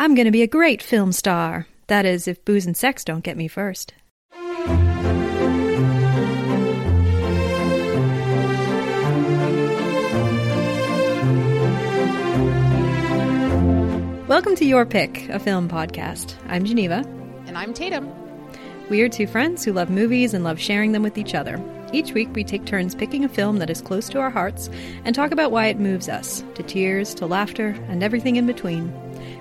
I'm 0.00 0.14
going 0.14 0.24
to 0.24 0.30
be 0.30 0.40
a 0.40 0.46
great 0.46 0.80
film 0.80 1.12
star. 1.12 1.66
That 1.88 2.06
is, 2.06 2.26
if 2.26 2.42
booze 2.46 2.64
and 2.64 2.74
sex 2.74 3.04
don't 3.04 3.22
get 3.22 3.36
me 3.36 3.48
first. 3.48 3.92
Welcome 14.26 14.56
to 14.56 14.64
Your 14.64 14.86
Pick, 14.86 15.28
a 15.28 15.38
film 15.38 15.68
podcast. 15.68 16.34
I'm 16.48 16.64
Geneva. 16.64 17.04
And 17.46 17.58
I'm 17.58 17.74
Tatum. 17.74 18.10
We 18.88 19.02
are 19.02 19.08
two 19.10 19.26
friends 19.26 19.66
who 19.66 19.74
love 19.74 19.90
movies 19.90 20.32
and 20.32 20.42
love 20.44 20.58
sharing 20.58 20.92
them 20.92 21.02
with 21.02 21.18
each 21.18 21.34
other. 21.34 21.62
Each 21.92 22.12
week, 22.12 22.30
we 22.32 22.42
take 22.42 22.64
turns 22.64 22.94
picking 22.94 23.22
a 23.22 23.28
film 23.28 23.58
that 23.58 23.68
is 23.68 23.82
close 23.82 24.08
to 24.08 24.20
our 24.20 24.30
hearts 24.30 24.70
and 25.04 25.14
talk 25.14 25.30
about 25.30 25.52
why 25.52 25.66
it 25.66 25.78
moves 25.78 26.08
us 26.08 26.42
to 26.54 26.62
tears, 26.62 27.12
to 27.16 27.26
laughter, 27.26 27.76
and 27.88 28.02
everything 28.02 28.36
in 28.36 28.46
between. 28.46 28.90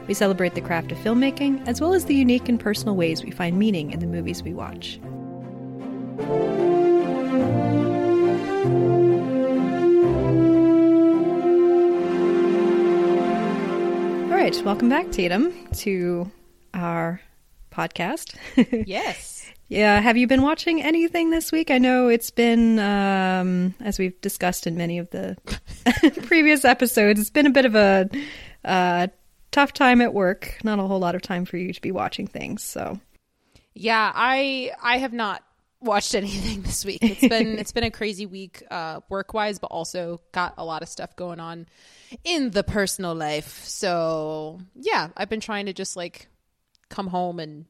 We 0.08 0.14
celebrate 0.14 0.56
the 0.56 0.62
craft 0.62 0.92
of 0.92 0.98
filmmaking 1.00 1.68
as 1.68 1.80
well 1.80 1.94
as 1.94 2.06
the 2.06 2.16
unique 2.16 2.50
and 2.50 2.60
personal 2.60 2.96
ways 2.96 3.24
we 3.24 3.32
find 3.32 3.58
meaning 3.58 3.92
in 3.92 4.00
the 4.00 4.08
movies 4.08 4.44
we 4.44 4.54
watch. 4.54 5.00
All 14.26 14.36
right, 14.36 14.56
welcome 14.64 14.90
back, 14.90 15.12
Tatum, 15.12 15.54
to 15.76 16.32
our 16.74 17.22
podcast. 17.72 18.36
Yes. 18.88 19.52
yeah, 19.68 20.00
have 20.00 20.18
you 20.18 20.28
been 20.28 20.42
watching 20.42 20.82
anything 20.82 21.30
this 21.30 21.52
week? 21.52 21.72
I 21.72 21.78
know 21.78 22.08
it's 22.10 22.32
been, 22.32 22.80
um, 22.80 23.76
as 23.82 24.00
we've 24.00 24.20
discussed 24.22 24.66
in 24.68 24.76
many 24.78 24.98
of 24.98 25.10
the 25.12 25.38
previous 26.24 26.66
episodes, 26.66 27.20
it's 27.20 27.30
been 27.30 27.46
a 27.46 27.52
bit 27.52 27.66
of 27.66 27.76
a 27.76 28.10
uh, 28.66 29.08
tough 29.52 29.74
time 29.74 30.02
at 30.02 30.14
work. 30.14 30.58
Not 30.64 30.80
a 30.80 30.84
whole 30.84 31.00
lot 31.00 31.16
of 31.16 31.22
time 31.22 31.46
for 31.46 31.58
you 31.58 31.74
to 31.74 31.82
be 31.82 31.92
watching 31.92 32.28
things. 32.28 32.64
So, 32.64 33.00
yeah, 33.74 34.12
I 34.14 34.72
I 34.82 34.98
have 34.98 35.14
not 35.14 35.44
watched 35.82 36.16
anything 36.16 36.62
this 36.62 36.86
week. 36.86 37.00
It's 37.02 37.28
been 37.28 37.60
it's 37.60 37.72
been 37.72 37.84
a 37.84 37.92
crazy 37.92 38.26
week 38.26 38.64
uh 38.70 39.02
work 39.10 39.34
wise, 39.34 39.60
but 39.60 39.68
also 39.68 40.22
got 40.32 40.56
a 40.58 40.66
lot 40.66 40.82
of 40.82 40.90
stuff 40.90 41.16
going 41.16 41.40
on 41.40 41.68
in 42.24 42.52
the 42.52 42.64
personal 42.64 43.16
life. 43.16 43.64
So 43.66 44.60
yeah, 44.76 45.10
I've 45.16 45.30
been 45.30 45.42
trying 45.42 45.68
to 45.68 45.74
just 45.74 45.96
like 45.96 46.28
come 46.90 47.08
home 47.08 47.40
and 47.40 47.66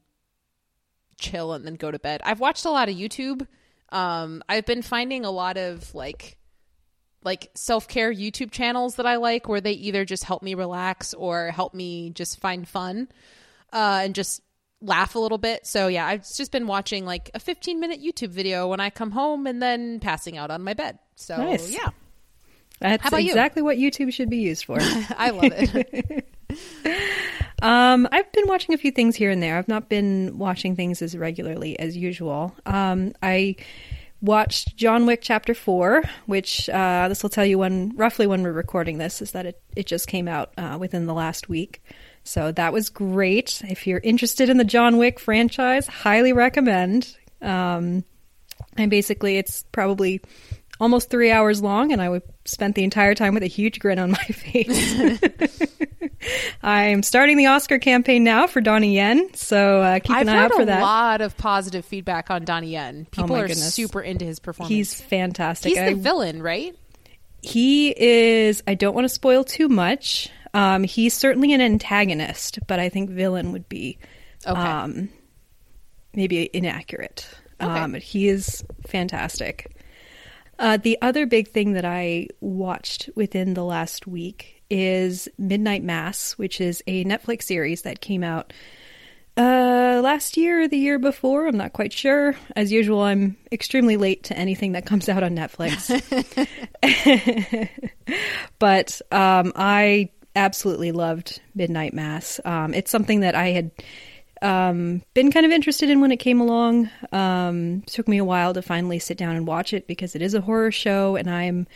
chill 1.20 1.54
and 1.54 1.66
then 1.66 1.76
go 1.76 1.92
to 1.92 2.00
bed. 2.00 2.22
I've 2.24 2.40
watched 2.40 2.66
a 2.66 2.72
lot 2.72 2.90
of 2.90 2.96
YouTube. 2.96 3.46
Um 3.90 4.44
I've 4.50 4.66
been 4.66 4.82
finding 4.82 5.26
a 5.26 5.32
lot 5.32 5.58
of 5.58 5.94
like 5.94 6.38
like 7.24 7.50
self-care 7.56 8.14
YouTube 8.14 8.52
channels 8.52 8.96
that 8.96 9.06
I 9.06 9.18
like 9.18 9.48
where 9.50 9.62
they 9.62 9.74
either 9.74 10.06
just 10.06 10.24
help 10.24 10.42
me 10.42 10.54
relax 10.54 11.14
or 11.14 11.52
help 11.52 11.74
me 11.74 12.12
just 12.12 12.40
find 12.40 12.68
fun 12.68 13.08
uh 13.74 14.02
and 14.04 14.16
just 14.16 14.42
laugh 14.82 15.16
a 15.16 15.20
little 15.20 15.38
bit. 15.38 15.68
So 15.68 15.88
yeah, 15.88 16.06
I've 16.06 16.26
just 16.26 16.52
been 16.52 16.66
watching 16.66 17.06
like 17.06 17.30
a 17.34 17.40
15 17.40 17.80
minute 17.80 18.02
YouTube 18.02 18.30
video 18.30 18.68
when 18.70 18.80
I 18.80 18.90
come 18.90 19.12
home 19.12 19.46
and 19.48 19.62
then 19.62 20.00
passing 20.00 20.38
out 20.38 20.52
on 20.52 20.64
my 20.64 20.74
bed. 20.74 21.00
So 21.16 21.36
Nice. 21.36 21.70
yeah, 21.70 21.90
that's 22.80 23.06
about 23.06 23.24
you? 23.24 23.30
exactly 23.30 23.62
what 23.62 23.78
YouTube 23.78 24.14
should 24.14 24.30
be 24.30 24.38
used 24.38 24.64
for. 24.66 24.78
I 25.18 25.32
love 25.32 25.52
it. 25.54 26.26
Um, 27.62 28.08
I've 28.12 28.32
been 28.32 28.48
watching 28.48 28.74
a 28.74 28.78
few 28.78 28.92
things 28.92 29.18
here 29.18 29.30
and 29.30 29.44
there. 29.44 29.58
I've 29.58 29.68
not 29.68 29.90
been 29.90 30.38
watching 30.38 30.78
things 30.78 31.02
as 31.02 31.18
regularly 31.18 31.78
as 31.78 31.98
usual. 31.98 32.56
Um, 32.66 33.12
I 33.22 33.58
watched 34.22 34.76
John 34.76 35.06
Wick 35.06 35.20
Chapter 35.22 35.54
Four, 35.54 36.04
which 36.26 36.70
uh, 36.70 37.08
this 37.08 37.24
will 37.24 37.30
tell 37.30 37.46
you 37.46 37.58
when 37.58 37.96
roughly 37.96 38.28
when 38.28 38.44
we're 38.44 38.52
recording 38.52 38.98
this 38.98 39.22
is 39.22 39.32
that 39.32 39.46
it 39.46 39.62
it 39.76 39.86
just 39.86 40.08
came 40.08 40.28
out 40.28 40.52
uh, 40.58 40.78
within 40.80 41.06
the 41.06 41.14
last 41.14 41.50
week. 41.50 41.82
So 42.24 42.52
that 42.52 42.74
was 42.74 42.90
great. 42.90 43.62
If 43.68 43.88
you're 43.88 44.02
interested 44.04 44.50
in 44.50 44.58
the 44.58 44.64
John 44.64 44.98
Wick 44.98 45.20
franchise, 45.20 45.88
highly 45.88 46.34
recommend. 46.34 47.16
Um, 47.42 48.04
and 48.78 48.92
basically, 48.92 49.38
it's 49.38 49.64
probably 49.72 50.22
almost 50.80 51.10
three 51.10 51.32
hours 51.32 51.62
long, 51.62 51.92
and 51.92 52.02
I 52.02 52.22
spent 52.46 52.76
the 52.76 52.84
entire 52.84 53.16
time 53.16 53.34
with 53.34 53.44
a 53.44 53.48
huge 53.48 53.80
grin 53.80 54.00
on 54.00 54.12
my 54.12 54.18
face. 54.24 55.20
I'm 56.64 57.04
starting 57.04 57.38
the 57.38 57.48
Oscar 57.48 57.80
campaign 57.80 58.24
now 58.24 58.48
for 58.48 58.62
Donnie 58.62 58.96
Yen, 58.96 59.34
so 59.34 59.82
uh, 59.82 60.00
keep 60.00 60.16
I've 60.16 60.28
an 60.28 60.30
eye 60.30 60.44
out 60.46 60.54
for 60.54 60.66
that. 60.66 60.80
a 60.82 60.84
lot 60.84 61.22
of 61.22 61.38
positive 61.38 61.86
feedback 61.86 62.30
on 62.30 62.44
Donnie 62.46 62.72
Yen. 62.72 63.08
People 63.12 63.30
my 63.36 63.40
are 63.42 63.48
goodness. 63.48 63.74
super 63.74 64.02
into 64.02 64.26
his 64.26 64.40
performance. 64.40 64.70
He's 64.74 65.00
fantastic. 65.00 65.70
He's 65.70 65.78
I- 65.80 65.90
the 65.94 65.96
villain, 65.96 66.42
right? 66.44 66.76
he 67.42 67.94
is. 67.98 68.62
I 68.68 68.74
don't 68.74 68.94
want 68.94 69.06
to 69.06 69.10
spoil 69.10 69.46
too 69.46 69.70
much. 69.70 70.28
Um, 70.54 70.84
he's 70.84 71.14
certainly 71.14 71.54
an 71.54 71.62
antagonist, 71.62 72.60
but 72.68 72.80
I 72.80 72.90
think 72.90 73.10
villain 73.10 73.54
would 73.54 73.70
be 73.70 73.98
Okay. 74.46 74.60
um, 74.60 75.08
maybe 76.14 76.50
inaccurate. 76.54 77.26
Okay. 77.62 77.72
Um, 77.72 77.94
he 77.94 78.28
is 78.28 78.62
fantastic. 78.88 79.72
Uh, 80.60 80.76
the 80.76 80.98
other 81.02 81.26
big 81.26 81.48
thing 81.48 81.74
that 81.74 81.86
I 81.86 82.28
watched 82.42 83.10
within 83.16 83.54
the 83.54 83.64
last 83.64 84.06
week 84.06 84.62
is 84.70 85.30
Midnight 85.38 85.84
Mass, 85.84 86.34
which 86.34 86.60
is 86.60 86.84
a 86.86 87.06
Netflix 87.06 87.44
series 87.44 87.84
that 87.84 88.02
came 88.02 88.24
out 88.24 88.52
uh, 89.38 90.02
last 90.04 90.36
year 90.36 90.64
or 90.64 90.68
the 90.68 90.78
year 90.78 91.00
before. 91.00 91.48
I'm 91.48 91.56
not 91.56 91.72
quite 91.72 91.94
sure. 91.94 92.36
As 92.58 92.74
usual, 92.74 93.02
I'm 93.02 93.38
extremely 93.54 93.96
late 93.96 94.24
to 94.26 94.38
anything 94.38 94.74
that 94.74 94.86
comes 94.86 95.08
out 95.08 95.24
on 95.24 95.34
Netflix. 95.34 95.90
but 98.60 99.02
um, 99.14 99.54
I 99.56 100.10
absolutely 100.36 100.92
loved 100.92 101.40
Midnight 101.56 101.94
Mass. 101.94 102.42
Um, 102.44 102.74
it's 102.74 102.92
something 102.92 103.22
that 103.22 103.34
I 103.34 103.48
had 103.50 103.72
um, 104.42 105.02
been 105.14 105.32
kind 105.32 105.46
of 105.46 105.52
interested 105.52 105.90
in 105.90 106.02
when 106.02 106.12
it 106.12 106.18
came 106.18 106.40
along. 106.40 106.90
Um, 107.12 107.82
took 107.88 108.08
me 108.08 108.18
a 108.18 108.26
while 108.26 108.54
to 108.54 108.62
finally 108.62 109.00
sit 109.00 109.18
down 109.18 109.36
and 109.36 109.48
watch 109.48 109.74
it 109.74 109.88
because 109.88 110.16
it 110.16 110.22
is 110.22 110.34
a 110.34 110.42
horror 110.42 110.72
show, 110.72 111.16
and 111.16 111.30
I'm 111.30 111.68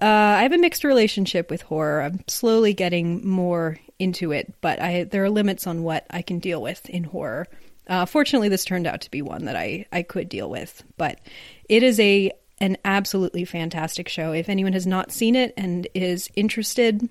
uh, 0.00 0.06
I 0.06 0.42
have 0.42 0.52
a 0.52 0.58
mixed 0.58 0.84
relationship 0.84 1.50
with 1.50 1.62
horror. 1.62 2.02
I'm 2.02 2.24
slowly 2.26 2.72
getting 2.72 3.26
more 3.26 3.78
into 3.98 4.32
it, 4.32 4.54
but 4.60 4.80
I 4.80 5.04
there 5.04 5.24
are 5.24 5.30
limits 5.30 5.66
on 5.66 5.82
what 5.82 6.06
I 6.10 6.22
can 6.22 6.38
deal 6.38 6.62
with 6.62 6.88
in 6.88 7.04
horror. 7.04 7.46
Uh, 7.86 8.06
fortunately, 8.06 8.48
this 8.48 8.64
turned 8.64 8.86
out 8.86 9.02
to 9.02 9.10
be 9.10 9.22
one 9.22 9.44
that 9.44 9.56
I 9.56 9.86
I 9.92 10.02
could 10.02 10.28
deal 10.28 10.48
with, 10.48 10.82
but 10.96 11.20
it 11.68 11.82
is 11.82 12.00
a 12.00 12.32
an 12.58 12.78
absolutely 12.84 13.44
fantastic 13.44 14.08
show. 14.08 14.32
If 14.32 14.48
anyone 14.48 14.72
has 14.72 14.86
not 14.86 15.12
seen 15.12 15.34
it 15.36 15.52
and 15.56 15.86
is 15.94 16.30
interested, 16.36 17.08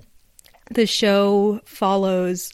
the 0.71 0.87
show 0.87 1.61
follows. 1.65 2.53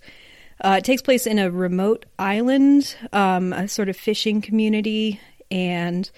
Uh, 0.61 0.75
it 0.79 0.83
takes 0.83 1.01
place 1.01 1.27
in 1.27 1.39
a 1.39 1.51
remote 1.51 2.05
island, 2.17 2.95
um, 3.13 3.53
a 3.53 3.67
sort 3.67 3.89
of 3.89 3.95
fishing 3.95 4.41
community, 4.41 5.19
and 5.51 6.09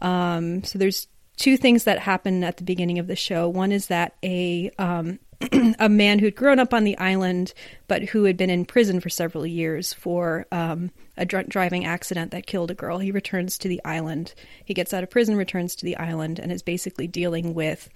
um, 0.00 0.62
so 0.64 0.78
there's 0.78 1.08
two 1.36 1.56
things 1.56 1.84
that 1.84 1.98
happen 1.98 2.44
at 2.44 2.58
the 2.58 2.64
beginning 2.64 2.98
of 2.98 3.06
the 3.06 3.16
show. 3.16 3.48
One 3.48 3.72
is 3.72 3.86
that 3.86 4.14
a 4.22 4.70
um, 4.78 5.18
a 5.78 5.88
man 5.88 6.18
who'd 6.18 6.34
grown 6.34 6.58
up 6.58 6.74
on 6.74 6.84
the 6.84 6.98
island, 6.98 7.54
but 7.86 8.02
who 8.02 8.24
had 8.24 8.36
been 8.36 8.50
in 8.50 8.64
prison 8.64 9.00
for 9.00 9.08
several 9.08 9.46
years 9.46 9.92
for 9.92 10.46
um, 10.50 10.90
a 11.16 11.24
drunk 11.24 11.48
driving 11.48 11.84
accident 11.84 12.32
that 12.32 12.46
killed 12.46 12.70
a 12.70 12.74
girl. 12.74 12.98
He 12.98 13.12
returns 13.12 13.56
to 13.58 13.68
the 13.68 13.80
island. 13.84 14.34
He 14.64 14.74
gets 14.74 14.92
out 14.92 15.04
of 15.04 15.10
prison, 15.10 15.36
returns 15.36 15.76
to 15.76 15.84
the 15.84 15.96
island, 15.96 16.40
and 16.40 16.50
is 16.50 16.62
basically 16.62 17.06
dealing 17.06 17.54
with 17.54 17.88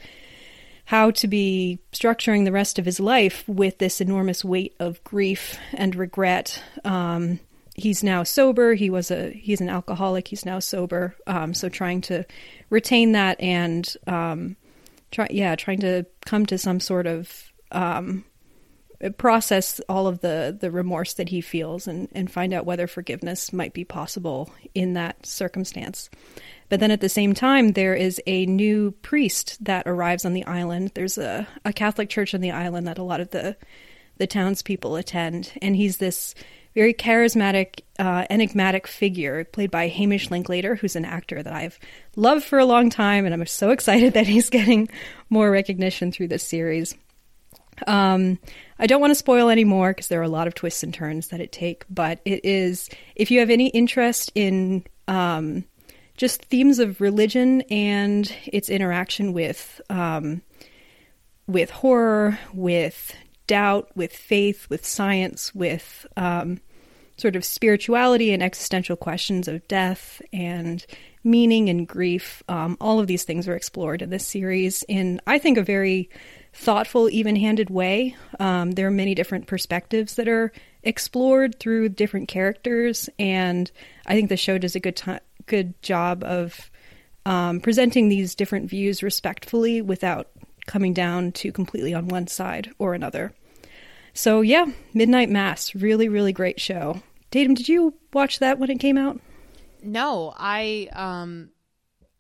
how 0.87 1.11
to 1.13 1.29
be 1.29 1.79
structuring 1.93 2.45
the 2.45 2.53
rest 2.53 2.79
of 2.79 2.85
his 2.85 3.01
life 3.01 3.45
with 3.47 3.79
this 3.79 4.01
enormous 4.01 4.45
weight 4.45 4.75
of 4.79 5.03
grief 5.05 5.59
and 5.73 5.95
regret. 5.95 6.63
Um, 6.85 7.41
he's 7.75 8.03
now 8.03 8.23
sober. 8.23 8.75
He 8.75 8.91
was 8.91 9.11
a 9.11 9.31
he's 9.31 9.61
an 9.61 9.69
alcoholic. 9.69 10.29
He's 10.29 10.45
now 10.45 10.59
sober. 10.59 11.15
Um, 11.27 11.55
so 11.55 11.69
trying 11.69 12.01
to 12.03 12.25
retain 12.71 13.13
that 13.13 13.41
and 13.41 13.95
um, 14.07 14.57
try 15.11 15.29
yeah 15.31 15.55
trying 15.55 15.81
to 15.81 16.05
come 16.25 16.47
to 16.47 16.59
some 16.59 16.81
sort 16.81 17.07
of 17.07 17.53
um, 17.71 18.25
process 19.11 19.81
all 19.89 20.07
of 20.07 20.21
the 20.21 20.57
the 20.59 20.71
remorse 20.71 21.15
that 21.15 21.29
he 21.29 21.41
feels 21.41 21.87
and 21.89 22.09
and 22.13 22.31
find 22.31 22.55
out 22.55 22.67
whether 22.67 22.87
forgiveness 22.87 23.53
might 23.53 23.73
be 23.73 23.85
possible 23.85 24.51
in 24.75 24.95
that 24.95 25.27
circumstance. 25.27 26.09
But 26.69 26.81
then 26.81 26.91
at 26.91 27.01
the 27.01 27.09
same 27.09 27.35
time, 27.35 27.73
there 27.73 27.95
is 27.95 28.21
a 28.27 28.47
new 28.47 28.93
priest 29.03 29.63
that 29.65 29.87
arrives 29.87 30.25
on 30.25 30.33
the 30.33 30.47
island. 30.47 30.93
There's 30.95 31.19
a, 31.19 31.47
a 31.67 31.73
Catholic 31.73 32.09
church 32.09 32.35
on 32.35 32.41
the 32.41 32.53
island 32.53 32.87
that 32.87 32.99
a 32.99 33.03
lot 33.03 33.21
of 33.21 33.31
the 33.31 33.57
the 34.19 34.27
townspeople 34.27 34.97
attend, 34.97 35.53
and 35.61 35.75
he's 35.75 35.97
this 35.97 36.35
very 36.75 36.95
charismatic, 36.95 37.81
uh, 37.99 38.25
enigmatic 38.31 38.87
figure 38.87 39.45
played 39.45 39.71
by 39.71 39.89
Hamish 39.89 40.31
Linklater, 40.31 40.75
who's 40.75 40.97
an 40.97 41.05
actor 41.05 41.43
that 41.43 41.53
I've 41.53 41.79
loved 42.17 42.45
for 42.45 42.59
a 42.59 42.65
long 42.65 42.89
time, 42.89 43.25
and 43.25 43.35
I'm 43.35 43.45
so 43.47 43.71
excited 43.73 44.15
that 44.15 44.27
he's 44.27 44.51
getting 44.51 44.89
more 45.29 45.51
recognition 45.51 46.13
through 46.13 46.29
this 46.29 46.43
series. 46.43 46.95
Um, 47.87 48.39
I 48.83 48.87
don't 48.87 49.01
want 49.01 49.13
to 49.13 49.15
spoil 49.15 49.49
any 49.49 49.63
more 49.65 49.91
because 49.91 50.09
there 50.09 50.19
are 50.19 50.25
a 50.25 50.29
lot 50.29 50.49
of 50.49 50.57
twists 50.57 50.83
and 50.83 50.93
turns 50.93 51.29
that 51.29 51.41
it 51.41 51.53
take, 51.53 51.85
but 51.89 52.19
it 52.25 52.45
is 52.45 52.91
if 53.15 53.31
you 53.31 53.39
have 53.39 53.49
any 53.49 53.69
interest 53.69 54.33
in 54.35 54.85
um, 55.07 55.65
just 56.17 56.43
themes 56.47 56.81
of 56.81 57.01
religion 57.01 57.61
and 57.71 58.35
its 58.45 58.69
interaction 58.69 59.33
with 59.33 59.81
um, 59.89 60.43
with 61.47 61.71
horror, 61.71 62.41
with 62.53 63.15
doubt, 63.47 63.89
with 63.95 64.13
faith, 64.13 64.69
with 64.69 64.85
science, 64.85 65.55
with 65.55 66.05
um, 66.17 66.61
sort 67.17 67.37
of 67.37 67.45
spirituality 67.45 68.33
and 68.33 68.43
existential 68.43 68.97
questions 68.97 69.47
of 69.47 69.67
death 69.69 70.21
and 70.33 70.85
meaning 71.23 71.69
and 71.69 71.87
grief. 71.87 72.43
Um, 72.49 72.77
all 72.81 72.99
of 72.99 73.07
these 73.07 73.23
things 73.23 73.47
are 73.47 73.55
explored 73.55 74.03
in 74.03 74.11
this 74.11 74.27
series 74.27 74.83
in, 74.89 75.21
I 75.25 75.39
think, 75.39 75.57
a 75.57 75.63
very 75.63 76.11
thoughtful, 76.53 77.09
even 77.11 77.37
handed 77.37 77.71
way. 77.71 78.17
Um, 78.39 78.73
there 78.73 78.87
are 78.87 78.91
many 78.91 79.15
different 79.15 79.47
perspectives 79.47 80.15
that 80.17 80.29
are 80.29 80.53
explored 80.83 81.59
through 81.59 81.91
different 81.91 82.29
characters, 82.29 83.09
and 83.19 83.71
I 84.07 84.15
think 84.15 84.29
the 84.29 84.37
show 84.37 84.59
does 84.59 84.75
a 84.75 84.81
good, 84.81 84.97
t- 84.97 85.19
good 85.47 85.81
job 85.83 86.23
of 86.25 86.71
um, 87.25 87.61
presenting 87.61 88.09
these 88.09 88.35
different 88.35 88.69
views 88.69 89.03
respectfully 89.03 89.81
without 89.81 90.29
coming 90.67 90.93
down 90.93 91.33
to 91.33 91.53
completely 91.53 91.95
on 91.95 92.09
one 92.09 92.27
side 92.27 92.71
or 92.79 92.95
another. 92.95 93.33
So, 94.15 94.41
yeah, 94.43 94.67
Midnight 94.93 95.31
Mass, 95.31 95.75
really, 95.75 96.09
really 96.09 96.33
great 96.33 96.61
show. 96.61 97.03
Tatum, 97.31 97.55
did 97.55 97.69
you 97.69 97.95
watch 98.13 98.41
that 98.41 98.59
when 98.59 98.71
it 98.71 98.79
came 98.79 98.99
out? 98.99 99.21
No, 99.83 100.35
I 100.37 100.89
um 100.93 101.51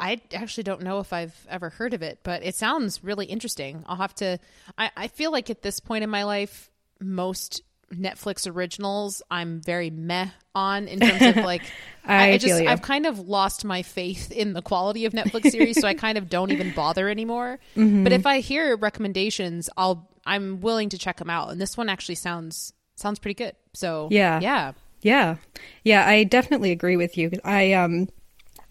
I 0.02 0.20
actually 0.34 0.64
don't 0.64 0.82
know 0.82 0.98
if 0.98 1.12
I've 1.12 1.46
ever 1.48 1.70
heard 1.70 1.94
of 1.94 2.02
it, 2.02 2.18
but 2.24 2.42
it 2.42 2.56
sounds 2.56 3.04
really 3.04 3.26
interesting. 3.26 3.84
I'll 3.86 3.96
have 3.96 4.14
to 4.16 4.40
I, 4.76 4.90
I 4.96 5.08
feel 5.08 5.30
like 5.30 5.48
at 5.48 5.62
this 5.62 5.78
point 5.78 6.02
in 6.02 6.10
my 6.10 6.24
life, 6.24 6.70
most 7.00 7.62
Netflix 7.92 8.52
originals 8.52 9.22
I'm 9.30 9.60
very 9.60 9.90
meh 9.90 10.28
on 10.56 10.88
in 10.88 10.98
terms 10.98 11.22
of 11.22 11.44
like 11.44 11.62
I, 12.04 12.32
I 12.32 12.38
just 12.38 12.60
I've 12.60 12.82
kind 12.82 13.06
of 13.06 13.20
lost 13.20 13.64
my 13.64 13.82
faith 13.82 14.32
in 14.32 14.54
the 14.54 14.62
quality 14.62 15.04
of 15.04 15.12
Netflix 15.12 15.52
series, 15.52 15.80
so 15.80 15.86
I 15.86 15.94
kind 15.94 16.18
of 16.18 16.28
don't 16.28 16.50
even 16.50 16.72
bother 16.72 17.08
anymore. 17.08 17.60
Mm-hmm. 17.76 18.04
But 18.04 18.12
if 18.12 18.26
I 18.26 18.40
hear 18.40 18.76
recommendations, 18.76 19.70
I'll 19.76 20.08
I'm 20.26 20.60
willing 20.60 20.88
to 20.90 20.98
check 20.98 21.18
them 21.18 21.30
out. 21.30 21.50
And 21.50 21.60
this 21.60 21.76
one 21.76 21.88
actually 21.88 22.16
sounds 22.16 22.72
sounds 22.96 23.18
pretty 23.18 23.34
good. 23.34 23.54
So 23.72 24.08
yeah, 24.10 24.40
yeah, 24.40 24.72
yeah, 25.00 25.36
yeah. 25.84 26.06
I 26.06 26.24
definitely 26.24 26.70
agree 26.72 26.96
with 26.96 27.16
you. 27.16 27.30
I 27.44 27.72
um 27.72 28.08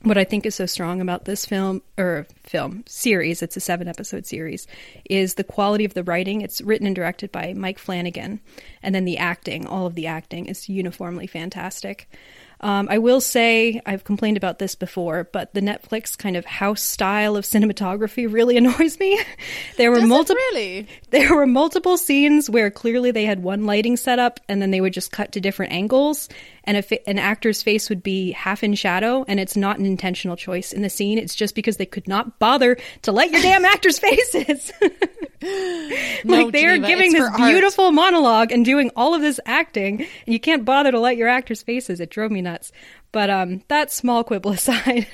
what 0.03 0.18
I 0.18 0.24
think 0.24 0.45
is 0.45 0.56
so 0.56 0.65
strong 0.65 1.01
about 1.01 1.25
this 1.25 1.45
film 1.45 1.81
or 1.98 2.25
film 2.44 2.83
series, 2.88 3.42
it's 3.42 3.57
a 3.57 3.59
seven 3.59 3.88
episode 3.88 4.25
series, 4.25 4.68
is 5.09 5.36
the 5.36 5.44
quality 5.44 5.86
of 5.86 5.94
the 5.94 6.03
writing. 6.03 6.42
It's 6.42 6.62
written 6.62 6.88
and 6.88 6.95
directed 6.95 7.31
by 7.31 7.53
Mike 7.53 7.77
Flanagan. 7.77 8.39
And 8.81 8.95
then 8.95 9.06
the 9.06 9.18
acting, 9.18 9.68
all 9.68 9.86
of 9.86 9.95
the 9.95 10.07
acting 10.07 10.48
is 10.48 10.68
uniformly 10.68 11.27
fantastic. 11.27 12.09
Um, 12.62 12.88
I 12.92 13.00
will 13.00 13.21
say, 13.21 13.81
I've 13.88 14.03
complained 14.03 14.38
about 14.38 14.59
this 14.59 14.75
before, 14.75 15.27
but 15.33 15.53
the 15.56 15.62
Netflix 15.62 16.15
kind 16.15 16.38
of 16.38 16.45
house 16.45 16.81
style 16.81 17.36
of 17.36 17.44
cinematography 17.44 18.31
really 18.31 18.56
annoys 18.57 19.00
me. 19.00 19.19
there 19.77 19.92
were 19.92 20.01
multiple 20.01 20.36
really? 20.51 20.88
there 21.09 21.36
were 21.36 21.48
multiple 21.48 21.98
scenes 21.98 22.50
where 22.50 22.69
clearly 22.69 23.09
they 23.09 23.25
had 23.25 23.42
one 23.42 23.65
lighting 23.65 23.98
setup, 23.98 24.39
and 24.48 24.62
then 24.62 24.69
they 24.69 24.80
would 24.80 24.94
just 24.94 25.12
cut 25.12 25.31
to 25.31 25.42
different 25.42 25.74
angles, 25.74 26.30
and 26.63 26.78
if 26.78 26.92
an 27.08 27.18
actor's 27.18 27.63
face 27.63 27.90
would 27.90 28.04
be 28.04 28.31
half 28.31 28.63
in 28.63 28.75
shadow, 28.75 29.25
and 29.28 29.40
it's 29.40 29.58
not 29.58 29.80
an 29.80 29.86
intentional 29.86 30.36
choice 30.36 30.74
in 30.74 30.81
the 30.81 30.90
scene, 30.90 31.18
it's 31.18 31.36
just 31.36 31.56
because 31.56 31.78
they 31.78 31.86
could 31.86 32.08
not 32.08 32.40
bother 32.40 32.78
to 33.02 33.12
light 33.12 33.31
your 33.31 33.42
damn 33.42 33.66
actors' 33.66 34.00
faces. 34.00 34.72
no, 36.24 36.44
like 36.44 36.52
they 36.52 36.66
are 36.68 36.78
giving 36.78 37.13
this 37.13 37.30
beautiful 37.36 37.86
art. 37.86 37.94
monologue 37.94 38.52
and 38.52 38.63
doing 38.63 38.92
all 38.96 39.16
of 39.16 39.22
this 39.22 39.40
acting, 39.46 40.02
and 40.02 40.34
you 40.34 40.40
can't 40.40 40.66
bother 40.66 40.92
to 40.92 41.00
light 41.00 41.18
your 41.18 41.28
actors' 41.28 41.63
faces. 41.63 42.00
It 42.00 42.10
drove 42.10 42.31
me 42.31 42.42
nuts. 42.42 42.72
But 43.12 43.30
um, 43.30 43.63
that 43.68 43.92
small 43.92 44.24
quibble 44.24 44.52
aside, 44.52 45.08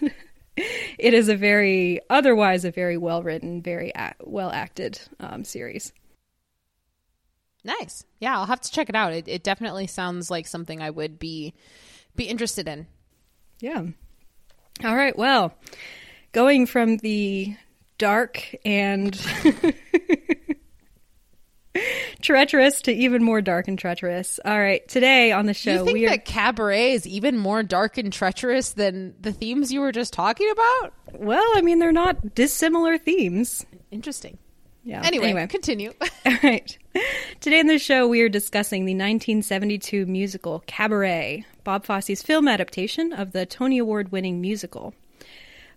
it 0.55 1.13
is 1.13 1.29
a 1.29 1.35
very, 1.35 2.01
otherwise, 2.09 2.65
a 2.65 2.71
very 2.71 2.97
well 2.97 3.23
written, 3.23 3.61
very 3.61 3.91
a- 3.95 4.15
well 4.23 4.51
acted 4.51 4.99
um, 5.19 5.44
series. 5.44 5.94
Nice. 7.63 8.04
Yeah, 8.19 8.38
I'll 8.38 8.45
have 8.45 8.62
to 8.62 8.71
check 8.71 8.89
it 8.89 8.95
out. 8.95 9.13
It, 9.13 9.27
it 9.27 9.44
definitely 9.44 9.88
sounds 9.88 10.31
like 10.31 10.48
something 10.48 10.81
I 10.81 10.89
would 10.89 11.19
be 11.19 11.54
be 12.15 12.25
interested 12.25 12.68
in. 12.68 12.88
Yeah. 13.59 13.83
All 14.83 14.95
right. 14.95 15.18
Well, 15.18 15.54
going 16.31 16.65
from 16.65 16.98
the 16.98 17.56
dark 17.98 18.56
and 18.63 19.19
treacherous 22.21 22.81
to 22.83 22.92
even 22.92 23.24
more 23.24 23.42
dark 23.42 23.68
and 23.68 23.77
treacherous. 23.77 24.39
All 24.44 24.59
right, 24.59 24.88
today 24.88 25.31
on 25.31 25.45
the 25.45 25.54
show, 25.54 25.71
you 25.71 25.86
think 25.86 26.06
are... 26.06 26.09
that 26.09 26.25
cabaret 26.25 26.94
is 26.94 27.07
even 27.07 27.38
more 27.38 27.63
dark 27.63 27.98
and 27.98 28.12
treacherous 28.12 28.74
than 28.74 29.15
the 29.19 29.31
themes 29.31 29.71
you 29.71 29.81
were 29.81 29.92
just 29.92 30.13
talking 30.13 30.50
about? 30.51 30.94
Well, 31.13 31.48
I 31.56 31.62
mean, 31.62 31.80
they're 31.80 31.92
not 31.92 32.36
dissimilar 32.36 32.98
themes. 32.98 33.65
Interesting. 33.92 34.38
Yeah. 34.87 35.01
Anyway, 35.03 35.25
anyway. 35.25 35.47
continue. 35.47 35.91
All 36.25 36.37
right. 36.41 36.77
Today 37.41 37.59
in 37.59 37.67
the 37.67 37.77
show, 37.77 38.07
we 38.07 38.21
are 38.21 38.29
discussing 38.29 38.85
the 38.85 38.93
1972 38.93 40.05
musical 40.05 40.63
Cabaret, 40.65 41.45
Bob 41.65 41.85
Fosse's 41.85 42.23
film 42.23 42.47
adaptation 42.47 43.11
of 43.11 43.33
the 43.33 43.45
Tony 43.45 43.79
Award 43.79 44.13
winning 44.13 44.39
musical 44.39 44.93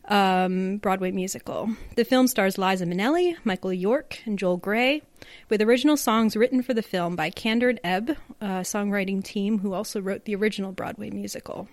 um, 0.07 0.79
Broadway 0.79 1.11
musical. 1.11 1.71
The 1.97 2.05
film 2.05 2.29
stars 2.29 2.57
Liza 2.57 2.87
Minnelli, 2.87 3.37
Michael 3.43 3.73
York, 3.73 4.21
and 4.27 4.39
Joel 4.39 4.59
Grey, 4.59 5.03
with 5.49 5.61
original 5.61 5.97
songs 5.97 6.37
written 6.37 6.63
for 6.63 6.73
the 6.73 6.83
film 6.83 7.17
by 7.17 7.31
Kander 7.31 7.71
and 7.71 7.81
Ebb, 7.83 8.17
a 8.41 8.47
songwriting 8.63 9.25
team 9.25 9.59
who 9.59 9.73
also 9.73 10.01
wrote 10.01 10.25
the 10.25 10.37
original 10.37 10.71
Broadway 10.71 11.11
musical. 11.11 11.69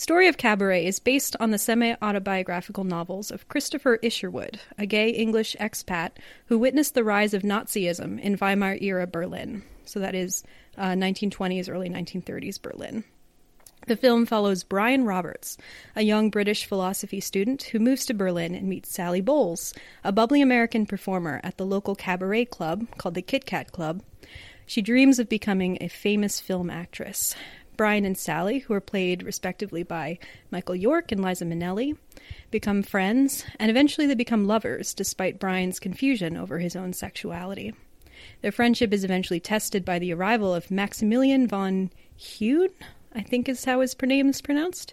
Story 0.00 0.28
of 0.28 0.38
Cabaret 0.38 0.86
is 0.86 0.98
based 0.98 1.36
on 1.40 1.50
the 1.50 1.58
semi 1.58 1.94
autobiographical 2.00 2.84
novels 2.84 3.30
of 3.30 3.46
Christopher 3.48 3.98
Isherwood, 4.00 4.58
a 4.78 4.86
gay 4.86 5.10
English 5.10 5.54
expat 5.60 6.12
who 6.46 6.58
witnessed 6.58 6.94
the 6.94 7.04
rise 7.04 7.34
of 7.34 7.42
Nazism 7.42 8.18
in 8.18 8.38
Weimar 8.38 8.78
era 8.80 9.06
Berlin. 9.06 9.62
So 9.84 10.00
that 10.00 10.14
is 10.14 10.42
uh, 10.78 10.92
1920s, 10.92 11.68
early 11.68 11.90
1930s 11.90 12.62
Berlin. 12.62 13.04
The 13.88 13.96
film 13.96 14.24
follows 14.24 14.64
Brian 14.64 15.04
Roberts, 15.04 15.58
a 15.94 16.00
young 16.00 16.30
British 16.30 16.64
philosophy 16.64 17.20
student 17.20 17.64
who 17.64 17.78
moves 17.78 18.06
to 18.06 18.14
Berlin 18.14 18.54
and 18.54 18.70
meets 18.70 18.90
Sally 18.90 19.20
Bowles, 19.20 19.74
a 20.02 20.12
bubbly 20.12 20.40
American 20.40 20.86
performer 20.86 21.42
at 21.44 21.58
the 21.58 21.66
local 21.66 21.94
cabaret 21.94 22.46
club 22.46 22.86
called 22.96 23.16
the 23.16 23.20
Kit 23.20 23.44
Kat 23.44 23.70
Club. 23.70 24.02
She 24.64 24.82
dreams 24.82 25.18
of 25.18 25.28
becoming 25.28 25.76
a 25.80 25.88
famous 25.88 26.38
film 26.38 26.70
actress. 26.70 27.34
Brian 27.80 28.04
and 28.04 28.18
Sally, 28.18 28.58
who 28.58 28.74
are 28.74 28.80
played 28.82 29.22
respectively 29.22 29.82
by 29.82 30.18
Michael 30.50 30.76
York 30.76 31.12
and 31.12 31.22
Liza 31.22 31.46
Minnelli, 31.46 31.96
become 32.50 32.82
friends, 32.82 33.46
and 33.58 33.70
eventually 33.70 34.06
they 34.06 34.14
become 34.14 34.46
lovers, 34.46 34.92
despite 34.92 35.38
Brian's 35.38 35.80
confusion 35.80 36.36
over 36.36 36.58
his 36.58 36.76
own 36.76 36.92
sexuality. 36.92 37.72
Their 38.42 38.52
friendship 38.52 38.92
is 38.92 39.02
eventually 39.02 39.40
tested 39.40 39.82
by 39.82 39.98
the 39.98 40.12
arrival 40.12 40.54
of 40.54 40.70
Maximilian 40.70 41.48
von 41.48 41.88
Hude, 42.16 42.74
I 43.14 43.22
think 43.22 43.48
is 43.48 43.64
how 43.64 43.80
his 43.80 43.96
name 44.02 44.28
is 44.28 44.42
pronounced, 44.42 44.92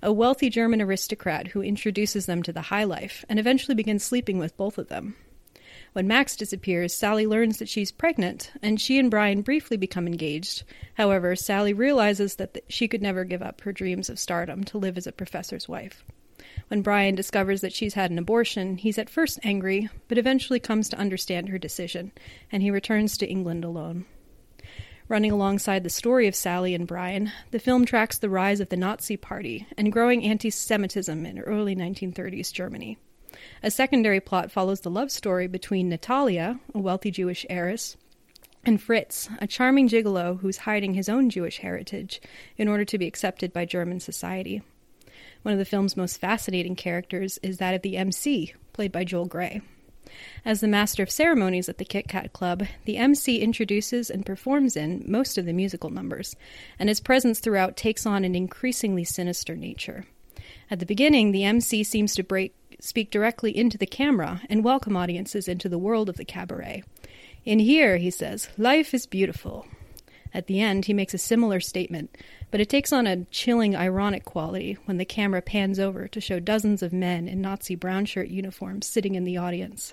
a 0.00 0.12
wealthy 0.12 0.50
German 0.50 0.80
aristocrat 0.80 1.48
who 1.48 1.62
introduces 1.62 2.26
them 2.26 2.44
to 2.44 2.52
the 2.52 2.62
high 2.62 2.84
life 2.84 3.24
and 3.28 3.40
eventually 3.40 3.74
begins 3.74 4.04
sleeping 4.04 4.38
with 4.38 4.56
both 4.56 4.78
of 4.78 4.86
them. 4.86 5.16
When 5.92 6.06
Max 6.06 6.36
disappears, 6.36 6.94
Sally 6.94 7.26
learns 7.26 7.58
that 7.58 7.68
she's 7.68 7.90
pregnant, 7.90 8.52
and 8.62 8.80
she 8.80 8.98
and 8.98 9.10
Brian 9.10 9.42
briefly 9.42 9.76
become 9.76 10.06
engaged. 10.06 10.62
However, 10.94 11.34
Sally 11.34 11.72
realizes 11.72 12.36
that 12.36 12.54
th- 12.54 12.64
she 12.68 12.86
could 12.86 13.02
never 13.02 13.24
give 13.24 13.42
up 13.42 13.62
her 13.62 13.72
dreams 13.72 14.08
of 14.08 14.20
stardom 14.20 14.62
to 14.64 14.78
live 14.78 14.96
as 14.96 15.08
a 15.08 15.12
professor's 15.12 15.68
wife. 15.68 16.04
When 16.68 16.82
Brian 16.82 17.16
discovers 17.16 17.60
that 17.62 17.72
she's 17.72 17.94
had 17.94 18.12
an 18.12 18.18
abortion, 18.18 18.76
he's 18.76 18.98
at 18.98 19.10
first 19.10 19.40
angry, 19.42 19.88
but 20.06 20.16
eventually 20.16 20.60
comes 20.60 20.88
to 20.90 20.98
understand 20.98 21.48
her 21.48 21.58
decision, 21.58 22.12
and 22.52 22.62
he 22.62 22.70
returns 22.70 23.18
to 23.18 23.28
England 23.28 23.64
alone. 23.64 24.06
Running 25.08 25.32
alongside 25.32 25.82
the 25.82 25.90
story 25.90 26.28
of 26.28 26.36
Sally 26.36 26.72
and 26.72 26.86
Brian, 26.86 27.32
the 27.50 27.58
film 27.58 27.84
tracks 27.84 28.16
the 28.16 28.30
rise 28.30 28.60
of 28.60 28.68
the 28.68 28.76
Nazi 28.76 29.16
Party 29.16 29.66
and 29.76 29.92
growing 29.92 30.22
anti 30.22 30.50
Semitism 30.50 31.26
in 31.26 31.40
early 31.40 31.74
1930s 31.74 32.52
Germany. 32.52 32.96
A 33.62 33.70
secondary 33.70 34.20
plot 34.20 34.50
follows 34.50 34.80
the 34.80 34.90
love 34.90 35.10
story 35.10 35.46
between 35.46 35.88
Natalia, 35.88 36.60
a 36.74 36.78
wealthy 36.78 37.10
Jewish 37.10 37.46
heiress, 37.48 37.96
and 38.64 38.80
Fritz, 38.80 39.28
a 39.38 39.46
charming 39.46 39.88
gigolo 39.88 40.40
who's 40.40 40.58
hiding 40.58 40.94
his 40.94 41.08
own 41.08 41.30
Jewish 41.30 41.58
heritage 41.58 42.20
in 42.56 42.68
order 42.68 42.84
to 42.84 42.98
be 42.98 43.06
accepted 43.06 43.52
by 43.52 43.64
German 43.64 44.00
society. 44.00 44.62
One 45.42 45.52
of 45.52 45.58
the 45.58 45.64
film's 45.64 45.96
most 45.96 46.20
fascinating 46.20 46.76
characters 46.76 47.38
is 47.42 47.58
that 47.58 47.74
of 47.74 47.82
the 47.82 47.96
MC, 47.96 48.54
played 48.72 48.92
by 48.92 49.04
Joel 49.04 49.26
Grey. 49.26 49.62
As 50.44 50.60
the 50.60 50.68
master 50.68 51.02
of 51.02 51.10
ceremonies 51.10 51.68
at 51.68 51.78
the 51.78 51.84
Kit 51.84 52.08
Kat 52.08 52.32
Club, 52.32 52.66
the 52.84 52.96
MC 52.96 53.40
introduces 53.40 54.10
and 54.10 54.26
performs 54.26 54.76
in 54.76 55.04
most 55.06 55.38
of 55.38 55.46
the 55.46 55.52
musical 55.52 55.90
numbers, 55.90 56.36
and 56.78 56.88
his 56.88 57.00
presence 57.00 57.40
throughout 57.40 57.76
takes 57.76 58.04
on 58.04 58.24
an 58.24 58.34
increasingly 58.34 59.04
sinister 59.04 59.56
nature. 59.56 60.06
At 60.70 60.78
the 60.78 60.86
beginning, 60.86 61.32
the 61.32 61.44
MC 61.44 61.84
seems 61.84 62.14
to 62.14 62.22
break, 62.22 62.54
speak 62.82 63.10
directly 63.10 63.56
into 63.56 63.78
the 63.78 63.86
camera 63.86 64.42
and 64.48 64.64
welcome 64.64 64.96
audiences 64.96 65.48
into 65.48 65.68
the 65.68 65.78
world 65.78 66.08
of 66.08 66.16
the 66.16 66.24
cabaret. 66.24 66.82
In 67.44 67.58
here, 67.58 67.96
he 67.96 68.10
says, 68.10 68.48
life 68.58 68.92
is 68.94 69.06
beautiful. 69.06 69.66
At 70.32 70.46
the 70.46 70.60
end, 70.60 70.84
he 70.84 70.94
makes 70.94 71.14
a 71.14 71.18
similar 71.18 71.60
statement, 71.60 72.16
but 72.50 72.60
it 72.60 72.68
takes 72.68 72.92
on 72.92 73.06
a 73.06 73.24
chilling, 73.26 73.74
ironic 73.74 74.24
quality 74.24 74.78
when 74.84 74.96
the 74.96 75.04
camera 75.04 75.42
pans 75.42 75.80
over 75.80 76.06
to 76.08 76.20
show 76.20 76.38
dozens 76.38 76.82
of 76.82 76.92
men 76.92 77.26
in 77.26 77.40
Nazi 77.40 77.74
brown 77.74 78.04
shirt 78.04 78.28
uniforms 78.28 78.86
sitting 78.86 79.14
in 79.14 79.24
the 79.24 79.36
audience. 79.36 79.92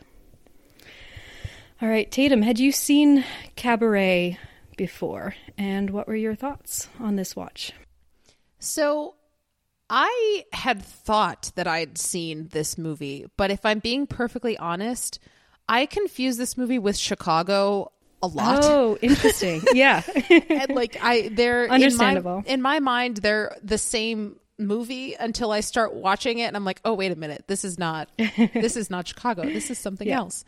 All 1.81 1.89
right, 1.89 2.09
Tatum, 2.09 2.41
had 2.41 2.59
you 2.59 2.71
seen 2.71 3.23
Cabaret 3.55 4.39
before? 4.77 5.35
And 5.57 5.89
what 5.89 6.07
were 6.07 6.15
your 6.15 6.35
thoughts 6.35 6.89
on 6.99 7.15
this 7.15 7.35
watch? 7.35 7.71
So 8.59 9.15
I 9.89 10.45
had 10.51 10.83
thought 10.83 11.51
that 11.55 11.67
I'd 11.67 11.97
seen 11.97 12.49
this 12.51 12.77
movie, 12.77 13.25
but 13.37 13.51
if 13.51 13.65
I'm 13.65 13.79
being 13.79 14.05
perfectly 14.07 14.57
honest, 14.57 15.19
I 15.69 15.85
confuse 15.85 16.37
this 16.37 16.57
movie 16.57 16.79
with 16.79 16.97
Chicago 16.97 17.91
a 18.21 18.27
lot. 18.27 18.59
Oh, 18.63 18.97
interesting. 19.01 19.61
yeah. 19.73 20.01
and 20.49 20.69
like 20.71 20.97
I 21.01 21.29
they're 21.31 21.69
Understandable. 21.69 22.39
In 22.39 22.43
my, 22.45 22.53
in 22.53 22.61
my 22.61 22.79
mind, 22.79 23.17
they're 23.17 23.55
the 23.63 23.77
same 23.77 24.37
movie 24.59 25.13
until 25.13 25.51
I 25.51 25.59
start 25.59 25.93
watching 25.93 26.39
it 26.39 26.45
and 26.45 26.57
I'm 26.57 26.65
like, 26.65 26.81
oh 26.83 26.95
wait 26.95 27.11
a 27.11 27.15
minute, 27.15 27.43
this 27.47 27.63
is 27.63 27.77
not 27.77 28.09
this 28.53 28.75
is 28.75 28.89
not 28.89 29.07
Chicago. 29.07 29.43
This 29.43 29.69
is 29.69 29.77
something 29.77 30.07
Yeah. 30.07 30.17
else. 30.17 30.43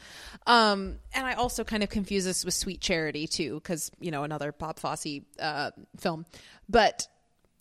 Um 0.47 0.97
and 1.13 1.27
I 1.27 1.33
also 1.33 1.63
kind 1.63 1.83
of 1.83 1.89
confuse 1.89 2.25
this 2.25 2.43
with 2.43 2.55
Sweet 2.55 2.81
Charity 2.81 3.27
too, 3.27 3.55
because 3.55 3.91
you 3.99 4.09
know, 4.09 4.23
another 4.23 4.51
Bob 4.51 4.79
Fosse 4.79 5.21
uh 5.39 5.69
film. 5.97 6.25
But 6.67 7.07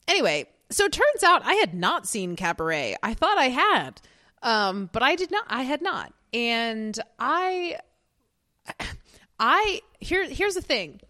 anyway, 0.08 0.48
so 0.70 0.84
it 0.84 0.92
turns 0.92 1.22
out 1.22 1.42
I 1.44 1.54
had 1.54 1.74
not 1.74 2.06
seen 2.06 2.36
Cabaret. 2.36 2.96
I 3.02 3.14
thought 3.14 3.38
I 3.38 3.48
had. 3.48 4.00
Um, 4.42 4.88
but 4.92 5.02
I 5.02 5.16
did 5.16 5.30
not 5.30 5.44
I 5.48 5.62
had 5.62 5.82
not. 5.82 6.12
And 6.32 6.98
I 7.18 7.78
I 9.40 9.80
here 9.98 10.28
here's 10.28 10.54
the 10.54 10.62
thing. 10.62 11.00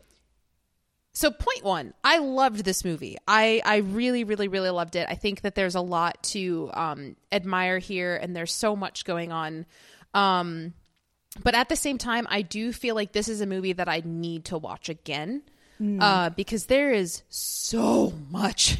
So 1.12 1.30
point 1.32 1.64
one, 1.64 1.94
I 2.04 2.18
loved 2.18 2.64
this 2.64 2.84
movie. 2.84 3.16
I 3.26 3.60
I 3.64 3.78
really 3.78 4.24
really 4.24 4.48
really 4.48 4.70
loved 4.70 4.96
it. 4.96 5.06
I 5.08 5.14
think 5.14 5.42
that 5.42 5.54
there's 5.54 5.74
a 5.74 5.80
lot 5.80 6.22
to 6.24 6.70
um, 6.72 7.16
admire 7.32 7.78
here, 7.78 8.16
and 8.16 8.36
there's 8.36 8.52
so 8.52 8.76
much 8.76 9.04
going 9.04 9.32
on. 9.32 9.66
Um, 10.14 10.74
but 11.42 11.54
at 11.54 11.68
the 11.68 11.76
same 11.76 11.98
time, 11.98 12.26
I 12.30 12.42
do 12.42 12.72
feel 12.72 12.94
like 12.94 13.12
this 13.12 13.28
is 13.28 13.40
a 13.40 13.46
movie 13.46 13.74
that 13.74 13.88
I 13.88 14.02
need 14.04 14.46
to 14.46 14.58
watch 14.58 14.88
again 14.88 15.42
uh, 16.00 16.30
because 16.30 16.66
there 16.66 16.90
is 16.90 17.22
so 17.28 18.12
much 18.30 18.78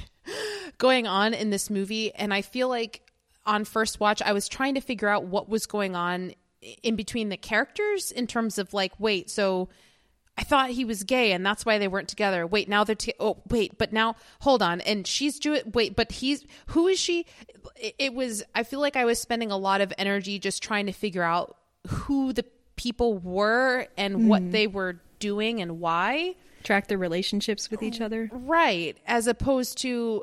going 0.79 1.07
on 1.07 1.35
in 1.35 1.51
this 1.51 1.71
movie, 1.71 2.15
and 2.15 2.33
I 2.33 2.43
feel 2.43 2.69
like 2.69 3.03
on 3.45 3.65
first 3.65 4.01
watch, 4.01 4.23
I 4.23 4.33
was 4.33 4.49
trying 4.49 4.75
to 4.75 4.81
figure 4.81 5.09
out 5.09 5.25
what 5.25 5.49
was 5.49 5.67
going 5.67 5.97
on 5.97 6.33
in 6.83 6.97
between 6.97 7.29
the 7.29 7.37
characters 7.37 8.11
in 8.11 8.27
terms 8.27 8.59
of 8.59 8.75
like, 8.75 8.93
wait, 8.99 9.31
so 9.31 9.69
I 10.37 10.43
thought 10.43 10.71
he 10.71 10.85
was 10.85 11.03
gay 11.03 11.33
and 11.33 11.45
that's 11.45 11.67
why 11.67 11.79
they 11.79 11.89
weren't 11.89 12.09
together. 12.09 12.47
Wait, 12.47 12.69
now 12.69 12.85
they're 12.85 12.95
t- 12.95 13.15
oh 13.19 13.43
wait, 13.49 13.77
but 13.77 13.93
now 13.93 14.15
hold 14.41 14.63
on, 14.63 14.81
and 14.83 15.07
she's 15.07 15.39
Jewish. 15.39 15.65
Wait, 15.73 15.97
but 15.97 16.13
he's 16.13 16.45
who 16.69 16.87
is 16.87 16.99
she? 16.99 17.27
It, 17.77 17.95
it 17.99 18.15
was. 18.15 18.45
I 18.55 18.63
feel 18.63 18.81
like 18.81 18.95
I 18.95 19.05
was 19.05 19.21
spending 19.21 19.51
a 19.51 19.57
lot 19.57 19.81
of 19.81 19.93
energy 19.99 20.39
just 20.39 20.63
trying 20.63 20.87
to 20.87 20.93
figure 20.93 21.25
out 21.25 21.57
who 21.89 22.33
the 22.33 22.45
people 22.77 23.19
were 23.19 23.89
and 23.97 24.29
what 24.29 24.43
mm-hmm. 24.43 24.53
they 24.53 24.67
were 24.69 25.01
doing 25.19 25.61
and 25.61 25.81
why. 25.81 26.37
Track 26.69 26.89
their 26.89 26.99
relationships 26.99 27.71
with 27.71 27.83
each 27.83 28.03
other. 28.03 28.29
Right. 28.31 28.99
As 29.07 29.27
opposed 29.27 29.79
to, 29.79 30.23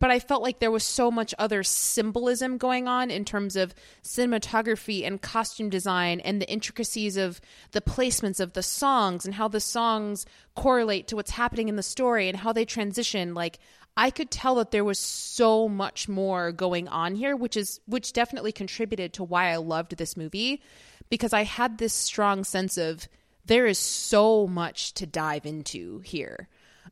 but 0.00 0.10
I 0.10 0.20
felt 0.20 0.42
like 0.42 0.58
there 0.58 0.70
was 0.70 0.84
so 0.84 1.10
much 1.10 1.34
other 1.38 1.62
symbolism 1.62 2.56
going 2.56 2.88
on 2.88 3.10
in 3.10 3.26
terms 3.26 3.56
of 3.56 3.74
cinematography 4.02 5.06
and 5.06 5.20
costume 5.20 5.68
design 5.68 6.20
and 6.20 6.40
the 6.40 6.50
intricacies 6.50 7.18
of 7.18 7.42
the 7.72 7.82
placements 7.82 8.40
of 8.40 8.54
the 8.54 8.62
songs 8.62 9.26
and 9.26 9.34
how 9.34 9.48
the 9.48 9.60
songs 9.60 10.24
correlate 10.56 11.08
to 11.08 11.16
what's 11.16 11.32
happening 11.32 11.68
in 11.68 11.76
the 11.76 11.82
story 11.82 12.26
and 12.30 12.38
how 12.38 12.54
they 12.54 12.64
transition. 12.64 13.34
Like, 13.34 13.58
I 13.94 14.08
could 14.08 14.30
tell 14.30 14.54
that 14.54 14.70
there 14.70 14.84
was 14.84 14.98
so 14.98 15.68
much 15.68 16.08
more 16.08 16.52
going 16.52 16.88
on 16.88 17.16
here, 17.16 17.36
which 17.36 17.54
is, 17.54 17.80
which 17.84 18.14
definitely 18.14 18.52
contributed 18.52 19.12
to 19.12 19.24
why 19.24 19.50
I 19.50 19.56
loved 19.56 19.98
this 19.98 20.16
movie 20.16 20.62
because 21.10 21.34
I 21.34 21.42
had 21.42 21.76
this 21.76 21.92
strong 21.92 22.44
sense 22.44 22.78
of, 22.78 23.08
there 23.46 23.66
is 23.66 23.78
so 23.78 24.46
much 24.46 24.94
to 24.94 25.06
dive 25.06 25.46
into 25.46 26.00
here. 26.00 26.48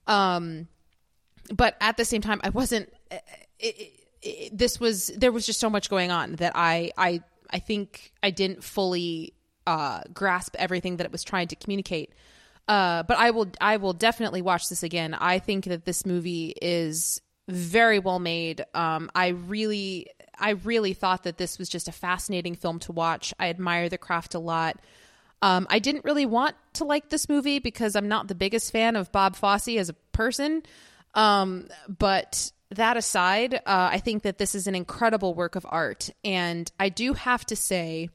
Um, 0.07 0.69
but 1.53 1.77
at 1.81 1.97
the 1.97 2.05
same 2.05 2.21
time, 2.21 2.41
I 2.43 2.51
wasn't. 2.51 2.93
It, 3.11 3.23
it, 3.59 3.93
it, 4.23 4.59
this 4.59 4.79
was 4.79 5.09
there 5.17 5.33
was 5.33 5.47
just 5.47 5.61
so 5.61 5.71
much 5.71 5.89
going 5.89 6.11
on 6.11 6.37
that 6.37 6.53
I 6.55 6.93
I 6.97 7.23
I 7.51 7.59
think 7.59 8.13
I 8.23 8.31
didn't 8.31 8.63
fully 8.63 9.35
uh, 9.67 10.03
grasp 10.13 10.57
everything 10.59 10.97
that 10.97 11.07
it 11.07 11.13
was 11.13 11.25
trying 11.25 11.49
to 11.49 11.57
communicate. 11.57 12.13
Uh, 12.69 13.03
but 13.03 13.19
I 13.19 13.31
will 13.31 13.51
I 13.61 13.79
will 13.79 13.93
definitely 13.93 14.43
watch 14.43 14.69
this 14.69 14.83
again. 14.83 15.15
I 15.15 15.39
think 15.39 15.65
that 15.65 15.85
this 15.85 16.07
movie 16.07 16.55
is 16.61 17.21
very 17.49 17.99
well 17.99 18.19
made. 18.19 18.65
Um, 18.75 19.11
I 19.15 19.29
really 19.29 20.07
I 20.39 20.51
really 20.51 20.93
thought 20.93 21.25
that 21.25 21.37
this 21.37 21.59
was 21.59 21.69
just 21.69 21.89
a 21.89 21.93
fascinating 21.93 22.55
film 22.55 22.79
to 22.81 22.93
watch. 22.93 23.35
I 23.39 23.49
admire 23.49 23.89
the 23.89 23.99
craft 23.99 24.35
a 24.35 24.39
lot. 24.39 24.77
Um, 25.43 25.67
I 25.71 25.79
didn't 25.79 26.05
really 26.05 26.27
want 26.27 26.55
to 26.75 26.85
like 26.85 27.09
this 27.09 27.29
movie 27.29 27.59
because 27.59 27.97
I'm 27.97 28.09
not 28.09 28.29
the 28.29 28.35
biggest 28.35 28.73
fan 28.73 28.97
of 28.97 29.11
Bob 29.11 29.37
Fosse 29.37 29.69
as 29.69 29.89
a 29.89 29.95
person. 30.13 30.63
Um, 31.15 31.69
but 31.89 32.53
that 32.71 32.97
aside, 32.97 33.55
uh, 33.55 33.61
I 33.67 33.99
think 33.99 34.23
that 34.23 34.39
this 34.39 34.55
is 34.55 34.67
an 34.67 34.75
incredible 34.75 35.35
work 35.35 35.57
of 35.57 35.67
art. 35.69 36.11
And 36.25 36.71
I 36.79 36.89
do 36.89 37.15
have 37.15 37.45
to 37.47 37.57
say, 37.57 38.11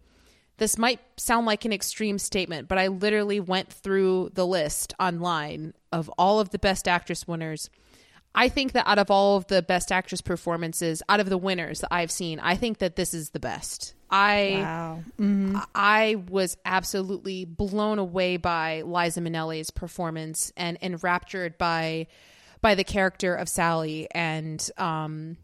this 0.58 0.78
might 0.78 1.02
sound 1.18 1.46
like 1.46 1.66
an 1.66 1.74
extreme 1.74 2.18
statement, 2.18 2.68
but 2.70 2.78
I 2.78 2.88
literally 2.88 3.42
went 3.42 3.74
through 3.74 4.32
the 4.34 4.48
list 4.48 4.94
online 5.00 5.74
of 5.92 6.10
all 6.18 6.40
of 6.40 6.52
the 6.52 6.60
best 6.60 6.88
actress 6.88 7.28
winners. 7.28 7.70
I 8.36 8.50
think 8.50 8.74
that 8.74 8.88
out 8.88 9.00
of 9.00 9.10
all 9.10 9.38
of 9.38 9.48
the 9.48 9.62
best 9.62 9.92
actress 9.92 10.22
performances, 10.22 11.02
out 11.10 11.20
of 11.20 11.30
the 11.30 11.38
winners 11.38 11.80
that 11.82 11.94
I've 11.94 12.12
seen, 12.12 12.40
I 12.40 12.56
think 12.56 12.80
that 12.80 12.96
this 12.96 13.14
is 13.14 13.30
the 13.32 13.40
best. 13.40 13.94
I 14.12 14.60
Wow. 15.20 15.64
I 15.74 16.24
was 16.30 16.58
absolutely 16.66 17.46
blown 17.46 17.98
away 17.98 18.38
by 18.38 18.82
Liza 18.84 19.22
Minnelli's 19.22 19.72
performance 19.72 20.54
and 20.56 20.78
enraptured 20.82 21.58
by 21.58 22.08
by 22.62 22.76
the 22.76 22.84
character 22.84 23.34
of 23.36 23.50
Sally 23.50 24.08
and 24.12 24.70
um 24.78 25.38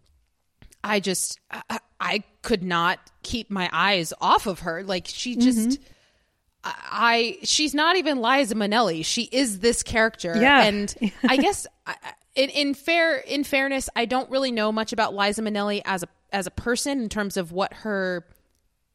I 0.84 1.00
just 1.00 1.40
I, 1.52 1.80
I 2.00 2.24
could 2.44 2.64
not 2.64 3.00
keep 3.24 3.50
my 3.52 3.70
eyes 3.72 4.14
off 4.22 4.46
of 4.48 4.60
her 4.60 4.84
like 4.84 5.06
she 5.08 5.36
just 5.36 5.80
I, 6.64 6.74
I 6.92 7.38
she's 7.44 7.74
not 7.74 7.96
even 7.98 8.22
Liza 8.22 8.56
Minnelli 8.56 9.04
she 9.06 9.24
is 9.24 9.60
this 9.60 9.82
character 9.84 10.36
Yeah. 10.40 10.64
and 10.64 10.94
I 11.28 11.38
guess 11.38 11.66
I- 11.88 11.96
I- 12.04 12.14
in 12.36 12.50
in 12.50 12.74
fair 12.74 13.18
in 13.18 13.44
fairness 13.44 13.90
I 13.96 14.06
don't 14.06 14.30
really 14.30 14.52
know 14.52 14.72
much 14.72 14.94
about 14.94 15.16
Liza 15.16 15.42
Minnelli 15.42 15.82
as 15.86 16.04
a 16.04 16.08
as 16.32 16.48
a 16.48 16.52
person 16.52 17.02
in 17.02 17.10
terms 17.10 17.38
of 17.38 17.52
what 17.52 17.74
her 17.74 18.26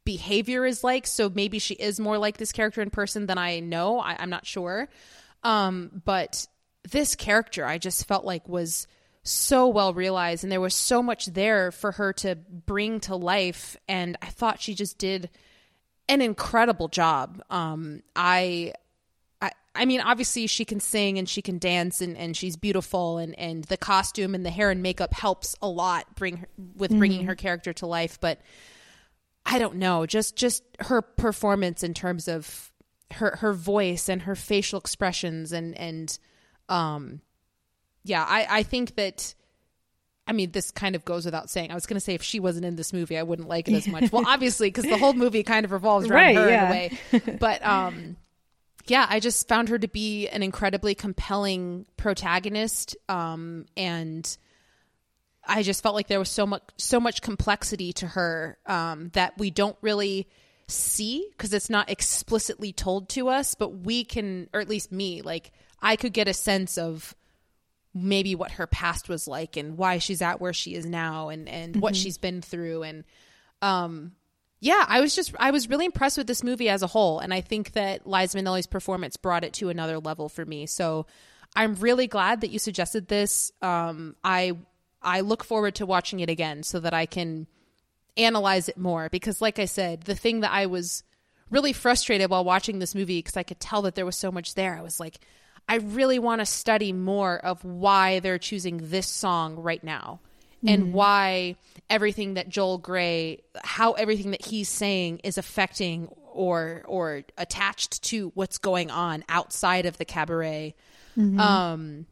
behavior 0.05 0.65
is 0.65 0.83
like. 0.83 1.07
So 1.07 1.29
maybe 1.29 1.59
she 1.59 1.75
is 1.75 2.01
more 2.01 2.17
like 2.17 2.39
this 2.39 2.53
character 2.53 2.81
in 2.81 2.89
person 2.89 3.27
than 3.27 3.37
I 3.37 3.61
know. 3.61 4.01
I, 4.01 4.17
I'm 4.19 4.31
not 4.31 4.47
sure. 4.47 4.89
Um, 5.43 6.03
but 6.05 6.47
this 6.91 7.15
character, 7.15 7.67
I 7.67 7.77
just 7.77 8.07
felt 8.07 8.25
like 8.25 8.49
was 8.49 8.87
so 9.23 9.69
well 9.69 9.93
realized, 9.93 10.45
and 10.45 10.53
there 10.53 10.61
was 10.61 10.75
so 10.75 11.03
much 11.03 11.27
there 11.27 11.73
for 11.73 11.93
her 11.93 12.13
to 12.15 12.37
bring 12.37 13.01
to 13.01 13.17
life. 13.17 13.77
And 13.89 14.17
I 14.23 14.27
thought 14.27 14.63
she 14.63 14.75
just 14.75 14.97
did 14.99 15.29
an 16.09 16.23
incredible 16.23 16.89
job. 16.89 17.43
Um, 17.51 18.03
I. 18.15 18.73
I, 19.77 19.85
mean, 19.85 20.01
obviously 20.01 20.47
she 20.47 20.65
can 20.65 20.81
sing 20.81 21.19
and 21.19 21.29
she 21.29 21.43
can 21.43 21.59
dance 21.59 22.01
and, 22.01 22.17
and 22.17 22.37
she's 22.37 22.57
beautiful 22.57 23.19
and, 23.19 23.39
and 23.39 23.65
the 23.65 23.77
costume 23.77 24.35
and 24.35 24.45
the 24.45 24.51
hair 24.51 24.71
and 24.71 24.83
makeup 24.83 25.13
helps 25.15 25.55
a 25.63 25.69
lot 25.69 26.15
bring 26.17 26.39
her, 26.39 26.49
with 26.77 26.91
bringing 26.97 27.27
her 27.27 27.35
character 27.35 27.73
to 27.75 27.87
life. 27.87 28.19
But 28.21 28.41
I 29.45 29.59
don't 29.59 29.77
know, 29.77 30.07
just 30.07 30.37
just 30.37 30.65
her 30.81 31.03
performance 31.03 31.83
in 31.83 31.95
terms 31.95 32.27
of 32.29 32.73
her 33.13 33.37
her 33.37 33.53
voice 33.53 34.09
and 34.09 34.23
her 34.23 34.35
facial 34.35 34.81
expressions 34.81 35.53
and 35.53 35.77
and 35.79 36.19
um 36.69 37.21
yeah, 38.03 38.25
I 38.29 38.47
I 38.51 38.63
think 38.65 38.97
that 38.97 39.35
I 40.27 40.33
mean 40.33 40.51
this 40.51 40.73
kind 40.73 40.97
of 40.97 41.05
goes 41.05 41.25
without 41.25 41.49
saying. 41.49 41.71
I 41.71 41.75
was 41.75 41.87
going 41.87 41.95
to 41.97 42.01
say 42.01 42.15
if 42.15 42.23
she 42.25 42.41
wasn't 42.41 42.65
in 42.65 42.75
this 42.75 42.93
movie, 42.93 43.17
I 43.17 43.23
wouldn't 43.23 43.49
like 43.49 43.69
it 43.69 43.75
as 43.75 43.87
much. 43.87 44.11
well, 44.11 44.25
obviously 44.27 44.73
cuz 44.73 44.85
the 44.85 44.99
whole 44.99 45.13
movie 45.13 45.45
kind 45.45 45.65
of 45.65 45.71
revolves 45.71 46.09
around 46.09 46.17
Right, 46.21 46.37
her 46.37 46.49
yeah. 46.49 46.65
in 46.65 46.67
a 46.67 46.71
way. 47.29 47.37
But 47.39 47.65
um 47.65 48.17
yeah, 48.87 49.07
I 49.09 49.21
just 49.21 49.49
found 49.49 49.69
her 49.69 49.79
to 49.79 49.89
be 49.89 50.29
an 50.29 50.43
incredibly 50.43 50.95
compelling 50.95 51.87
protagonist 51.97 52.97
um 53.09 53.67
and 53.77 54.37
I 55.47 55.63
just 55.63 55.83
felt 55.83 55.95
like 55.95 56.09
there 56.09 56.19
was 56.19 56.31
so 56.31 56.47
much 56.47 56.63
so 56.77 57.01
much 57.01 57.23
complexity 57.23 57.93
to 57.95 58.07
her 58.09 58.59
um, 58.67 59.11
that 59.13 59.39
we 59.39 59.51
don't 59.51 59.77
really 59.81 60.29
see 60.69 61.27
because 61.31 61.53
it's 61.53 61.71
not 61.71 61.91
explicitly 61.91 62.73
told 62.73 63.09
to 63.11 63.29
us, 63.29 63.55
but 63.55 63.69
we 63.69 64.05
can, 64.05 64.49
or 64.53 64.61
at 64.61 64.69
least 64.69 64.91
me, 64.91 65.23
like 65.23 65.53
I 65.81 65.97
could 65.97 66.13
get 66.13 66.29
a 66.29 66.35
sense 66.35 66.77
of 66.79 67.15
maybe 67.95 68.35
what 68.35 68.53
her 68.53 68.67
past 68.67 69.09
was 69.09 69.27
like 69.27 69.57
and 69.57 69.79
why 69.79 69.99
she's 69.99 70.21
at 70.21 70.41
where 70.41 70.53
she 70.53 70.75
is 70.75 70.85
now 70.85 71.29
and 71.29 71.49
and 71.49 71.77
what 71.81 71.97
she's 71.97 72.19
been 72.19 72.43
through 72.43 72.83
and 72.83 73.05
um 73.63 74.13
yeah, 74.67 74.85
I 74.89 75.01
was 75.01 75.15
just 75.15 75.33
I 75.39 75.53
was 75.53 75.71
really 75.71 75.85
impressed 75.85 76.19
with 76.19 76.27
this 76.27 76.43
movie 76.43 76.69
as 76.69 76.83
a 76.83 76.89
whole, 76.89 77.21
and 77.21 77.33
I 77.33 77.41
think 77.41 77.73
that 77.75 78.05
Liza 78.05 78.37
Minnelli's 78.37 78.67
performance 78.67 79.17
brought 79.17 79.45
it 79.45 79.53
to 79.55 79.69
another 79.69 80.01
level 80.01 80.29
for 80.29 80.45
me. 80.45 80.67
So 80.67 81.07
I'm 81.55 81.77
really 81.77 82.09
glad 82.09 82.41
that 82.41 82.51
you 82.51 82.59
suggested 82.59 83.07
this. 83.07 83.53
Um, 83.63 84.17
I 84.25 84.55
I 85.01 85.21
look 85.21 85.45
forward 85.45 85.77
to 85.77 85.87
watching 85.87 86.19
it 86.19 86.29
again 86.29 86.65
so 86.65 86.81
that 86.81 86.93
I 86.93 87.07
can 87.07 87.47
analyze 88.17 88.69
it 88.69 88.77
more 88.77 89.09
because, 89.09 89.41
like 89.41 89.61
I 89.61 89.67
said, 89.67 90.03
the 90.03 90.17
thing 90.17 90.41
that 90.41 90.51
I 90.51 90.67
was 90.67 91.05
really 91.49 91.73
frustrated 91.73 92.29
while 92.29 92.45
watching 92.45 92.81
this 92.81 92.97
movie 92.97 93.19
because 93.21 93.37
I 93.37 93.45
could 93.45 93.61
tell 93.61 93.83
that 93.83 93.95
there 93.95 94.05
was 94.05 94.17
so 94.17 94.33
much 94.33 94.55
there. 94.55 94.77
I 94.77 94.83
was 94.83 94.99
like, 94.99 95.21
I 95.69 95.77
really 95.77 96.19
want 96.19 96.41
to 96.41 96.47
study 96.47 96.93
more 96.93 97.39
of 97.39 97.65
why 97.65 98.19
they're 98.19 98.39
choosing 98.39 98.81
this 98.83 99.07
song 99.07 99.55
right 99.55 99.85
now 99.85 100.19
and 100.67 100.93
why 100.93 101.57
everything 101.91 102.35
that 102.35 102.49
Joel 102.49 102.79
Grey, 102.79 103.43
how 103.63 103.93
everything 103.93 104.31
that 104.33 104.45
he's 104.45 104.69
saying 104.69 105.21
is 105.25 105.39
affecting 105.39 106.09
or 106.33 106.83
or 106.87 107.23
attached 107.39 108.03
to 108.05 108.31
what's 108.35 108.59
going 108.59 108.91
on 108.91 109.25
outside 109.29 109.87
of 109.87 109.97
the 109.99 110.05
cabaret. 110.05 110.75
Um, 111.41 112.07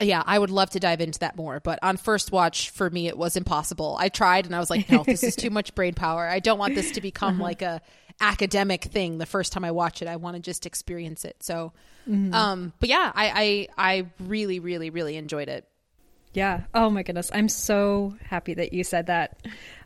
yeah, 0.00 0.22
I 0.26 0.38
would 0.38 0.50
love 0.50 0.70
to 0.70 0.80
dive 0.80 1.00
into 1.00 1.20
that 1.20 1.36
more, 1.36 1.60
but 1.60 1.78
on 1.82 1.96
first 1.96 2.30
watch 2.32 2.70
for 2.70 2.90
me 2.90 3.08
it 3.08 3.16
was 3.16 3.36
impossible. 3.36 3.96
I 3.98 4.08
tried 4.10 4.44
and 4.46 4.54
I 4.54 4.58
was 4.58 4.68
like, 4.68 4.90
no, 4.90 5.04
this 5.04 5.22
is 5.22 5.36
too 5.36 5.48
much 5.50 5.74
brain 5.74 5.94
power. 5.94 6.26
I 6.28 6.38
don't 6.40 6.58
want 6.58 6.74
this 6.74 6.92
to 6.92 7.00
become 7.10 7.38
like 7.38 7.62
a 7.62 7.80
academic 8.20 8.84
thing 8.84 9.18
the 9.18 9.26
first 9.26 9.52
time 9.52 9.64
I 9.64 9.70
watch 9.70 10.02
it. 10.02 10.08
I 10.08 10.16
want 10.16 10.36
to 10.36 10.42
just 10.42 10.66
experience 10.66 11.24
it. 11.24 11.36
So 11.42 11.72
um 12.34 12.72
but 12.80 12.88
yeah, 12.88 13.10
I 13.14 13.68
I 13.78 13.90
I 13.96 14.06
really 14.20 14.58
really 14.60 14.90
really 14.90 15.16
enjoyed 15.16 15.48
it. 15.48 15.66
Yeah. 16.36 16.64
Oh 16.74 16.90
my 16.90 17.02
goodness. 17.02 17.30
I'm 17.32 17.48
so 17.48 18.14
happy 18.22 18.52
that 18.52 18.74
you 18.74 18.84
said 18.84 19.06
that. 19.06 19.38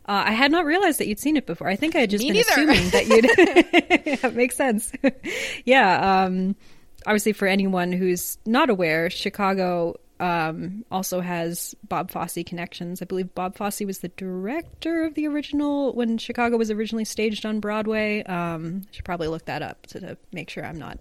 Uh, 0.05 0.23
I 0.25 0.31
had 0.33 0.51
not 0.51 0.65
realized 0.65 0.99
that 0.99 1.07
you'd 1.07 1.17
seen 1.17 1.37
it 1.37 1.45
before. 1.45 1.69
I 1.69 1.77
think 1.77 1.95
I 1.95 1.99
had 1.99 2.09
just 2.09 2.21
Me 2.25 2.33
been 2.33 2.43
neither. 2.43 2.49
assuming 2.51 2.89
that 2.89 3.07
you'd. 3.07 4.19
that 4.21 4.35
makes 4.35 4.57
sense. 4.57 4.91
yeah. 5.65 6.25
Um, 6.25 6.57
obviously, 7.05 7.31
for 7.31 7.47
anyone 7.47 7.93
who's 7.93 8.37
not 8.45 8.69
aware, 8.69 9.09
Chicago 9.09 9.95
um, 10.19 10.83
also 10.91 11.21
has 11.21 11.73
Bob 11.87 12.11
Fosse 12.11 12.39
connections. 12.45 13.01
I 13.01 13.05
believe 13.05 13.33
Bob 13.33 13.55
Fosse 13.55 13.79
was 13.85 13.99
the 13.99 14.09
director 14.09 15.05
of 15.05 15.13
the 15.13 15.27
original 15.27 15.93
when 15.93 16.17
Chicago 16.17 16.57
was 16.57 16.69
originally 16.69 17.05
staged 17.05 17.45
on 17.45 17.61
Broadway. 17.61 18.23
Um, 18.23 18.81
I 18.83 18.95
should 18.95 19.05
probably 19.05 19.29
look 19.29 19.45
that 19.45 19.61
up 19.61 19.87
to, 19.87 20.01
to 20.01 20.17
make 20.33 20.49
sure 20.49 20.65
I'm 20.65 20.77
not 20.79 20.99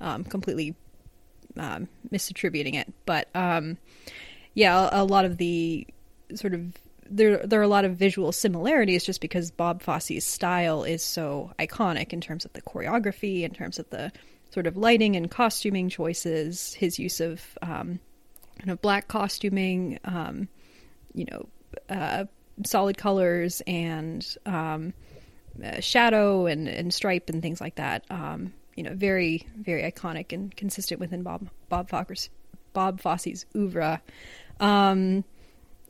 um, 0.00 0.22
completely 0.22 0.74
um, 1.56 1.88
misattributing 2.12 2.74
it. 2.74 2.92
But 3.06 3.28
um, 3.34 3.78
yeah, 4.54 4.88
a, 4.92 5.02
a 5.02 5.04
lot 5.04 5.24
of 5.24 5.36
the 5.38 5.86
sort 6.34 6.54
of 6.54 6.72
there 7.08 7.38
there 7.46 7.60
are 7.60 7.64
a 7.64 7.68
lot 7.68 7.84
of 7.84 7.96
visual 7.96 8.32
similarities 8.32 9.04
just 9.04 9.20
because 9.20 9.50
Bob 9.50 9.82
Fosse's 9.82 10.24
style 10.24 10.84
is 10.84 11.02
so 11.02 11.52
iconic 11.58 12.12
in 12.12 12.20
terms 12.20 12.44
of 12.44 12.52
the 12.54 12.62
choreography, 12.62 13.42
in 13.42 13.52
terms 13.52 13.78
of 13.78 13.88
the 13.90 14.12
sort 14.50 14.66
of 14.66 14.76
lighting 14.76 15.16
and 15.16 15.30
costuming 15.30 15.88
choices, 15.88 16.74
his 16.74 16.98
use 16.98 17.20
of 17.20 17.42
um, 17.62 17.98
kind 18.58 18.70
of 18.70 18.80
black 18.82 19.08
costuming, 19.08 19.98
um, 20.04 20.48
you 21.14 21.26
know, 21.30 21.48
uh, 21.88 22.24
solid 22.64 22.98
colors 22.98 23.62
and 23.66 24.36
um, 24.46 24.92
uh, 25.64 25.80
shadow 25.80 26.46
and, 26.46 26.68
and 26.68 26.92
stripe 26.92 27.28
and 27.28 27.42
things 27.42 27.60
like 27.60 27.76
that. 27.76 28.04
Um, 28.10 28.52
you 28.76 28.82
know, 28.82 28.94
very 28.94 29.46
very 29.56 29.82
iconic 29.82 30.32
and 30.32 30.54
consistent 30.56 30.98
within 31.00 31.22
Bob 31.22 31.48
Bob 31.68 31.90
Fosse's 31.90 32.30
Bob 32.72 33.00
Fosse's 33.00 33.44
oeuvre. 33.54 34.00
Um, 34.62 35.24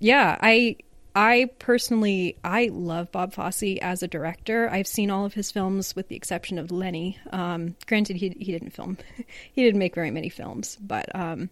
yeah, 0.01 0.37
I 0.41 0.77
I 1.15 1.51
personally 1.59 2.39
I 2.43 2.71
love 2.73 3.13
Bob 3.13 3.35
Fosse 3.35 3.79
as 3.83 4.03
a 4.03 4.09
director. 4.09 4.69
I've 4.69 4.87
seen 4.87 5.11
all 5.11 5.27
of 5.27 5.35
his 5.35 5.53
films 5.53 5.95
with 5.95 6.09
the 6.09 6.17
exception 6.17 6.59
of 6.59 6.73
Lenny. 6.73 7.19
Um, 7.31 7.77
granted, 7.87 8.17
he 8.17 8.31
he 8.31 8.51
didn't 8.51 8.71
film, 8.71 8.97
he 9.53 9.63
didn't 9.63 9.79
make 9.79 9.95
very 9.95 10.11
many 10.11 10.31
films, 10.31 10.79
but 10.81 11.15
um, 11.15 11.51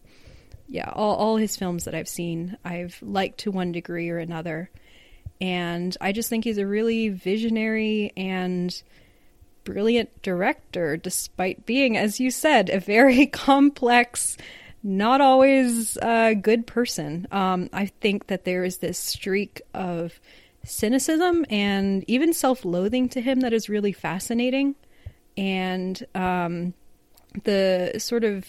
yeah, 0.66 0.90
all 0.94 1.14
all 1.14 1.36
his 1.36 1.56
films 1.56 1.84
that 1.84 1.94
I've 1.94 2.08
seen, 2.08 2.56
I've 2.64 2.98
liked 3.02 3.40
to 3.40 3.50
one 3.50 3.70
degree 3.70 4.08
or 4.08 4.18
another, 4.18 4.70
and 5.40 5.94
I 6.00 6.12
just 6.12 6.30
think 6.30 6.44
he's 6.44 6.58
a 6.58 6.66
really 6.66 7.10
visionary 7.10 8.14
and 8.16 8.82
brilliant 9.64 10.22
director, 10.22 10.96
despite 10.96 11.66
being, 11.66 11.98
as 11.98 12.18
you 12.18 12.30
said, 12.30 12.70
a 12.70 12.80
very 12.80 13.26
complex 13.26 14.38
not 14.82 15.20
always 15.20 15.96
a 15.98 16.34
good 16.34 16.66
person. 16.66 17.26
Um, 17.30 17.68
I 17.72 17.86
think 17.86 18.28
that 18.28 18.44
there 18.44 18.64
is 18.64 18.78
this 18.78 18.98
streak 18.98 19.60
of 19.74 20.18
cynicism 20.64 21.44
and 21.50 22.04
even 22.06 22.32
self 22.32 22.64
loathing 22.64 23.08
to 23.10 23.20
him 23.20 23.40
that 23.40 23.52
is 23.52 23.68
really 23.68 23.92
fascinating. 23.92 24.74
And 25.36 26.02
um, 26.14 26.74
the 27.44 27.94
sort 27.98 28.24
of 28.24 28.46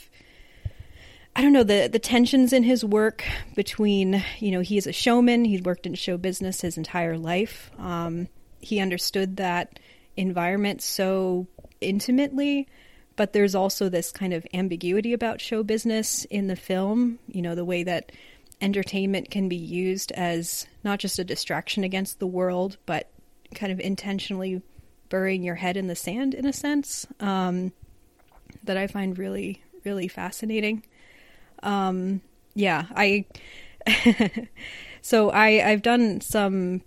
I 1.36 1.42
don't 1.42 1.54
know 1.54 1.64
the 1.64 1.88
the 1.92 2.00
tensions 2.00 2.52
in 2.52 2.64
his 2.64 2.84
work 2.84 3.24
between 3.56 4.24
you 4.40 4.52
know 4.52 4.62
he 4.62 4.78
is 4.78 4.88
a 4.88 4.92
showman 4.92 5.46
he's 5.46 5.62
worked 5.62 5.86
in 5.86 5.94
show 5.94 6.18
business 6.18 6.62
his 6.62 6.78
entire 6.78 7.18
life 7.18 7.72
um, 7.78 8.28
he 8.60 8.80
understood 8.80 9.38
that 9.38 9.80
environment 10.18 10.82
so 10.82 11.48
intimately 11.80 12.68
but 13.22 13.34
there's 13.34 13.54
also 13.54 13.88
this 13.88 14.12
kind 14.12 14.34
of 14.34 14.48
ambiguity 14.52 15.14
about 15.14 15.40
show 15.40 15.62
business 15.62 16.26
in 16.32 16.48
the 16.48 16.56
film 16.56 17.20
you 17.28 17.40
know 17.40 17.54
the 17.54 17.64
way 17.64 17.84
that 17.84 18.12
entertainment 18.62 19.30
can 19.30 19.48
be 19.48 19.56
used 19.56 20.12
as 20.14 20.66
not 20.84 20.98
just 20.98 21.20
a 21.20 21.24
distraction 21.24 21.84
against 21.84 22.18
the 22.18 22.26
world 22.26 22.78
but 22.88 23.12
kind 23.54 23.72
of 23.72 23.80
intentionally 23.80 24.60
burying 25.10 25.44
your 25.44 25.54
head 25.54 25.78
in 25.78 25.86
the 25.86 25.96
sand 25.96 26.34
in 26.34 26.48
a 26.48 26.52
sense 26.52 27.06
um, 27.20 27.72
that 28.64 28.76
i 28.76 28.88
find 28.88 29.20
really 29.20 29.62
really 29.84 30.08
fascinating. 30.08 30.84
Um, 31.62 32.22
yeah 32.56 32.88
i 32.96 33.26
so 35.04 35.30
i 35.30 35.64
i've 35.70 35.84
done 35.84 36.22
some 36.22 36.82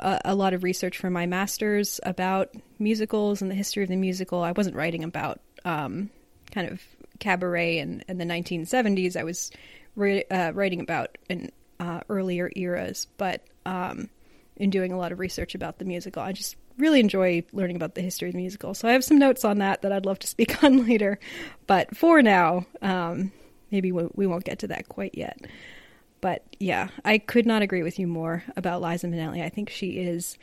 a, 0.00 0.20
a 0.26 0.34
lot 0.34 0.54
of 0.54 0.62
research 0.62 0.98
for 0.98 1.10
my 1.10 1.26
master's 1.26 2.00
about 2.04 2.54
musicals 2.78 3.42
and 3.42 3.50
the 3.50 3.54
history 3.54 3.82
of 3.82 3.88
the 3.88 3.96
musical. 3.96 4.42
I 4.42 4.52
wasn't 4.52 4.76
writing 4.76 5.04
about 5.04 5.40
um, 5.64 6.10
kind 6.50 6.68
of 6.68 6.80
cabaret 7.18 7.78
in, 7.78 8.02
the 8.06 8.24
1970s. 8.24 9.16
I 9.16 9.24
was 9.24 9.50
ri- 9.94 10.28
uh, 10.30 10.52
writing 10.52 10.80
about 10.80 11.16
in 11.28 11.50
uh, 11.78 12.00
earlier 12.08 12.50
eras, 12.56 13.06
but 13.16 13.42
um, 13.66 14.08
in 14.56 14.70
doing 14.70 14.92
a 14.92 14.98
lot 14.98 15.12
of 15.12 15.18
research 15.18 15.54
about 15.54 15.78
the 15.78 15.84
musical, 15.84 16.22
I 16.22 16.32
just 16.32 16.56
really 16.78 17.00
enjoy 17.00 17.44
learning 17.52 17.76
about 17.76 17.94
the 17.94 18.02
history 18.02 18.28
of 18.28 18.34
the 18.34 18.40
musical. 18.40 18.74
So 18.74 18.88
I 18.88 18.92
have 18.92 19.04
some 19.04 19.18
notes 19.18 19.44
on 19.44 19.58
that 19.58 19.82
that 19.82 19.92
I'd 19.92 20.06
love 20.06 20.18
to 20.20 20.26
speak 20.26 20.62
on 20.64 20.86
later. 20.86 21.18
But 21.66 21.96
for 21.96 22.22
now, 22.22 22.66
um, 22.82 23.32
maybe 23.70 23.92
we, 23.92 24.08
we 24.14 24.26
won't 24.26 24.44
get 24.44 24.60
to 24.60 24.68
that 24.68 24.88
quite 24.88 25.16
yet. 25.16 25.38
But 26.20 26.44
yeah, 26.58 26.88
I 27.04 27.18
could 27.18 27.46
not 27.46 27.62
agree 27.62 27.82
with 27.82 27.98
you 27.98 28.06
more 28.06 28.44
about 28.56 28.82
Liza 28.82 29.06
Minnelli. 29.06 29.42
I 29.42 29.48
think 29.48 29.70
she 29.70 29.92
is 29.92 30.36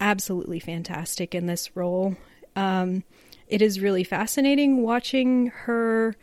absolutely 0.00 0.60
fantastic 0.60 1.34
in 1.34 1.46
this 1.46 1.74
role. 1.76 2.16
Um, 2.56 3.04
it 3.48 3.62
is 3.62 3.80
really 3.80 4.04
fascinating 4.04 4.82
watching 4.82 5.48
her 5.48 6.16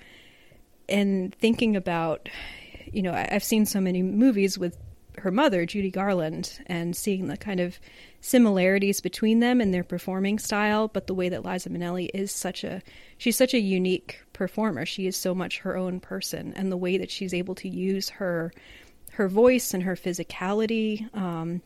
and 0.89 1.33
thinking 1.35 1.75
about, 1.75 2.29
you 2.91 3.01
know, 3.01 3.13
I've 3.13 3.43
seen 3.43 3.65
so 3.65 3.79
many 3.79 4.03
movies 4.03 4.57
with 4.57 4.77
her 5.17 5.31
mother, 5.31 5.65
Judy 5.65 5.91
Garland, 5.91 6.59
and 6.67 6.95
seeing 6.95 7.27
the 7.27 7.37
kind 7.37 7.59
of 7.59 7.79
similarities 8.21 9.01
between 9.01 9.39
them 9.39 9.61
and 9.61 9.73
their 9.73 9.83
performing 9.83 10.39
style, 10.39 10.87
but 10.87 11.07
the 11.07 11.13
way 11.13 11.29
that 11.29 11.45
Liza 11.45 11.69
Minnelli 11.69 12.09
is 12.13 12.31
such 12.31 12.63
a 12.63 12.81
she's 13.17 13.37
such 13.37 13.53
a 13.53 13.59
unique 13.59 14.21
performer. 14.33 14.85
She 14.85 15.07
is 15.07 15.15
so 15.15 15.35
much 15.35 15.59
her 15.59 15.75
own 15.75 15.99
person, 15.99 16.53
and 16.55 16.71
the 16.71 16.77
way 16.77 16.97
that 16.97 17.11
she's 17.11 17.33
able 17.33 17.55
to 17.55 17.69
use 17.69 18.09
her 18.09 18.53
her 19.13 19.27
voice 19.27 19.73
and 19.73 19.83
her 19.83 19.95
physicality, 19.95 21.13
um, 21.15 21.61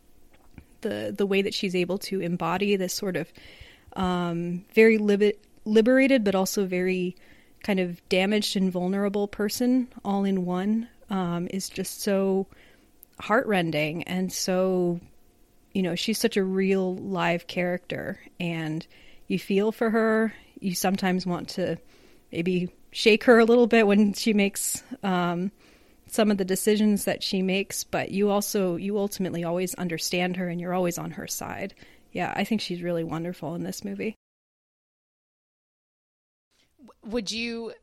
the 0.81 1.13
the 1.15 1.25
way 1.25 1.41
that 1.41 1.53
she's 1.53 1.75
able 1.75 1.97
to 1.99 2.21
embody 2.21 2.75
this 2.75 2.93
sort 2.93 3.15
of 3.15 3.31
um, 3.95 4.65
very 4.73 4.97
liber- 4.97 5.33
liberated, 5.65 6.23
but 6.23 6.35
also 6.35 6.65
very 6.65 7.15
kind 7.63 7.79
of 7.79 8.07
damaged 8.09 8.55
and 8.55 8.71
vulnerable 8.71 9.27
person 9.27 9.87
all 10.03 10.23
in 10.23 10.45
one 10.45 10.87
um, 11.09 11.47
is 11.49 11.67
just 11.67 12.01
so 12.01 12.45
heartrending 13.19 14.03
and 14.03 14.31
so 14.31 14.99
you 15.73 15.81
know 15.81 15.95
she's 15.95 16.19
such 16.19 16.37
a 16.37 16.43
real 16.43 16.95
live 16.97 17.47
character 17.47 18.19
and 18.39 18.85
you 19.27 19.39
feel 19.39 19.71
for 19.71 19.89
her. 19.89 20.33
You 20.59 20.75
sometimes 20.75 21.25
want 21.25 21.49
to 21.49 21.77
maybe 22.31 22.69
shake 22.91 23.23
her 23.23 23.39
a 23.39 23.45
little 23.45 23.67
bit 23.67 23.87
when 23.87 24.13
she 24.13 24.33
makes 24.33 24.83
um, 25.03 25.51
some 26.07 26.29
of 26.29 26.37
the 26.37 26.45
decisions 26.45 27.05
that 27.05 27.23
she 27.23 27.41
makes 27.41 27.83
but 27.83 28.11
you 28.11 28.29
also 28.29 28.75
you 28.75 28.97
ultimately 28.97 29.43
always 29.43 29.73
understand 29.75 30.37
her 30.37 30.47
and 30.47 30.61
you're 30.61 30.73
always 30.73 30.97
on 30.97 31.11
her 31.11 31.27
side 31.27 31.73
yeah 32.15 32.33
i 32.35 32.43
think 32.43 32.61
she's 32.61 32.81
really 32.81 33.03
wonderful 33.03 33.53
in 33.53 33.61
this 33.61 33.85
movie 33.85 34.15
would 37.03 37.31
you 37.31 37.73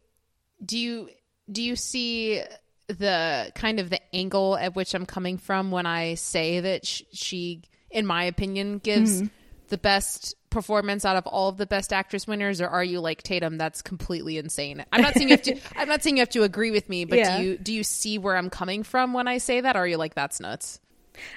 do 0.64 0.76
you 0.76 1.08
do 1.50 1.62
you 1.62 1.76
see 1.76 2.42
the 2.88 3.52
kind 3.54 3.80
of 3.80 3.90
the 3.90 4.00
angle 4.14 4.56
at 4.56 4.74
which 4.74 4.94
I'm 4.94 5.06
coming 5.06 5.38
from 5.38 5.70
when 5.70 5.86
I 5.86 6.14
say 6.14 6.60
that 6.60 6.86
sh- 6.86 7.02
she, 7.12 7.62
in 7.90 8.06
my 8.06 8.24
opinion, 8.24 8.78
gives 8.78 9.22
mm-hmm. 9.22 9.28
the 9.68 9.78
best 9.78 10.34
performance 10.50 11.04
out 11.04 11.16
of 11.16 11.26
all 11.26 11.48
of 11.48 11.56
the 11.56 11.66
best 11.66 11.92
actress 11.92 12.26
winners, 12.26 12.60
or 12.60 12.68
are 12.68 12.84
you 12.84 13.00
like 13.00 13.22
Tatum? 13.22 13.58
That's 13.58 13.82
completely 13.82 14.38
insane. 14.38 14.84
I'm 14.92 15.02
not 15.02 15.14
saying 15.14 15.28
you 15.28 15.34
have 15.34 15.42
to. 15.42 15.58
I'm 15.76 15.88
not 15.88 16.02
saying 16.02 16.16
you 16.16 16.22
have 16.22 16.30
to 16.30 16.42
agree 16.42 16.70
with 16.70 16.88
me, 16.88 17.04
but 17.04 17.18
Yeah. 17.18 17.38
do 17.38 17.44
you 17.44 17.58
do 17.58 17.72
you 17.72 17.84
see 17.84 18.18
where 18.18 18.36
I'm 18.36 18.50
coming 18.50 18.82
from 18.82 19.12
when 19.12 19.28
I 19.28 19.38
say 19.38 19.60
that? 19.60 19.76
Or 19.76 19.80
are 19.80 19.86
you 19.86 19.96
like 19.96 20.14
that's 20.14 20.40
nuts? 20.40 20.80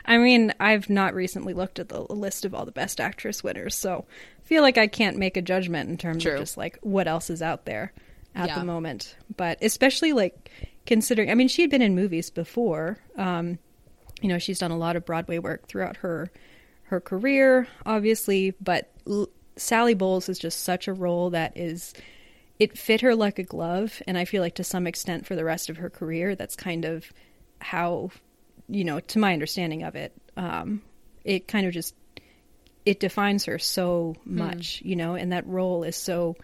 I 0.06 0.18
mean, 0.18 0.54
I've 0.60 0.90
not 0.90 1.14
recently 1.14 1.54
looked 1.54 1.80
at 1.80 1.90
the 1.90 2.02
list 2.02 2.46
of 2.46 2.54
all 2.56 2.66
the 2.66 2.72
best 2.72 3.00
actress 3.02 3.44
winners, 3.44 3.76
so 3.76 4.06
I 4.40 4.48
feel 4.48 4.62
like 4.62 4.78
I 4.78 4.88
can't 4.88 5.18
make 5.18 5.38
a 5.38 5.42
judgment 5.42 5.90
in 5.90 5.98
terms 5.98 6.24
True. 6.24 6.34
of 6.34 6.40
just 6.40 6.58
like 6.58 6.78
what 6.82 7.08
else 7.08 7.30
is 7.30 7.42
out 7.42 7.66
there 7.66 7.92
at 8.34 8.48
Yeah. 8.50 8.60
the 8.60 8.66
moment. 8.66 9.16
But 9.36 9.58
especially 9.62 10.14
like 10.14 10.50
considering, 10.86 11.30
I 11.30 11.36
mean, 11.36 11.48
she 11.48 11.62
had 11.62 11.72
been 11.72 11.82
in 11.82 11.96
movies 11.96 12.30
before. 12.30 13.00
Um, 13.18 13.60
you 14.22 14.30
know, 14.30 14.38
she's 14.40 14.60
done 14.60 14.72
a 14.72 14.78
lot 14.78 14.96
of 14.96 15.06
Broadway 15.06 15.40
work 15.40 15.68
throughout 15.68 15.98
her 15.98 16.32
her 16.90 17.02
career, 17.02 17.68
obviously. 17.86 18.54
But 18.62 18.92
L- 19.08 19.28
Sally 19.58 19.94
Bowles 19.94 20.30
is 20.30 20.38
just 20.40 20.62
such 20.64 20.88
a 20.88 20.94
role 20.94 21.32
that 21.32 21.58
is 21.58 21.94
it 22.60 22.78
fit 22.78 23.02
her 23.02 23.14
like 23.16 23.40
a 23.40 23.44
glove, 23.44 24.02
and 24.08 24.18
I 24.18 24.24
feel 24.26 24.42
like 24.42 24.56
to 24.56 24.64
some 24.64 24.88
extent 24.88 25.26
for 25.26 25.36
the 25.36 25.44
rest 25.44 25.70
of 25.70 25.78
her 25.78 25.90
career, 25.90 26.36
that's 26.36 26.56
kind 26.56 26.86
of 26.86 27.12
how 27.60 28.12
you 28.68 28.84
know, 28.84 29.00
to 29.00 29.20
my 29.20 29.34
understanding 29.34 29.84
of 29.84 29.96
it, 29.96 30.14
um, 30.38 30.82
it 31.24 31.48
kind 31.48 31.68
of 31.68 31.74
just 31.74 31.96
it 32.86 33.00
defines 33.00 33.46
her 33.46 33.58
so 33.58 34.16
much, 34.26 34.82
you 34.86 34.96
know, 34.96 35.16
and 35.16 35.32
that 35.34 35.48
role 35.48 35.84
is 35.84 35.96
so 35.96 36.36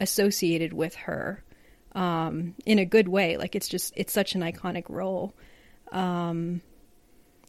associated 0.00 0.72
with 0.72 0.94
her 0.94 1.44
um, 1.92 2.54
in 2.64 2.78
a 2.78 2.84
good 2.84 3.08
way. 3.08 3.36
Like 3.36 3.54
it's 3.54 3.68
just 3.68 3.92
it's 3.96 4.12
such 4.12 4.34
an 4.34 4.40
iconic 4.40 4.88
role. 4.88 5.34
Um, 5.92 6.62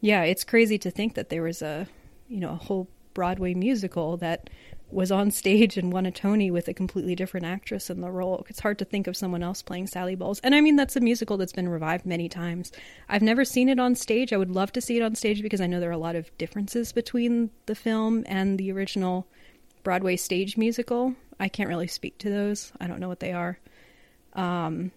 yeah, 0.02 0.24
it's 0.24 0.44
crazy 0.44 0.78
to 0.80 0.92
think 0.92 1.16
that 1.16 1.30
there 1.30 1.44
was 1.44 1.62
a 1.62 1.88
you 2.28 2.40
know 2.40 2.52
a 2.52 2.56
whole 2.56 2.88
Broadway 3.14 3.54
musical 3.54 4.18
that 4.18 4.50
was 4.94 5.12
on 5.12 5.32
stage 5.32 5.78
and 5.78 5.92
won 5.92 6.06
a 6.06 6.12
Tony 6.12 6.52
with 6.52 6.68
a 6.68 6.74
completely 6.74 7.16
different 7.16 7.46
actress 7.46 7.90
in 7.90 8.02
the 8.02 8.12
role. 8.12 8.46
It's 8.50 8.60
hard 8.60 8.80
to 8.80 8.86
think 8.86 9.08
of 9.08 9.18
someone 9.18 9.44
else 9.44 9.62
playing 9.62 9.88
Sally 9.88 10.16
Bowles. 10.16 10.40
And 10.40 10.54
I 10.54 10.62
mean, 10.62 10.76
that's 10.76 10.96
a 10.96 11.02
musical 11.02 11.38
that's 11.38 11.54
been 11.54 11.70
revived 11.70 12.06
many 12.06 12.28
times. 12.30 12.72
I've 13.10 13.22
never 13.22 13.46
seen 13.46 13.70
it 13.70 13.80
on 13.80 13.96
stage. 13.96 14.34
I 14.34 14.38
would 14.38 14.52
love 14.52 14.72
to 14.74 14.82
see 14.82 14.98
it 14.98 15.04
on 15.04 15.16
stage 15.16 15.42
because 15.42 15.62
I 15.62 15.68
know 15.68 15.80
there 15.80 15.90
are 15.90 15.94
a 15.94 15.98
lot 15.98 16.16
of 16.16 16.36
differences 16.38 16.92
between 16.92 17.50
the 17.66 17.76
film 17.76 18.24
and 18.28 18.58
the 18.58 18.72
original 18.72 19.28
Broadway 19.84 20.16
stage 20.16 20.58
musical. 20.58 21.16
I 21.40 21.48
can't 21.48 21.70
really 21.70 21.88
speak 21.88 22.18
to 22.20 22.30
those. 22.30 22.72
I 22.80 22.88
don't 22.88 23.00
know 23.00 23.10
what 23.10 23.20
they 23.20 23.34
are. 23.34 23.58
Um, 24.34 24.92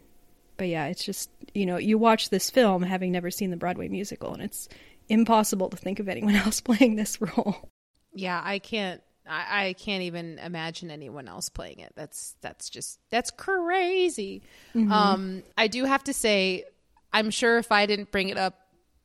but 0.57 0.69
yeah, 0.69 0.87
it's 0.87 1.05
just, 1.05 1.31
you 1.55 1.67
know, 1.67 1.77
you 1.77 1.99
watch 1.99 2.31
this 2.31 2.51
film 2.51 2.83
having 2.83 3.13
never 3.13 3.31
seen 3.31 3.51
the 3.51 3.57
Broadway 3.57 3.89
musical, 3.89 4.33
and 4.33 4.43
it's 4.43 4.69
impossible 5.09 5.69
to 5.71 5.77
think 5.77 6.01
of 6.01 6.09
anyone 6.09 6.35
else 6.37 6.61
playing 6.61 6.97
this 6.97 7.21
role. 7.21 7.69
Yeah, 8.13 8.41
I 8.43 8.59
can't. 8.59 9.03
I, 9.29 9.67
I 9.67 9.73
can't 9.75 10.03
even 10.03 10.39
imagine 10.39 10.91
anyone 10.91 11.29
else 11.29 11.49
playing 11.49 11.79
it. 11.81 11.93
That's 11.97 12.37
that's 12.41 12.69
just 12.69 12.99
that's 13.11 13.31
crazy. 13.31 14.43
Um, 14.75 15.43
I 15.57 15.69
do 15.69 15.85
have 15.85 16.05
to 16.05 16.13
say, 16.13 16.65
I'm 17.13 17.31
sure 17.31 17.59
if 17.59 17.73
I 17.73 17.87
didn't 17.87 18.11
bring 18.11 18.29
it 18.29 18.37
up, 18.37 18.61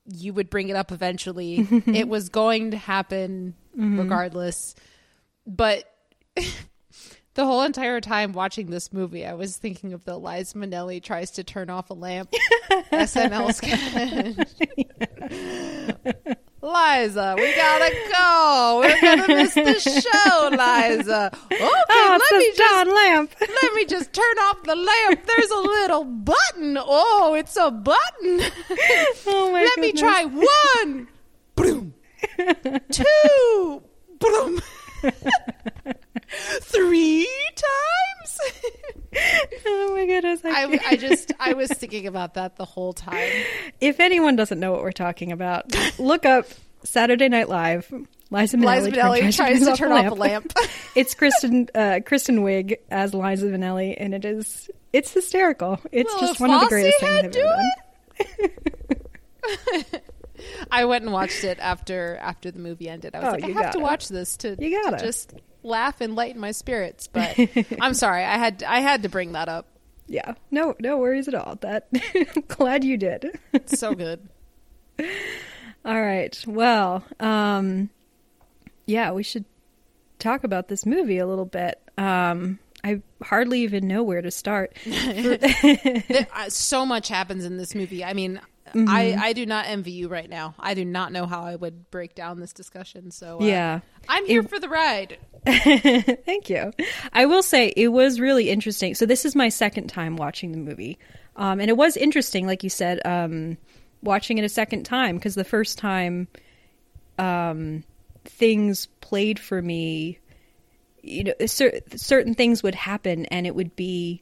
you 0.06 0.34
would 0.34 0.50
bring 0.50 0.70
it 0.70 0.76
up 0.76 0.92
eventually. 0.92 1.68
it 1.88 2.08
was 2.08 2.30
going 2.30 2.72
to 2.72 2.78
happen 2.78 3.56
regardless. 3.76 4.76
But 5.46 5.86
the 7.34 7.46
whole 7.46 7.62
entire 7.64 8.02
time 8.02 8.34
watching 8.34 8.70
this 8.70 8.92
movie, 8.92 9.26
I 9.26 9.34
was 9.34 9.58
thinking 9.58 9.94
of 9.94 10.04
the 10.04 10.18
Liza 10.18 10.58
Minnelli 10.58 11.02
tries 11.02 11.32
to 11.32 11.44
turn 11.44 11.70
off 11.70 11.90
a 11.90 11.94
lamp 11.94 12.32
SNL 12.92 13.54
sketch. 13.54 14.36
Liza, 16.62 17.36
we 17.38 17.56
gotta 17.56 17.96
go. 18.12 18.82
We're 18.84 19.02
gonna 19.02 19.28
miss 19.28 19.54
the 19.54 19.80
show, 19.80 20.50
Liza. 20.52 21.32
Okay, 21.46 21.58
oh, 21.62 22.18
let 22.20 22.38
me 22.38 22.46
it's 22.46 22.58
just 22.58 22.72
John 22.72 22.94
Lamp. 22.94 23.34
let 23.42 23.74
me 23.74 23.86
just 23.86 24.12
turn 24.12 24.38
off 24.42 24.64
the 24.64 24.76
lamp. 24.76 25.26
There's 25.26 25.52
a 25.52 25.60
little 25.60 26.04
button. 26.04 26.78
Oh, 26.78 27.34
it's 27.38 27.56
a 27.56 27.72
button. 27.72 28.42
oh 29.28 29.52
my 29.54 29.64
let 29.64 29.80
me 29.80 29.94
try 29.94 30.26
one. 30.26 31.08
Boom. 31.56 31.94
Two. 32.92 33.84
Boom. 34.20 34.62
Three 36.62 37.28
times. 37.56 38.40
Oh 39.66 39.96
my 39.96 40.06
goodness. 40.06 40.42
I 40.46 40.66
I, 40.66 40.80
I 40.92 40.96
just 40.96 41.32
I 41.40 41.54
was 41.54 41.70
thinking 41.74 42.06
about 42.06 42.36
that 42.36 42.58
the 42.58 42.66
whole 42.66 42.94
time. 42.94 43.28
if 43.82 44.00
anyone 44.00 44.36
doesn't 44.36 44.60
know 44.60 44.72
what 44.72 44.84
we're 44.84 44.92
talking 44.92 45.32
about, 45.32 45.66
look 46.00 46.26
up 46.28 46.46
Saturday 46.84 47.28
Night 47.28 47.50
Live. 47.50 47.92
Liza 48.30 48.58
Minnelli, 48.58 48.84
Liza 48.86 48.92
Minnelli 48.92 49.36
tries 49.36 49.66
to 49.66 49.76
turn 49.76 49.92
off 49.92 50.12
a 50.12 50.14
lamp. 50.16 50.54
it's 50.96 51.16
Kristen 51.16 51.68
uh, 51.74 52.02
Kristen 52.06 52.44
Wiig 52.44 52.78
as 52.92 53.16
Liza 53.16 53.48
Minnelli, 53.48 53.96
and 53.98 54.14
it 54.14 54.26
is 54.26 54.70
it's 54.94 55.12
hysterical. 55.12 55.80
It's 55.92 56.12
Well, 56.14 56.28
just 56.28 56.40
one 56.40 56.52
of 56.52 56.62
the 56.62 56.68
greatest 56.68 57.00
things 57.00 57.12
I've 57.12 57.36
ever 57.36 57.58
done. 59.90 60.02
I 60.72 60.86
went 60.86 61.04
and 61.04 61.12
watched 61.12 61.44
it 61.44 61.58
after 61.60 62.18
after 62.22 62.52
the 62.52 62.60
movie 62.60 62.88
ended. 62.88 63.16
I 63.16 63.20
was 63.20 63.28
Oh, 63.28 63.32
like, 63.32 63.44
I 63.44 63.48
have 63.48 63.56
to 63.56 63.62
gotta. 63.64 63.80
watch 63.80 64.08
this 64.08 64.38
to, 64.38 64.50
You 64.50 64.70
to 64.84 64.90
gotta. 64.92 65.04
just 65.04 65.34
laugh 65.64 66.02
and 66.02 66.16
lighten 66.16 66.40
my 66.40 66.52
spirits. 66.52 67.08
But 67.08 67.38
I'm 67.82 67.94
sorry, 67.94 68.24
I 68.24 68.38
had 68.38 68.64
I 68.64 68.80
had 68.80 69.04
to 69.04 69.10
bring 69.10 69.34
that 69.34 69.50
up. 69.50 69.68
Yeah, 70.08 70.34
no, 70.50 70.76
no 70.80 70.98
worries 70.98 71.28
at 71.28 71.36
all. 71.36 71.58
That 71.62 71.88
glad 72.48 72.84
you 72.84 72.98
did. 72.98 73.40
So 73.66 73.94
good. 73.94 74.28
all 75.86 76.02
right, 76.02 76.38
well, 76.48 77.04
um, 77.20 77.90
yeah, 78.86 79.12
we 79.12 79.24
should 79.24 79.46
talk 80.18 80.44
about 80.44 80.68
this 80.68 80.86
movie 80.86 81.20
a 81.20 81.28
little 81.28 81.46
bit. 81.46 81.80
Um, 81.98 82.60
I 82.84 83.02
hardly 83.22 83.62
even 83.62 83.88
know 83.88 84.04
where 84.04 84.22
to 84.22 84.32
start. 84.32 84.76
Uh, 84.88 86.50
so 86.50 86.86
much 86.86 87.10
happens 87.10 87.46
in 87.46 87.58
this 87.58 87.76
movie. 87.76 88.04
I 88.04 88.14
mean, 88.14 88.42
Mm-hmm. 88.74 88.90
I 88.90 89.16
I 89.20 89.34
do 89.34 89.46
not 89.46 89.66
envy 89.68 89.92
you 89.92 90.08
right 90.08 90.30
now. 90.30 90.56
I 90.60 90.74
do 90.74 90.86
not 90.86 91.12
know 91.12 91.26
how 91.26 91.44
I 91.44 91.56
would 91.56 91.90
break 91.92 92.16
down 92.16 92.40
this 92.40 92.54
discussion. 92.54 93.12
So 93.12 93.40
uh, 93.42 93.46
Yeah. 93.46 93.80
I'm 94.08 94.26
here 94.26 94.42
It- 94.42 94.50
for 94.50 94.60
the 94.60 94.70
ride. 94.70 95.18
Thank 95.46 96.50
you. 96.50 96.72
I 97.14 97.26
will 97.26 97.42
say 97.44 97.74
it 97.76 97.88
was 97.90 98.20
really 98.20 98.50
interesting. 98.50 98.94
So 98.96 99.06
this 99.06 99.24
is 99.26 99.36
my 99.36 99.50
second 99.50 99.88
time 99.88 100.16
watching 100.18 100.52
the 100.52 100.58
movie, 100.58 101.00
um, 101.36 101.60
and 101.60 101.70
it 101.70 101.78
was 101.78 101.96
interesting, 101.98 102.46
like 102.46 102.64
you 102.64 102.70
said, 102.70 103.00
um, 103.06 103.58
watching 104.04 104.38
it 104.38 104.44
a 104.44 104.50
second 104.50 104.84
time 104.84 105.16
because 105.16 105.36
the 105.36 105.44
first 105.46 105.78
time, 105.78 106.28
um, 107.18 107.84
things 108.26 108.88
played 109.02 109.40
for 109.40 109.62
me. 109.62 110.20
You 111.02 111.24
know, 111.26 111.34
cer- 111.46 111.80
certain 111.96 112.34
things 112.36 112.62
would 112.62 112.76
happen, 112.76 113.26
and 113.28 113.48
it 113.48 113.56
would 113.56 113.76
be, 113.76 114.22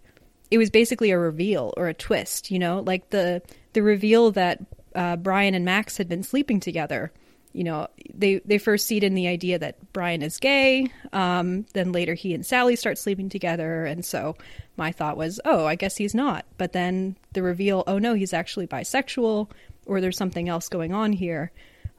it 0.51 0.57
was 0.59 0.69
basically 0.69 1.09
a 1.11 1.17
reveal 1.17 1.73
or 1.75 1.87
a 1.87 1.93
twist. 1.93 2.51
You 2.51 2.59
know, 2.59 2.81
like 2.81 3.09
the 3.09 3.41
the 3.77 3.83
reveal 3.83 4.31
that 4.31 4.59
uh, 4.95 5.15
Brian 5.17 5.53
and 5.53 5.63
Max 5.63 5.97
had 5.97 6.09
been 6.09 6.23
sleeping 6.23 6.59
together. 6.59 7.11
You 7.53 7.63
know 7.63 7.87
they 8.11 8.39
they 8.39 8.57
first 8.57 8.87
seed 8.87 9.03
in 9.03 9.13
the 9.13 9.27
idea 9.27 9.59
that 9.59 9.93
Brian 9.93 10.23
is 10.23 10.39
gay 10.39 10.91
um 11.13 11.65
then 11.73 11.91
later 11.91 12.15
he 12.15 12.33
and 12.33 12.43
Sally 12.43 12.75
start 12.75 12.97
sleeping 12.97 13.29
together. 13.29 13.85
And 13.85 14.03
so 14.03 14.35
my 14.77 14.91
thought 14.91 15.15
was 15.15 15.39
oh 15.45 15.67
I 15.67 15.75
guess 15.75 15.95
he's 15.95 16.15
not. 16.15 16.45
But 16.57 16.73
then 16.73 17.17
the 17.33 17.43
reveal 17.43 17.83
oh 17.85 17.99
no 17.99 18.15
he's 18.15 18.33
actually 18.33 18.65
bisexual 18.65 19.51
or 19.85 20.01
there's 20.01 20.17
something 20.17 20.49
else 20.49 20.69
going 20.69 20.91
on 20.91 21.13
here. 21.13 21.51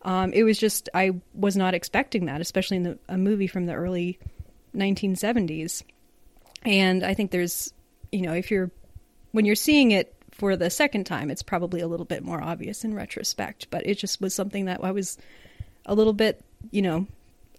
Um 0.02 0.32
it 0.32 0.42
was 0.42 0.58
just 0.58 0.88
I 0.94 1.12
was 1.32 1.56
not 1.56 1.74
expecting 1.74 2.24
that 2.24 2.40
especially 2.40 2.78
in 2.78 2.82
the, 2.82 2.98
a 3.08 3.16
movie 3.16 3.46
from 3.46 3.66
the 3.66 3.74
early 3.74 4.18
1970s 4.76 5.84
and 6.64 7.04
I 7.04 7.14
think 7.14 7.30
there's 7.30 7.72
you 8.10 8.22
know 8.22 8.32
if 8.32 8.50
you're 8.50 8.72
when 9.30 9.44
you're 9.44 9.54
seeing 9.54 9.92
it 9.92 10.17
for 10.38 10.56
the 10.56 10.70
second 10.70 11.04
time, 11.04 11.30
it's 11.30 11.42
probably 11.42 11.80
a 11.80 11.88
little 11.88 12.06
bit 12.06 12.22
more 12.24 12.40
obvious 12.40 12.84
in 12.84 12.94
retrospect, 12.94 13.66
but 13.70 13.86
it 13.86 13.96
just 13.98 14.20
was 14.20 14.34
something 14.34 14.64
that 14.66 14.82
I 14.82 14.92
was 14.92 15.18
a 15.84 15.94
little 15.94 16.12
bit, 16.14 16.42
you 16.70 16.80
know, 16.80 17.06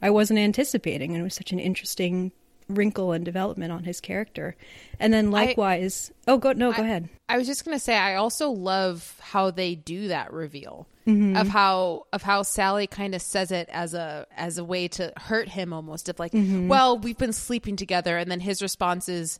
I 0.01 0.09
wasn't 0.09 0.39
anticipating, 0.39 1.11
and 1.11 1.19
it 1.19 1.23
was 1.23 1.33
such 1.35 1.51
an 1.51 1.59
interesting 1.59 2.31
wrinkle 2.69 3.11
and 3.11 3.25
development 3.25 3.71
on 3.71 3.83
his 3.83 3.99
character. 3.99 4.55
And 4.99 5.11
then 5.11 5.31
likewise, 5.31 6.11
oh, 6.27 6.37
go 6.37 6.53
no, 6.53 6.71
go 6.71 6.83
ahead. 6.83 7.09
I 7.27 7.37
was 7.37 7.47
just 7.47 7.65
gonna 7.65 7.79
say 7.79 7.97
I 7.97 8.15
also 8.15 8.51
love 8.51 9.17
how 9.19 9.51
they 9.51 9.75
do 9.75 10.07
that 10.09 10.31
reveal 10.33 10.87
Mm-hmm. 11.07 11.37
of 11.37 11.47
how 11.47 12.05
of 12.13 12.21
how 12.21 12.43
Sally 12.43 12.85
kind 12.85 13.15
of 13.15 13.21
says 13.23 13.51
it 13.51 13.67
as 13.71 13.95
a 13.95 14.27
as 14.37 14.59
a 14.59 14.63
way 14.63 14.87
to 14.89 15.11
hurt 15.17 15.49
him 15.49 15.73
almost 15.73 16.07
of 16.07 16.19
like, 16.19 16.33
Mm-hmm. 16.33 16.67
well, 16.67 16.99
we've 16.99 17.17
been 17.17 17.33
sleeping 17.33 17.75
together, 17.75 18.15
and 18.17 18.29
then 18.29 18.39
his 18.39 18.61
response 18.61 19.09
is, 19.09 19.39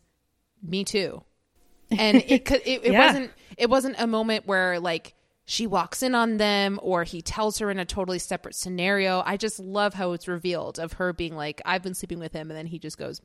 "Me 0.63 0.83
too," 0.83 1.21
and 1.97 2.17
it 2.17 2.49
it, 2.51 2.61
it 2.65 2.83
Yeah. 2.93 3.07
wasn't 3.07 3.31
it 3.57 3.69
wasn't 3.69 3.95
a 3.99 4.07
moment 4.07 4.45
where 4.47 4.79
like 4.79 5.13
she 5.45 5.65
walks 5.65 6.03
in 6.03 6.13
on 6.13 6.37
them 6.37 6.79
or 6.83 7.03
he 7.03 7.21
tells 7.21 7.57
her 7.57 7.71
in 7.71 7.79
a 7.79 7.85
totally 7.85 8.19
separate 8.19 8.53
scenario. 8.55 9.23
I 9.25 9.35
just 9.37 9.59
love 9.59 9.95
how 9.95 10.11
it's 10.11 10.27
revealed 10.27 10.77
of 10.79 10.93
her 10.93 11.11
being 11.13 11.35
like, 11.35 11.61
"I've 11.65 11.81
been 11.81 11.95
sleeping 11.95 12.19
with 12.19 12.33
him," 12.33 12.51
and 12.51 12.57
then 12.57 12.67
he 12.67 12.77
just 12.77 12.97
goes, 12.97 13.21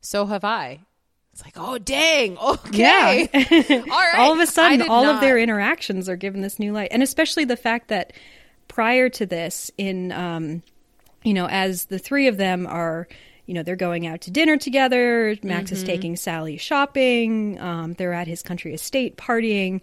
"So 0.00 0.26
have 0.26 0.44
I." 0.44 0.80
It's 1.32 1.44
like, 1.44 1.54
oh 1.56 1.78
dang, 1.78 2.36
okay, 2.38 3.28
all 3.82 3.86
right. 3.86 4.14
all 4.18 4.32
of 4.32 4.40
a 4.40 4.46
sudden 4.46 4.82
all 4.88 5.04
of 5.06 5.20
their 5.20 5.38
interactions 5.38 6.08
are 6.08 6.16
given 6.16 6.40
this 6.40 6.58
new 6.58 6.72
light 6.72 6.88
and 6.90 7.00
especially 7.00 7.44
the 7.44 7.56
fact 7.56 7.88
that 7.88 8.12
prior 8.66 9.08
to 9.10 9.24
this 9.26 9.70
in 9.78 10.10
um 10.10 10.62
you 11.22 11.32
know 11.34 11.46
as 11.46 11.84
the 11.84 11.98
three 11.98 12.26
of 12.26 12.38
them 12.38 12.66
are 12.66 13.06
you 13.48 13.54
know 13.54 13.64
they're 13.64 13.74
going 13.74 14.06
out 14.06 14.20
to 14.20 14.30
dinner 14.30 14.56
together 14.56 15.34
max 15.42 15.70
Mm-hmm. 15.70 15.74
is 15.74 15.82
taking 15.84 16.14
sally 16.16 16.56
shopping 16.56 17.58
um 17.58 17.94
they're 17.94 18.12
at 18.12 18.28
his 18.28 18.42
country 18.42 18.72
estate 18.74 19.16
partying 19.16 19.80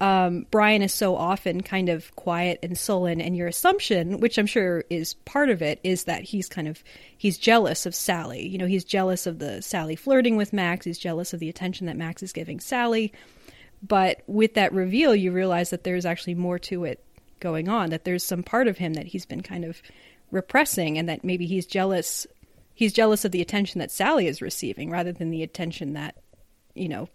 um, 0.00 0.46
Brian 0.52 0.82
is 0.82 0.94
so 0.94 1.16
often 1.16 1.60
kind 1.60 1.88
of 1.88 2.14
quiet 2.14 2.60
and 2.62 2.78
sullen, 2.78 3.20
and 3.20 3.36
your 3.36 3.48
assumption, 3.48 4.20
which 4.20 4.38
I'm 4.38 4.46
sure 4.46 4.84
is 4.90 5.14
part 5.14 5.50
of 5.50 5.60
it, 5.60 5.80
is 5.82 6.04
that 6.04 6.22
he's 6.22 6.48
kind 6.48 6.68
of 6.68 6.84
he's 7.16 7.36
jealous 7.36 7.84
of 7.84 7.96
Sally. 7.96 8.46
You 8.46 8.58
know, 8.58 8.66
he's 8.66 8.84
jealous 8.84 9.26
of 9.26 9.40
the 9.40 9.60
Sally 9.60 9.96
flirting 9.96 10.36
with 10.36 10.52
Max. 10.52 10.86
He's 10.86 10.98
jealous 10.98 11.32
of 11.32 11.40
the 11.40 11.48
attention 11.48 11.88
that 11.88 11.96
Max 11.96 12.22
is 12.22 12.32
giving 12.32 12.60
Sally. 12.60 13.12
But 13.82 14.22
with 14.28 14.54
that 14.54 14.72
reveal, 14.72 15.16
you 15.16 15.32
realize 15.32 15.70
that 15.70 15.82
there's 15.82 16.06
actually 16.06 16.34
more 16.36 16.60
to 16.60 16.84
it 16.84 17.02
going 17.40 17.68
on. 17.68 17.90
That 17.90 18.04
there's 18.04 18.22
some 18.22 18.44
part 18.44 18.68
of 18.68 18.78
him 18.78 18.94
that 18.94 19.06
he's 19.06 19.26
been 19.26 19.42
kind 19.42 19.64
of 19.64 19.82
repressing, 20.30 20.96
and 20.96 21.08
that 21.08 21.24
maybe 21.24 21.46
he's 21.46 21.66
jealous. 21.66 22.24
He's 22.78 22.92
jealous 22.92 23.24
of 23.24 23.32
the 23.32 23.42
attention 23.42 23.80
that 23.80 23.90
Sally 23.90 24.28
is 24.28 24.40
receiving, 24.40 24.88
rather 24.88 25.12
than 25.12 25.30
the 25.30 25.42
attention 25.42 25.94
that 25.94 26.14
you 26.74 26.88
know 26.88 27.08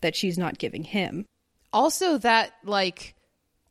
that 0.00 0.16
she's 0.16 0.38
not 0.38 0.58
giving 0.58 0.84
him 0.84 1.26
also 1.74 2.16
that 2.18 2.52
like 2.64 3.14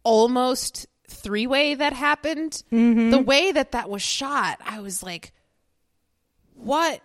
almost 0.04 0.86
three 1.08 1.48
way 1.48 1.74
that 1.74 1.94
happened 1.94 2.62
mm-hmm. 2.72 3.10
the 3.10 3.20
way 3.20 3.52
that 3.52 3.72
that 3.72 3.90
was 3.90 4.02
shot 4.02 4.60
i 4.66 4.80
was 4.80 5.02
like 5.02 5.32
what 6.56 7.02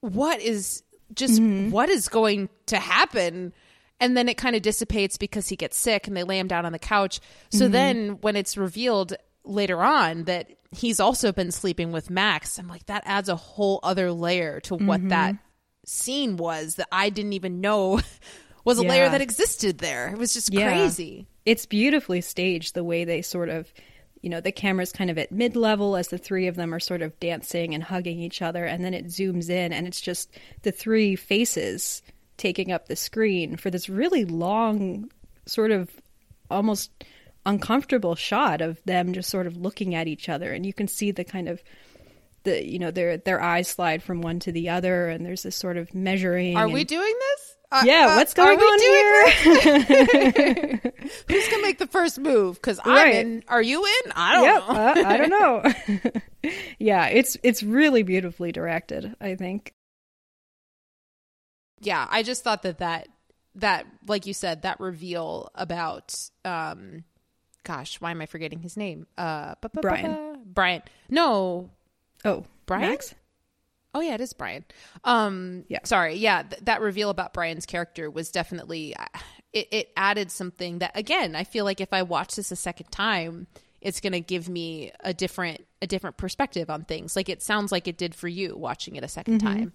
what 0.00 0.40
is 0.40 0.82
just 1.14 1.40
mm-hmm. 1.40 1.70
what 1.70 1.88
is 1.88 2.08
going 2.08 2.48
to 2.66 2.76
happen 2.78 3.52
and 4.00 4.16
then 4.16 4.28
it 4.28 4.36
kind 4.36 4.56
of 4.56 4.62
dissipates 4.62 5.16
because 5.16 5.48
he 5.48 5.54
gets 5.54 5.76
sick 5.76 6.08
and 6.08 6.16
they 6.16 6.24
lay 6.24 6.38
him 6.38 6.48
down 6.48 6.66
on 6.66 6.72
the 6.72 6.78
couch 6.78 7.20
so 7.50 7.64
mm-hmm. 7.64 7.72
then 7.72 8.08
when 8.20 8.34
it's 8.34 8.56
revealed 8.56 9.14
later 9.44 9.82
on 9.82 10.24
that 10.24 10.50
he's 10.70 11.00
also 11.00 11.32
been 11.32 11.50
sleeping 11.50 11.92
with 11.92 12.10
max 12.10 12.58
i'm 12.58 12.68
like 12.68 12.86
that 12.86 13.02
adds 13.04 13.28
a 13.28 13.36
whole 13.36 13.80
other 13.82 14.12
layer 14.12 14.60
to 14.60 14.74
what 14.74 15.00
mm-hmm. 15.00 15.08
that 15.08 15.36
scene 15.84 16.36
was 16.36 16.76
that 16.76 16.88
i 16.92 17.10
didn't 17.10 17.32
even 17.32 17.60
know 17.60 18.00
was 18.64 18.78
a 18.78 18.82
yeah. 18.82 18.88
layer 18.88 19.08
that 19.08 19.20
existed 19.20 19.78
there. 19.78 20.08
It 20.08 20.18
was 20.18 20.34
just 20.34 20.52
yeah. 20.52 20.68
crazy. 20.68 21.26
It's 21.44 21.66
beautifully 21.66 22.20
staged 22.20 22.74
the 22.74 22.84
way 22.84 23.04
they 23.04 23.22
sort 23.22 23.48
of 23.48 23.72
you 24.20 24.30
know, 24.30 24.40
the 24.40 24.52
camera's 24.52 24.92
kind 24.92 25.10
of 25.10 25.18
at 25.18 25.32
mid 25.32 25.56
level 25.56 25.96
as 25.96 26.08
the 26.08 26.16
three 26.16 26.46
of 26.46 26.54
them 26.54 26.72
are 26.72 26.78
sort 26.78 27.02
of 27.02 27.18
dancing 27.18 27.74
and 27.74 27.82
hugging 27.82 28.20
each 28.20 28.40
other, 28.40 28.64
and 28.64 28.84
then 28.84 28.94
it 28.94 29.06
zooms 29.06 29.50
in 29.50 29.72
and 29.72 29.84
it's 29.84 30.00
just 30.00 30.38
the 30.62 30.70
three 30.70 31.16
faces 31.16 32.02
taking 32.36 32.70
up 32.70 32.86
the 32.86 32.94
screen 32.94 33.56
for 33.56 33.68
this 33.68 33.88
really 33.88 34.24
long, 34.24 35.10
sort 35.46 35.72
of 35.72 35.90
almost 36.48 36.92
uncomfortable 37.44 38.14
shot 38.14 38.60
of 38.60 38.82
them 38.84 39.12
just 39.12 39.30
sort 39.30 39.46
of 39.46 39.56
looking 39.56 39.94
at 39.94 40.08
each 40.08 40.28
other, 40.28 40.52
and 40.52 40.64
you 40.64 40.72
can 40.72 40.88
see 40.88 41.10
the 41.10 41.24
kind 41.24 41.48
of 41.48 41.62
the 42.44 42.66
you 42.66 42.78
know 42.78 42.90
their 42.90 43.16
their 43.16 43.40
eyes 43.40 43.68
slide 43.68 44.02
from 44.02 44.20
one 44.20 44.38
to 44.40 44.52
the 44.52 44.68
other, 44.68 45.08
and 45.08 45.24
there's 45.24 45.42
this 45.42 45.56
sort 45.56 45.76
of 45.76 45.94
measuring. 45.94 46.56
Are 46.56 46.64
and, 46.64 46.72
we 46.72 46.84
doing 46.84 47.14
this? 47.18 47.56
Uh, 47.70 47.82
yeah, 47.86 48.08
uh, 48.10 48.16
what's 48.16 48.34
going 48.34 48.58
on 48.58 48.78
here? 48.80 50.76
Who's 51.28 51.48
gonna 51.48 51.62
make 51.62 51.78
the 51.78 51.88
first 51.90 52.18
move? 52.18 52.56
Because 52.56 52.78
I'm 52.84 52.92
right. 52.92 53.14
in. 53.14 53.42
Are 53.48 53.62
you 53.62 53.84
in? 53.84 54.12
I 54.14 54.34
don't 54.34 54.44
yep, 54.44 54.68
know. 54.68 54.74
uh, 54.74 55.08
I 55.08 55.16
don't 55.16 55.30
know. 56.50 56.52
yeah, 56.78 57.06
it's 57.06 57.36
it's 57.42 57.62
really 57.62 58.02
beautifully 58.02 58.52
directed. 58.52 59.16
I 59.20 59.36
think. 59.36 59.72
Yeah, 61.80 62.06
I 62.10 62.22
just 62.22 62.44
thought 62.44 62.62
that 62.62 62.78
that 62.78 63.08
that 63.54 63.86
like 64.06 64.26
you 64.26 64.34
said 64.34 64.62
that 64.62 64.78
reveal 64.78 65.50
about 65.54 66.14
um, 66.44 67.04
gosh, 67.64 68.00
why 68.00 68.10
am 68.10 68.20
I 68.20 68.26
forgetting 68.26 68.60
his 68.60 68.76
name? 68.76 69.06
Uh, 69.16 69.54
Brian. 69.80 70.40
Brian. 70.44 70.82
No. 71.08 71.70
Oh, 72.24 72.44
Brian. 72.66 72.90
Max? 72.90 73.14
Oh 73.94 74.00
yeah, 74.00 74.14
it 74.14 74.20
is 74.20 74.32
Brian. 74.32 74.64
Um, 75.04 75.64
yeah. 75.68 75.80
Sorry. 75.84 76.14
Yeah, 76.14 76.42
th- 76.42 76.62
that 76.64 76.80
reveal 76.80 77.10
about 77.10 77.34
Brian's 77.34 77.66
character 77.66 78.10
was 78.10 78.30
definitely 78.30 78.96
uh, 78.96 79.04
it, 79.52 79.68
it 79.70 79.92
added 79.96 80.30
something 80.30 80.78
that 80.78 80.92
again 80.94 81.36
I 81.36 81.44
feel 81.44 81.64
like 81.64 81.80
if 81.80 81.92
I 81.92 82.02
watch 82.02 82.36
this 82.36 82.50
a 82.50 82.56
second 82.56 82.90
time, 82.90 83.46
it's 83.82 84.00
going 84.00 84.12
to 84.12 84.20
give 84.20 84.48
me 84.48 84.92
a 85.00 85.12
different 85.12 85.66
a 85.82 85.86
different 85.86 86.16
perspective 86.16 86.70
on 86.70 86.84
things. 86.84 87.16
Like 87.16 87.28
it 87.28 87.42
sounds 87.42 87.72
like 87.72 87.86
it 87.86 87.98
did 87.98 88.14
for 88.14 88.28
you 88.28 88.56
watching 88.56 88.96
it 88.96 89.04
a 89.04 89.08
2nd 89.08 89.24
mm-hmm. 89.24 89.38
time. 89.38 89.72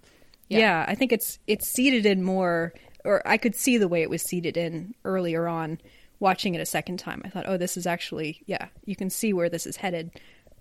Yeah. 0.49 0.59
yeah, 0.59 0.85
I 0.87 0.95
think 0.95 1.11
it's 1.11 1.39
it's 1.45 1.67
seated 1.67 2.05
in 2.05 2.23
more, 2.23 2.73
or 3.03 3.21
I 3.27 3.37
could 3.37 3.53
see 3.53 3.77
the 3.77 3.89
way 3.89 4.01
it 4.01 4.09
was 4.09 4.21
seated 4.21 4.55
in 4.55 4.95
earlier 5.03 5.47
on. 5.47 5.79
Watching 6.19 6.55
it 6.55 6.61
a 6.61 6.65
second 6.65 6.97
time, 6.97 7.21
I 7.23 7.29
thought, 7.29 7.45
oh, 7.47 7.57
this 7.57 7.77
is 7.77 7.85
actually 7.85 8.41
yeah. 8.45 8.67
You 8.85 8.95
can 8.95 9.09
see 9.09 9.33
where 9.33 9.49
this 9.49 9.67
is 9.67 9.77
headed 9.77 10.11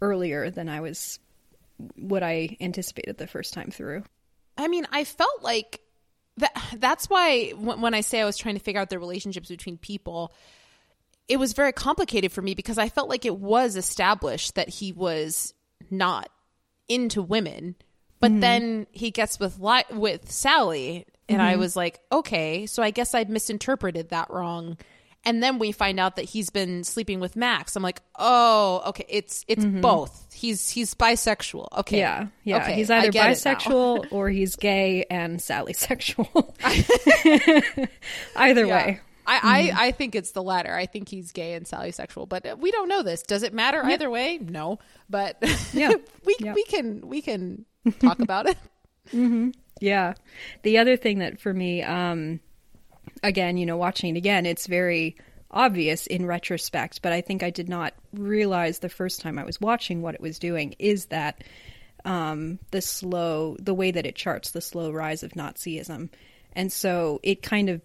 earlier 0.00 0.50
than 0.50 0.68
I 0.68 0.80
was 0.80 1.18
what 1.96 2.22
I 2.22 2.56
anticipated 2.60 3.18
the 3.18 3.26
first 3.26 3.54
time 3.54 3.70
through. 3.70 4.04
I 4.56 4.68
mean, 4.68 4.86
I 4.90 5.04
felt 5.04 5.42
like 5.42 5.80
that. 6.38 6.52
That's 6.76 7.08
why 7.08 7.50
when 7.50 7.94
I 7.94 8.00
say 8.00 8.20
I 8.20 8.24
was 8.24 8.36
trying 8.36 8.56
to 8.56 8.60
figure 8.60 8.80
out 8.80 8.90
the 8.90 8.98
relationships 8.98 9.48
between 9.48 9.78
people, 9.78 10.32
it 11.28 11.38
was 11.38 11.52
very 11.52 11.72
complicated 11.72 12.32
for 12.32 12.42
me 12.42 12.54
because 12.54 12.78
I 12.78 12.88
felt 12.88 13.08
like 13.08 13.24
it 13.24 13.36
was 13.36 13.76
established 13.76 14.54
that 14.54 14.68
he 14.68 14.92
was 14.92 15.54
not 15.90 16.28
into 16.88 17.22
women, 17.22 17.74
but 18.20 18.30
mm-hmm. 18.30 18.40
then 18.40 18.86
he 18.92 19.10
gets 19.10 19.38
with 19.38 19.58
li- 19.58 19.84
with 19.90 20.30
Sally, 20.30 21.06
and 21.28 21.38
mm-hmm. 21.38 21.48
I 21.48 21.56
was 21.56 21.76
like, 21.76 22.00
okay, 22.10 22.66
so 22.66 22.82
I 22.82 22.90
guess 22.90 23.14
I 23.14 23.24
misinterpreted 23.24 24.10
that 24.10 24.30
wrong 24.30 24.78
and 25.26 25.42
then 25.42 25.58
we 25.58 25.72
find 25.72 25.98
out 25.98 26.16
that 26.16 26.24
he's 26.24 26.50
been 26.50 26.84
sleeping 26.84 27.18
with 27.18 27.34
Max. 27.34 27.74
I'm 27.74 27.82
like, 27.82 28.00
oh, 28.16 28.80
okay, 28.86 29.04
it's 29.08 29.44
it's 29.48 29.64
mm-hmm. 29.64 29.80
both. 29.80 30.32
He's 30.32 30.70
he's 30.70 30.94
bisexual. 30.94 31.66
Okay, 31.78 31.98
yeah, 31.98 32.28
yeah. 32.44 32.58
Okay, 32.58 32.74
he's 32.74 32.90
either 32.90 33.10
bisexual 33.10 34.06
or 34.12 34.30
he's 34.30 34.54
gay 34.54 35.04
and 35.10 35.42
Sally 35.42 35.72
sexual. 35.72 36.54
either 38.36 38.64
yeah. 38.64 38.76
way. 38.76 39.00
I, 39.28 39.38
mm-hmm. 39.38 39.48
I, 39.48 39.86
I 39.86 39.90
think 39.90 40.14
it's 40.14 40.30
the 40.30 40.42
latter. 40.42 40.72
I 40.72 40.86
think 40.86 41.08
he's 41.08 41.32
gay 41.32 41.54
and 41.54 41.66
Sally 41.66 41.90
sexual, 41.90 42.26
but 42.26 42.60
we 42.60 42.70
don't 42.70 42.88
know 42.88 43.02
this. 43.02 43.22
Does 43.22 43.42
it 43.42 43.52
matter 43.52 43.82
yeah. 43.84 43.94
either 43.94 44.08
way? 44.08 44.38
No, 44.38 44.78
but 45.10 45.42
yeah, 45.72 45.90
we 46.24 46.36
yeah. 46.38 46.54
we 46.54 46.62
can 46.64 47.08
we 47.08 47.20
can 47.20 47.66
talk 47.98 48.20
about 48.20 48.46
it. 48.46 48.56
Mm-hmm. 49.08 49.50
Yeah. 49.80 50.14
The 50.62 50.78
other 50.78 50.96
thing 50.96 51.18
that 51.18 51.40
for 51.40 51.52
me, 51.52 51.82
um, 51.82 52.40
again, 53.26 53.56
you 53.56 53.66
know, 53.66 53.76
watching 53.76 54.14
it 54.14 54.18
again, 54.18 54.46
it's 54.46 54.66
very 54.66 55.16
obvious 55.50 56.06
in 56.06 56.26
retrospect, 56.26 57.02
but 57.02 57.12
I 57.12 57.20
think 57.20 57.42
I 57.42 57.50
did 57.50 57.68
not 57.68 57.94
realize 58.12 58.78
the 58.78 58.88
first 58.88 59.20
time 59.20 59.38
I 59.38 59.44
was 59.44 59.60
watching 59.60 60.02
what 60.02 60.14
it 60.14 60.20
was 60.20 60.38
doing 60.38 60.74
is 60.78 61.06
that 61.06 61.44
um, 62.04 62.58
the 62.70 62.80
slow, 62.80 63.56
the 63.58 63.74
way 63.74 63.90
that 63.90 64.06
it 64.06 64.14
charts 64.14 64.50
the 64.50 64.60
slow 64.60 64.90
rise 64.90 65.22
of 65.22 65.32
Nazism. 65.32 66.08
And 66.52 66.72
so 66.72 67.20
it 67.22 67.42
kind 67.42 67.68
of, 67.68 67.80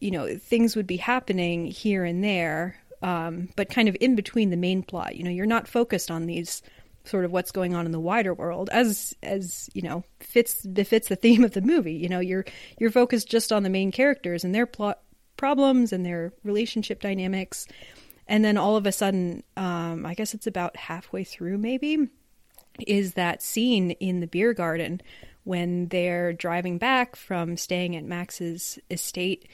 you 0.00 0.10
know, 0.10 0.36
things 0.36 0.76
would 0.76 0.86
be 0.86 0.96
happening 0.96 1.66
here 1.66 2.04
and 2.04 2.22
there, 2.22 2.76
um, 3.02 3.48
but 3.56 3.68
kind 3.68 3.88
of 3.88 3.96
in 4.00 4.14
between 4.14 4.50
the 4.50 4.56
main 4.56 4.82
plot. 4.82 5.16
You 5.16 5.24
know, 5.24 5.30
you're 5.30 5.46
not 5.46 5.68
focused 5.68 6.10
on 6.10 6.26
these 6.26 6.62
sort 7.04 7.24
of 7.24 7.32
what's 7.32 7.50
going 7.50 7.74
on 7.74 7.86
in 7.86 7.92
the 7.92 8.00
wider 8.00 8.32
world 8.32 8.70
as 8.72 9.14
as 9.22 9.68
you 9.74 9.82
know 9.82 10.04
fits 10.20 10.64
befits 10.64 11.08
the 11.08 11.16
theme 11.16 11.44
of 11.44 11.52
the 11.52 11.60
movie. 11.60 11.94
You 11.94 12.08
know 12.08 12.20
you're 12.20 12.44
you're 12.78 12.90
focused 12.90 13.28
just 13.30 13.52
on 13.52 13.62
the 13.62 13.70
main 13.70 13.92
characters 13.92 14.44
and 14.44 14.54
their 14.54 14.66
plot 14.66 15.00
problems 15.36 15.92
and 15.92 16.04
their 16.04 16.32
relationship 16.42 17.00
dynamics. 17.00 17.66
And 18.26 18.42
then 18.44 18.56
all 18.56 18.76
of 18.76 18.86
a 18.86 18.92
sudden 18.92 19.42
um, 19.56 20.06
i 20.06 20.14
guess 20.14 20.32
it's 20.32 20.46
about 20.46 20.76
halfway 20.76 21.24
through 21.24 21.58
maybe 21.58 22.08
is 22.86 23.14
that 23.14 23.42
scene 23.42 23.90
in 23.92 24.20
the 24.20 24.26
beer 24.26 24.54
garden 24.54 25.00
when 25.44 25.88
they're 25.88 26.32
driving 26.32 26.78
back 26.78 27.16
from 27.16 27.58
staying 27.58 27.94
at 27.96 28.02
max's 28.02 28.78
estate 28.90 29.46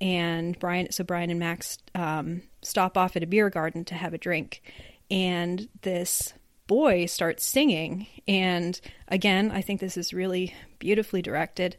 and 0.00 0.58
brian 0.58 0.90
so 0.90 1.04
brian 1.04 1.30
and 1.30 1.38
max 1.38 1.78
um, 1.94 2.42
stop 2.66 2.96
off 2.96 3.16
at 3.16 3.22
a 3.22 3.26
beer 3.26 3.48
garden 3.48 3.84
to 3.84 3.94
have 3.94 4.12
a 4.12 4.18
drink. 4.18 4.62
And 5.10 5.68
this 5.82 6.34
boy 6.66 7.06
starts 7.06 7.44
singing. 7.44 8.06
And 8.26 8.80
again, 9.08 9.50
I 9.50 9.62
think 9.62 9.80
this 9.80 9.96
is 9.96 10.12
really 10.12 10.54
beautifully 10.78 11.22
directed. 11.22 11.76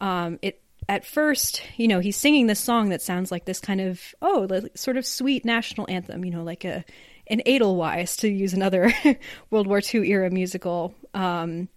Um, 0.00 0.38
it 0.42 0.60
at 0.88 1.04
first, 1.04 1.62
you 1.76 1.88
know, 1.88 1.98
he's 1.98 2.16
singing 2.16 2.46
this 2.46 2.60
song 2.60 2.90
that 2.90 3.02
sounds 3.02 3.32
like 3.32 3.44
this 3.44 3.60
kind 3.60 3.80
of 3.80 4.14
oh, 4.22 4.48
sort 4.74 4.96
of 4.96 5.04
sweet 5.04 5.44
national 5.44 5.86
anthem, 5.90 6.24
you 6.24 6.30
know, 6.30 6.44
like 6.44 6.64
a 6.64 6.84
an 7.28 7.42
Edelweiss 7.44 8.16
to 8.18 8.28
use 8.28 8.54
another 8.54 8.92
World 9.50 9.66
War 9.66 9.80
II 9.82 10.08
era 10.08 10.30
musical 10.30 10.94
um, 11.12 11.68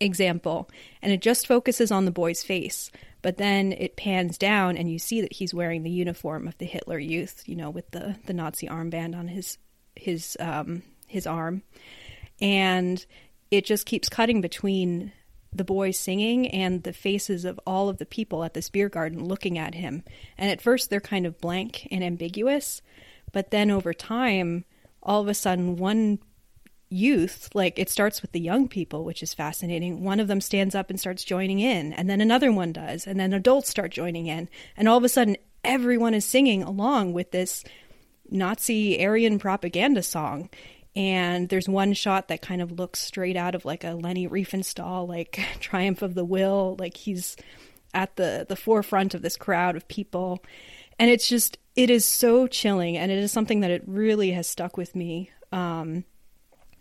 example, 0.00 0.68
and 1.00 1.12
it 1.12 1.22
just 1.22 1.46
focuses 1.46 1.92
on 1.92 2.04
the 2.04 2.10
boy's 2.10 2.42
face. 2.42 2.90
But 3.22 3.38
then 3.38 3.72
it 3.72 3.96
pans 3.96 4.36
down, 4.36 4.76
and 4.76 4.90
you 4.90 4.98
see 4.98 5.20
that 5.20 5.32
he's 5.32 5.54
wearing 5.54 5.82
the 5.82 5.90
uniform 5.90 6.46
of 6.48 6.58
the 6.58 6.66
Hitler 6.66 6.98
Youth, 6.98 7.44
you 7.46 7.56
know, 7.56 7.70
with 7.70 7.90
the 7.92 8.16
the 8.26 8.34
Nazi 8.34 8.66
armband 8.66 9.16
on 9.16 9.28
his 9.28 9.58
his 9.94 10.36
um, 10.40 10.82
his 11.06 11.26
arm. 11.26 11.62
And 12.40 13.04
it 13.50 13.64
just 13.64 13.86
keeps 13.86 14.08
cutting 14.08 14.40
between 14.40 15.12
the 15.52 15.64
boy 15.64 15.92
singing 15.92 16.48
and 16.48 16.82
the 16.82 16.92
faces 16.92 17.44
of 17.44 17.60
all 17.66 17.88
of 17.88 17.98
the 17.98 18.06
people 18.06 18.42
at 18.42 18.54
this 18.54 18.70
beer 18.70 18.88
garden 18.88 19.24
looking 19.24 19.56
at 19.56 19.74
him. 19.74 20.02
And 20.36 20.50
at 20.50 20.60
first 20.60 20.90
they're 20.90 21.00
kind 21.00 21.26
of 21.26 21.40
blank 21.40 21.86
and 21.90 22.02
ambiguous, 22.02 22.82
but 23.32 23.50
then 23.50 23.70
over 23.70 23.94
time, 23.94 24.64
all 25.02 25.20
of 25.20 25.28
a 25.28 25.34
sudden, 25.34 25.76
one 25.76 26.18
youth, 26.88 27.50
like 27.54 27.78
it 27.78 27.90
starts 27.90 28.22
with 28.22 28.32
the 28.32 28.40
young 28.40 28.68
people, 28.68 29.04
which 29.04 29.22
is 29.22 29.34
fascinating. 29.34 30.02
One 30.02 30.20
of 30.20 30.28
them 30.28 30.40
stands 30.40 30.74
up 30.74 30.90
and 30.90 30.98
starts 30.98 31.24
joining 31.24 31.60
in, 31.60 31.92
and 31.92 32.08
then 32.08 32.20
another 32.20 32.52
one 32.52 32.72
does, 32.72 33.06
and 33.06 33.18
then 33.18 33.32
adults 33.32 33.68
start 33.68 33.90
joining 33.90 34.26
in, 34.26 34.48
and 34.76 34.88
all 34.88 34.98
of 34.98 35.04
a 35.04 35.08
sudden, 35.08 35.36
everyone 35.62 36.14
is 36.14 36.24
singing 36.24 36.62
along 36.62 37.12
with 37.12 37.30
this 37.30 37.64
Nazi 38.30 39.04
Aryan 39.04 39.38
propaganda 39.38 40.02
song. 40.02 40.48
And 40.96 41.48
there's 41.48 41.68
one 41.68 41.92
shot 41.92 42.28
that 42.28 42.42
kind 42.42 42.62
of 42.62 42.72
looks 42.72 43.00
straight 43.00 43.36
out 43.36 43.54
of 43.54 43.64
like 43.64 43.82
a 43.82 43.92
Leni 43.92 44.28
Riefenstahl, 44.28 45.08
like 45.08 45.40
Triumph 45.60 46.02
of 46.02 46.14
the 46.14 46.24
Will, 46.24 46.76
like 46.78 46.96
he's 46.96 47.36
at 47.92 48.16
the 48.16 48.44
the 48.48 48.56
forefront 48.56 49.14
of 49.14 49.22
this 49.22 49.36
crowd 49.36 49.76
of 49.76 49.88
people. 49.88 50.42
And 50.98 51.10
it's 51.10 51.28
just 51.28 51.58
it 51.74 51.90
is 51.90 52.04
so 52.04 52.46
chilling 52.46 52.96
and 52.96 53.10
it 53.10 53.18
is 53.18 53.32
something 53.32 53.60
that 53.60 53.70
it 53.72 53.82
really 53.86 54.30
has 54.32 54.46
stuck 54.46 54.76
with 54.76 54.94
me. 54.94 55.30
Um, 55.50 56.04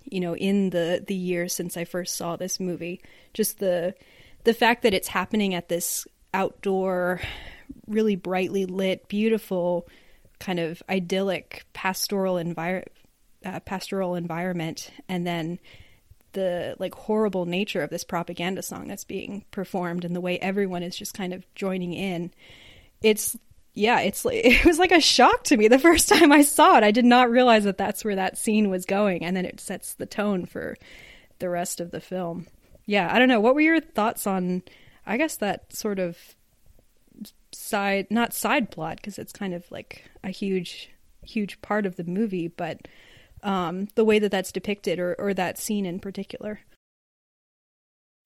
you 0.03 0.19
know, 0.19 0.35
in 0.35 0.69
the 0.69 1.03
the 1.05 1.15
years 1.15 1.53
since 1.53 1.75
I 1.75 1.85
first 1.85 2.15
saw 2.15 2.35
this 2.35 2.59
movie. 2.59 3.01
Just 3.33 3.59
the 3.59 3.95
the 4.43 4.53
fact 4.53 4.83
that 4.83 4.93
it's 4.93 5.07
happening 5.07 5.55
at 5.55 5.69
this 5.69 6.05
outdoor, 6.35 7.21
really 7.87 8.15
brightly 8.15 8.65
lit, 8.65 9.07
beautiful, 9.07 9.87
kind 10.39 10.59
of 10.59 10.83
idyllic 10.89 11.65
pastoral 11.73 12.37
environment 12.37 12.91
uh, 13.45 13.59
pastoral 13.61 14.15
environment 14.15 14.91
and 15.07 15.25
then 15.25 15.59
the 16.33 16.75
like 16.79 16.93
horrible 16.95 17.45
nature 17.45 17.81
of 17.81 17.89
this 17.89 18.03
propaganda 18.03 18.61
song 18.61 18.87
that's 18.87 19.03
being 19.03 19.45
performed 19.51 20.03
and 20.03 20.15
the 20.15 20.21
way 20.21 20.37
everyone 20.39 20.83
is 20.83 20.95
just 20.95 21.13
kind 21.13 21.33
of 21.33 21.45
joining 21.55 21.93
in 21.93 22.31
it's 23.01 23.37
yeah 23.73 23.99
it's 23.99 24.25
like 24.25 24.35
it 24.43 24.65
was 24.65 24.79
like 24.79 24.91
a 24.91 24.99
shock 24.99 25.43
to 25.43 25.57
me 25.57 25.67
the 25.67 25.79
first 25.79 26.09
time 26.09 26.31
i 26.31 26.41
saw 26.41 26.77
it. 26.77 26.83
I 26.83 26.91
did 26.91 27.05
not 27.05 27.29
realize 27.29 27.63
that 27.63 27.77
that's 27.77 28.03
where 28.03 28.15
that 28.15 28.37
scene 28.37 28.69
was 28.69 28.85
going 28.85 29.23
and 29.23 29.37
then 29.37 29.45
it 29.45 29.59
sets 29.59 29.93
the 29.93 30.05
tone 30.05 30.45
for 30.45 30.75
the 31.39 31.49
rest 31.49 31.79
of 31.79 31.91
the 31.91 32.01
film. 32.01 32.47
Yeah 32.85 33.13
i 33.13 33.19
don't 33.19 33.29
know. 33.29 33.39
What 33.39 33.55
were 33.55 33.61
your 33.61 33.79
thoughts 33.79 34.27
on 34.27 34.63
i 35.05 35.17
guess 35.17 35.37
that 35.37 35.73
sort 35.75 35.99
of 35.99 36.17
side 37.51 38.07
not 38.09 38.33
side 38.33 38.71
plot 38.71 38.97
because 38.97 39.19
it's 39.19 39.31
kind 39.31 39.53
of 39.53 39.69
like 39.71 40.03
a 40.23 40.29
huge 40.29 40.89
huge 41.21 41.61
part 41.61 41.85
of 41.85 41.95
the 41.95 42.03
movie 42.03 42.47
but 42.47 42.87
um, 43.43 43.87
the 43.95 44.05
way 44.05 44.19
that 44.19 44.31
that's 44.31 44.51
depicted 44.51 44.99
or, 44.99 45.15
or 45.19 45.33
that 45.33 45.57
scene 45.57 45.85
in 45.85 45.99
particular. 45.99 46.61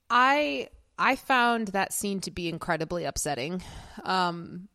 I 0.08 0.68
I 0.98 1.16
found 1.16 1.68
that 1.68 1.92
scene 1.92 2.20
to 2.20 2.30
be 2.30 2.48
incredibly 2.48 3.04
upsetting. 3.04 3.62
Um, 4.04 4.68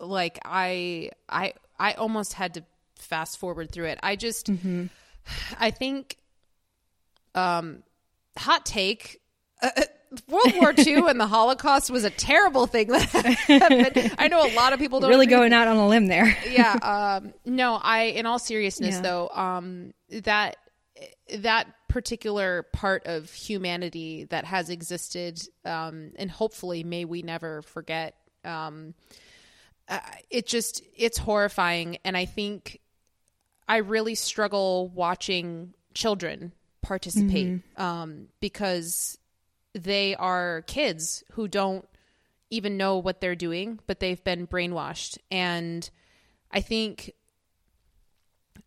like 0.00 0.38
I 0.44 1.10
I 1.28 1.54
I 1.78 1.92
almost 1.92 2.32
had 2.32 2.54
to 2.54 2.64
fast 2.98 3.38
forward 3.38 3.70
through 3.70 3.86
it. 3.86 3.98
I 4.02 4.16
just 4.16 4.46
mm-hmm. 4.46 4.86
I 5.58 5.70
think 5.70 6.16
um 7.34 7.82
hot 8.38 8.64
take 8.64 9.20
uh, 9.62 9.70
uh 9.76 9.82
World 10.28 10.54
War 10.56 10.74
II 10.78 11.08
and 11.08 11.20
the 11.20 11.26
Holocaust 11.26 11.90
was 11.90 12.04
a 12.04 12.10
terrible 12.10 12.66
thing 12.66 12.88
that 12.88 13.02
happened. 13.02 14.14
I 14.18 14.28
know 14.28 14.46
a 14.46 14.54
lot 14.54 14.72
of 14.72 14.78
people 14.78 15.00
don't 15.00 15.10
really 15.10 15.26
going 15.26 15.52
out 15.52 15.68
on 15.68 15.76
a 15.76 15.88
limb 15.88 16.06
there. 16.06 16.36
yeah. 16.50 16.72
Um, 17.22 17.32
no, 17.44 17.74
I, 17.74 18.04
in 18.04 18.26
all 18.26 18.38
seriousness, 18.38 18.96
yeah. 18.96 19.00
though, 19.02 19.28
um, 19.28 19.94
that 20.10 20.56
that 21.36 21.66
particular 21.88 22.62
part 22.72 23.06
of 23.06 23.30
humanity 23.32 24.24
that 24.24 24.44
has 24.44 24.70
existed, 24.70 25.40
um, 25.64 26.12
and 26.16 26.30
hopefully, 26.30 26.84
may 26.84 27.04
we 27.04 27.22
never 27.22 27.62
forget. 27.62 28.14
Um, 28.44 28.94
uh, 29.88 30.00
it 30.30 30.46
just 30.46 30.82
it's 30.96 31.18
horrifying, 31.18 31.98
and 32.04 32.16
I 32.16 32.24
think 32.24 32.80
I 33.68 33.78
really 33.78 34.14
struggle 34.14 34.88
watching 34.88 35.74
children 35.94 36.52
participate 36.82 37.46
mm-hmm. 37.48 37.82
um, 37.82 38.28
because 38.40 39.18
they 39.76 40.14
are 40.16 40.62
kids 40.66 41.22
who 41.32 41.48
don't 41.48 41.86
even 42.50 42.76
know 42.76 42.98
what 42.98 43.20
they're 43.20 43.34
doing, 43.36 43.78
but 43.86 44.00
they've 44.00 44.22
been 44.22 44.46
brainwashed. 44.46 45.18
And 45.30 45.88
I 46.50 46.60
think 46.60 47.12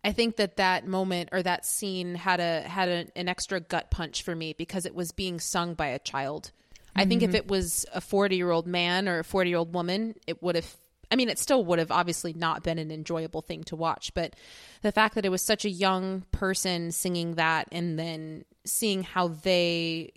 I 0.02 0.12
think 0.12 0.36
that 0.36 0.56
that 0.56 0.86
moment 0.86 1.30
or 1.32 1.42
that 1.42 1.66
scene 1.66 2.14
had 2.14 2.40
a 2.40 2.62
had 2.62 2.88
a, 2.88 3.06
an 3.16 3.28
extra 3.28 3.60
gut 3.60 3.90
punch 3.90 4.22
for 4.22 4.34
me 4.34 4.54
because 4.56 4.86
it 4.86 4.94
was 4.94 5.12
being 5.12 5.40
sung 5.40 5.74
by 5.74 5.88
a 5.88 5.98
child. 5.98 6.52
Mm-hmm. 6.52 7.00
I 7.00 7.04
think 7.06 7.22
if 7.22 7.30
mm-hmm. 7.30 7.36
it 7.36 7.48
was 7.48 7.86
a 7.94 8.00
40-year-old 8.00 8.66
man 8.66 9.08
or 9.08 9.20
a 9.20 9.24
40-year-old 9.24 9.74
woman, 9.74 10.14
it 10.26 10.42
would 10.42 10.54
have 10.54 10.76
I 11.12 11.16
mean, 11.16 11.28
it 11.28 11.40
still 11.40 11.64
would 11.64 11.80
have 11.80 11.90
obviously 11.90 12.32
not 12.32 12.62
been 12.62 12.78
an 12.78 12.92
enjoyable 12.92 13.42
thing 13.42 13.64
to 13.64 13.76
watch, 13.76 14.14
but 14.14 14.36
the 14.82 14.92
fact 14.92 15.16
that 15.16 15.24
it 15.24 15.30
was 15.30 15.42
such 15.42 15.64
a 15.64 15.70
young 15.70 16.22
person 16.30 16.92
singing 16.92 17.34
that 17.34 17.66
and 17.72 17.98
then 17.98 18.44
seeing 18.64 19.02
how 19.02 19.28
they 19.28 20.12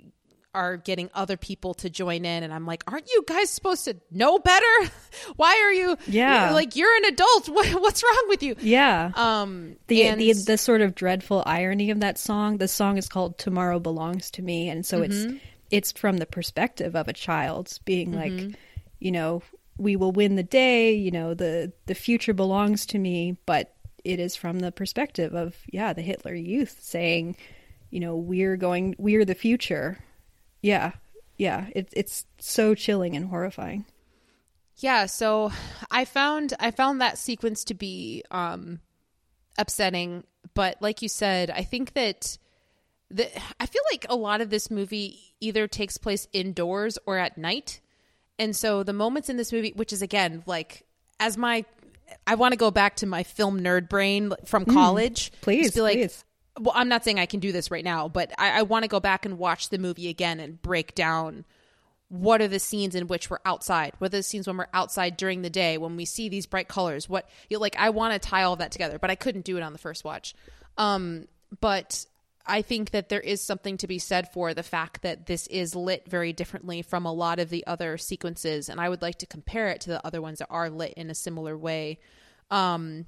are 0.53 0.77
getting 0.77 1.09
other 1.13 1.37
people 1.37 1.73
to 1.75 1.89
join 1.89 2.25
in 2.25 2.43
and 2.43 2.53
I'm 2.53 2.65
like, 2.65 2.83
aren't 2.87 3.09
you 3.09 3.23
guys 3.27 3.49
supposed 3.49 3.85
to 3.85 3.97
know 4.11 4.39
better? 4.39 4.91
Why 5.35 5.59
are 5.63 5.73
you 5.73 5.97
Yeah. 6.07 6.51
like 6.51 6.75
you're 6.75 6.95
an 6.95 7.05
adult. 7.05 7.49
What, 7.53 7.67
what's 7.81 8.03
wrong 8.03 8.25
with 8.29 8.43
you? 8.43 8.55
Yeah. 8.59 9.11
Um 9.15 9.75
the, 9.87 10.03
and, 10.03 10.19
the 10.19 10.33
the 10.33 10.57
sort 10.57 10.81
of 10.81 10.95
dreadful 10.95 11.43
irony 11.45 11.91
of 11.91 11.99
that 11.99 12.17
song, 12.17 12.57
the 12.57 12.67
song 12.67 12.97
is 12.97 13.07
called 13.07 13.37
Tomorrow 13.37 13.79
Belongs 13.79 14.31
to 14.31 14.41
Me 14.41 14.69
and 14.69 14.85
so 14.85 15.01
mm-hmm. 15.01 15.11
it's 15.11 15.43
it's 15.71 15.91
from 15.91 16.17
the 16.17 16.25
perspective 16.25 16.95
of 16.95 17.07
a 17.07 17.13
child 17.13 17.79
being 17.85 18.11
mm-hmm. 18.11 18.47
like, 18.47 18.55
you 18.99 19.11
know, 19.11 19.41
we 19.77 19.95
will 19.95 20.11
win 20.11 20.35
the 20.35 20.43
day, 20.43 20.93
you 20.93 21.11
know, 21.11 21.33
the 21.33 21.73
the 21.87 21.95
future 21.95 22.33
belongs 22.33 22.85
to 22.87 22.99
me, 22.99 23.37
but 23.45 23.73
it 24.03 24.19
is 24.19 24.35
from 24.35 24.59
the 24.59 24.71
perspective 24.71 25.33
of 25.33 25.55
yeah, 25.71 25.93
the 25.93 26.01
Hitler 26.01 26.35
youth 26.35 26.77
saying, 26.81 27.37
you 27.89 27.99
know, 27.99 28.15
we're 28.15 28.57
going 28.57 28.95
we're 28.97 29.25
the 29.25 29.35
future 29.35 29.97
yeah, 30.63 30.93
yeah, 31.37 31.67
it's 31.75 31.93
it's 31.95 32.25
so 32.39 32.73
chilling 32.73 33.15
and 33.15 33.29
horrifying. 33.29 33.85
Yeah, 34.77 35.05
so 35.05 35.51
I 35.91 36.05
found 36.05 36.53
I 36.59 36.71
found 36.71 37.01
that 37.01 37.17
sequence 37.19 37.65
to 37.65 37.73
be 37.73 38.23
um 38.31 38.79
upsetting, 39.59 40.23
but 40.55 40.77
like 40.81 41.01
you 41.01 41.09
said, 41.09 41.51
I 41.51 41.63
think 41.63 41.93
that 41.93 42.37
the 43.11 43.29
I 43.59 43.65
feel 43.65 43.81
like 43.91 44.05
a 44.09 44.15
lot 44.15 44.39
of 44.39 44.49
this 44.49 44.71
movie 44.71 45.35
either 45.41 45.67
takes 45.67 45.97
place 45.97 46.27
indoors 46.31 46.97
or 47.05 47.17
at 47.17 47.37
night. 47.37 47.81
And 48.39 48.55
so 48.55 48.83
the 48.83 48.93
moments 48.93 49.29
in 49.29 49.35
this 49.35 49.51
movie, 49.51 49.73
which 49.75 49.91
is 49.91 50.01
again 50.01 50.43
like 50.47 50.85
as 51.19 51.37
my 51.37 51.65
I 52.25 52.35
want 52.35 52.53
to 52.53 52.57
go 52.57 52.71
back 52.71 52.95
to 52.97 53.05
my 53.05 53.23
film 53.23 53.59
nerd 53.59 53.89
brain 53.89 54.33
from 54.45 54.65
mm, 54.65 54.73
college. 54.73 55.29
Mm, 55.31 55.41
please, 55.41 55.71
be 55.73 55.81
like, 55.81 55.95
please 55.95 56.23
well, 56.59 56.73
I'm 56.75 56.89
not 56.89 57.03
saying 57.03 57.19
I 57.19 57.25
can 57.25 57.39
do 57.39 57.51
this 57.51 57.71
right 57.71 57.83
now, 57.83 58.07
but 58.07 58.31
I, 58.37 58.59
I 58.59 58.61
want 58.63 58.83
to 58.83 58.89
go 58.89 58.99
back 58.99 59.25
and 59.25 59.37
watch 59.37 59.69
the 59.69 59.77
movie 59.77 60.09
again 60.09 60.39
and 60.39 60.61
break 60.61 60.93
down 60.95 61.45
what 62.13 62.41
are 62.41 62.47
the 62.47 62.59
scenes 62.59 62.93
in 62.93 63.07
which 63.07 63.31
we're 63.31 63.39
outside? 63.43 63.93
What 63.97 64.07
are 64.07 64.17
the 64.17 64.23
scenes 64.23 64.45
when 64.45 64.57
we're 64.57 64.67
outside 64.71 65.17
during 65.17 65.41
the 65.41 65.49
day 65.49 65.79
when 65.79 65.95
we 65.95 66.05
see 66.05 66.29
these 66.29 66.45
bright 66.45 66.67
colors? 66.67 67.09
What 67.09 67.27
you 67.49 67.57
know, 67.57 67.61
like 67.61 67.75
i 67.79 67.89
want 67.89 68.13
to 68.13 68.29
tie 68.29 68.43
all 68.43 68.55
that 68.57 68.71
together 68.71 68.99
but 68.99 69.09
i 69.09 69.15
couldn't 69.15 69.45
do 69.45 69.57
it 69.57 69.63
on 69.63 69.73
the 69.73 69.79
first 69.79 70.03
watch. 70.03 70.35
Um, 70.77 71.27
but 71.59 72.05
i 72.45 72.61
think 72.61 72.91
that 72.91 73.09
there 73.09 73.19
is 73.19 73.41
something 73.41 73.77
to 73.77 73.87
be 73.87 73.97
said 73.97 74.31
for 74.31 74.53
the 74.53 74.63
fact 74.63 75.01
that 75.01 75.25
this 75.25 75.47
is 75.47 75.75
lit 75.75 76.07
very 76.07 76.33
differently 76.33 76.83
from 76.83 77.05
a 77.05 77.13
lot 77.13 77.39
of 77.39 77.49
the 77.49 77.65
other 77.65 77.97
sequences 77.97 78.69
and 78.69 78.81
i 78.81 78.89
would 78.89 79.01
like 79.01 79.17
to 79.17 79.25
compare 79.25 79.69
it 79.69 79.79
to 79.81 79.89
the 79.89 80.05
other 80.05 80.21
ones 80.21 80.39
that 80.39 80.47
are 80.49 80.69
lit 80.69 80.93
in 80.93 81.09
a 81.09 81.15
similar 81.15 81.57
way. 81.57 81.99
Um, 82.51 83.05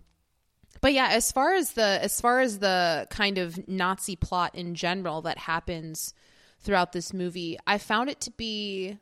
but 0.82 0.94
yeah, 0.94 1.08
as 1.10 1.32
far 1.32 1.54
as 1.54 1.74
the 1.74 2.00
as 2.02 2.20
far 2.20 2.40
as 2.42 2.60
the 2.60 3.08
kind 3.10 3.38
of 3.38 3.68
Nazi 3.68 4.16
plot 4.16 4.56
in 4.56 4.76
general 4.76 5.22
that 5.24 5.38
happens 5.38 6.14
throughout 6.60 6.92
this 6.92 7.14
movie, 7.14 7.58
I 7.66 7.78
found 7.78 8.10
it 8.10 8.22
to 8.22 8.32
be 8.32 8.98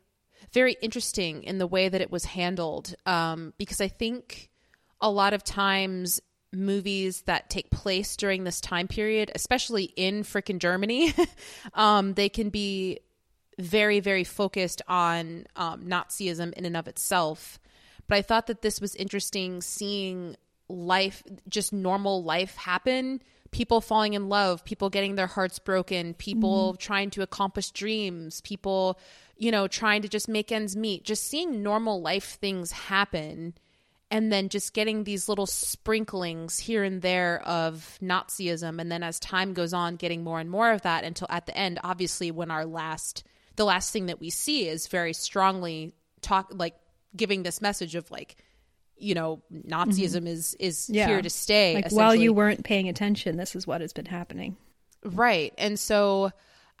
very 0.52 0.76
interesting 0.80 1.42
in 1.42 1.58
the 1.58 1.66
way 1.66 1.88
that 1.88 2.00
it 2.00 2.10
was 2.10 2.24
handled 2.24 2.94
um, 3.06 3.54
because 3.58 3.80
I 3.80 3.88
think 3.88 4.50
a 5.00 5.10
lot 5.10 5.34
of 5.34 5.42
times 5.42 6.20
movies 6.52 7.22
that 7.22 7.50
take 7.50 7.70
place 7.70 8.16
during 8.16 8.44
this 8.44 8.60
time 8.60 8.88
period, 8.88 9.30
especially 9.34 9.84
in 9.96 10.22
frickin' 10.22 10.58
Germany, 10.58 11.12
um, 11.74 12.14
they 12.14 12.28
can 12.28 12.50
be 12.50 13.00
very, 13.58 14.00
very 14.00 14.24
focused 14.24 14.82
on 14.88 15.46
um, 15.56 15.84
Nazism 15.84 16.52
in 16.54 16.64
and 16.64 16.76
of 16.76 16.88
itself. 16.88 17.58
But 18.08 18.18
I 18.18 18.22
thought 18.22 18.46
that 18.48 18.62
this 18.62 18.80
was 18.80 18.94
interesting 18.96 19.60
seeing 19.60 20.36
life, 20.68 21.22
just 21.48 21.72
normal 21.72 22.22
life 22.22 22.56
happen. 22.56 23.20
People 23.50 23.80
falling 23.80 24.14
in 24.14 24.28
love, 24.28 24.64
people 24.64 24.90
getting 24.90 25.14
their 25.14 25.28
hearts 25.28 25.58
broken, 25.58 26.14
people 26.14 26.72
mm-hmm. 26.72 26.78
trying 26.78 27.10
to 27.10 27.22
accomplish 27.22 27.70
dreams, 27.70 28.40
people, 28.40 28.98
you 29.36 29.52
know, 29.52 29.68
trying 29.68 30.02
to 30.02 30.08
just 30.08 30.28
make 30.28 30.50
ends 30.50 30.74
meet, 30.74 31.04
just 31.04 31.28
seeing 31.28 31.62
normal 31.62 32.00
life 32.00 32.38
things 32.40 32.72
happen. 32.72 33.54
And 34.10 34.30
then 34.30 34.48
just 34.48 34.74
getting 34.74 35.02
these 35.02 35.28
little 35.28 35.46
sprinklings 35.46 36.58
here 36.58 36.84
and 36.84 37.02
there 37.02 37.42
of 37.42 37.98
Nazism. 38.00 38.80
And 38.80 38.92
then 38.92 39.02
as 39.02 39.18
time 39.18 39.54
goes 39.54 39.72
on, 39.72 39.96
getting 39.96 40.22
more 40.22 40.38
and 40.38 40.48
more 40.48 40.70
of 40.70 40.82
that 40.82 41.02
until 41.02 41.26
at 41.30 41.46
the 41.46 41.56
end, 41.56 41.80
obviously, 41.82 42.30
when 42.30 42.50
our 42.50 42.64
last, 42.64 43.24
the 43.56 43.64
last 43.64 43.92
thing 43.92 44.06
that 44.06 44.20
we 44.20 44.30
see 44.30 44.68
is 44.68 44.86
very 44.86 45.14
strongly 45.14 45.94
talk, 46.20 46.52
like 46.54 46.76
giving 47.16 47.42
this 47.42 47.60
message 47.60 47.96
of 47.96 48.08
like, 48.10 48.36
you 49.04 49.14
know 49.14 49.42
Nazism 49.52 50.18
mm-hmm. 50.18 50.26
is 50.26 50.56
is 50.58 50.90
yeah. 50.90 51.06
here 51.06 51.22
to 51.22 51.30
stay. 51.30 51.74
Like 51.74 51.92
while 51.92 52.14
you 52.14 52.32
weren't 52.32 52.64
paying 52.64 52.88
attention, 52.88 53.36
this 53.36 53.54
is 53.54 53.66
what 53.66 53.80
has 53.80 53.92
been 53.92 54.06
happening. 54.06 54.56
Right, 55.04 55.52
and 55.58 55.78
so 55.78 56.30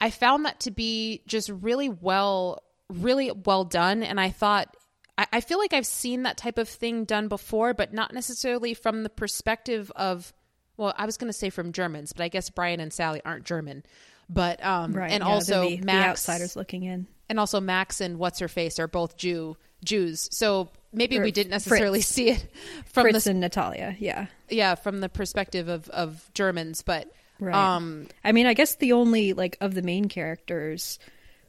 I 0.00 0.10
found 0.10 0.46
that 0.46 0.60
to 0.60 0.70
be 0.70 1.22
just 1.26 1.50
really 1.50 1.88
well, 1.88 2.62
really 2.88 3.30
well 3.30 3.64
done, 3.64 4.02
and 4.02 4.18
I 4.20 4.30
thought 4.30 4.74
I, 5.18 5.26
I 5.34 5.40
feel 5.40 5.58
like 5.58 5.72
I've 5.72 5.86
seen 5.86 6.22
that 6.22 6.36
type 6.36 6.58
of 6.58 6.68
thing 6.68 7.04
done 7.04 7.28
before, 7.28 7.74
but 7.74 7.92
not 7.92 8.12
necessarily 8.12 8.74
from 8.74 9.02
the 9.02 9.10
perspective 9.10 9.92
of 9.94 10.32
well, 10.76 10.94
I 10.96 11.06
was 11.06 11.16
going 11.16 11.28
to 11.28 11.38
say 11.38 11.50
from 11.50 11.72
Germans, 11.72 12.12
but 12.12 12.24
I 12.24 12.28
guess 12.28 12.50
Brian 12.50 12.80
and 12.80 12.92
Sally 12.92 13.20
aren't 13.24 13.44
German. 13.44 13.84
But 14.28 14.64
um, 14.64 14.92
Right. 14.92 15.12
and 15.12 15.22
yeah, 15.22 15.28
also 15.28 15.68
the, 15.68 15.76
the 15.76 15.84
Max, 15.84 16.28
outsiders 16.28 16.56
looking 16.56 16.82
in. 16.82 17.06
and 17.28 17.38
also 17.38 17.60
Max 17.60 18.00
and 18.00 18.18
what's 18.18 18.38
her 18.38 18.48
face 18.48 18.78
are 18.78 18.88
both 18.88 19.16
Jew 19.16 19.56
Jews. 19.84 20.28
So 20.32 20.70
maybe 20.92 21.18
Or 21.18 21.22
we 21.22 21.30
didn't 21.32 21.50
necessarily 21.50 22.00
Fritz. 22.00 22.08
see 22.08 22.30
it 22.30 22.46
from 22.86 23.04
Fritz 23.10 23.24
the 23.24 23.30
and 23.30 23.40
Natalia. 23.40 23.94
Yeah. 23.98 24.26
yeah 24.48 24.74
from 24.74 25.00
the 25.00 25.08
perspective 25.08 25.68
of 25.68 25.88
of 25.90 26.28
Germans, 26.34 26.82
but 26.82 27.10
Right. 27.40 27.54
um, 27.54 28.06
I 28.24 28.30
mean, 28.32 28.46
I 28.46 28.54
guess 28.54 28.76
the 28.76 28.92
only 28.92 29.32
like 29.32 29.56
of 29.60 29.74
the 29.74 29.82
main 29.82 30.08
characters 30.08 30.98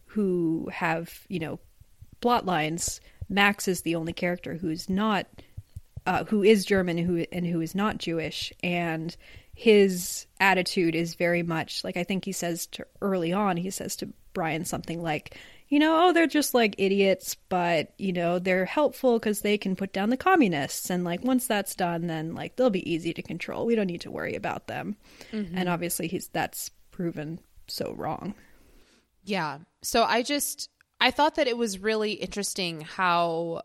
who 0.07 0.69
have 0.73 1.25
you 1.29 1.39
know 1.39 1.59
plot 2.21 2.45
lines, 2.45 2.99
Max 3.29 3.67
is 3.67 3.81
the 3.81 3.95
only 3.95 4.13
character 4.13 4.55
who's 4.55 4.89
not 4.89 5.27
uh, 6.07 6.23
who 6.25 6.43
is 6.43 6.65
German 6.65 6.97
who 6.97 7.25
and 7.31 7.45
who 7.45 7.61
is 7.61 7.75
not 7.75 7.97
Jewish, 7.99 8.51
and 8.63 9.15
his 9.53 10.25
attitude 10.39 10.95
is 10.95 11.15
very 11.15 11.43
much 11.43 11.83
like 11.83 11.97
I 11.97 12.03
think 12.03 12.25
he 12.25 12.31
says 12.31 12.65
to 12.67 12.85
early 13.01 13.31
on. 13.31 13.55
He 13.57 13.69
says 13.69 13.95
to 13.97 14.09
Brian 14.33 14.65
something 14.65 15.01
like. 15.03 15.37
You 15.67 15.79
know, 15.79 16.07
oh, 16.07 16.13
they're 16.13 16.27
just 16.27 16.53
like 16.53 16.75
idiots, 16.77 17.35
but 17.49 17.93
you 17.97 18.13
know, 18.13 18.37
they're 18.37 18.65
helpful 18.65 19.19
because 19.19 19.41
they 19.41 19.57
can 19.57 19.75
put 19.75 19.93
down 19.93 20.09
the 20.09 20.17
communists. 20.17 20.89
And 20.89 21.03
like, 21.03 21.23
once 21.23 21.47
that's 21.47 21.75
done, 21.75 22.07
then 22.07 22.35
like 22.35 22.55
they'll 22.55 22.69
be 22.69 22.89
easy 22.89 23.13
to 23.13 23.21
control. 23.21 23.65
We 23.65 23.75
don't 23.75 23.87
need 23.87 24.01
to 24.01 24.11
worry 24.11 24.35
about 24.35 24.67
them. 24.67 24.95
Mm-hmm. 25.31 25.57
And 25.57 25.67
obviously, 25.67 26.07
he's 26.07 26.27
that's 26.27 26.69
proven 26.91 27.39
so 27.67 27.93
wrong. 27.97 28.35
Yeah. 29.23 29.59
So 29.81 30.03
I 30.03 30.21
just 30.21 30.69
I 31.01 31.11
thought 31.11 31.35
that 31.35 31.47
it 31.47 31.57
was 31.57 31.79
really 31.79 32.13
interesting 32.13 32.81
how 32.81 33.61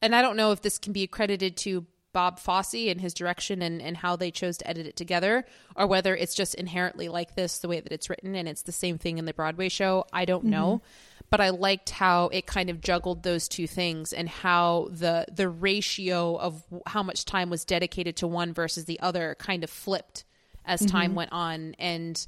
and 0.00 0.14
I 0.14 0.22
don't 0.22 0.36
know 0.36 0.52
if 0.52 0.62
this 0.62 0.78
can 0.78 0.92
be 0.92 1.02
accredited 1.02 1.56
to 1.58 1.86
Bob 2.12 2.38
Fosse 2.38 2.88
and 2.88 3.00
his 3.00 3.14
direction 3.14 3.62
and, 3.62 3.82
and 3.82 3.96
how 3.96 4.16
they 4.16 4.30
chose 4.30 4.58
to 4.58 4.68
edit 4.68 4.86
it 4.86 4.96
together, 4.96 5.44
or 5.76 5.86
whether 5.86 6.16
it's 6.16 6.34
just 6.34 6.54
inherently 6.54 7.08
like 7.08 7.34
this, 7.34 7.58
the 7.58 7.68
way 7.68 7.80
that 7.80 7.92
it's 7.92 8.08
written, 8.08 8.34
and 8.34 8.48
it's 8.48 8.62
the 8.62 8.72
same 8.72 8.98
thing 8.98 9.18
in 9.18 9.24
the 9.24 9.34
Broadway 9.34 9.68
show. 9.68 10.04
I 10.12 10.24
don't 10.24 10.40
mm-hmm. 10.40 10.50
know. 10.50 10.82
But 11.30 11.40
I 11.40 11.50
liked 11.50 11.90
how 11.90 12.28
it 12.28 12.46
kind 12.46 12.70
of 12.70 12.80
juggled 12.80 13.22
those 13.22 13.48
two 13.48 13.66
things 13.66 14.12
and 14.12 14.28
how 14.28 14.88
the 14.90 15.26
the 15.30 15.48
ratio 15.48 16.36
of 16.36 16.62
how 16.86 17.02
much 17.02 17.24
time 17.24 17.50
was 17.50 17.64
dedicated 17.64 18.16
to 18.16 18.26
one 18.26 18.54
versus 18.54 18.86
the 18.86 18.98
other 19.00 19.36
kind 19.38 19.62
of 19.62 19.70
flipped 19.70 20.24
as 20.64 20.84
time 20.84 21.14
went 21.14 21.32
on. 21.32 21.74
And 21.78 22.26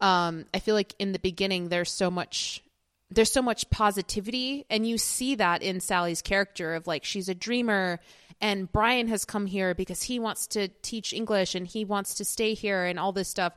um, 0.00 0.46
I 0.54 0.60
feel 0.60 0.74
like 0.74 0.94
in 0.98 1.12
the 1.12 1.18
beginning 1.18 1.68
there's 1.68 1.90
so 1.90 2.10
much 2.10 2.62
there's 3.10 3.32
so 3.32 3.42
much 3.42 3.68
positivity 3.70 4.66
and 4.68 4.86
you 4.86 4.98
see 4.98 5.34
that 5.36 5.62
in 5.62 5.80
Sally's 5.80 6.22
character 6.22 6.74
of 6.74 6.86
like 6.86 7.04
she's 7.04 7.28
a 7.28 7.34
dreamer 7.34 8.00
and 8.40 8.70
Brian 8.70 9.08
has 9.08 9.24
come 9.24 9.46
here 9.46 9.74
because 9.74 10.02
he 10.02 10.18
wants 10.18 10.46
to 10.48 10.68
teach 10.82 11.12
English 11.12 11.54
and 11.54 11.66
he 11.66 11.84
wants 11.84 12.14
to 12.16 12.24
stay 12.24 12.54
here 12.54 12.84
and 12.84 12.98
all 12.98 13.12
this 13.12 13.28
stuff 13.28 13.54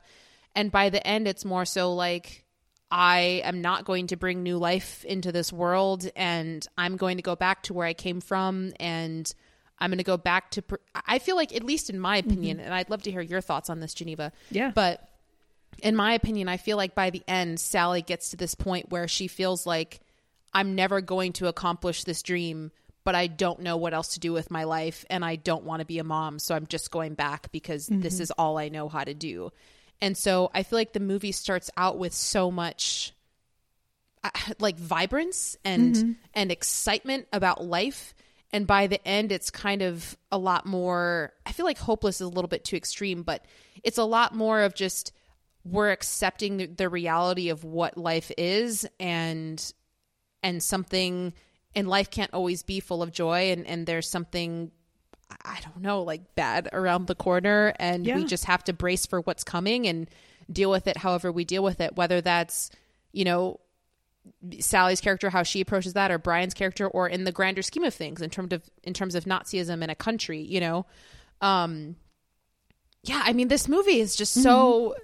and 0.54 0.72
by 0.72 0.88
the 0.88 1.06
end 1.06 1.28
it's 1.28 1.44
more 1.44 1.66
so 1.66 1.92
like 1.94 2.44
I 2.94 3.40
am 3.44 3.62
not 3.62 3.86
going 3.86 4.08
to 4.08 4.16
bring 4.16 4.42
new 4.42 4.58
life 4.58 5.02
into 5.06 5.32
this 5.32 5.50
world 5.50 6.10
and 6.14 6.66
I'm 6.76 6.98
going 6.98 7.16
to 7.16 7.22
go 7.22 7.34
back 7.34 7.62
to 7.64 7.72
where 7.72 7.86
I 7.86 7.94
came 7.94 8.20
from 8.20 8.74
and 8.78 9.32
I'm 9.78 9.88
going 9.88 9.96
to 9.96 10.04
go 10.04 10.18
back 10.18 10.50
to 10.52 10.62
pr- 10.62 10.76
I 10.94 11.18
feel 11.18 11.34
like 11.34 11.56
at 11.56 11.64
least 11.64 11.88
in 11.88 11.98
my 11.98 12.20
mm-hmm. 12.20 12.30
opinion 12.30 12.60
and 12.60 12.74
I'd 12.74 12.90
love 12.90 13.02
to 13.04 13.10
hear 13.10 13.22
your 13.22 13.40
thoughts 13.40 13.70
on 13.70 13.80
this 13.80 13.94
Geneva 13.94 14.30
Yeah. 14.50 14.72
but 14.74 15.08
in 15.82 15.96
my 15.96 16.12
opinion, 16.12 16.48
I 16.48 16.58
feel 16.58 16.76
like 16.76 16.94
by 16.94 17.08
the 17.08 17.22
end, 17.26 17.58
Sally 17.58 18.02
gets 18.02 18.28
to 18.30 18.36
this 18.36 18.54
point 18.54 18.90
where 18.90 19.08
she 19.08 19.26
feels 19.26 19.66
like 19.66 20.00
I'm 20.52 20.74
never 20.74 21.00
going 21.00 21.32
to 21.34 21.48
accomplish 21.48 22.04
this 22.04 22.22
dream, 22.22 22.72
but 23.04 23.14
I 23.14 23.26
don't 23.26 23.60
know 23.60 23.78
what 23.78 23.94
else 23.94 24.14
to 24.14 24.20
do 24.20 24.34
with 24.34 24.50
my 24.50 24.64
life 24.64 25.06
and 25.08 25.24
I 25.24 25.36
don't 25.36 25.64
want 25.64 25.80
to 25.80 25.86
be 25.86 25.98
a 25.98 26.04
mom. 26.04 26.38
So 26.38 26.54
I'm 26.54 26.66
just 26.66 26.90
going 26.90 27.14
back 27.14 27.50
because 27.52 27.86
this 27.86 28.14
mm-hmm. 28.14 28.22
is 28.22 28.30
all 28.32 28.58
I 28.58 28.68
know 28.68 28.90
how 28.90 29.02
to 29.02 29.14
do. 29.14 29.50
And 30.02 30.16
so 30.16 30.50
I 30.52 30.64
feel 30.64 30.78
like 30.78 30.92
the 30.92 31.00
movie 31.00 31.32
starts 31.32 31.70
out 31.76 31.96
with 31.96 32.12
so 32.12 32.50
much 32.50 33.14
uh, 34.22 34.30
like 34.58 34.76
vibrance 34.76 35.56
and 35.64 36.16
and 36.34 36.52
excitement 36.52 37.28
about 37.32 37.64
life. 37.64 38.14
And 38.52 38.66
by 38.66 38.86
the 38.86 39.06
end 39.08 39.32
it's 39.32 39.48
kind 39.48 39.80
of 39.80 40.14
a 40.30 40.36
lot 40.36 40.66
more 40.66 41.32
i 41.46 41.52
feel 41.52 41.64
like 41.64 41.78
hopeless 41.78 42.16
is 42.16 42.26
a 42.26 42.28
little 42.28 42.50
bit 42.50 42.64
too 42.64 42.76
extreme 42.76 43.22
but 43.22 43.46
it's 43.82 43.96
a 43.96 44.04
lot 44.04 44.34
more 44.34 44.60
of 44.60 44.74
just 44.74 45.12
we're 45.64 45.90
accepting 45.90 46.58
the, 46.58 46.66
the 46.66 46.90
reality 46.90 47.48
of 47.48 47.64
what 47.64 47.96
life 47.96 48.30
is 48.36 48.86
and 49.00 49.72
and 50.42 50.62
something 50.62 51.32
and 51.74 51.88
life 51.88 52.10
can't 52.10 52.32
always 52.34 52.62
be 52.62 52.80
full 52.80 53.02
of 53.02 53.12
joy. 53.12 53.52
And 53.52 53.66
and 53.66 53.86
there's 53.86 54.08
something 54.08 54.70
i 55.44 55.58
don't 55.62 55.80
know 55.80 56.02
like 56.02 56.34
bad 56.34 56.68
around 56.72 57.06
the 57.06 57.14
corner 57.14 57.72
and 57.78 58.06
we 58.06 58.24
just 58.24 58.44
have 58.44 58.62
to 58.64 58.72
brace 58.72 59.06
for 59.06 59.20
what's 59.20 59.44
coming 59.44 59.86
and 59.86 60.08
deal 60.50 60.70
with 60.70 60.86
it 60.86 60.96
however 60.96 61.30
we 61.30 61.44
deal 61.44 61.62
with 61.62 61.80
it 61.80 61.96
whether 61.96 62.20
that's 62.20 62.70
you 63.12 63.24
know 63.24 63.58
Sally's 64.60 65.00
character, 65.00 65.30
how 65.30 65.42
she 65.42 65.60
approaches 65.60 65.94
that, 65.94 66.10
or 66.12 66.18
Brian's 66.18 66.54
character, 66.54 66.86
or 66.86 67.08
in 67.08 67.24
the 67.24 67.32
grander 67.32 67.62
scheme 67.62 67.84
of 67.84 67.92
things, 67.92 68.22
in 68.22 68.30
terms 68.30 68.52
of 68.52 68.62
in 68.84 68.94
terms 68.94 69.14
of 69.14 69.24
Nazism 69.24 69.82
in 69.82 69.90
a 69.90 69.94
country, 69.94 70.40
you 70.40 70.60
know, 70.60 70.86
um, 71.40 71.96
yeah, 73.02 73.20
I 73.24 73.32
mean, 73.32 73.48
this 73.48 73.68
movie 73.68 73.98
is 73.98 74.14
just 74.14 74.42
so 74.42 74.94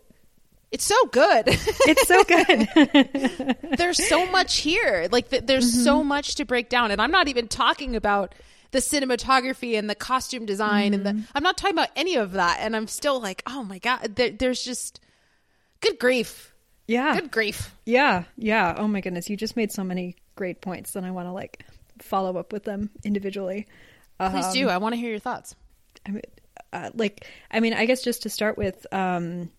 it's 0.71 0.85
so 0.85 1.07
good. 1.07 1.45
It's 1.49 2.07
so 2.07 2.25
good. 2.25 3.57
there's 3.79 4.07
so 4.07 4.31
much 4.31 4.59
here, 4.59 5.09
like 5.11 5.31
th- 5.31 5.47
there's 5.47 5.85
so 5.85 6.05
much 6.05 6.37
to 6.37 6.45
break 6.45 6.69
down, 6.69 6.91
and 6.91 7.01
I'm 7.01 7.11
not 7.11 7.29
even 7.29 7.49
talking 7.49 7.97
about 7.97 8.35
the 8.71 8.79
cinematography 8.79 9.79
and 9.79 9.89
the 9.89 9.95
costume 9.95 10.47
design, 10.47 10.95
and 10.95 11.07
the 11.07 11.23
I'm 11.35 11.43
not 11.43 11.57
talking 11.57 11.75
about 11.75 11.91
any 11.97 12.17
of 12.17 12.33
that, 12.33 12.59
and 12.61 12.77
I'm 12.77 12.87
still 12.87 13.21
like, 13.21 13.43
oh 13.47 13.63
my 13.65 13.79
god, 13.79 14.17
there, 14.17 14.31
there's 14.31 14.63
just 14.63 15.01
good 15.81 15.99
grief, 15.99 16.53
yeah. 16.89 17.21
good 17.21 17.31
grief. 17.31 17.75
Yeah. 17.85 18.25
Yeah. 18.37 18.75
Oh 18.77 18.89
my 18.89 19.01
goodness. 19.01 19.31
You 19.31 19.37
just 19.37 19.57
made 19.57 19.71
so 19.71 19.85
many 19.85 20.17
great 20.35 20.61
points 20.61 20.97
and 20.97 21.07
I 21.07 21.11
want 21.11 21.29
to 21.29 21.33
like 21.33 21.65
follow 22.01 22.37
up 22.39 22.53
with 22.53 22.65
them 22.65 22.91
individually. 23.05 23.67
Please 24.19 24.49
do. 24.53 24.69
I 24.69 24.79
want 24.79 24.95
to 24.95 25.01
hear 25.01 25.11
your 25.11 25.21
thoughts. 25.21 25.55
I 26.07 26.11
mean, 26.11 26.23
uh, 26.73 26.91
like, 26.95 27.27
I 27.51 27.61
mean, 27.61 27.75
I 27.75 27.85
guess 27.87 28.03
just 28.03 28.23
to 28.23 28.31
start 28.31 28.59
with, 28.59 28.85
um, 28.93 29.51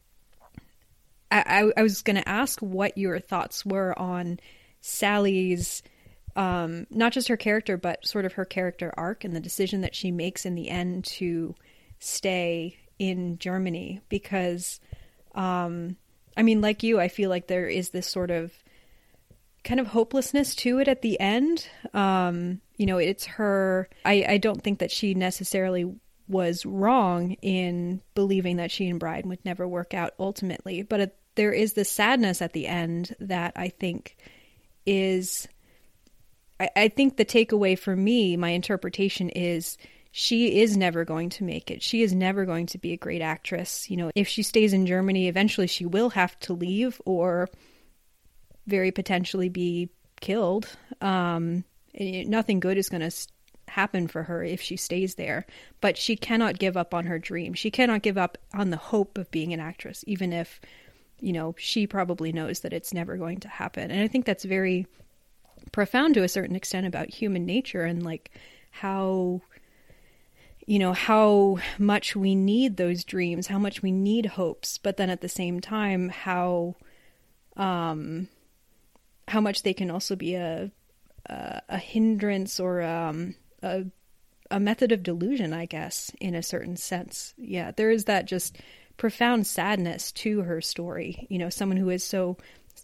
I, 1.32 1.44
I, 1.78 1.80
I 1.80 1.84
was 1.84 2.02
going 2.02 2.18
to 2.18 2.28
ask 2.28 2.60
what 2.60 2.98
your 2.98 3.20
thoughts 3.20 3.66
were 3.66 3.98
on 3.98 4.40
Sally's, 4.82 5.82
um, 6.36 6.88
not 6.90 7.14
just 7.14 7.28
her 7.28 7.38
character, 7.38 7.78
but 7.78 8.06
sort 8.06 8.26
of 8.26 8.34
her 8.34 8.46
character 8.46 8.94
arc 8.98 9.24
and 9.24 9.36
the 9.36 9.40
decision 9.40 9.82
that 9.82 9.96
she 9.96 10.12
makes 10.12 10.46
in 10.46 10.56
the 10.56 10.70
end 10.70 11.06
to 11.06 11.56
stay 12.00 12.78
in 12.98 13.38
Germany. 13.38 14.02
Because, 14.10 14.80
um, 15.36 15.98
I 16.38 16.44
mean, 16.44 16.62
like 16.62 16.84
you, 16.84 17.00
I 17.00 17.08
feel 17.08 17.30
like 17.30 17.48
there 17.48 17.68
is 17.68 17.90
this 17.90 18.08
sort 18.08 18.32
of 18.32 18.54
kind 19.64 19.80
of 19.80 19.88
hopelessness 19.88 20.56
to 20.56 20.80
it 20.80 20.88
at 20.88 21.02
the 21.02 21.20
end. 21.20 21.68
Um, 21.94 22.62
you 22.78 22.86
know, 22.86 22.98
it's 22.98 23.26
her. 23.26 23.90
I, 24.06 24.26
I 24.28 24.38
don't 24.38 24.64
think 24.64 24.80
that 24.80 24.92
she 24.92 25.14
necessarily 25.14 25.94
was 26.28 26.66
wrong 26.66 27.34
in 27.42 28.02
believing 28.16 28.58
that 28.58 28.72
she 28.72 28.88
and 28.88 29.00
Brian 29.00 29.28
would 29.28 29.44
never 29.44 29.68
work 29.68 29.94
out 29.94 30.14
ultimately, 30.20 30.84
but 30.84 31.00
it, 31.00 31.18
there 31.36 31.52
is 31.52 31.74
this 31.74 31.92
sadness 31.92 32.42
at 32.42 32.54
the 32.54 32.68
end 32.68 33.16
that 33.20 33.54
I 33.56 33.70
think 33.70 34.16
is. 34.86 35.48
I, 36.60 36.70
I 36.76 36.88
think 36.90 37.18
the 37.18 37.26
takeaway 37.26 37.78
for 37.78 37.96
me, 37.96 38.38
my 38.38 38.50
interpretation 38.50 39.30
is 39.30 39.78
she 40.12 40.62
is 40.62 40.76
never 40.76 41.06
going 41.06 41.30
to 41.30 41.44
make 41.44 41.70
it. 41.70 41.84
She 41.84 42.02
is 42.02 42.14
never 42.14 42.46
going 42.46 42.66
to 42.68 42.78
be 42.78 42.94
a 42.94 42.98
great 42.98 43.22
actress. 43.22 43.90
You 43.90 43.98
know, 43.98 44.12
if 44.16 44.28
she 44.28 44.44
stays 44.44 44.74
in 44.74 44.86
Germany, 44.86 45.28
eventually 45.28 45.68
she 45.68 45.86
will 45.86 46.10
have 46.10 46.38
to 46.42 46.54
leave 46.54 47.00
or 47.06 47.48
very 48.66 48.92
potentially 48.92 49.50
be 49.50 49.90
killed. 50.20 50.68
Um, 51.02 51.64
nothing 51.94 52.60
good 52.60 52.78
is 52.78 52.90
going 52.90 53.08
to 53.08 53.16
happen 53.68 54.08
for 54.08 54.24
her 54.24 54.44
if 54.44 54.62
she 54.62 54.78
stays 54.78 55.16
there. 55.16 55.46
But 55.80 55.96
she 55.98 56.16
cannot 56.16 56.58
give 56.60 56.76
up 56.76 56.94
on 56.94 57.06
her 57.06 57.20
dream. 57.20 57.54
She 57.54 57.70
cannot 57.70 58.02
give 58.02 58.18
up 58.18 58.38
on 58.54 58.72
the 58.72 58.78
hope 58.78 59.18
of 59.18 59.30
being 59.30 59.54
an 59.54 59.60
actress, 59.60 60.04
even 60.08 60.34
if, 60.34 60.60
you 61.20 61.34
know, 61.34 61.54
she 61.58 61.86
probably 61.86 62.32
knows 62.32 62.62
that 62.62 62.74
it's 62.74 62.94
never 62.94 63.16
going 63.16 63.42
to 63.42 63.48
happen. 63.48 63.92
And 63.92 64.02
I 64.02 64.08
think 64.08 64.26
that's 64.26 64.44
very 64.44 64.88
profound 65.72 66.14
to 66.14 66.24
a 66.24 66.30
certain 66.30 66.56
extent 66.56 66.88
about 66.88 67.10
human 67.10 67.46
nature 67.46 67.84
and 67.84 68.04
like 68.04 68.32
how 68.72 69.42
you 70.66 70.80
know 70.80 70.94
how 70.94 71.58
much 71.78 72.16
we 72.16 72.36
need 72.36 72.78
those 72.78 73.04
dreams 73.04 73.48
how 73.48 73.60
much 73.60 73.82
we 73.82 73.92
need 73.92 74.26
hopes 74.26 74.78
but 74.78 74.98
then 74.98 75.10
at 75.10 75.22
the 75.22 75.30
same 75.30 75.60
time 75.60 76.10
how 76.10 76.76
um 77.58 78.28
how 79.28 79.42
much 79.42 79.64
they 79.64 79.74
can 79.74 79.90
also 79.90 80.16
be 80.16 80.36
a 80.36 80.72
a, 81.26 81.62
a 81.70 81.78
hindrance 81.78 82.60
or 82.60 82.82
um 82.82 83.36
a 83.62 83.86
a 84.52 84.60
method 84.60 84.92
of 84.92 85.04
delusion 85.04 85.54
i 85.54 85.66
guess 85.66 86.12
in 86.20 86.34
a 86.36 86.44
certain 86.44 86.76
sense. 86.76 87.34
Yeah 87.38 87.72
there 87.72 87.92
is 87.92 88.06
that 88.06 88.26
just 88.26 88.58
profound 89.00 89.48
sadness 89.48 90.12
to 90.12 90.42
her 90.42 90.62
story. 90.62 91.26
You 91.30 91.40
know 91.40 91.50
someone 91.50 91.78
who 91.78 91.90
is 91.90 92.04
so 92.04 92.38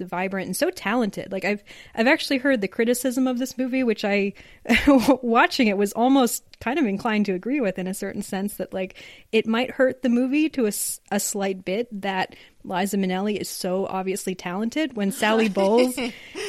vibrant 0.03 0.47
and 0.47 0.57
so 0.57 0.69
talented. 0.69 1.31
Like 1.31 1.45
I've 1.45 1.63
I've 1.93 2.07
actually 2.07 2.39
heard 2.39 2.59
the 2.59 2.67
criticism 2.67 3.27
of 3.27 3.39
this 3.39 3.57
movie, 3.57 3.83
which 3.83 4.03
I 4.03 4.33
watching 5.21 5.67
it 5.67 5.77
was 5.77 5.93
almost 5.93 6.43
kind 6.59 6.79
of 6.79 6.85
inclined 6.85 7.25
to 7.27 7.33
agree 7.33 7.61
with 7.61 7.77
in 7.79 7.87
a 7.87 7.93
certain 7.93 8.21
sense 8.21 8.55
that 8.55 8.73
like 8.73 8.95
it 9.31 9.45
might 9.45 9.71
hurt 9.71 10.01
the 10.01 10.09
movie 10.09 10.49
to 10.49 10.65
a, 10.65 10.71
a 11.11 11.19
slight 11.19 11.63
bit 11.63 11.87
that 12.01 12.35
Liza 12.63 12.97
Minnelli 12.97 13.39
is 13.39 13.49
so 13.49 13.85
obviously 13.85 14.35
talented 14.35 14.95
when 14.95 15.11
Sally 15.11 15.49
Bowles 15.55 15.97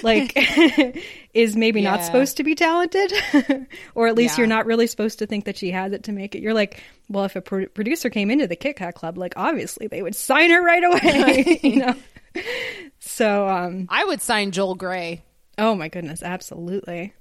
like 0.03 0.33
is 1.35 1.57
maybe 1.57 1.83
yeah. 1.83 1.91
not 1.93 2.05
supposed 2.05 2.39
to 2.39 2.45
be 2.45 2.55
talented 2.55 3.13
or 3.95 4.07
at 4.07 4.15
least 4.15 4.37
yeah. 4.37 4.43
you're 4.43 4.49
not 4.49 4.67
really 4.67 4.87
supposed 4.87 5.19
to 5.19 5.27
think 5.27 5.45
that 5.45 5.57
she 5.57 5.71
has 5.71 5.93
it 5.93 6.05
to 6.05 6.13
make 6.13 6.35
it. 6.35 6.41
You're 6.41 6.55
like, 6.55 6.83
well, 7.09 7.25
if 7.25 7.37
a 7.37 7.41
pro- 7.41 7.67
producer 7.67 8.11
came 8.11 8.31
into 8.31 8.47
the 8.47 8.57
Kit 8.57 8.77
Kat 8.77 8.95
Club, 8.95 9.19
like 9.19 9.35
obviously 9.37 9.87
they 9.87 10.03
would 10.03 10.15
sign 10.15 10.51
her 10.51 10.63
right 10.63 10.85
away, 10.85 11.61
you 11.63 11.77
know. 11.77 11.95
So 12.99 13.49
um 13.49 13.87
I 13.89 14.05
would 14.05 14.21
sign 14.21 14.51
Joel 14.51 14.75
Grey. 14.75 15.23
Oh 15.59 15.75
my 15.75 15.89
goodness, 15.89 16.23
absolutely. 16.23 17.15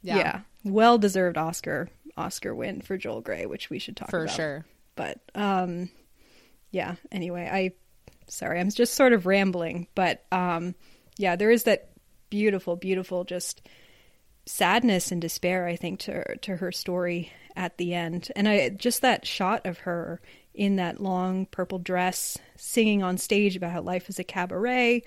Yeah. 0.00 0.16
yeah. 0.16 0.40
Well 0.64 0.98
deserved 0.98 1.36
Oscar 1.36 1.88
Oscar 2.16 2.54
win 2.54 2.80
for 2.80 2.96
Joel 2.96 3.20
Grey, 3.20 3.46
which 3.46 3.68
we 3.68 3.78
should 3.78 3.96
talk 3.96 4.10
for 4.10 4.24
about. 4.24 4.36
sure. 4.36 4.66
But 4.96 5.20
um 5.34 5.90
yeah, 6.70 6.96
anyway, 7.10 7.48
I 7.50 7.72
sorry, 8.28 8.60
I'm 8.60 8.70
just 8.70 8.94
sort 8.94 9.12
of 9.12 9.26
rambling, 9.26 9.88
but 9.94 10.24
um 10.30 10.74
yeah, 11.16 11.36
there 11.36 11.50
is 11.50 11.64
that 11.64 11.90
beautiful 12.30 12.76
beautiful 12.76 13.24
just 13.24 13.62
sadness 14.46 15.10
and 15.10 15.20
despair 15.20 15.66
I 15.66 15.76
think 15.76 16.00
to 16.00 16.36
to 16.38 16.56
her 16.56 16.72
story 16.72 17.32
at 17.56 17.76
the 17.76 17.92
end. 17.94 18.30
And 18.36 18.48
I 18.48 18.68
just 18.70 19.02
that 19.02 19.26
shot 19.26 19.66
of 19.66 19.78
her 19.78 20.20
in 20.58 20.74
that 20.76 21.00
long 21.00 21.46
purple 21.46 21.78
dress 21.78 22.36
singing 22.56 23.00
on 23.00 23.16
stage 23.16 23.54
about 23.54 23.70
how 23.70 23.80
life 23.80 24.08
is 24.08 24.18
a 24.18 24.24
cabaret 24.24 25.04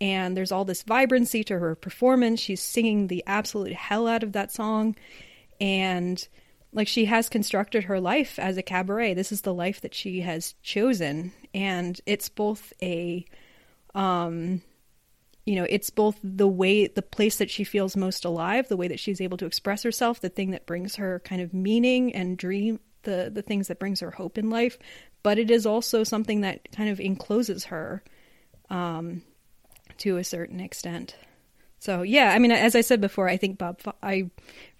and 0.00 0.34
there's 0.34 0.50
all 0.50 0.64
this 0.64 0.82
vibrancy 0.82 1.44
to 1.44 1.58
her 1.58 1.74
performance. 1.74 2.40
She's 2.40 2.62
singing 2.62 3.06
the 3.06 3.22
absolute 3.26 3.74
hell 3.74 4.08
out 4.08 4.22
of 4.22 4.32
that 4.32 4.50
song 4.50 4.96
and 5.60 6.26
like 6.72 6.88
she 6.88 7.04
has 7.04 7.28
constructed 7.28 7.84
her 7.84 8.00
life 8.00 8.38
as 8.38 8.56
a 8.56 8.62
cabaret. 8.62 9.12
This 9.14 9.30
is 9.30 9.42
the 9.42 9.54
life 9.54 9.82
that 9.82 9.94
she 9.94 10.22
has 10.22 10.54
chosen 10.62 11.32
and 11.52 12.00
it's 12.06 12.30
both 12.30 12.72
a 12.82 13.26
um 13.94 14.62
you 15.44 15.56
know, 15.56 15.66
it's 15.68 15.90
both 15.90 16.18
the 16.24 16.48
way, 16.48 16.86
the 16.86 17.02
place 17.02 17.36
that 17.36 17.50
she 17.50 17.64
feels 17.64 17.94
most 17.94 18.24
alive, 18.24 18.66
the 18.68 18.78
way 18.78 18.88
that 18.88 18.98
she's 18.98 19.20
able 19.20 19.36
to 19.36 19.44
express 19.44 19.82
herself, 19.82 20.20
the 20.20 20.30
thing 20.30 20.52
that 20.52 20.64
brings 20.64 20.96
her 20.96 21.20
kind 21.20 21.42
of 21.42 21.52
meaning 21.52 22.14
and 22.14 22.38
dream, 22.38 22.80
the 23.04 23.30
the 23.32 23.42
things 23.42 23.68
that 23.68 23.78
brings 23.78 24.00
her 24.00 24.10
hope 24.10 24.38
in 24.38 24.50
life. 24.50 24.78
But 25.22 25.38
it 25.38 25.50
is 25.50 25.64
also 25.64 26.04
something 26.04 26.42
that 26.42 26.70
kind 26.72 26.90
of 26.90 27.00
encloses 27.00 27.64
her, 27.66 28.02
um, 28.68 29.22
to 29.98 30.18
a 30.18 30.24
certain 30.24 30.60
extent. 30.60 31.16
So 31.78 32.02
yeah, 32.02 32.32
I 32.32 32.38
mean, 32.38 32.50
as 32.50 32.74
I 32.74 32.80
said 32.80 33.00
before, 33.00 33.28
I 33.28 33.36
think 33.36 33.58
Bob, 33.58 33.80
Fo- 33.80 33.94
I 34.02 34.30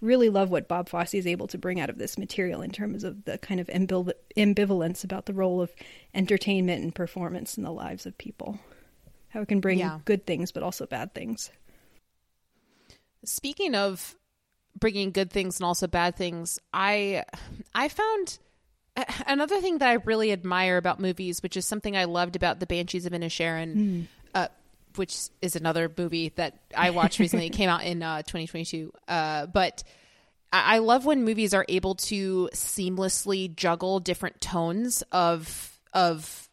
really 0.00 0.30
love 0.30 0.50
what 0.50 0.68
Bob 0.68 0.88
Fosse 0.88 1.14
is 1.14 1.26
able 1.26 1.46
to 1.48 1.58
bring 1.58 1.80
out 1.80 1.90
of 1.90 1.98
this 1.98 2.18
material 2.18 2.62
in 2.62 2.70
terms 2.70 3.04
of 3.04 3.24
the 3.24 3.38
kind 3.38 3.60
of 3.60 3.66
ambivalence 3.68 5.04
about 5.04 5.26
the 5.26 5.34
role 5.34 5.60
of 5.60 5.70
entertainment 6.14 6.82
and 6.82 6.94
performance 6.94 7.58
in 7.58 7.64
the 7.64 7.72
lives 7.72 8.06
of 8.06 8.16
people 8.16 8.58
how 9.34 9.40
it 9.40 9.48
can 9.48 9.60
bring 9.60 9.80
yeah. 9.80 9.98
good 10.04 10.26
things 10.26 10.52
but 10.52 10.62
also 10.62 10.86
bad 10.86 11.12
things. 11.12 11.50
Speaking 13.24 13.74
of 13.74 14.14
bringing 14.78 15.10
good 15.10 15.30
things 15.30 15.58
and 15.58 15.66
also 15.66 15.86
bad 15.86 16.16
things, 16.16 16.58
I 16.72 17.24
I 17.74 17.88
found 17.88 18.38
another 19.26 19.60
thing 19.60 19.78
that 19.78 19.88
I 19.88 19.94
really 19.94 20.32
admire 20.32 20.76
about 20.76 21.00
movies, 21.00 21.42
which 21.42 21.56
is 21.56 21.66
something 21.66 21.96
I 21.96 22.04
loved 22.04 22.36
about 22.36 22.60
The 22.60 22.66
Banshees 22.66 23.06
of 23.06 23.12
Inisherin, 23.12 23.74
mm. 23.74 24.06
uh, 24.34 24.48
which 24.96 25.16
is 25.42 25.56
another 25.56 25.90
movie 25.96 26.30
that 26.36 26.60
I 26.76 26.90
watched 26.90 27.18
recently. 27.18 27.46
it 27.46 27.52
came 27.52 27.68
out 27.68 27.84
in 27.84 28.02
uh, 28.02 28.18
2022. 28.18 28.92
Uh, 29.08 29.46
but 29.46 29.82
I-, 30.52 30.76
I 30.76 30.78
love 30.78 31.04
when 31.04 31.24
movies 31.24 31.54
are 31.54 31.64
able 31.68 31.96
to 31.96 32.48
seamlessly 32.52 33.54
juggle 33.54 34.00
different 34.00 34.40
tones 34.40 35.02
of 35.12 35.70
of 35.92 36.48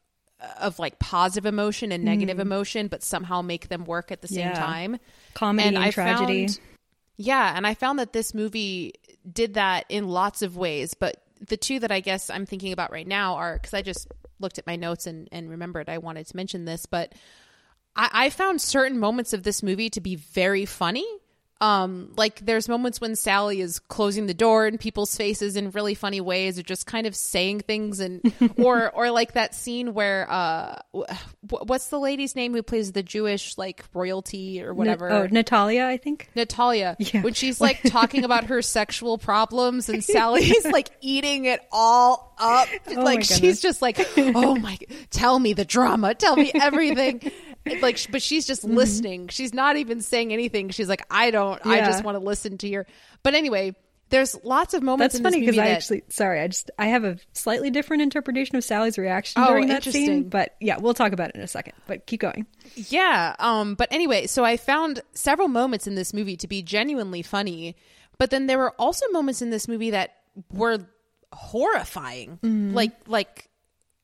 of 0.60 0.80
like 0.80 0.98
positive 0.98 1.46
emotion 1.46 1.92
and 1.92 2.04
negative 2.04 2.38
mm. 2.38 2.42
emotion, 2.42 2.88
but 2.88 3.04
somehow 3.04 3.44
make 3.44 3.68
them 3.68 3.86
work 3.86 4.12
at 4.12 4.22
the 4.22 4.28
same 4.28 4.48
yeah. 4.48 4.54
time. 4.54 4.98
Comedy 5.36 5.68
and, 5.68 5.78
and 5.78 5.94
tragedy. 5.94 6.48
Found, 6.48 6.60
yeah, 7.22 7.54
and 7.56 7.66
I 7.68 7.74
found 7.74 8.00
that 8.00 8.14
this 8.14 8.34
movie 8.34 8.96
did 9.32 9.54
that 9.54 9.86
in 9.90 10.08
lots 10.08 10.42
of 10.42 10.58
ways, 10.58 10.94
but 10.94 11.24
the 11.48 11.58
two 11.58 11.80
that 11.80 11.92
I 11.92 12.00
guess 12.00 12.30
I'm 12.30 12.46
thinking 12.46 12.74
about 12.74 12.92
right 12.92 13.08
now 13.08 13.36
are 13.36 13.54
because 13.54 13.74
I 13.74 13.82
just 13.82 14.08
looked 14.40 14.58
at 14.58 14.68
my 14.68 14.76
notes 14.76 15.08
and, 15.08 15.28
and 15.32 15.50
remembered 15.50 15.90
I 15.90 16.00
wanted 16.00 16.28
to 16.28 16.36
mention 16.36 16.66
this, 16.66 16.86
but 16.86 17.14
I, 17.96 18.10
I 18.12 18.30
found 18.30 18.62
certain 18.62 19.00
moments 19.00 19.34
of 19.34 19.44
this 19.44 19.62
movie 19.62 19.90
to 19.92 20.02
be 20.02 20.16
very 20.16 20.66
funny 20.66 21.06
um, 21.62 22.12
like 22.18 22.44
there's 22.44 22.68
moments 22.68 23.00
when 23.00 23.16
Sally 23.16 23.62
is 23.62 23.78
closing 23.78 24.26
the 24.26 24.34
door 24.34 24.66
in 24.66 24.80
people's 24.80 25.16
faces 25.16 25.56
in 25.56 25.70
really 25.70 25.94
funny 25.94 26.20
ways, 26.20 26.58
or 26.58 26.64
just 26.64 26.88
kind 26.88 27.06
of 27.06 27.16
saying 27.16 27.60
things, 27.60 28.00
and 28.00 28.34
or 28.58 28.90
or 28.90 29.12
like 29.12 29.34
that 29.34 29.54
scene 29.54 29.94
where 29.94 30.30
uh, 30.30 30.80
what's 31.48 31.90
the 31.90 32.00
lady's 32.00 32.36
name 32.36 32.56
who 32.56 32.64
plays 32.64 32.94
the 32.94 33.04
Jewish 33.04 33.60
like 33.60 33.86
royalty 33.94 34.64
or 34.64 34.74
whatever? 34.74 35.12
oh, 35.12 35.28
Natalia, 35.30 35.86
I 35.86 35.98
think. 35.98 36.30
Natalia, 36.36 36.96
yeah. 36.98 37.22
when 37.22 37.36
she's 37.36 37.62
like 37.62 37.80
talking 37.84 38.24
about 38.24 38.46
her 38.46 38.64
sexual 38.64 39.20
problems, 39.20 39.88
and 39.88 40.04
Sally's 40.04 40.66
like 40.72 40.90
eating 41.02 41.46
it 41.46 41.62
all 41.72 42.34
up, 42.40 42.70
oh 42.88 42.94
like 43.04 43.24
she's 43.24 43.62
just 43.62 43.84
like, 43.84 44.04
oh 44.18 44.56
my, 44.56 44.80
tell 45.12 45.38
me 45.38 45.54
the 45.54 45.66
drama, 45.66 46.16
tell 46.16 46.36
me 46.36 46.52
everything 46.56 47.32
like 47.82 48.00
but 48.12 48.22
she's 48.22 48.46
just 48.46 48.64
mm-hmm. 48.64 48.76
listening 48.76 49.28
she's 49.28 49.54
not 49.54 49.78
even 49.78 50.02
saying 50.02 50.34
anything 50.34 50.70
she's 50.70 50.90
like 50.90 51.06
i 51.12 51.32
don't 51.32 51.62
yeah. 51.66 51.72
i 51.72 51.80
just 51.82 52.04
want 52.04 52.16
to 52.16 52.24
listen 52.24 52.58
to 52.58 52.68
your 52.68 52.86
but 53.24 53.34
anyway 53.34 53.76
there's 54.10 54.38
lots 54.44 54.74
of 54.74 54.84
moments 54.84 55.14
that's 55.14 55.24
funny 55.24 55.40
because 55.40 55.58
i 55.58 55.68
actually 55.68 56.04
sorry 56.10 56.42
i 56.42 56.48
just 56.48 56.72
i 56.78 56.88
have 56.88 57.04
a 57.04 57.18
slightly 57.34 57.70
different 57.70 58.02
interpretation 58.04 58.56
of 58.56 58.64
sally's 58.64 58.98
reaction 58.98 59.42
oh, 59.42 59.48
during 59.48 59.68
that 59.68 59.84
scene 59.84 60.28
but 60.28 60.56
yeah 60.60 60.78
we'll 60.78 60.94
talk 60.94 61.14
about 61.14 61.30
it 61.30 61.36
in 61.36 61.42
a 61.42 61.48
second 61.48 61.74
but 61.88 62.06
keep 62.06 62.20
going 62.20 62.46
yeah 62.76 63.36
um 63.40 63.76
but 63.76 63.88
anyway 63.92 64.28
so 64.28 64.44
i 64.44 64.58
found 64.58 65.02
several 65.14 65.48
moments 65.48 65.88
in 65.88 65.96
this 65.96 66.14
movie 66.14 66.36
to 66.36 66.48
be 66.48 66.62
genuinely 66.62 67.22
funny 67.22 67.76
but 68.18 68.30
then 68.30 68.48
there 68.48 68.58
were 68.58 68.72
also 68.78 69.08
moments 69.12 69.42
in 69.42 69.50
this 69.50 69.68
movie 69.68 69.92
that 69.92 70.16
were 70.52 70.80
horrifying 71.34 72.38
mm. 72.44 72.74
like 72.74 72.92
like 73.08 73.50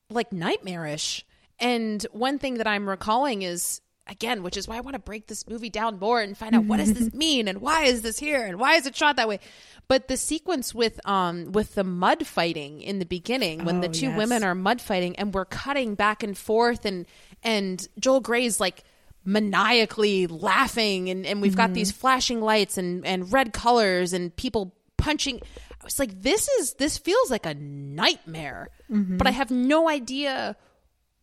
like 0.09 0.31
nightmarish 0.31 1.25
and 1.59 2.05
one 2.11 2.39
thing 2.39 2.55
that 2.55 2.67
I'm 2.67 2.87
recalling 2.87 3.41
is 3.41 3.81
again, 4.09 4.43
which 4.43 4.57
is 4.57 4.67
why 4.67 4.77
I 4.77 4.81
want 4.81 4.95
to 4.95 4.99
break 4.99 5.27
this 5.27 5.47
movie 5.47 5.69
down 5.69 5.99
more 5.99 6.21
and 6.21 6.37
find 6.37 6.55
out 6.55 6.63
what 6.65 6.77
does 6.77 6.93
this 6.93 7.13
mean 7.13 7.47
and 7.47 7.59
why 7.59 7.83
is 7.83 8.01
this 8.01 8.17
here 8.17 8.45
and 8.45 8.59
why 8.59 8.75
is 8.75 8.85
it 8.85 8.95
shot 8.95 9.17
that 9.17 9.27
way. 9.27 9.39
But 9.87 10.07
the 10.07 10.17
sequence 10.17 10.73
with 10.73 10.99
um 11.05 11.51
with 11.51 11.75
the 11.75 11.83
mud 11.83 12.25
fighting 12.25 12.81
in 12.81 12.99
the 12.99 13.05
beginning 13.05 13.65
when 13.65 13.77
oh, 13.77 13.81
the 13.81 13.89
two 13.89 14.07
yes. 14.07 14.17
women 14.17 14.43
are 14.43 14.55
mud 14.55 14.81
fighting 14.81 15.15
and 15.17 15.33
we're 15.33 15.45
cutting 15.45 15.95
back 15.95 16.23
and 16.23 16.37
forth 16.37 16.85
and 16.85 17.05
and 17.43 17.87
Joel 17.99 18.19
Grey's 18.19 18.59
like 18.59 18.83
maniacally 19.23 20.25
laughing 20.27 21.09
and, 21.09 21.25
and 21.25 21.41
we've 21.41 21.51
mm-hmm. 21.51 21.57
got 21.57 21.73
these 21.73 21.91
flashing 21.91 22.39
lights 22.41 22.77
and, 22.77 23.05
and 23.05 23.31
red 23.31 23.51
colors 23.51 24.13
and 24.13 24.35
people 24.35 24.73
punching 24.97 25.41
I 25.79 25.85
was 25.85 25.99
like, 25.99 26.21
this 26.21 26.47
is 26.47 26.73
this 26.73 26.97
feels 26.97 27.29
like 27.29 27.45
a 27.45 27.53
nightmare. 27.53 28.69
Mm-hmm. 28.89 29.17
But 29.17 29.27
I 29.27 29.31
have 29.31 29.51
no 29.51 29.87
idea 29.87 30.55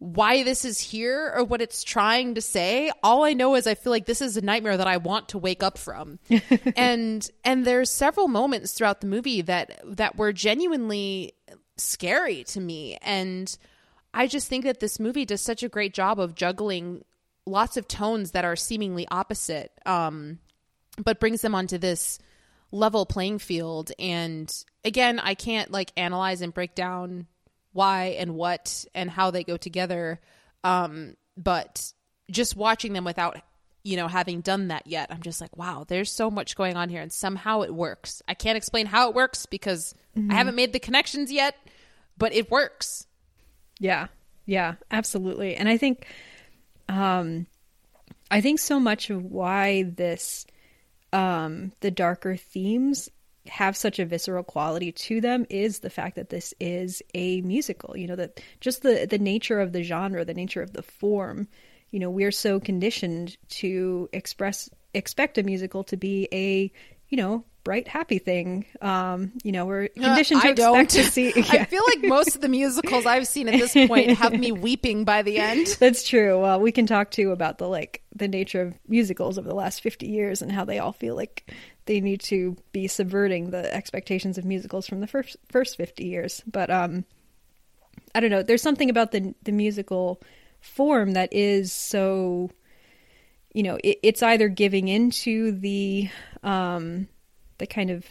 why 0.04 0.42
this 0.42 0.66
is 0.66 0.78
here 0.78 1.32
or 1.34 1.44
what 1.44 1.62
it's 1.62 1.82
trying 1.82 2.34
to 2.34 2.42
say. 2.42 2.90
All 3.02 3.24
I 3.24 3.32
know 3.32 3.54
is 3.54 3.66
I 3.66 3.74
feel 3.74 3.90
like 3.90 4.04
this 4.04 4.20
is 4.20 4.36
a 4.36 4.42
nightmare 4.42 4.76
that 4.76 4.86
I 4.86 4.98
want 4.98 5.30
to 5.30 5.38
wake 5.38 5.62
up 5.62 5.78
from. 5.78 6.18
and 6.76 7.28
and 7.42 7.64
there's 7.64 7.90
several 7.90 8.28
moments 8.28 8.72
throughout 8.72 9.00
the 9.00 9.06
movie 9.06 9.40
that 9.40 9.80
that 9.84 10.16
were 10.16 10.32
genuinely 10.32 11.32
scary 11.78 12.44
to 12.44 12.60
me 12.60 12.98
and 13.00 13.56
I 14.12 14.26
just 14.28 14.46
think 14.46 14.64
that 14.64 14.78
this 14.78 15.00
movie 15.00 15.24
does 15.24 15.40
such 15.40 15.62
a 15.62 15.68
great 15.68 15.94
job 15.94 16.20
of 16.20 16.36
juggling 16.36 17.04
lots 17.46 17.76
of 17.76 17.88
tones 17.88 18.30
that 18.30 18.44
are 18.44 18.54
seemingly 18.54 19.08
opposite 19.10 19.72
um 19.86 20.38
but 21.02 21.18
brings 21.18 21.40
them 21.40 21.54
onto 21.54 21.78
this 21.78 22.20
level 22.70 23.06
playing 23.06 23.38
field 23.40 23.90
and 23.98 24.64
again 24.84 25.18
I 25.18 25.34
can't 25.34 25.72
like 25.72 25.90
analyze 25.96 26.42
and 26.42 26.54
break 26.54 26.76
down 26.76 27.26
why 27.74 28.16
and 28.18 28.34
what 28.34 28.86
and 28.94 29.10
how 29.10 29.30
they 29.30 29.44
go 29.44 29.58
together. 29.58 30.20
Um, 30.62 31.16
but 31.36 31.92
just 32.30 32.56
watching 32.56 32.94
them 32.94 33.04
without 33.04 33.38
you 33.82 33.98
know 33.98 34.08
having 34.08 34.40
done 34.40 34.68
that 34.68 34.86
yet 34.86 35.10
i'm 35.10 35.20
just 35.20 35.42
like 35.42 35.54
wow 35.58 35.84
there's 35.86 36.10
so 36.10 36.30
much 36.30 36.56
going 36.56 36.74
on 36.74 36.88
here 36.88 37.02
and 37.02 37.12
somehow 37.12 37.60
it 37.60 37.74
works 37.74 38.22
i 38.26 38.32
can't 38.32 38.56
explain 38.56 38.86
how 38.86 39.10
it 39.10 39.14
works 39.14 39.44
because 39.44 39.94
mm-hmm. 40.16 40.30
i 40.30 40.34
haven't 40.34 40.54
made 40.54 40.72
the 40.72 40.78
connections 40.78 41.30
yet 41.30 41.54
but 42.16 42.32
it 42.32 42.50
works 42.50 43.06
yeah 43.78 44.06
yeah 44.46 44.76
absolutely 44.90 45.54
and 45.54 45.68
i 45.68 45.76
think 45.76 46.06
um 46.88 47.46
i 48.30 48.40
think 48.40 48.58
so 48.58 48.80
much 48.80 49.10
of 49.10 49.22
why 49.22 49.82
this 49.82 50.46
um 51.12 51.72
the 51.80 51.90
darker 51.90 52.36
themes 52.36 53.10
have 53.46 53.76
such 53.76 53.98
a 53.98 54.06
visceral 54.06 54.42
quality 54.42 54.90
to 54.92 55.20
them 55.20 55.46
is 55.50 55.80
the 55.80 55.90
fact 55.90 56.16
that 56.16 56.30
this 56.30 56.54
is 56.60 57.02
a 57.14 57.40
musical. 57.42 57.96
You 57.96 58.06
know 58.06 58.16
that 58.16 58.40
just 58.60 58.82
the 58.82 59.06
the 59.08 59.18
nature 59.18 59.60
of 59.60 59.72
the 59.72 59.82
genre 59.82 60.24
the 60.24 60.34
nature 60.34 60.62
of 60.62 60.72
the 60.72 60.82
form 60.82 61.48
you 61.94 62.00
know 62.00 62.10
we're 62.10 62.32
so 62.32 62.58
conditioned 62.58 63.36
to 63.48 64.08
express 64.12 64.68
expect 64.94 65.38
a 65.38 65.44
musical 65.44 65.84
to 65.84 65.96
be 65.96 66.28
a 66.32 66.72
you 67.08 67.16
know 67.16 67.44
bright 67.64 67.88
happy 67.88 68.18
thing 68.18 68.66
um 68.82 69.32
you 69.42 69.50
know 69.50 69.64
we're 69.64 69.88
conditioned 69.88 70.42
to 70.42 70.48
I 70.48 70.50
expect 70.50 70.56
don't. 70.56 70.90
to 70.90 71.02
see 71.04 71.32
I 71.36 71.64
feel 71.64 71.82
like 71.88 72.04
most 72.04 72.36
of 72.36 72.42
the 72.42 72.48
musicals 72.48 73.06
I've 73.06 73.26
seen 73.26 73.48
at 73.48 73.58
this 73.58 73.72
point 73.88 74.10
have 74.10 74.38
me 74.38 74.52
weeping 74.64 75.04
by 75.04 75.22
the 75.22 75.38
end. 75.38 75.66
That's 75.80 76.06
true. 76.06 76.40
Well, 76.40 76.60
we 76.60 76.72
can 76.72 76.86
talk 76.86 77.10
too 77.10 77.32
about 77.32 77.56
the 77.58 77.66
like 77.66 78.02
the 78.14 78.28
nature 78.28 78.60
of 78.60 78.74
musicals 78.86 79.38
over 79.38 79.48
the 79.48 79.54
last 79.54 79.80
50 79.80 80.06
years 80.06 80.42
and 80.42 80.52
how 80.52 80.64
they 80.64 80.78
all 80.78 80.92
feel 80.92 81.16
like 81.16 81.50
they 81.86 82.00
need 82.00 82.20
to 82.20 82.56
be 82.72 82.86
subverting 82.86 83.50
the 83.50 83.74
expectations 83.74 84.36
of 84.38 84.44
musicals 84.44 84.86
from 84.86 85.00
the 85.00 85.06
first 85.06 85.36
first 85.50 85.76
50 85.78 86.04
years. 86.04 86.42
But 86.46 86.70
um 86.70 87.04
I 88.14 88.20
don't 88.20 88.30
know, 88.30 88.42
there's 88.42 88.62
something 88.62 88.90
about 88.90 89.12
the 89.12 89.34
the 89.42 89.52
musical 89.52 90.20
form 90.60 91.12
that 91.12 91.32
is 91.32 91.72
so 91.72 92.50
you 93.54 93.62
know, 93.62 93.78
it, 93.82 94.00
it's 94.02 94.22
either 94.22 94.48
giving 94.48 94.88
into 94.88 95.52
the 95.52 96.10
um 96.42 97.08
the 97.58 97.66
kind 97.66 97.90
of 97.90 98.04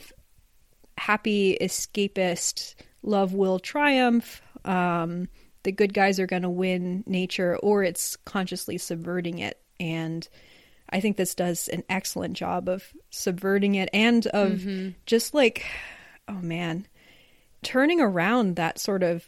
happy 0.97 1.57
escapist 1.59 2.75
love 3.01 3.33
will 3.33 3.59
triumph 3.59 4.41
um 4.65 5.27
the 5.63 5.71
good 5.71 5.93
guys 5.93 6.19
are 6.19 6.27
going 6.27 6.41
to 6.41 6.49
win 6.49 7.03
nature 7.07 7.57
or 7.57 7.83
it's 7.83 8.17
consciously 8.17 8.77
subverting 8.77 9.39
it. 9.39 9.59
And 9.79 10.27
i 10.89 10.99
think 10.99 11.17
this 11.17 11.33
does 11.33 11.67
an 11.69 11.83
excellent 11.89 12.35
job 12.35 12.69
of 12.69 12.93
subverting 13.09 13.75
it 13.75 13.89
and 13.93 14.27
of 14.27 14.51
mm-hmm. 14.51 14.89
just 15.05 15.33
like 15.33 15.65
oh 16.27 16.41
man 16.41 16.85
turning 17.63 17.99
around 17.99 18.57
that 18.57 18.77
sort 18.77 19.01
of 19.01 19.25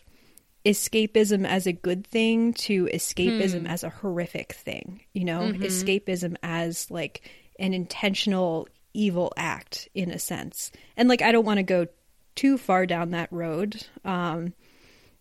escapism 0.65 1.47
as 1.47 1.65
a 1.65 1.71
good 1.71 2.05
thing 2.05 2.53
to 2.53 2.85
escapism 2.87 3.61
hmm. 3.61 3.67
as 3.67 3.83
a 3.83 3.89
horrific 3.89 4.53
thing 4.53 5.01
you 5.13 5.23
know? 5.23 5.41
Mm-hmm. 5.41 5.63
Escapism 5.63 6.35
as 6.43 6.91
like 6.91 7.29
an 7.59 7.73
intentional 7.73 8.67
evil 8.99 9.33
act 9.37 9.89
in 9.93 10.11
a 10.11 10.19
sense. 10.19 10.71
And 10.97 11.09
like 11.09 11.21
i 11.21 11.31
don't 11.31 11.45
want 11.45 11.57
to 11.57 11.63
go 11.63 11.87
too 12.35 12.57
far 12.57 12.85
down 12.85 13.11
that 13.11 13.31
road 13.31 13.85
um 14.03 14.53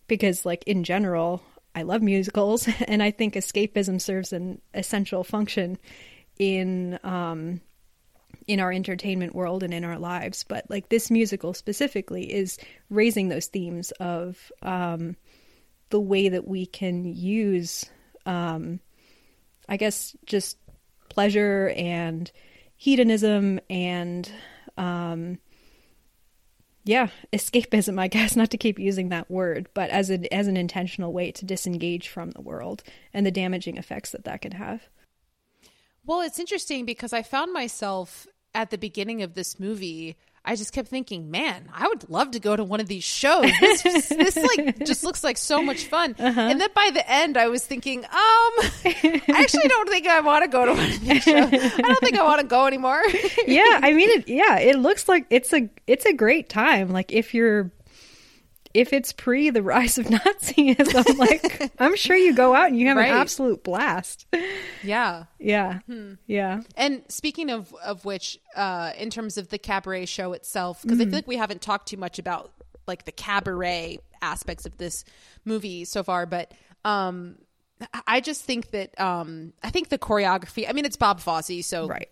because 0.07 0.45
like 0.45 0.63
in 0.65 0.83
general 0.83 1.41
i 1.73 1.83
love 1.83 2.01
musicals 2.01 2.67
and 2.87 3.01
i 3.01 3.09
think 3.09 3.35
escapism 3.35 4.01
serves 4.01 4.33
an 4.33 4.61
essential 4.73 5.23
function 5.23 5.77
in 6.37 6.99
um 7.03 7.61
in 8.47 8.59
our 8.59 8.71
entertainment 8.71 9.33
world 9.33 9.63
and 9.63 9.73
in 9.73 9.83
our 9.83 9.97
lives. 9.97 10.43
But 10.47 10.69
like 10.69 10.89
this 10.89 11.09
musical 11.09 11.53
specifically 11.53 12.31
is 12.31 12.59
raising 12.89 13.29
those 13.29 13.47
themes 13.47 13.91
of 13.91 14.51
um 14.61 15.15
the 15.89 15.99
way 15.99 16.29
that 16.29 16.47
we 16.47 16.65
can 16.65 17.05
use 17.05 17.85
um 18.25 18.79
i 19.69 19.77
guess 19.77 20.15
just 20.25 20.57
pleasure 21.09 21.71
and 21.77 22.31
hedonism 22.77 23.59
and 23.69 24.31
um 24.77 25.39
yeah 26.83 27.07
escapism 27.33 27.99
i 27.99 28.07
guess 28.07 28.35
not 28.41 28.49
to 28.51 28.57
keep 28.57 28.77
using 28.77 29.09
that 29.09 29.29
word 29.31 29.67
but 29.73 29.89
as 29.89 30.09
an 30.09 30.25
as 30.31 30.47
an 30.47 30.57
intentional 30.57 31.13
way 31.13 31.31
to 31.31 31.45
disengage 31.45 32.07
from 32.07 32.31
the 32.31 32.41
world 32.41 32.83
and 33.13 33.25
the 33.25 33.31
damaging 33.31 33.77
effects 33.77 34.11
that 34.11 34.25
that 34.25 34.41
can 34.41 34.51
have 34.51 34.89
Well, 36.05 36.21
it's 36.21 36.39
interesting 36.39 36.85
because 36.85 37.13
I 37.13 37.23
found 37.23 37.51
myself 37.51 38.27
at 38.53 38.69
the 38.69 38.77
beginning 38.77 39.23
of 39.23 39.33
this 39.33 39.59
movie. 39.59 40.15
I 40.45 40.55
just 40.55 40.71
kept 40.73 40.87
thinking, 40.87 41.31
man, 41.31 41.67
I 41.73 41.87
would 41.87 42.09
love 42.09 42.31
to 42.31 42.39
go 42.39 42.55
to 42.55 42.63
one 42.63 42.79
of 42.79 42.87
these 42.87 43.03
shows. 43.03 43.51
This, 43.59 43.83
just, 43.83 44.09
this 44.09 44.35
like 44.37 44.85
just 44.85 45.03
looks 45.03 45.23
like 45.23 45.37
so 45.37 45.61
much 45.61 45.85
fun. 45.85 46.15
And 46.19 46.61
then 46.61 46.69
by 46.75 46.91
the 46.93 47.09
end, 47.09 47.35
I 47.37 47.47
was 47.47 47.65
thinking, 47.65 48.05
um, 48.05 48.11
I 48.13 49.21
actually 49.29 49.67
don't 49.67 49.89
think 49.89 50.07
I 50.07 50.21
want 50.21 50.43
to 50.43 50.49
go 50.49 50.65
to 50.65 50.73
one 50.73 50.91
of 50.91 50.99
these 51.01 51.23
shows. 51.23 51.49
I 51.53 51.81
don't 51.81 51.99
think 51.99 52.17
I 52.17 52.23
want 52.23 52.41
to 52.41 52.47
go 52.47 52.67
anymore. 52.67 53.01
yeah 53.47 53.79
i 53.83 53.93
mean 53.93 54.09
it 54.09 54.27
yeah 54.27 54.57
it 54.59 54.77
looks 54.77 55.07
like 55.07 55.25
it's 55.29 55.53
a 55.53 55.69
it's 55.87 56.05
a 56.05 56.13
great 56.13 56.49
time 56.49 56.89
like 56.89 57.11
if 57.11 57.33
you're 57.33 57.71
if 58.75 58.93
it's 58.93 59.11
pre 59.13 59.49
the 59.49 59.61
rise 59.63 59.97
of 59.97 60.05
nazism 60.07 61.17
like 61.17 61.71
i'm 61.79 61.95
sure 61.95 62.15
you 62.15 62.33
go 62.35 62.53
out 62.53 62.67
and 62.67 62.79
you 62.79 62.87
have 62.87 62.97
Right. 62.97 63.09
an 63.11 63.17
absolute 63.17 63.63
blast 63.63 64.25
yeah. 64.83 65.25
yeah 65.39 65.79
yeah 66.27 66.61
And 66.77 67.03
speaking 67.09 67.49
of 67.49 67.73
of 67.83 68.05
which, 68.05 68.37
uh, 68.55 68.91
in 68.97 69.09
terms 69.09 69.37
of 69.37 69.49
the 69.49 69.57
cabaret 69.57 70.05
show 70.05 70.33
itself, 70.33 70.81
because 70.83 70.99
I 70.99 71.05
feel 71.05 71.13
like 71.13 71.27
we 71.27 71.37
haven't 71.37 71.61
talked 71.61 71.87
too 71.87 71.97
much 71.97 72.19
about 72.19 72.51
like 72.87 73.05
the 73.05 73.11
cabaret 73.11 73.99
aspects 74.21 74.65
of 74.65 74.77
this 74.77 75.03
movie 75.43 75.85
so 75.85 76.03
far, 76.03 76.25
but 76.25 76.51
um, 76.83 77.37
I- 77.93 78.01
I 78.07 78.19
just 78.21 78.43
think 78.43 78.71
that 78.71 78.99
um, 78.99 79.53
I 79.63 79.69
think 79.71 79.89
the 79.89 79.97
choreography. 79.97 80.69
I 80.69 80.73
mean, 80.73 80.85
it's 80.85 80.97
Bob 80.97 81.19
Fosse, 81.19 81.65
so 81.65 81.87
Right. 81.87 82.09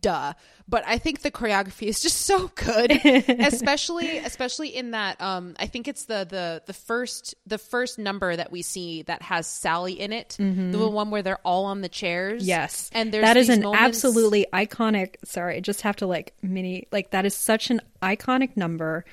Duh. 0.00 0.32
But 0.68 0.82
I 0.86 0.98
think 0.98 1.22
the 1.22 1.30
choreography 1.30 1.86
is 1.86 2.00
just 2.00 2.22
so 2.22 2.50
good, 2.54 2.90
especially 3.28 4.18
especially 4.18 4.68
in 4.68 4.90
that. 4.92 5.20
Um, 5.20 5.54
I 5.58 5.66
think 5.66 5.86
it's 5.88 6.06
the 6.06 6.26
the 6.28 6.62
the 6.66 6.72
first 6.72 7.34
the 7.46 7.58
first 7.58 7.98
number 7.98 8.34
that 8.34 8.50
we 8.50 8.62
see 8.62 9.02
that 9.02 9.22
has 9.22 9.46
Sally 9.46 9.98
in 10.00 10.12
it, 10.12 10.36
the 10.38 10.88
one 10.88 11.10
where 11.10 11.22
they're 11.22 11.38
all 11.44 11.66
on 11.66 11.82
the 11.82 11.88
chairs. 11.88 12.46
Yes. 12.46 12.90
and 12.92 13.12
there's 13.12 13.22
that 13.24 13.36
is 13.36 13.48
an 13.48 13.62
moments- 13.62 13.84
absolutely 13.84 14.46
iconic 14.52 15.16
sorry, 15.24 15.56
I 15.56 15.60
just 15.60 15.82
have 15.82 15.96
to 15.96 16.06
like 16.06 16.34
mini 16.42 16.88
like 16.90 17.10
that 17.10 17.24
is 17.26 17.34
such 17.34 17.70
an 17.70 17.80
iconic 18.02 18.56
number. 18.56 19.04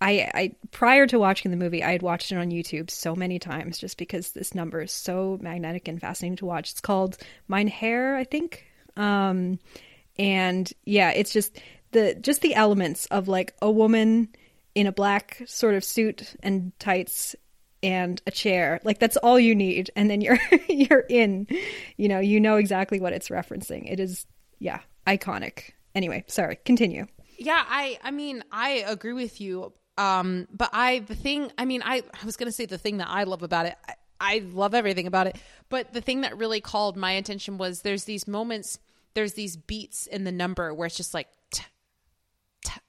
I 0.00 0.30
I 0.34 0.54
prior 0.72 1.06
to 1.06 1.18
watching 1.18 1.52
the 1.52 1.56
movie, 1.56 1.82
I 1.82 1.92
had 1.92 2.02
watched 2.02 2.32
it 2.32 2.36
on 2.36 2.50
YouTube 2.50 2.90
so 2.90 3.14
many 3.14 3.38
times 3.38 3.78
just 3.78 3.96
because 3.96 4.32
this 4.32 4.54
number 4.54 4.82
is 4.82 4.92
so 4.92 5.38
magnetic 5.40 5.88
and 5.88 6.00
fascinating 6.00 6.36
to 6.38 6.46
watch. 6.46 6.72
It's 6.72 6.80
called 6.80 7.16
Mein 7.48 7.68
Herr, 7.68 8.16
I 8.16 8.24
think. 8.24 8.66
Um 8.96 9.58
and 10.18 10.70
yeah, 10.84 11.10
it's 11.10 11.32
just 11.32 11.58
the 11.92 12.14
just 12.14 12.40
the 12.40 12.54
elements 12.54 13.06
of 13.06 13.28
like 13.28 13.54
a 13.62 13.70
woman 13.70 14.28
in 14.74 14.86
a 14.86 14.92
black 14.92 15.42
sort 15.46 15.74
of 15.74 15.84
suit 15.84 16.34
and 16.42 16.72
tights 16.78 17.36
and 17.82 18.22
a 18.26 18.30
chair. 18.30 18.80
Like 18.84 18.98
that's 18.98 19.16
all 19.18 19.38
you 19.38 19.54
need 19.54 19.90
and 19.96 20.10
then 20.10 20.20
you're 20.20 20.38
you're 20.68 21.04
in. 21.08 21.46
You 21.96 22.08
know, 22.08 22.20
you 22.20 22.40
know 22.40 22.56
exactly 22.56 23.00
what 23.00 23.12
it's 23.12 23.28
referencing. 23.28 23.90
It 23.90 24.00
is 24.00 24.26
yeah, 24.58 24.80
iconic. 25.06 25.72
Anyway, 25.94 26.24
sorry, 26.28 26.58
continue. 26.64 27.06
Yeah, 27.38 27.62
I 27.68 27.98
I 28.02 28.10
mean, 28.10 28.44
I 28.50 28.84
agree 28.86 29.12
with 29.12 29.40
you. 29.40 29.72
Um, 29.98 30.48
but 30.52 30.70
I 30.72 31.00
the 31.00 31.14
thing, 31.14 31.50
I 31.58 31.64
mean, 31.64 31.82
I 31.84 32.02
I 32.20 32.24
was 32.24 32.36
going 32.36 32.46
to 32.46 32.52
say 32.52 32.66
the 32.66 32.78
thing 32.78 32.98
that 32.98 33.08
I 33.08 33.24
love 33.24 33.42
about 33.42 33.66
it. 33.66 33.76
I, 33.86 33.94
I 34.24 34.42
love 34.52 34.72
everything 34.72 35.08
about 35.08 35.26
it, 35.26 35.36
but 35.68 35.92
the 35.92 36.00
thing 36.00 36.20
that 36.20 36.38
really 36.38 36.60
called 36.60 36.96
my 36.96 37.10
attention 37.12 37.58
was 37.58 37.82
there's 37.82 38.04
these 38.04 38.28
moments, 38.28 38.78
there's 39.14 39.34
these 39.34 39.56
beats 39.56 40.06
in 40.06 40.24
the 40.24 40.32
number 40.32 40.72
where 40.72 40.86
it's 40.86 40.96
just 40.96 41.14
like 41.14 41.28
t- 41.52 41.64
t- 42.64 42.80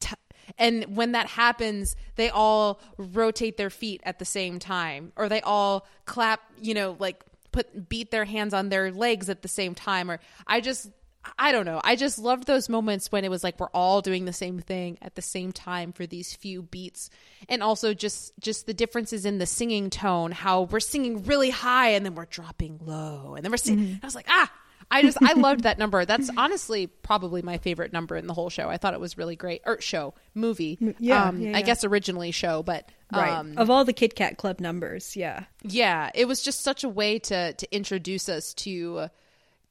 t- 0.00 0.14
and 0.58 0.96
when 0.96 1.12
that 1.12 1.26
happens, 1.26 1.96
they 2.14 2.30
all 2.30 2.80
rotate 2.96 3.56
their 3.56 3.70
feet 3.70 4.00
at 4.04 4.18
the 4.18 4.24
same 4.24 4.58
time, 4.58 5.12
or 5.16 5.28
they 5.28 5.40
all 5.40 5.86
clap, 6.04 6.40
you 6.60 6.74
know, 6.74 6.96
like 6.98 7.22
put 7.52 7.88
beat 7.88 8.10
their 8.10 8.24
hands 8.24 8.54
on 8.54 8.68
their 8.68 8.90
legs 8.90 9.28
at 9.28 9.42
the 9.42 9.48
same 9.48 9.74
time. 9.74 10.10
Or 10.10 10.20
I 10.46 10.60
just, 10.60 10.90
I 11.38 11.52
don't 11.52 11.66
know. 11.66 11.80
I 11.82 11.96
just 11.96 12.18
loved 12.18 12.46
those 12.46 12.68
moments 12.68 13.10
when 13.10 13.24
it 13.24 13.30
was 13.30 13.42
like 13.42 13.58
we're 13.58 13.68
all 13.70 14.00
doing 14.00 14.24
the 14.24 14.32
same 14.32 14.60
thing 14.60 14.96
at 15.02 15.16
the 15.16 15.22
same 15.22 15.50
time 15.52 15.92
for 15.92 16.06
these 16.06 16.32
few 16.32 16.62
beats, 16.62 17.10
and 17.48 17.62
also 17.62 17.92
just 17.94 18.32
just 18.38 18.66
the 18.66 18.74
differences 18.74 19.26
in 19.26 19.38
the 19.38 19.46
singing 19.46 19.90
tone. 19.90 20.30
How 20.32 20.62
we're 20.62 20.80
singing 20.80 21.24
really 21.24 21.50
high 21.50 21.90
and 21.90 22.06
then 22.06 22.14
we're 22.14 22.26
dropping 22.26 22.78
low, 22.84 23.34
and 23.34 23.44
then 23.44 23.50
we're 23.50 23.56
singing. 23.56 23.98
I 24.02 24.06
was 24.06 24.14
like, 24.14 24.26
ah. 24.28 24.50
I 24.90 25.02
just 25.02 25.18
I 25.20 25.32
loved 25.32 25.64
that 25.64 25.78
number. 25.78 26.04
That's 26.04 26.30
honestly 26.36 26.86
probably 26.86 27.42
my 27.42 27.58
favorite 27.58 27.92
number 27.92 28.16
in 28.16 28.26
the 28.26 28.34
whole 28.34 28.50
show. 28.50 28.68
I 28.68 28.76
thought 28.76 28.94
it 28.94 29.00
was 29.00 29.18
really 29.18 29.36
great. 29.36 29.62
Or 29.66 29.80
show 29.80 30.14
movie. 30.34 30.78
yeah, 30.98 31.24
um, 31.24 31.40
yeah, 31.40 31.56
I 31.56 31.62
guess 31.62 31.84
originally 31.84 32.30
show, 32.30 32.62
but 32.62 32.88
Right. 33.12 33.30
um, 33.32 33.54
of 33.56 33.68
all 33.70 33.84
the 33.84 33.92
Kit 33.92 34.14
Kat 34.16 34.36
Club 34.36 34.58
numbers, 34.60 35.16
yeah. 35.16 35.44
yeah, 35.62 36.10
it 36.14 36.26
was 36.26 36.42
just 36.42 36.62
such 36.62 36.82
a 36.84 36.88
way 36.88 37.18
to 37.20 37.52
to 37.52 37.74
introduce 37.74 38.28
us 38.28 38.54
to 38.54 39.08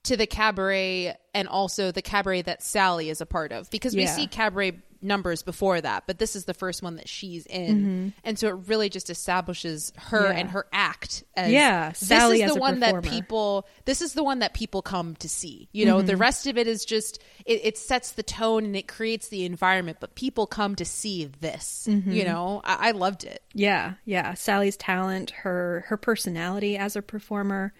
to 0.04 0.16
the 0.18 0.28
cabaret 0.28 1.16
and 1.34 1.48
also 1.48 1.92
the 1.92 2.02
cabaret 2.02 2.44
that 2.44 2.62
Sally 2.62 3.10
is 3.10 3.22
a 3.22 3.26
part 3.26 3.52
of 3.52 3.70
because 3.72 3.96
we 3.96 4.04
Yeah. 4.04 4.16
see 4.16 4.28
cabaret 4.28 4.74
numbers 5.02 5.44
before 5.44 5.80
that, 5.82 6.06
but 6.08 6.18
this 6.20 6.36
is 6.36 6.46
the 6.46 6.54
first 6.54 6.82
one 6.84 6.96
that 6.98 7.08
she's 7.10 7.46
in, 7.46 8.14
and 8.24 8.40
so 8.40 8.48
it 8.50 8.68
really 8.68 8.90
just 8.90 9.10
establishes 9.10 9.92
her 9.98 10.16
Mm-hmm. 10.26 10.32
Yeah. 10.34 10.40
and 10.40 10.50
her 10.50 10.66
act. 10.74 11.24
As, 11.36 11.52
Yeah, 11.52 11.90
this 11.90 12.00
Sally 12.08 12.42
is 12.42 12.50
as 12.50 12.54
the 12.56 12.60
one 12.60 12.80
that 12.80 13.04
people. 13.04 13.68
This 13.86 14.02
is 14.02 14.14
the 14.14 14.24
one 14.24 14.40
that 14.40 14.54
people 14.54 14.82
come 14.82 15.16
to 15.18 15.30
see. 15.30 15.70
You 15.72 15.86
know, 15.86 15.98
Mm-hmm. 15.98 16.08
the 16.08 16.18
rest 16.18 16.48
of 16.48 16.58
it 16.58 16.68
is 16.68 16.86
just 16.86 17.22
it, 17.46 17.62
it 17.64 17.78
sets 17.78 18.12
the 18.12 18.24
tone 18.24 18.66
and 18.66 18.76
it 18.76 18.88
creates 18.88 19.28
the 19.30 19.46
environment, 19.46 19.98
but 20.00 20.16
people 20.16 20.48
come 20.48 20.76
to 20.78 20.86
see 20.86 21.26
this. 21.26 21.88
Mm-hmm. 21.90 22.12
You 22.12 22.24
know, 22.26 22.62
I, 22.64 22.90
I 22.90 22.92
loved 22.92 23.24
it. 23.24 23.42
Yeah, 23.54 23.94
yeah. 24.06 24.34
Sally's 24.34 24.78
talent, 24.78 25.32
her 25.32 25.86
her 25.88 25.98
personality 25.98 26.78
as 26.78 26.96
a 26.96 27.02
performer, 27.02 27.74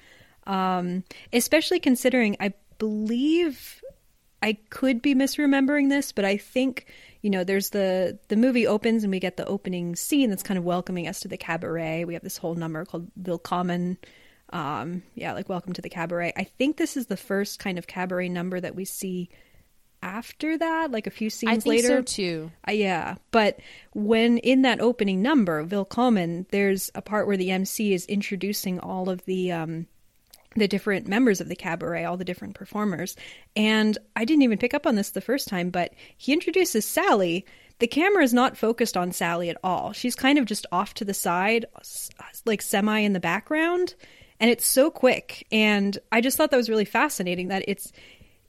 um, 0.46 1.04
especially 1.34 1.80
considering 1.80 2.36
I 2.40 2.54
believe 2.78 3.82
I 4.42 4.58
could 4.70 5.02
be 5.02 5.16
misremembering 5.16 5.90
this, 5.90 6.12
but 6.12 6.26
I 6.26 6.38
think 6.38 6.86
you 7.22 7.30
know 7.30 7.44
there's 7.44 7.70
the 7.72 8.20
the 8.28 8.36
movie 8.36 8.68
opens 8.68 9.04
and 9.04 9.12
we 9.12 9.20
get 9.20 9.38
the 9.38 9.46
opening 9.46 9.96
scene 9.96 10.30
that's 10.30 10.44
kind 10.44 10.58
of 10.58 10.64
welcoming 10.64 11.08
us 11.08 11.22
to 11.22 11.28
the 11.28 11.38
cabaret. 11.38 12.06
We 12.06 12.14
have 12.14 12.24
this 12.24 12.38
whole 12.38 12.56
number 12.56 12.86
called 12.86 13.10
Willkommen, 13.22 13.98
Um, 14.52 15.02
yeah, 15.16 15.34
like 15.34 15.50
Welcome 15.50 15.74
to 15.74 15.82
the 15.82 15.90
Cabaret. 15.90 16.34
I 16.38 16.44
think 16.44 16.78
this 16.78 16.96
is 16.98 17.08
the 17.08 17.18
first 17.18 17.58
kind 17.60 17.78
of 17.80 17.88
cabaret 17.88 18.30
number 18.30 18.60
that 18.60 18.76
we 18.76 18.86
see 18.86 19.30
after 20.04 20.56
that, 20.56 20.92
like 20.92 21.08
a 21.08 21.12
few 21.12 21.32
scenes 21.32 21.50
I 21.52 21.60
think 21.60 21.66
later. 21.78 21.88
so 21.88 22.02
too. 22.04 22.52
Uh, 22.68 22.74
yeah, 22.74 23.16
but 23.32 23.60
when 23.94 24.38
in 24.38 24.62
that 24.62 24.80
opening 24.80 25.24
number, 25.24 25.64
Willkommen, 25.64 26.46
there's 26.52 26.92
a 26.94 27.02
part 27.02 27.26
where 27.26 27.38
the 27.38 27.50
MC 27.50 27.92
is 27.94 28.06
introducing 28.06 28.80
all 28.80 29.10
of 29.10 29.26
the 29.26 29.52
um, 29.52 29.88
the 30.56 30.68
different 30.68 31.08
members 31.08 31.42
of 31.42 31.50
the 31.50 31.56
cabaret, 31.56 32.06
all 32.06 32.18
the 32.18 32.26
different 32.26 32.56
performers, 32.56 33.16
and 33.56 33.98
I 34.16 34.26
didn't 34.26 34.44
even 34.44 34.58
pick 34.58 34.74
up 34.74 34.88
on 34.88 34.96
this 34.96 35.12
the 35.12 35.22
first 35.22 35.48
time, 35.48 35.70
but 35.70 35.94
he 36.18 36.34
introduces 36.34 36.86
Sally. 36.86 37.46
The 37.80 37.88
camera 37.88 38.24
is 38.24 38.34
not 38.34 38.58
focused 38.58 38.96
on 38.96 39.12
Sally 39.12 39.50
at 39.50 39.58
all. 39.64 39.92
She's 39.92 40.16
kind 40.16 40.38
of 40.38 40.46
just 40.46 40.66
off 40.72 40.94
to 40.96 41.06
the 41.06 41.14
side, 41.14 41.66
like 42.46 42.62
semi 42.62 43.00
in 43.00 43.14
the 43.14 43.20
background, 43.20 43.96
and 44.40 44.50
it's 44.50 44.66
so 44.66 44.90
quick. 44.90 45.46
And 45.52 45.98
I 46.12 46.22
just 46.22 46.38
thought 46.38 46.52
that 46.52 46.58
was 46.58 46.70
really 46.70 46.86
fascinating 46.86 47.50
that 47.50 47.66
it's 47.68 47.92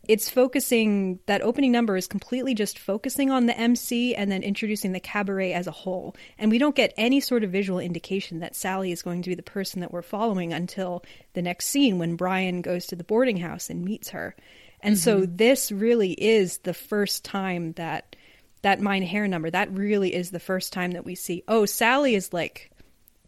it's 0.09 0.31
focusing 0.31 1.19
that 1.27 1.43
opening 1.43 1.73
number 1.73 1.97
is 1.97 2.07
completely 2.07 2.55
just 2.55 2.79
focusing 2.79 3.31
on 3.31 3.47
the 3.47 3.59
MC 3.59 4.15
and 4.15 4.31
then 4.31 4.43
introducing 4.43 4.93
the 4.93 5.01
cabaret 5.01 5.53
as 5.53 5.67
a 5.67 5.73
whole. 5.73 6.17
And 6.39 6.51
we 6.51 6.59
don't 6.59 6.75
get 6.75 6.95
any 6.97 7.21
sort 7.21 7.45
of 7.45 7.51
visual 7.51 7.79
indication 7.79 8.41
that 8.41 8.57
Sally 8.57 8.93
is 8.93 9.03
going 9.03 9.23
to 9.23 9.31
be 9.31 9.35
the 9.35 9.43
person 9.43 9.81
that 9.81 9.93
we're 9.93 10.03
following 10.03 10.53
until 10.53 11.03
the 11.35 11.43
next 11.43 11.67
scene 11.67 11.99
when 11.99 12.17
Brian 12.17 12.63
goes 12.63 12.87
to 12.87 12.97
the 12.97 13.05
boarding 13.05 13.37
house 13.37 13.71
and 13.71 13.85
meets 13.85 14.11
her. 14.11 14.35
And 14.81 14.99
so 14.99 15.23
mm-hmm. 15.23 15.37
this 15.37 15.73
really 15.73 16.13
is 16.13 16.59
the 16.59 16.75
first 16.75 17.25
time 17.25 17.73
that 17.73 18.15
that 18.63 18.81
Mein 18.81 19.03
Herr 19.03 19.29
number, 19.29 19.51
that 19.51 19.71
really 19.73 20.15
is 20.15 20.31
the 20.31 20.41
first 20.41 20.73
time 20.73 20.93
that 20.93 21.05
we 21.05 21.15
see, 21.15 21.45
oh, 21.47 21.67
Sally 21.67 22.15
is 22.15 22.33
like 22.33 22.71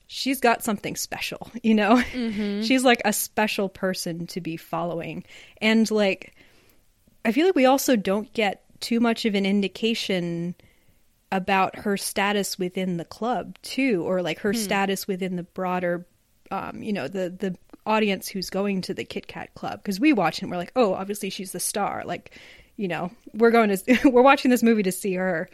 she's 0.09 0.41
got 0.41 0.65
something 0.65 0.97
special, 0.97 1.51
you 1.63 1.75
know? 1.75 1.97
Mm-hmm. 1.97 2.63
She's 2.63 2.83
like 2.83 3.03
a 3.05 3.13
special 3.13 3.69
person 3.69 4.27
to 4.29 4.41
be 4.41 4.57
following. 4.57 5.25
And 5.61 5.89
like 5.91 6.35
I 7.29 7.33
feel 7.33 7.45
like 7.45 7.55
we 7.55 7.67
also 7.67 7.95
don't 7.95 8.33
get 8.33 8.65
too 8.81 9.01
much 9.01 9.27
of 9.27 9.35
an 9.35 9.45
indication 9.45 10.55
about 11.31 11.77
her 11.77 11.99
status 11.99 12.59
within 12.59 12.97
the 12.97 13.05
club 13.05 13.59
too 13.61 14.03
or 14.07 14.23
like 14.23 14.39
her 14.39 14.55
status 14.55 15.07
within 15.07 15.37
the 15.37 15.43
broader 15.43 16.07
um 16.51 16.83
you 16.83 16.91
know 16.91 17.07
the 17.07 17.29
the 17.29 17.55
audience 17.85 18.29
who's 18.29 18.49
going 18.49 18.81
to 18.81 18.95
the 18.95 19.05
Kit 19.05 19.27
Kat 19.27 19.53
club. 19.53 19.83
Because 19.83 20.01
we 20.01 20.15
watch 20.15 20.39
it 20.39 20.45
and 20.45 20.51
we're 20.51 20.57
like 20.57 20.73
oh 20.75 20.95
obviously 20.95 21.29
she's 21.29 21.53
the 21.53 21.61
star. 21.61 22.03
Like 22.07 22.35
you 22.77 22.89
know 22.89 23.11
we're 23.35 23.51
going 23.51 23.77
to 23.77 24.01
we're 24.09 24.23
watching 24.23 24.51
this 24.51 24.63
movie 24.63 24.85
to 24.85 24.93
see 24.93 25.13
her. 25.13 25.51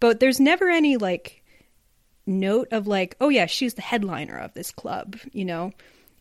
But 0.00 0.20
there's 0.20 0.40
never 0.40 0.70
any 0.70 0.96
like 0.96 1.44
note 2.24 2.68
of 2.70 2.86
like 2.86 3.16
oh 3.20 3.28
yeah 3.28 3.44
she's 3.44 3.74
the 3.74 3.82
headliner 3.82 4.38
of 4.38 4.54
this 4.54 4.70
club 4.70 5.18
you 5.32 5.44
know? 5.44 5.72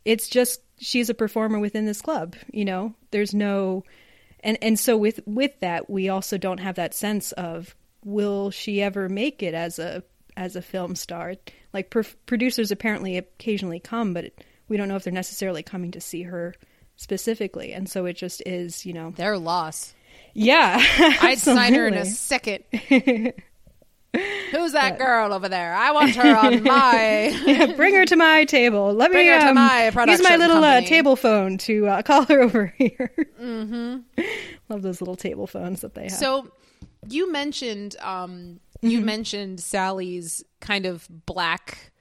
It's 0.04 0.28
just 0.28 0.60
she's 0.80 1.10
a 1.10 1.14
performer 1.14 1.60
within 1.60 1.86
this 1.86 2.02
club 2.02 2.36
you 2.52 2.66
know? 2.66 2.94
There's 3.12 3.34
no 3.34 3.86
and 4.42 4.58
and 4.62 4.80
so 4.80 4.98
with 4.98 5.20
with 5.26 5.60
that 5.62 5.90
we 5.90 6.10
also 6.10 6.38
don't 6.38 6.60
have 6.60 6.76
that 6.76 6.94
sense 6.94 7.32
of 7.34 7.76
will 8.04 8.52
she 8.52 8.82
ever 8.82 9.10
make 9.10 9.42
it 9.44 9.54
as 9.54 9.80
a 9.80 10.04
as 10.36 10.56
a 10.56 10.62
film 10.62 10.96
star? 10.96 11.36
Like 11.74 11.90
per- 11.90 12.04
producers 12.26 12.72
apparently 12.72 13.18
occasionally 13.18 13.80
come 13.80 14.14
but 14.14 14.26
it, 14.26 14.44
we 14.68 14.78
don't 14.78 14.88
know 14.88 14.96
if 14.96 15.04
they're 15.04 15.14
necessarily 15.14 15.64
coming 15.64 15.92
to 15.92 16.02
see 16.02 16.24
her 16.24 16.54
specifically. 16.96 17.74
And 17.74 17.90
so 17.90 18.06
it 18.06 18.14
just 18.14 18.42
is 18.46 18.86
you 18.86 18.94
know. 18.94 19.12
Their 19.12 19.38
loss. 19.38 19.94
yeah. 20.34 20.78
I'd 21.22 21.40
sign 21.40 21.74
her 21.74 21.88
in 21.88 21.94
a 21.96 22.06
second. 22.06 22.64
Who's 24.52 24.72
that 24.74 24.98
girl 24.98 25.34
over 25.34 25.48
there? 25.50 25.74
I 25.74 25.92
want 25.92 26.16
her 26.16 26.36
on 26.38 26.64
my. 26.64 27.28
Yeah, 27.48 27.74
bring 27.76 27.96
her 27.96 28.06
to 28.06 28.16
my 28.16 28.46
table. 28.46 28.94
Let 28.94 29.12
Bring 29.12 29.28
me 29.28 29.32
her 29.34 29.40
to 29.40 29.48
um, 29.50 29.56
my 29.56 29.86
use 30.08 30.22
my 30.24 30.36
little 30.36 30.64
uh, 30.64 30.82
table 30.82 31.16
phone 31.16 31.58
to 31.60 31.88
uh, 31.88 32.02
call 32.02 32.26
her 32.26 32.42
over 32.42 32.74
here. 32.78 33.12
Mm-hmm. 33.42 34.22
Love 34.70 34.82
those 34.82 35.02
little 35.02 35.16
table 35.16 35.48
phones 35.48 35.82
that 35.82 35.94
they 35.96 36.04
have. 36.04 36.12
So 36.12 36.52
you 37.10 37.32
mentioned 37.32 37.96
um 38.02 38.60
Mm-hmm. 38.78 38.90
you 38.90 39.02
mentioned 39.02 39.60
Sally's 39.60 40.44
kind 40.60 40.86
of 40.86 41.08
black 41.26 41.92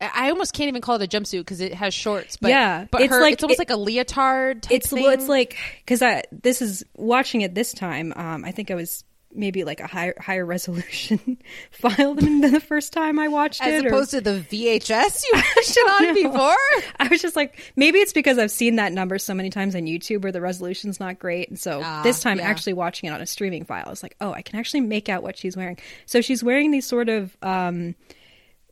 I 0.00 0.30
almost 0.30 0.54
can't 0.54 0.68
even 0.68 0.80
call 0.80 0.96
it 1.00 1.02
a 1.02 1.06
jumpsuit 1.06 1.40
because 1.40 1.60
it 1.60 1.74
has 1.74 1.92
shorts. 1.92 2.38
But 2.38 2.48
Yeah, 2.48 2.86
but 2.90 3.02
it's 3.02 3.12
her, 3.12 3.20
like- 3.20 3.34
it's 3.34 3.42
almost 3.42 3.60
it- 3.60 3.68
like 3.68 3.70
a 3.70 3.76
leotard. 3.76 4.62
Type 4.62 4.72
it's 4.72 4.88
thing. 4.88 5.02
well, 5.02 5.12
it's 5.12 5.28
like 5.28 5.58
because 5.84 6.00
I 6.00 6.22
this 6.32 6.62
is 6.62 6.84
watching 6.96 7.42
it 7.42 7.54
this 7.54 7.74
time. 7.74 8.14
Um, 8.16 8.46
I 8.46 8.50
think 8.50 8.70
I 8.70 8.74
was 8.76 9.04
maybe 9.34 9.64
like 9.64 9.80
a 9.80 9.86
higher 9.86 10.14
higher 10.18 10.44
resolution 10.44 11.38
file 11.70 12.14
than 12.14 12.40
the 12.40 12.60
first 12.60 12.92
time 12.92 13.18
I 13.18 13.28
watched 13.28 13.62
as 13.62 13.82
it. 13.82 13.86
As 13.86 13.92
opposed 13.92 14.10
to 14.12 14.20
the 14.20 14.44
VHS 14.50 15.22
you 15.24 15.30
watched 15.34 15.76
it 15.76 15.90
on 15.90 16.04
know. 16.08 16.14
before. 16.30 16.92
I 16.98 17.08
was 17.10 17.22
just 17.22 17.36
like, 17.36 17.58
maybe 17.76 17.98
it's 17.98 18.12
because 18.12 18.38
I've 18.38 18.50
seen 18.50 18.76
that 18.76 18.92
number 18.92 19.18
so 19.18 19.34
many 19.34 19.50
times 19.50 19.74
on 19.74 19.82
YouTube 19.82 20.22
where 20.22 20.32
the 20.32 20.40
resolution's 20.40 21.00
not 21.00 21.18
great. 21.18 21.48
And 21.48 21.58
so 21.58 21.80
Ah, 21.82 22.02
this 22.02 22.20
time, 22.20 22.38
yeah. 22.38 22.44
actually 22.44 22.74
watching 22.74 23.08
it 23.08 23.12
on 23.12 23.20
a 23.20 23.26
streaming 23.26 23.64
file, 23.64 23.84
I 23.86 23.90
was 23.90 24.02
like, 24.02 24.16
oh, 24.20 24.32
I 24.32 24.42
can 24.42 24.58
actually 24.58 24.82
make 24.82 25.08
out 25.08 25.22
what 25.22 25.36
she's 25.36 25.56
wearing. 25.56 25.78
So 26.06 26.20
she's 26.20 26.42
wearing 26.42 26.70
these 26.70 26.86
sort 26.86 27.08
of 27.08 27.36
um, 27.42 27.94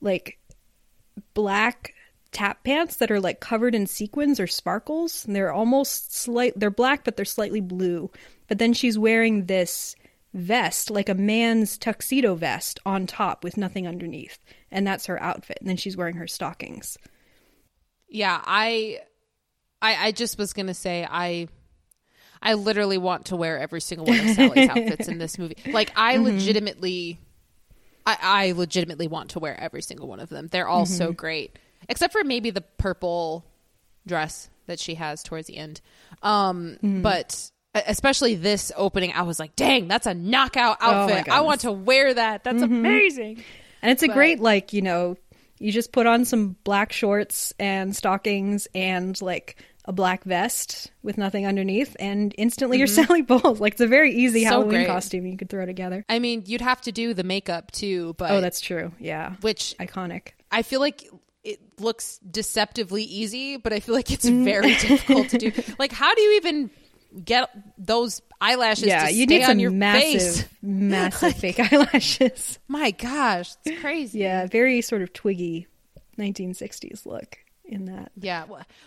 like 0.01 0.39
black 1.35 1.95
tap 2.33 2.63
pants 2.63 2.97
that 2.97 3.11
are 3.11 3.21
like 3.21 3.41
covered 3.41 3.75
in 3.75 3.87
sequins 3.87 4.39
or 4.39 4.47
sparkles. 4.47 5.25
And 5.27 5.35
they're 5.35 5.53
almost 5.53 6.15
slight, 6.15 6.53
they're 6.59 6.71
black, 6.71 7.05
but 7.05 7.17
they're 7.17 7.25
slightly 7.25 7.61
blue. 7.61 8.11
But 8.49 8.59
then 8.59 8.73
she's 8.73 8.99
wearing 8.99 9.47
this 9.47 9.95
vest, 10.33 10.91
like 10.91 11.09
a 11.09 11.15
man's 11.15 11.77
tuxedo 11.79 12.35
vest 12.35 12.79
on 12.87 13.07
top 13.07 13.43
with 13.45 13.57
nothing 13.57 13.87
underneath. 13.87 14.39
And 14.71 14.87
that's 14.87 15.07
her 15.07 15.21
outfit. 15.23 15.59
And 15.61 15.69
then 15.69 15.77
she's 15.77 15.97
wearing 15.97 16.17
her 16.17 16.27
stockings. 16.29 16.97
Yeah, 18.09 18.41
I, 18.45 19.01
I, 19.83 20.07
I 20.09 20.13
just 20.13 20.39
was 20.39 20.53
gonna 20.53 20.75
say 20.75 21.07
I, 21.09 21.49
I 22.43 22.55
literally 22.55 22.99
want 22.99 23.27
to 23.27 23.37
wear 23.37 23.59
every 23.59 23.81
single 23.81 24.07
one 24.07 24.19
of 24.21 24.29
Sally's 24.35 24.69
outfits 24.69 25.09
in 25.09 25.19
this 25.19 25.39
movie. 25.39 25.57
Like 25.73 25.93
I 25.97 26.15
Mm-hmm. 26.17 26.25
legitimately, 26.25 27.19
I, 28.07 28.17
I 28.21 28.53
legitimately 28.53 29.09
want 29.09 29.31
to 29.31 29.41
wear 29.41 29.59
every 29.61 29.83
single 29.83 30.09
one 30.09 30.21
of 30.21 30.29
them. 30.29 30.49
They're 30.49 30.69
all 30.69 30.85
Mm-hmm. 30.85 30.95
so 30.95 31.13
great, 31.13 31.59
except 31.89 32.13
for 32.13 32.25
maybe 32.25 32.51
the 32.51 32.63
purple 32.63 33.45
dress 34.07 34.49
that 34.67 34.81
she 34.81 34.95
has 34.95 35.23
towards 35.23 35.47
the 35.49 35.57
end. 35.57 35.81
Um, 36.23 36.79
Mm-hmm. 36.83 37.03
but 37.03 37.51
especially 37.75 38.35
this 38.35 38.73
opening, 38.77 39.13
I 39.13 39.23
was 39.23 39.39
like, 39.39 39.55
"Dang, 39.57 39.89
that's 39.89 40.07
a 40.07 40.15
knockout 40.15 40.79
Oh 40.81 40.91
outfit! 40.91 41.29
I 41.29 41.41
want 41.43 41.61
to 41.63 41.73
wear 41.73 42.13
that. 42.15 42.45
That's 42.45 42.63
Mm-hmm. 42.63 42.75
amazing." 42.75 43.45
And 43.83 43.91
it's 43.93 44.03
a 44.03 44.09
But- 44.09 44.15
great 44.15 44.41
like, 44.41 44.73
you 44.73 44.83
know, 44.83 45.17
you 45.59 45.73
just 45.73 45.93
put 45.93 46.07
on 46.07 46.25
some 46.25 46.57
black 46.65 46.93
shorts 46.93 47.53
and 47.59 47.95
stockings 47.95 48.67
and 48.75 49.21
like 49.23 49.57
a 49.87 49.93
black 49.93 50.25
vest 50.25 50.91
with 51.03 51.17
nothing 51.17 51.47
underneath 51.47 51.97
and 51.99 52.35
instantly 52.37 52.77
you're 52.79 52.87
Sally 52.87 53.23
Bowles. 53.23 53.59
Like 53.61 53.73
it's 53.75 53.81
a 53.81 53.87
very 53.87 54.15
easy 54.15 54.41
Mm-hmm. 54.41 54.49
So 54.49 54.51
Halloween 54.51 54.71
great. 54.81 54.87
costume 54.87 55.27
you 55.27 55.37
could 55.39 55.49
throw 55.49 55.65
together. 55.65 56.05
I 56.09 56.19
mean, 56.19 56.45
you'd 56.47 56.61
have 56.61 56.81
to 56.83 56.93
do 56.93 57.15
the 57.15 57.25
makeup 57.25 57.71
too, 57.73 58.15
but 58.19 58.31
Oh, 58.31 58.41
that's 58.43 58.61
true. 58.61 58.93
Yeah. 58.99 59.35
which 59.41 59.75
Iconic. 59.81 60.29
I 60.53 60.63
feel 60.63 60.81
like 60.81 61.09
it 61.45 61.61
looks 61.81 62.19
deceptively 62.31 63.03
easy, 63.05 63.57
but 63.57 63.73
I 63.73 63.81
feel 63.81 63.95
like 63.95 64.11
it's 64.13 64.29
Mm. 64.29 64.45
very 64.45 64.75
difficult 64.81 65.31
to 65.31 65.39
do. 65.39 65.53
Like, 65.79 65.93
how 65.93 66.15
do 66.15 66.21
you 66.21 66.37
even 66.37 66.71
get 67.25 67.51
those 67.79 68.23
eyelashes 68.41 68.87
Yeah, 68.87 69.07
to 69.07 69.13
you 69.13 69.27
need 69.27 69.43
on 69.43 69.49
some 69.51 69.59
your 69.59 69.71
massive, 69.71 70.11
face? 70.21 70.49
massive 70.63 71.35
fake 71.37 71.59
eyelashes. 71.73 72.59
My 72.69 72.91
gosh, 72.93 73.55
it's 73.65 73.81
crazy. 73.81 74.21
Yeah, 74.21 74.47
very 74.47 74.81
sort 74.81 75.03
of 75.03 75.13
twiggy 75.13 75.67
1960s 76.19 77.07
look 77.07 77.39
in 77.65 77.87
that. 77.87 78.11
Yeah. 78.17 78.45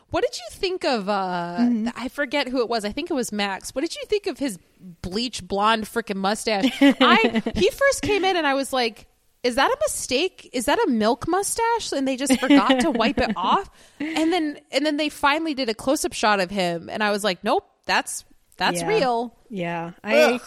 What 0.10 0.22
did 0.24 0.36
you 0.38 0.46
think 0.52 0.84
of? 0.86 1.10
uh 1.10 1.58
Mm-hmm. 1.60 1.90
I 1.96 2.08
forget 2.10 2.48
who 2.50 2.62
it 2.62 2.70
was. 2.70 2.86
I 2.86 2.92
think 2.92 3.10
it 3.10 3.14
was 3.14 3.32
Max. 3.32 3.74
What 3.74 3.82
did 3.82 3.96
you 3.96 4.04
think 4.06 4.28
of 4.28 4.38
his 4.40 4.60
bleach 5.02 5.46
blonde 5.48 5.86
freaking 5.86 6.18
mustache? 6.18 6.66
I 6.82 7.42
he 7.56 7.70
first 7.70 8.02
came 8.02 8.24
in 8.26 8.38
and 8.38 8.46
I 8.48 8.54
was 8.54 8.74
like. 8.74 9.08
Is 9.44 9.56
that 9.56 9.70
a 9.70 9.78
mistake? 9.82 10.50
Is 10.54 10.68
that 10.68 10.80
a 10.88 10.90
milk 10.90 11.28
mustache? 11.28 11.92
And 11.92 12.08
they 12.08 12.16
just 12.16 12.40
forgot 12.40 12.80
to 12.80 12.92
wipe 12.92 13.18
it 13.18 13.34
off. 13.36 13.70
And 14.00 14.32
then 14.32 14.58
and 14.72 14.86
then 14.86 14.96
they 14.96 15.10
finally 15.10 15.54
did 15.54 15.68
a 15.68 15.74
close 15.74 16.06
up 16.06 16.14
shot 16.14 16.40
of 16.40 16.50
him, 16.50 16.90
and 16.90 17.04
I 17.04 17.12
was 17.12 17.26
like, 17.26 17.44
nope, 17.44 17.66
that's 17.86 18.26
that's 18.58 18.82
Yeah. 18.82 18.88
real. 18.88 19.36
Yeah. 19.50 19.92
I 20.04 20.16
Ugh. 20.34 20.42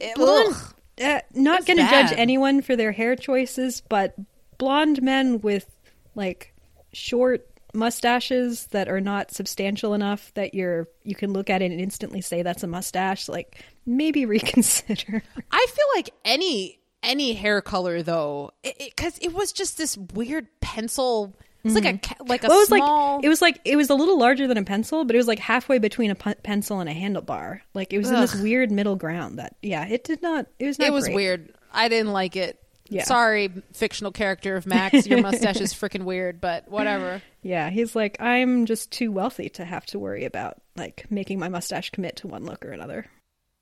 It- 0.00 0.14
blonde, 0.14 0.54
uh, 1.02 1.20
not 1.34 1.66
going 1.66 1.78
to 1.78 1.88
judge 1.88 2.12
anyone 2.16 2.62
for 2.62 2.76
their 2.76 2.92
hair 2.92 3.16
choices, 3.16 3.82
but 3.88 4.14
blonde 4.58 5.02
men 5.02 5.40
with 5.40 5.66
like 6.14 6.54
short 6.92 7.46
mustaches 7.74 8.66
that 8.68 8.88
are 8.88 9.00
not 9.00 9.30
substantial 9.30 9.92
enough 9.94 10.32
that 10.34 10.54
you're 10.54 10.88
you 11.04 11.14
can 11.14 11.32
look 11.32 11.50
at 11.50 11.60
it 11.62 11.70
and 11.70 11.80
instantly 11.80 12.20
say 12.20 12.42
that's 12.42 12.62
a 12.62 12.66
mustache, 12.66 13.28
like 13.28 13.62
maybe 13.86 14.24
reconsider. 14.26 15.22
I 15.50 15.66
feel 15.70 15.86
like 15.96 16.10
any 16.24 16.78
any 17.02 17.34
hair 17.34 17.60
color 17.60 18.02
though, 18.02 18.50
because 18.62 19.18
it, 19.18 19.32
was 19.32 19.52
just 19.52 19.78
this 19.78 19.96
weird 20.14 20.48
pencil. 20.60 21.34
It's 21.68 21.84
like 21.84 21.94
a 21.94 21.98
mm. 21.98 22.02
ca- 22.02 22.24
like 22.24 22.44
a 22.44 22.48
Well, 22.48 22.56
it 22.56 22.60
was 22.60 22.68
small. 22.68 23.16
like 23.16 23.24
it 23.24 23.28
was 23.28 23.42
like 23.42 23.60
it 23.64 23.76
was 23.76 23.90
a 23.90 23.94
little 23.94 24.18
larger 24.18 24.46
than 24.46 24.58
a 24.58 24.64
pencil, 24.64 25.04
but 25.04 25.14
it 25.14 25.18
was 25.18 25.28
like 25.28 25.38
halfway 25.38 25.78
between 25.78 26.10
a 26.10 26.14
pencil 26.14 26.80
and 26.80 26.88
a 26.88 26.94
handlebar. 26.94 27.60
Like 27.74 27.92
it 27.92 27.98
was 27.98 28.10
in 28.10 28.20
this 28.20 28.34
weird 28.34 28.70
middle 28.70 28.96
ground 28.96 29.38
that 29.38 29.56
yeah, 29.62 29.86
it 29.86 30.04
did 30.04 30.22
not 30.22 30.46
it 30.58 30.66
was 30.66 30.78
not 30.78 30.88
it 30.88 30.92
was 30.92 31.04
great. 31.04 31.14
weird. 31.14 31.54
I 31.72 31.88
didn't 31.88 32.12
like 32.12 32.36
it. 32.36 32.62
Yeah. 32.90 33.04
Sorry, 33.04 33.52
fictional 33.74 34.12
character 34.12 34.56
of 34.56 34.66
Max, 34.66 35.06
your 35.06 35.20
mustache 35.22 35.60
is 35.60 35.74
freaking 35.74 36.04
weird, 36.04 36.40
but 36.40 36.68
whatever. 36.68 37.20
Yeah, 37.42 37.68
he's 37.68 37.94
like, 37.94 38.16
I'm 38.20 38.64
just 38.64 38.90
too 38.90 39.12
wealthy 39.12 39.50
to 39.50 39.64
have 39.64 39.84
to 39.86 39.98
worry 39.98 40.24
about 40.24 40.62
like 40.74 41.04
making 41.10 41.38
my 41.38 41.48
mustache 41.50 41.90
commit 41.90 42.16
to 42.16 42.28
one 42.28 42.44
look 42.44 42.64
or 42.64 42.70
another. 42.70 43.06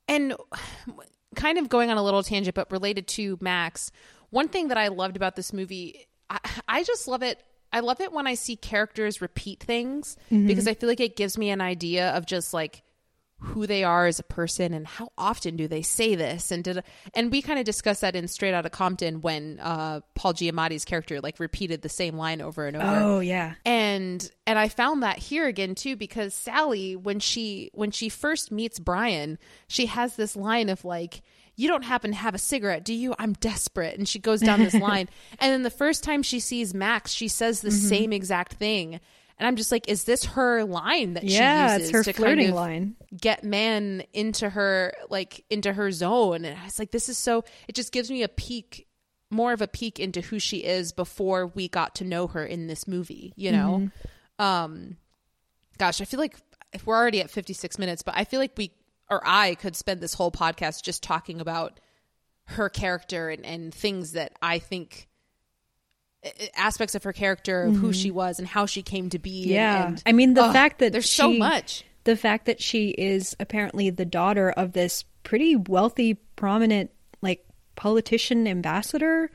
And 0.06 0.34
kind 1.34 1.58
of 1.58 1.68
going 1.68 1.90
on 1.90 1.96
a 1.96 2.04
little 2.04 2.22
tangent, 2.22 2.54
but 2.54 2.70
related 2.70 3.08
to 3.08 3.36
Max, 3.40 3.90
one 4.30 4.48
thing 4.48 4.68
that 4.68 4.78
I 4.78 4.88
loved 4.88 5.16
about 5.16 5.34
this 5.34 5.52
movie, 5.52 6.06
I, 6.30 6.38
I 6.68 6.82
just 6.84 7.08
love 7.08 7.22
it. 7.22 7.42
I 7.72 7.80
love 7.80 8.00
it 8.00 8.12
when 8.12 8.26
I 8.26 8.34
see 8.34 8.56
characters 8.56 9.20
repeat 9.20 9.60
things 9.60 10.16
because 10.46 10.66
I 10.68 10.74
feel 10.74 10.88
like 10.88 11.00
it 11.00 11.16
gives 11.16 11.36
me 11.36 11.50
an 11.50 11.60
idea 11.60 12.10
of 12.10 12.24
just 12.26 12.54
like 12.54 12.82
who 13.38 13.66
they 13.66 13.84
are 13.84 14.06
as 14.06 14.18
a 14.18 14.22
person 14.22 14.72
and 14.72 14.86
how 14.86 15.10
often 15.18 15.56
do 15.56 15.68
they 15.68 15.82
say 15.82 16.14
this? 16.14 16.50
And 16.50 16.64
did 16.64 16.82
and 17.12 17.30
we 17.30 17.42
kind 17.42 17.58
of 17.58 17.66
discussed 17.66 18.00
that 18.00 18.16
in 18.16 18.28
Straight 18.28 18.54
Outta 18.54 18.70
Compton 18.70 19.20
when 19.20 19.60
uh, 19.60 20.00
Paul 20.14 20.32
Giamatti's 20.32 20.86
character 20.86 21.20
like 21.20 21.38
repeated 21.38 21.82
the 21.82 21.90
same 21.90 22.16
line 22.16 22.40
over 22.40 22.66
and 22.66 22.78
over. 22.78 22.86
Oh 22.86 23.20
yeah. 23.20 23.54
and 23.66 24.30
and 24.46 24.58
i 24.58 24.68
found 24.68 25.02
that 25.02 25.18
here 25.18 25.46
again 25.46 25.74
too 25.74 25.96
because 25.96 26.32
sally 26.32 26.96
when 26.96 27.20
she 27.20 27.70
when 27.74 27.90
she 27.90 28.08
first 28.08 28.50
meets 28.52 28.78
brian 28.78 29.38
she 29.68 29.86
has 29.86 30.16
this 30.16 30.34
line 30.36 30.68
of 30.68 30.84
like 30.84 31.20
you 31.56 31.68
don't 31.68 31.84
happen 31.84 32.10
to 32.10 32.16
have 32.16 32.34
a 32.34 32.38
cigarette 32.38 32.84
do 32.84 32.92
you 32.94 33.14
i'm 33.18 33.32
desperate 33.34 33.96
and 33.98 34.08
she 34.08 34.18
goes 34.18 34.40
down 34.40 34.60
this 34.60 34.74
line 34.88 35.08
and 35.38 35.52
then 35.52 35.62
the 35.62 35.70
first 35.70 36.04
time 36.04 36.22
she 36.22 36.38
sees 36.40 36.74
max 36.74 37.12
she 37.12 37.28
says 37.28 37.60
the 37.60 37.68
Mm-hmm. 37.70 37.88
same 37.88 38.12
exact 38.12 38.52
thing 38.54 39.00
and 39.38 39.46
i'm 39.46 39.56
just 39.56 39.72
like 39.72 39.88
is 39.88 40.04
this 40.04 40.24
her 40.24 40.64
line 40.64 41.14
that 41.14 41.24
Yeah, 41.24 41.68
she 41.78 41.82
uses 41.82 41.88
it's 41.90 41.96
her 41.98 42.04
to 42.04 42.12
flirting 42.12 42.38
kind 42.38 42.50
of 42.50 42.54
line. 42.56 42.96
get 43.18 43.42
man 43.44 44.02
into 44.12 44.48
her 44.50 44.92
like 45.10 45.44
into 45.50 45.72
her 45.72 45.90
zone 45.90 46.44
and 46.44 46.58
i 46.58 46.64
was 46.64 46.78
like 46.78 46.90
this 46.90 47.08
is 47.08 47.18
so 47.18 47.44
it 47.68 47.74
just 47.74 47.92
gives 47.92 48.10
me 48.10 48.22
a 48.22 48.28
peek 48.28 48.86
more 49.30 49.52
of 49.52 49.60
a 49.60 49.66
peek 49.66 49.98
into 49.98 50.20
who 50.20 50.38
she 50.38 50.58
is 50.58 50.92
before 50.92 51.46
we 51.48 51.68
got 51.68 51.96
to 51.96 52.04
know 52.04 52.26
her 52.28 52.44
in 52.44 52.66
this 52.66 52.86
movie 52.86 53.32
you 53.36 53.50
know 53.52 53.90
Mm-hmm. 54.38 54.44
um 54.44 54.96
gosh 55.78 56.00
i 56.00 56.04
feel 56.04 56.20
like 56.20 56.36
if 56.72 56.86
we're 56.86 56.96
already 56.96 57.20
at 57.20 57.30
56 57.30 57.78
minutes 57.78 58.02
but 58.02 58.14
i 58.16 58.24
feel 58.24 58.40
like 58.40 58.52
we 58.56 58.70
or 59.10 59.20
i 59.24 59.54
could 59.54 59.76
spend 59.76 60.00
this 60.00 60.14
whole 60.14 60.30
podcast 60.30 60.82
just 60.82 61.02
talking 61.02 61.40
about 61.40 61.80
her 62.44 62.68
character 62.68 63.28
and, 63.28 63.44
and 63.44 63.74
things 63.74 64.12
that 64.12 64.32
i 64.42 64.58
think 64.58 65.08
aspects 66.56 66.94
of 66.94 67.04
her 67.04 67.12
character 67.12 67.64
of 67.64 67.76
who 67.76 67.92
she 67.92 68.10
was 68.10 68.38
and 68.40 68.48
how 68.48 68.66
she 68.66 68.82
came 68.82 69.10
to 69.10 69.18
be 69.18 69.44
Mm-hmm. 69.44 69.52
Yeah. 69.52 69.86
and, 69.88 70.02
I 70.04 70.12
mean 70.12 70.34
the 70.34 70.52
fact 70.52 70.80
that 70.80 70.92
there's 70.92 71.10
so 71.10 71.32
much 71.32 71.84
the 72.06 72.16
fact 72.16 72.46
that 72.46 72.62
she 72.62 72.90
is 72.90 73.36
apparently 73.40 73.90
the 73.90 74.04
daughter 74.04 74.50
of 74.50 74.72
this 74.72 75.04
pretty 75.24 75.56
wealthy, 75.56 76.14
prominent, 76.14 76.92
like 77.20 77.44
politician 77.74 78.46
ambassador, 78.46 79.28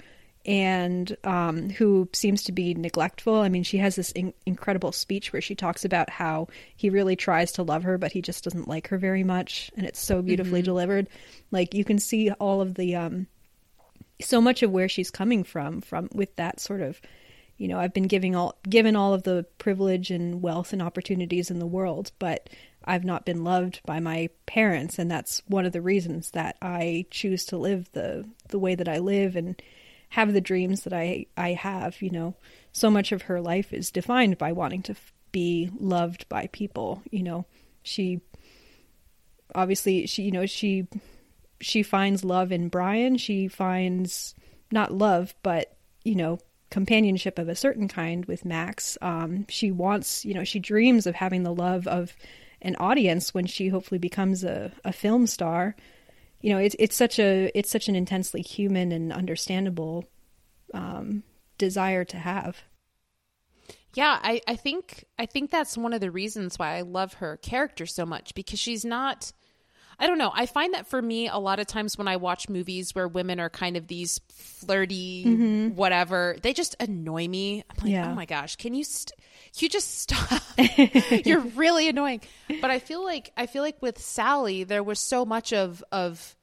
and 0.46 1.16
um, 1.24 1.70
who 1.70 2.10
seems 2.14 2.44
to 2.44 2.52
be 2.52 2.74
neglectful. 2.74 3.36
I 3.36 3.50
mean, 3.50 3.64
she 3.64 3.78
has 3.78 3.96
this 3.96 4.12
in- 4.12 4.34
incredible 4.46 4.92
speech 4.92 5.32
where 5.32 5.42
she 5.42 5.56
talks 5.56 5.86
about 5.86 6.10
how 6.10 6.48
he 6.76 6.90
really 6.90 7.16
tries 7.16 7.52
to 7.54 7.64
love 7.64 7.84
her, 7.84 7.98
but 7.98 8.12
he 8.12 8.22
just 8.22 8.44
doesn't 8.44 8.68
like 8.68 8.88
her 8.88 8.98
very 8.98 9.24
much, 9.24 9.72
and 9.78 9.86
it's 9.86 10.00
so 10.00 10.22
beautifully 10.22 10.62
delivered. 10.62 11.08
Like 11.52 11.74
you 11.74 11.86
can 11.86 12.00
see 12.00 12.32
all 12.32 12.62
of 12.62 12.76
the 12.76 12.96
um, 12.96 13.28
so 14.22 14.42
much 14.42 14.64
of 14.64 14.72
where 14.72 14.90
she's 14.90 15.12
coming 15.12 15.44
from 15.44 15.82
from 15.82 16.10
with 16.14 16.36
that 16.36 16.60
sort 16.60 16.82
of 16.82 17.02
you 17.58 17.68
know 17.68 17.80
i've 17.80 17.94
been 17.94 18.08
giving 18.08 18.36
all 18.36 18.56
given 18.68 18.96
all 18.96 19.14
of 19.14 19.24
the 19.24 19.46
privilege 19.58 20.12
and 20.12 20.42
wealth 20.42 20.74
and 20.74 20.82
opportunities 20.82 21.52
in 21.52 21.60
the 21.60 21.66
world 21.66 22.12
but 22.20 22.50
i've 22.86 23.04
not 23.04 23.26
been 23.26 23.44
loved 23.44 23.82
by 23.86 24.00
my 24.00 24.30
parents 24.46 24.98
and 24.98 25.10
that's 25.10 25.42
one 25.48 25.66
of 25.66 25.72
the 25.72 25.82
reasons 25.82 26.32
that 26.32 26.56
i 26.62 27.06
choose 27.12 27.46
to 27.46 27.58
live 27.58 27.92
the 27.94 28.28
the 28.50 28.60
way 28.60 28.76
that 28.76 28.88
i 28.88 28.98
live 28.98 29.36
and 29.36 29.62
have 30.12 30.34
the 30.34 30.42
dreams 30.42 30.84
that 30.84 30.94
i 30.94 31.26
i 31.36 31.52
have 31.54 32.02
you 32.02 32.10
know 32.10 32.36
so 32.72 32.90
much 32.90 33.12
of 33.12 33.24
her 33.24 33.42
life 33.42 33.74
is 33.74 33.92
defined 33.92 34.38
by 34.38 34.52
wanting 34.52 34.82
to 34.82 34.94
f- 34.94 35.14
be 35.32 35.70
loved 35.80 36.28
by 36.30 36.48
people 36.48 37.02
you 37.12 37.24
know 37.24 37.46
she 37.84 38.22
obviously 39.56 40.06
she 40.06 40.24
you 40.24 40.32
know 40.32 40.46
she 40.46 40.88
she 41.62 41.84
finds 41.84 42.26
love 42.26 42.52
in 42.52 42.68
Brian. 42.68 43.18
She 43.18 43.48
finds 43.48 44.36
not 44.72 44.94
love, 44.94 45.34
but 45.44 45.78
you 46.04 46.16
know, 46.16 46.40
companionship 46.72 47.38
of 47.38 47.48
a 47.48 47.56
certain 47.56 47.88
kind 47.88 48.26
with 48.26 48.46
Max. 48.46 48.98
Um, 49.02 49.46
she 49.50 49.72
wants, 49.72 50.26
you 50.26 50.34
know, 50.34 50.44
she 50.44 50.60
dreams 50.60 51.06
of 51.06 51.16
having 51.16 51.44
the 51.44 51.54
love 51.54 51.88
of 51.88 52.16
an 52.62 52.76
audience 52.78 53.34
when 53.34 53.46
she 53.46 53.68
hopefully 53.68 54.00
becomes 54.00 54.44
a, 54.44 54.72
a 54.84 54.92
film 54.92 55.28
star. 55.28 55.76
You 56.42 56.54
know, 56.54 56.60
it's 56.60 56.76
it's 56.80 56.96
such 56.96 57.20
a 57.20 57.52
it's 57.58 57.70
such 57.70 57.88
an 57.88 57.96
intensely 57.96 58.42
human 58.42 58.92
and 58.92 59.14
understandable 59.14 60.06
um, 60.74 61.24
desire 61.58 62.04
to 62.06 62.18
have. 62.18 62.64
Yeah, 63.94 64.20
I, 64.22 64.42
I 64.48 64.56
think 64.56 65.06
I 65.20 65.26
think 65.26 65.52
that's 65.52 65.78
one 65.78 65.94
of 65.94 66.02
the 66.02 66.12
reasons 66.12 66.58
why 66.58 66.78
I 66.78 66.82
love 66.82 67.16
her 67.16 67.38
character 67.38 67.86
so 67.86 68.06
much 68.06 68.34
because 68.34 68.60
she's 68.60 68.86
not 68.86 69.32
I 70.02 70.08
don't 70.08 70.18
know. 70.18 70.32
I 70.34 70.48
find 70.48 70.74
that 70.74 70.88
for 70.88 71.00
me 71.00 71.28
a 71.28 71.38
lot 71.38 71.60
of 71.60 71.68
times 71.68 71.96
when 71.96 72.08
I 72.08 72.16
watch 72.16 72.50
movies 72.50 72.96
where 72.96 73.08
women 73.08 73.40
are 73.40 73.52
kind 73.52 73.78
of 73.78 73.86
these 73.86 74.20
flirty 74.34 75.24
mm-hmm. 75.24 75.76
whatever, 75.76 76.38
they 76.42 76.54
just 76.54 76.76
annoy 76.80 77.28
me. 77.28 77.64
I'm 77.70 77.84
like, 77.84 77.92
Yeah. 77.92 78.12
"Oh 78.12 78.16
my 78.16 78.26
gosh, 78.26 78.56
can 78.56 78.74
you 78.74 78.84
st- 78.84 79.14
you 79.58 79.70
just 79.70 80.00
stop? 80.00 80.42
You're 81.26 81.42
really 81.42 81.88
annoying." 81.88 82.22
But 82.62 82.72
I 82.72 82.80
feel 82.80 83.04
like 83.04 83.32
I 83.38 83.46
feel 83.46 83.62
like 83.62 83.80
with 83.80 84.00
Sally 84.00 84.64
there 84.64 84.82
was 84.82 85.00
so 85.00 85.24
much 85.24 85.54
of 85.54 85.84
of 85.92 86.36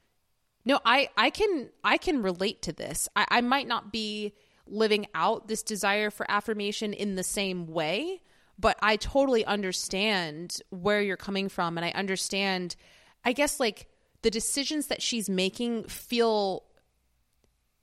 no, 0.63 0.79
I 0.85 1.09
I 1.17 1.29
can 1.29 1.69
I 1.83 1.97
can 1.97 2.21
relate 2.21 2.61
to 2.61 2.71
this. 2.71 3.09
I, 3.13 3.25
I 3.29 3.41
might 3.41 3.67
not 3.67 3.91
be 3.91 4.33
living 4.67 5.05
out 5.13 5.49
this 5.49 5.63
desire 5.63 6.11
for 6.11 6.25
affirmation 6.31 6.93
in 6.93 7.15
the 7.15 7.23
same 7.23 7.67
way, 7.67 8.21
but 8.57 8.77
I 8.81 8.95
totally 8.95 9.43
understand 9.43 10.61
where 10.69 11.01
you're 11.01 11.17
coming 11.17 11.49
from, 11.49 11.77
and 11.77 11.83
I 11.83 11.89
understand. 11.91 12.77
I 13.23 13.33
guess 13.33 13.59
like 13.59 13.87
the 14.21 14.29
decisions 14.31 14.87
that 14.87 15.01
she's 15.01 15.29
making 15.29 15.83
feel 15.85 16.63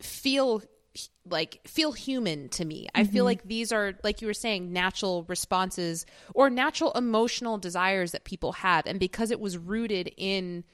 feel 0.01 0.63
like 1.29 1.61
feel 1.67 1.93
human 1.93 2.49
to 2.51 2.65
me. 2.65 2.89
I 2.95 3.05
feel 3.05 3.25
like 3.25 3.43
these 3.43 3.71
are 3.73 3.95
like 4.03 4.21
you 4.23 4.27
were 4.27 4.35
saying 4.35 4.73
natural 4.73 5.25
responses 5.29 6.07
or 6.35 6.49
natural 6.49 6.93
emotional 6.93 7.59
desires 7.59 8.13
that 8.13 8.25
people 8.25 8.53
have 8.53 8.87
and 8.87 8.99
because 8.99 9.31
it 9.31 9.41
was 9.41 9.59
rooted 9.59 10.11
in 10.17 10.65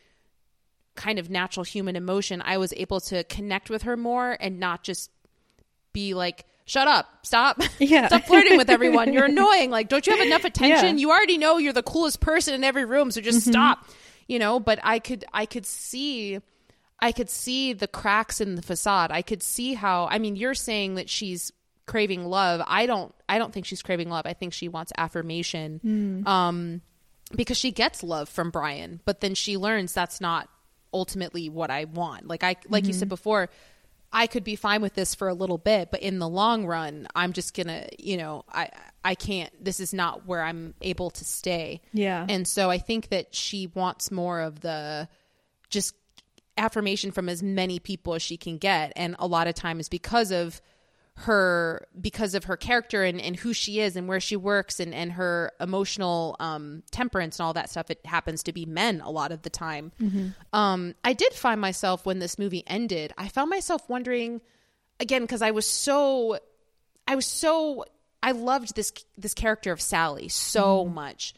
kind 0.94 1.18
of 1.18 1.30
natural 1.30 1.64
human 1.64 1.96
emotion, 1.96 2.42
I 2.44 2.58
was 2.58 2.72
able 2.76 3.00
to 3.00 3.24
connect 3.24 3.70
with 3.70 3.82
her 3.82 3.96
more 3.96 4.36
and 4.38 4.60
not 4.60 4.84
just 4.84 5.10
be 5.92 6.14
like, 6.14 6.44
shut 6.66 6.86
up, 6.86 7.06
stop, 7.22 7.60
Yeah. 7.78 8.08
stop 8.08 8.24
flirting 8.24 8.56
with 8.58 8.70
everyone. 8.70 9.12
You're 9.12 9.24
annoying. 9.36 9.70
Like, 9.70 9.88
don't 9.88 10.06
you 10.06 10.14
have 10.16 10.24
enough 10.24 10.44
attention? 10.44 10.76
Yeah. 10.84 10.90
Mm-hmm. 10.90 10.98
You 10.98 11.10
already 11.10 11.38
know 11.38 11.58
you're 11.58 11.72
the 11.72 11.82
coolest 11.82 12.20
person 12.20 12.54
in 12.54 12.62
every 12.62 12.84
room, 12.84 13.10
so 13.10 13.20
just 13.20 13.46
stop. 13.46 13.86
You 14.26 14.38
know, 14.38 14.60
but 14.60 14.78
I 14.82 14.98
could, 14.98 15.24
I 15.32 15.46
could 15.46 15.66
see, 15.66 16.40
I 16.98 17.12
could 17.12 17.30
see 17.30 17.72
the 17.72 17.88
cracks 17.88 18.40
in 18.40 18.54
the 18.54 18.62
facade. 18.62 19.10
I 19.10 19.22
could 19.22 19.42
see 19.42 19.74
how. 19.74 20.06
I 20.10 20.18
mean, 20.18 20.36
you're 20.36 20.54
saying 20.54 20.94
that 20.96 21.08
she's 21.08 21.52
craving 21.86 22.24
love. 22.24 22.62
I 22.66 22.86
don't. 22.86 23.14
I 23.28 23.38
don't 23.38 23.52
think 23.52 23.66
she's 23.66 23.82
craving 23.82 24.08
love. 24.08 24.26
I 24.26 24.32
think 24.32 24.52
she 24.52 24.68
wants 24.68 24.92
affirmation. 24.96 25.80
Mm. 25.84 26.26
Um, 26.26 26.80
because 27.34 27.56
she 27.56 27.70
gets 27.70 28.02
love 28.02 28.28
from 28.28 28.50
Brian, 28.50 29.00
but 29.04 29.20
then 29.20 29.34
she 29.34 29.56
learns 29.56 29.92
that's 29.92 30.20
not 30.20 30.48
ultimately 30.92 31.48
what 31.48 31.70
I 31.70 31.84
want. 31.84 32.28
Like 32.28 32.44
I 32.44 32.56
like 32.68 32.86
you 32.86 32.92
said 32.92 33.08
before, 33.08 33.48
I 34.12 34.26
could 34.26 34.44
be 34.44 34.56
fine 34.56 34.82
with 34.82 34.94
this 34.94 35.14
for 35.14 35.28
a 35.28 35.34
little 35.34 35.58
bit, 35.58 35.90
but 35.90 36.02
in 36.02 36.18
the 36.18 36.28
long 36.28 36.66
run, 36.66 37.08
I'm 37.14 37.32
just 37.32 37.54
going 37.54 37.68
to, 37.68 37.88
you 37.98 38.18
know, 38.18 38.44
I 38.52 38.68
I 39.04 39.14
can't 39.14 39.52
this 39.62 39.80
is 39.80 39.92
not 39.92 40.26
where 40.26 40.42
I'm 40.42 40.74
able 40.80 41.10
to 41.10 41.24
stay. 41.24 41.80
Yeah. 41.92 42.24
And 42.28 42.46
so 42.46 42.70
I 42.70 42.78
think 42.78 43.08
that 43.08 43.34
she 43.34 43.66
wants 43.66 44.10
more 44.10 44.40
of 44.40 44.60
the 44.60 45.08
just 45.70 45.94
affirmation 46.56 47.10
from 47.10 47.28
as 47.28 47.42
many 47.42 47.78
people 47.78 48.14
as 48.14 48.22
she 48.22 48.36
can 48.36 48.58
get 48.58 48.92
and 48.94 49.16
a 49.18 49.26
lot 49.26 49.46
of 49.46 49.54
times 49.54 49.88
because 49.88 50.30
of 50.30 50.60
her 51.14 51.86
because 52.00 52.34
of 52.34 52.44
her 52.44 52.56
character 52.56 53.04
and, 53.04 53.20
and 53.20 53.36
who 53.36 53.52
she 53.52 53.80
is 53.80 53.96
and 53.96 54.08
where 54.08 54.20
she 54.20 54.34
works 54.34 54.80
and, 54.80 54.94
and 54.94 55.12
her 55.12 55.52
emotional 55.60 56.36
um, 56.40 56.82
temperance 56.90 57.38
and 57.38 57.46
all 57.46 57.52
that 57.52 57.68
stuff 57.70 57.90
it 57.90 58.04
happens 58.06 58.42
to 58.42 58.52
be 58.52 58.64
men 58.64 59.00
a 59.02 59.10
lot 59.10 59.30
of 59.30 59.42
the 59.42 59.50
time 59.50 59.92
um, 60.52 60.94
i 61.04 61.12
did 61.12 61.32
find 61.34 61.60
myself 61.60 62.06
when 62.06 62.18
this 62.18 62.38
movie 62.38 62.64
ended 62.66 63.12
i 63.18 63.28
found 63.28 63.50
myself 63.50 63.86
wondering 63.90 64.40
again 65.00 65.20
because 65.20 65.42
i 65.42 65.50
was 65.50 65.66
so 65.66 66.38
i 67.06 67.14
was 67.14 67.26
so 67.26 67.84
i 68.22 68.32
loved 68.32 68.74
this 68.74 68.92
this 69.16 69.34
character 69.34 69.72
of 69.72 69.80
sally 69.80 70.28
so 70.28 70.84
mm-hmm. 70.84 70.94
much 70.94 71.34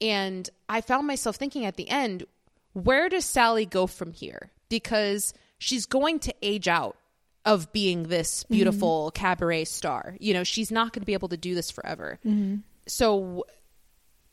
and 0.00 0.50
i 0.68 0.80
found 0.80 1.06
myself 1.06 1.36
thinking 1.36 1.64
at 1.64 1.76
the 1.76 1.88
end 1.88 2.24
where 2.72 3.08
does 3.08 3.24
sally 3.24 3.66
go 3.66 3.86
from 3.86 4.12
here 4.12 4.50
because 4.68 5.34
she's 5.58 5.86
going 5.86 6.18
to 6.18 6.34
age 6.42 6.68
out 6.68 6.96
of 7.44 7.72
being 7.72 8.04
this 8.04 8.44
mm-hmm. 8.44 8.54
beautiful 8.54 9.10
cabaret 9.12 9.64
star. 9.64 10.16
You 10.20 10.34
know, 10.34 10.44
she's 10.44 10.70
not 10.70 10.92
going 10.92 11.02
to 11.02 11.06
be 11.06 11.12
able 11.12 11.28
to 11.28 11.36
do 11.36 11.54
this 11.54 11.70
forever. 11.70 12.18
Mm-hmm. 12.24 12.56
So, 12.86 13.44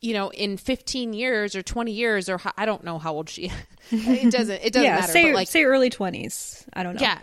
you 0.02 0.14
know, 0.14 0.30
in 0.30 0.58
15 0.58 1.14
years 1.14 1.56
or 1.56 1.62
20 1.62 1.92
years 1.92 2.30
or 2.30 2.40
I 2.58 2.66
don't 2.66 2.84
know 2.84 3.00
how 3.00 3.14
old 3.14 3.30
she 3.30 3.52
it 3.92 4.32
doesn't 4.32 4.62
it 4.64 4.74
doesn't 4.74 4.84
yeah, 4.84 5.00
matter 5.00 5.12
say 5.12 5.24
but 5.26 5.36
like 5.36 5.48
say 5.48 5.64
early 5.64 5.90
twenties. 5.90 6.66
I 6.74 6.84
don't 6.84 6.96
know. 6.96 7.02
yeah. 7.02 7.20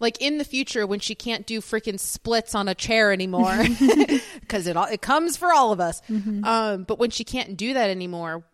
Like 0.00 0.20
in 0.20 0.38
the 0.38 0.44
future 0.44 0.86
when 0.86 1.00
she 1.00 1.14
can't 1.14 1.46
do 1.46 1.60
freaking 1.60 1.98
splits 1.98 2.54
on 2.54 2.68
a 2.68 2.74
chair 2.74 3.12
anymore. 3.12 3.56
Because 4.40 4.66
it 4.66 4.76
all 4.78 4.86
it 4.86 5.02
comes 5.02 5.36
for 5.36 5.52
all 5.52 5.72
of 5.72 5.80
us. 5.80 6.00
Um 6.08 6.84
but 6.84 6.98
when 6.98 7.10
she 7.10 7.24
can't 7.24 7.56
do 7.56 7.74
that 7.74 7.90
anymore 7.90 8.44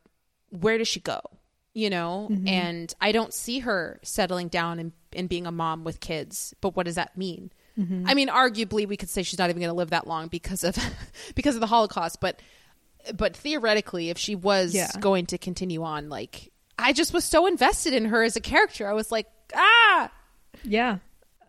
where 0.51 0.79
does 0.79 0.89
she 0.89 1.01
go? 1.01 1.21
You 1.73 1.91
know? 1.91 2.29
And 2.47 2.93
i 3.01 3.13
don't 3.13 3.33
see 3.35 3.61
her 3.61 4.01
settling 4.03 4.49
down 4.49 4.79
and, 4.79 4.93
and 5.13 5.29
being 5.29 5.47
a 5.47 5.53
mom 5.53 5.85
with 5.85 6.01
kids. 6.01 6.55
But 6.61 6.75
what 6.77 6.87
does 6.87 6.97
that 6.97 7.17
mean? 7.17 7.51
I 7.79 8.15
mean 8.15 8.29
arguably 8.29 8.87
we 8.89 8.97
could 8.97 9.09
say 9.11 9.23
she's 9.23 9.39
not 9.39 9.51
even 9.51 9.61
going 9.61 9.71
to 9.71 9.77
live 9.77 9.91
that 9.91 10.07
long 10.07 10.29
because 10.29 10.63
of 10.65 10.77
because 11.35 11.55
of 11.57 11.61
the 11.61 11.67
holocaust. 11.69 12.21
But 12.21 12.41
but 13.15 13.37
theoretically 13.37 14.11
if 14.11 14.19
she 14.19 14.35
was 14.35 14.75
Yeah. 14.75 14.91
going 15.01 15.27
to 15.27 15.39
continue 15.39 15.83
on 15.83 16.09
like 16.09 16.51
i 16.79 16.93
just 16.93 17.13
was 17.13 17.23
so 17.25 17.47
invested 17.47 17.93
in 17.95 18.07
her 18.07 18.23
as 18.25 18.35
a 18.37 18.41
character. 18.41 18.89
I 18.89 18.95
was 18.95 19.13
like 19.13 19.27
ah! 19.55 20.11
Yeah. 20.65 20.99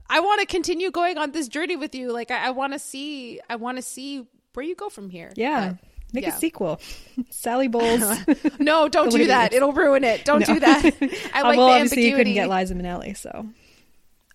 I 0.09 0.19
want 0.19 0.39
to 0.41 0.45
continue 0.47 0.91
going 0.91 1.17
on 1.17 1.31
this 1.31 1.47
journey 1.47 1.75
with 1.75 1.95
you. 1.95 2.11
Like 2.11 2.31
I, 2.31 2.47
I 2.47 2.49
want 2.51 2.73
to 2.73 2.79
see, 2.79 3.39
I 3.49 3.55
want 3.55 3.77
to 3.77 3.81
see 3.81 4.25
where 4.53 4.65
you 4.65 4.75
go 4.75 4.89
from 4.89 5.09
here. 5.09 5.31
Yeah. 5.35 5.69
But, 5.69 5.77
Make 6.13 6.23
yeah. 6.25 6.35
a 6.35 6.39
sequel. 6.39 6.79
Sally 7.29 7.67
Bowles. 7.67 8.03
No, 8.59 8.87
don't 8.87 9.11
do 9.11 9.27
that. 9.27 9.53
It'll 9.53 9.73
ruin 9.73 10.03
it. 10.03 10.23
Don't 10.23 10.47
No. 10.47 10.53
do 10.53 10.59
that. 10.61 10.85
I 11.33 11.41
like 11.41 11.57
well, 11.57 11.67
the 11.67 11.73
obviously 11.73 12.07
you 12.07 12.15
couldn't 12.15 12.33
get 12.33 12.49
Liza 12.49 12.73
Minnelli, 12.75 13.17
so 13.17 13.47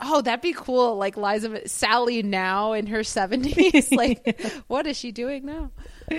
oh, 0.01 0.21
that'd 0.21 0.43
be 0.43 0.53
cool. 0.53 0.97
Like 0.97 1.17
Liza, 1.17 1.67
Sally 1.69 2.23
now 2.23 2.73
in 2.75 2.87
her 2.89 3.03
seventies. 3.05 3.91
like, 3.93 4.41
what 4.67 4.87
is 4.87 4.99
she 4.99 5.11
doing 5.13 5.47
now? 5.47 5.71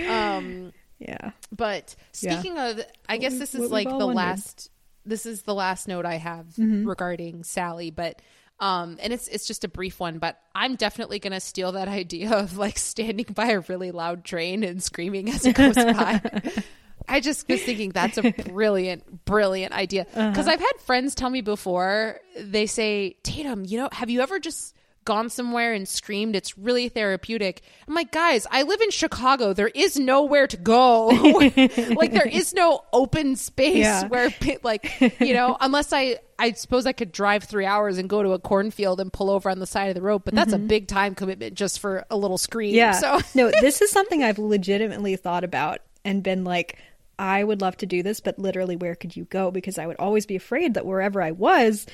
Um, 0.08 0.72
yeah. 0.98 1.30
but 1.54 1.94
Yeah. 2.20 2.32
speaking 2.40 2.58
of, 2.58 2.80
I 3.08 3.18
guess 3.18 3.32
we- 3.32 3.38
this 3.38 3.54
what 3.54 3.64
is 3.64 3.70
like 3.70 3.88
the 3.88 3.94
wondered. 3.98 4.14
last. 4.16 4.70
This 5.04 5.26
is 5.26 5.42
the 5.42 5.54
last 5.54 5.86
note 5.88 6.06
I 6.06 6.14
have 6.16 6.46
Mm-hmm. 6.46 6.88
regarding 6.88 7.42
Sally, 7.44 7.90
but 7.90 8.20
um, 8.62 8.96
and 9.00 9.12
it's 9.12 9.26
it's 9.26 9.44
just 9.44 9.64
a 9.64 9.68
brief 9.68 9.98
one. 9.98 10.18
But 10.18 10.38
I'm 10.54 10.76
definitely 10.76 11.18
gonna 11.18 11.40
steal 11.40 11.72
that 11.72 11.88
idea 12.02 12.32
of 12.32 12.56
like 12.56 12.78
standing 12.78 13.26
by 13.34 13.48
a 13.48 13.60
really 13.60 13.90
loud 13.90 14.24
train 14.24 14.62
and 14.62 14.82
screaming 14.82 15.28
as 15.28 15.44
it 15.44 15.56
goes 15.56 15.74
by. 15.74 16.22
I 17.08 17.18
just 17.18 17.48
was 17.48 17.60
thinking 17.60 17.90
that's 17.90 18.16
a 18.16 18.30
brilliant, 18.30 19.24
brilliant 19.24 19.72
idea. 19.74 20.02
Uh-huh. 20.02 20.30
Because 20.30 20.46
I've 20.46 20.60
had 20.60 20.72
friends 20.84 21.16
tell 21.16 21.28
me 21.28 21.40
before, 21.40 22.20
they 22.38 22.66
say, 22.66 23.16
Tatum, 23.24 23.64
you 23.66 23.76
know, 23.78 23.88
have 23.90 24.08
you 24.08 24.20
ever 24.20 24.38
just 24.38 24.76
gone 25.04 25.28
somewhere 25.30 25.72
and 25.72 25.88
screamed? 25.88 26.36
It's 26.36 26.56
really 26.56 26.88
therapeutic. 26.88 27.62
I'm 27.88 27.94
like, 27.94 28.12
guys, 28.12 28.46
I 28.50 28.62
live 28.62 28.80
in 28.80 28.90
Chicago. 28.90 29.52
There 29.52 29.68
is 29.68 29.98
nowhere 29.98 30.46
to 30.46 30.56
go. 30.56 31.06
like, 31.96 32.12
there 32.12 32.28
is 32.28 32.52
no 32.54 32.84
open 32.92 33.36
space 33.36 33.76
Yeah. 33.76 34.06
where, 34.08 34.30
like, 34.62 35.00
you 35.20 35.34
know, 35.34 35.56
unless 35.60 35.92
I, 35.92 36.18
I 36.38 36.52
suppose 36.52 36.86
I 36.86 36.92
could 36.92 37.12
drive 37.12 37.44
three 37.44 37.66
hours 37.66 37.98
and 37.98 38.08
go 38.08 38.22
to 38.22 38.32
a 38.32 38.38
cornfield 38.38 39.00
and 39.00 39.12
pull 39.12 39.30
over 39.30 39.48
on 39.50 39.58
the 39.58 39.66
side 39.66 39.88
of 39.88 39.94
the 39.94 40.02
road, 40.02 40.24
but 40.24 40.34
that's 40.34 40.52
a 40.52 40.58
big 40.58 40.88
time 40.88 41.14
commitment 41.14 41.54
just 41.54 41.78
for 41.80 42.04
a 42.10 42.16
little 42.16 42.38
scream. 42.38 42.70
Mm-hmm. 42.70 42.76
Yeah. 42.76 42.92
So, 42.92 43.20
no, 43.34 43.50
this 43.60 43.80
is 43.82 43.90
something 43.90 44.22
I've 44.22 44.38
legitimately 44.38 45.16
thought 45.16 45.44
about 45.44 45.80
and 46.04 46.22
been 46.22 46.44
like, 46.44 46.78
I 47.18 47.44
would 47.44 47.60
love 47.60 47.76
to 47.76 47.86
do 47.86 48.02
this, 48.02 48.18
but 48.20 48.38
literally, 48.38 48.74
where 48.74 48.96
could 48.96 49.14
you 49.14 49.24
go? 49.26 49.50
Because 49.52 49.78
I 49.78 49.86
would 49.86 49.98
always 49.98 50.26
be 50.26 50.34
afraid 50.34 50.74
that 50.74 50.86
wherever 50.86 51.22
I 51.22 51.30
was, 51.30 51.86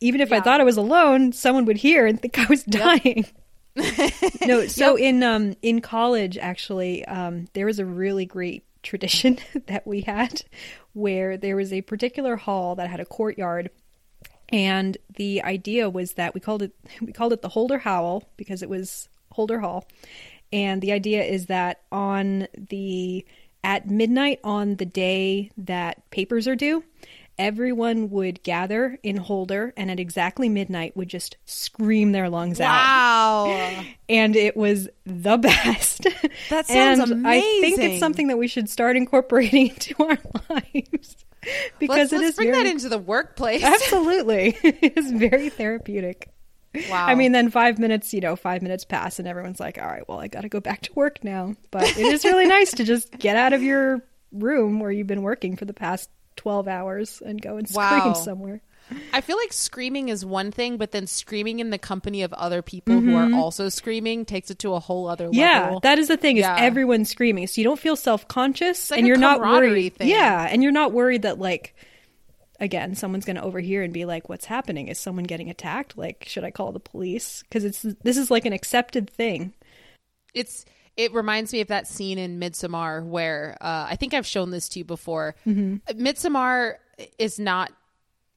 even 0.00 0.20
if 0.20 0.32
I 0.32 0.40
thought 0.40 0.60
I 0.60 0.64
was 0.64 0.76
alone, 0.76 1.32
someone 1.32 1.64
would 1.66 1.78
hear 1.78 2.06
and 2.06 2.20
think 2.20 2.38
I 2.38 2.46
was 2.46 2.62
dying. 2.64 3.26
no, 4.46 4.68
so 4.68 4.94
in 4.96 5.22
um 5.24 5.56
in 5.60 5.80
college 5.80 6.38
actually, 6.38 7.04
um 7.06 7.48
there 7.54 7.66
was 7.66 7.80
a 7.80 7.84
really 7.84 8.24
great 8.24 8.64
tradition 8.82 9.38
that 9.66 9.86
we 9.86 10.02
had 10.02 10.42
where 10.92 11.36
there 11.36 11.56
was 11.56 11.72
a 11.72 11.82
particular 11.82 12.36
hall 12.36 12.76
that 12.76 12.88
had 12.88 13.00
a 13.00 13.04
courtyard 13.04 13.70
and 14.50 14.96
the 15.16 15.42
idea 15.42 15.90
was 15.90 16.12
that 16.12 16.34
we 16.34 16.40
called 16.40 16.62
it 16.62 16.72
we 17.00 17.12
called 17.12 17.32
it 17.32 17.42
the 17.42 17.48
Holder 17.48 17.78
Howl 17.78 18.24
because 18.36 18.62
it 18.62 18.68
was 18.68 19.08
Holder 19.32 19.60
Hall. 19.60 19.86
And 20.52 20.80
the 20.80 20.92
idea 20.92 21.24
is 21.24 21.46
that 21.46 21.82
on 21.90 22.46
the 22.56 23.24
at 23.64 23.90
midnight 23.90 24.40
on 24.44 24.76
the 24.76 24.86
day 24.86 25.50
that 25.56 26.08
papers 26.10 26.46
are 26.46 26.54
due, 26.54 26.84
everyone 27.38 28.10
would 28.10 28.42
gather 28.42 28.98
in 29.02 29.16
Holder 29.16 29.72
and 29.76 29.90
at 29.90 30.00
exactly 30.00 30.48
midnight 30.48 30.96
would 30.96 31.08
just 31.08 31.36
scream 31.46 32.12
their 32.12 32.28
lungs 32.28 32.60
out 32.60 33.46
wow. 33.46 33.84
and 34.08 34.36
it 34.36 34.56
was 34.56 34.88
the 35.04 35.36
best. 35.38 36.06
That 36.50 36.66
sounds 36.66 37.10
and 37.10 37.26
I 37.26 37.40
think 37.40 37.80
it's 37.80 38.00
something 38.00 38.28
that 38.28 38.38
we 38.38 38.48
should 38.48 38.68
start 38.68 38.96
incorporating 38.96 39.68
into 39.70 39.94
our 40.02 40.18
lives 40.48 41.16
because 41.78 42.10
let's, 42.10 42.12
it 42.12 42.18
let's 42.18 42.28
is 42.30 42.34
bring 42.36 42.52
very 42.52 42.64
that 42.64 42.70
into 42.70 42.88
the 42.88 42.98
workplace. 42.98 43.62
absolutely 43.62 44.56
it 44.62 44.96
is 44.96 45.10
very 45.10 45.48
therapeutic. 45.50 46.30
Wow. 46.90 47.06
I 47.06 47.14
mean, 47.14 47.30
then 47.30 47.50
five 47.50 47.78
minutes, 47.78 48.12
you 48.12 48.20
know, 48.20 48.34
five 48.34 48.60
minutes 48.60 48.84
pass, 48.84 49.20
and 49.20 49.28
everyone's 49.28 49.60
like, 49.60 49.78
"All 49.78 49.86
right, 49.86 50.02
well, 50.08 50.18
I 50.18 50.26
got 50.26 50.40
to 50.40 50.48
go 50.48 50.58
back 50.58 50.82
to 50.82 50.92
work 50.94 51.22
now." 51.22 51.54
But 51.70 51.84
it 51.84 51.98
is 51.98 52.24
really 52.24 52.46
nice 52.46 52.72
to 52.72 52.84
just 52.84 53.16
get 53.16 53.36
out 53.36 53.52
of 53.52 53.62
your 53.62 54.04
room 54.32 54.80
where 54.80 54.90
you've 54.90 55.06
been 55.06 55.22
working 55.22 55.56
for 55.56 55.66
the 55.66 55.72
past 55.72 56.10
twelve 56.36 56.68
hours 56.68 57.22
and 57.24 57.40
go 57.40 57.56
and 57.56 57.68
scream 57.68 57.84
Wow. 57.86 58.12
somewhere. 58.14 58.60
I 59.14 59.22
feel 59.22 59.38
like 59.38 59.50
screaming 59.54 60.10
is 60.10 60.26
one 60.26 60.52
thing, 60.52 60.76
but 60.76 60.92
then 60.92 61.06
screaming 61.06 61.60
in 61.60 61.70
the 61.70 61.78
company 61.78 62.22
of 62.22 62.34
other 62.34 62.60
people 62.60 63.00
who 63.00 63.16
are 63.16 63.32
also 63.32 63.70
screaming 63.70 64.26
takes 64.26 64.50
it 64.50 64.58
to 64.58 64.74
a 64.74 64.78
whole 64.80 65.08
other 65.08 65.28
level. 65.28 65.40
Mm-hmm. 65.42 65.72
Yeah, 65.74 65.78
that 65.84 65.98
is 65.98 66.08
the 66.08 66.18
thing. 66.18 66.36
Is 66.36 66.42
Yeah. 66.42 66.56
everyone's 66.58 67.08
screaming, 67.08 67.46
so 67.46 67.60
you 67.62 67.64
don't 67.64 67.78
feel 67.80 67.96
self 67.96 68.28
conscious, 68.28 68.90
like 68.90 68.98
and 68.98 69.06
you're 69.06 69.16
not 69.16 69.40
worried. 69.40 69.96
thing. 69.96 70.08
Yeah, 70.08 70.46
and 70.50 70.62
you're 70.62 70.70
not 70.70 70.92
worried 70.92 71.22
that 71.22 71.38
like, 71.38 71.74
again, 72.60 72.94
someone's 72.94 73.24
going 73.24 73.36
to 73.36 73.42
overhear 73.42 73.82
and 73.82 73.92
be 73.94 74.04
like, 74.04 74.28
"What's 74.28 74.44
happening? 74.44 74.88
Is 74.88 74.98
someone 74.98 75.24
getting 75.24 75.48
attacked? 75.48 75.96
Like, 75.96 76.26
should 76.28 76.44
I 76.44 76.50
call 76.50 76.72
the 76.72 76.78
police?" 76.80 77.42
Because 77.44 77.64
it's 77.64 77.80
this 77.80 78.18
is 78.18 78.30
like 78.30 78.44
an 78.44 78.52
accepted 78.52 79.08
thing. 79.08 79.54
it's 80.34 80.66
it 80.96 81.12
reminds 81.12 81.52
me 81.52 81.60
of 81.60 81.68
that 81.68 81.86
scene 81.88 82.18
in 82.18 82.38
Midsommar 82.38 83.04
where 83.04 83.56
uh, 83.60 83.86
I 83.90 83.96
think 83.96 84.14
I've 84.14 84.26
shown 84.26 84.50
this 84.50 84.68
to 84.70 84.78
you 84.80 84.84
before. 84.84 85.34
Midsommar 85.46 86.74
is 87.18 87.38
not. 87.38 87.72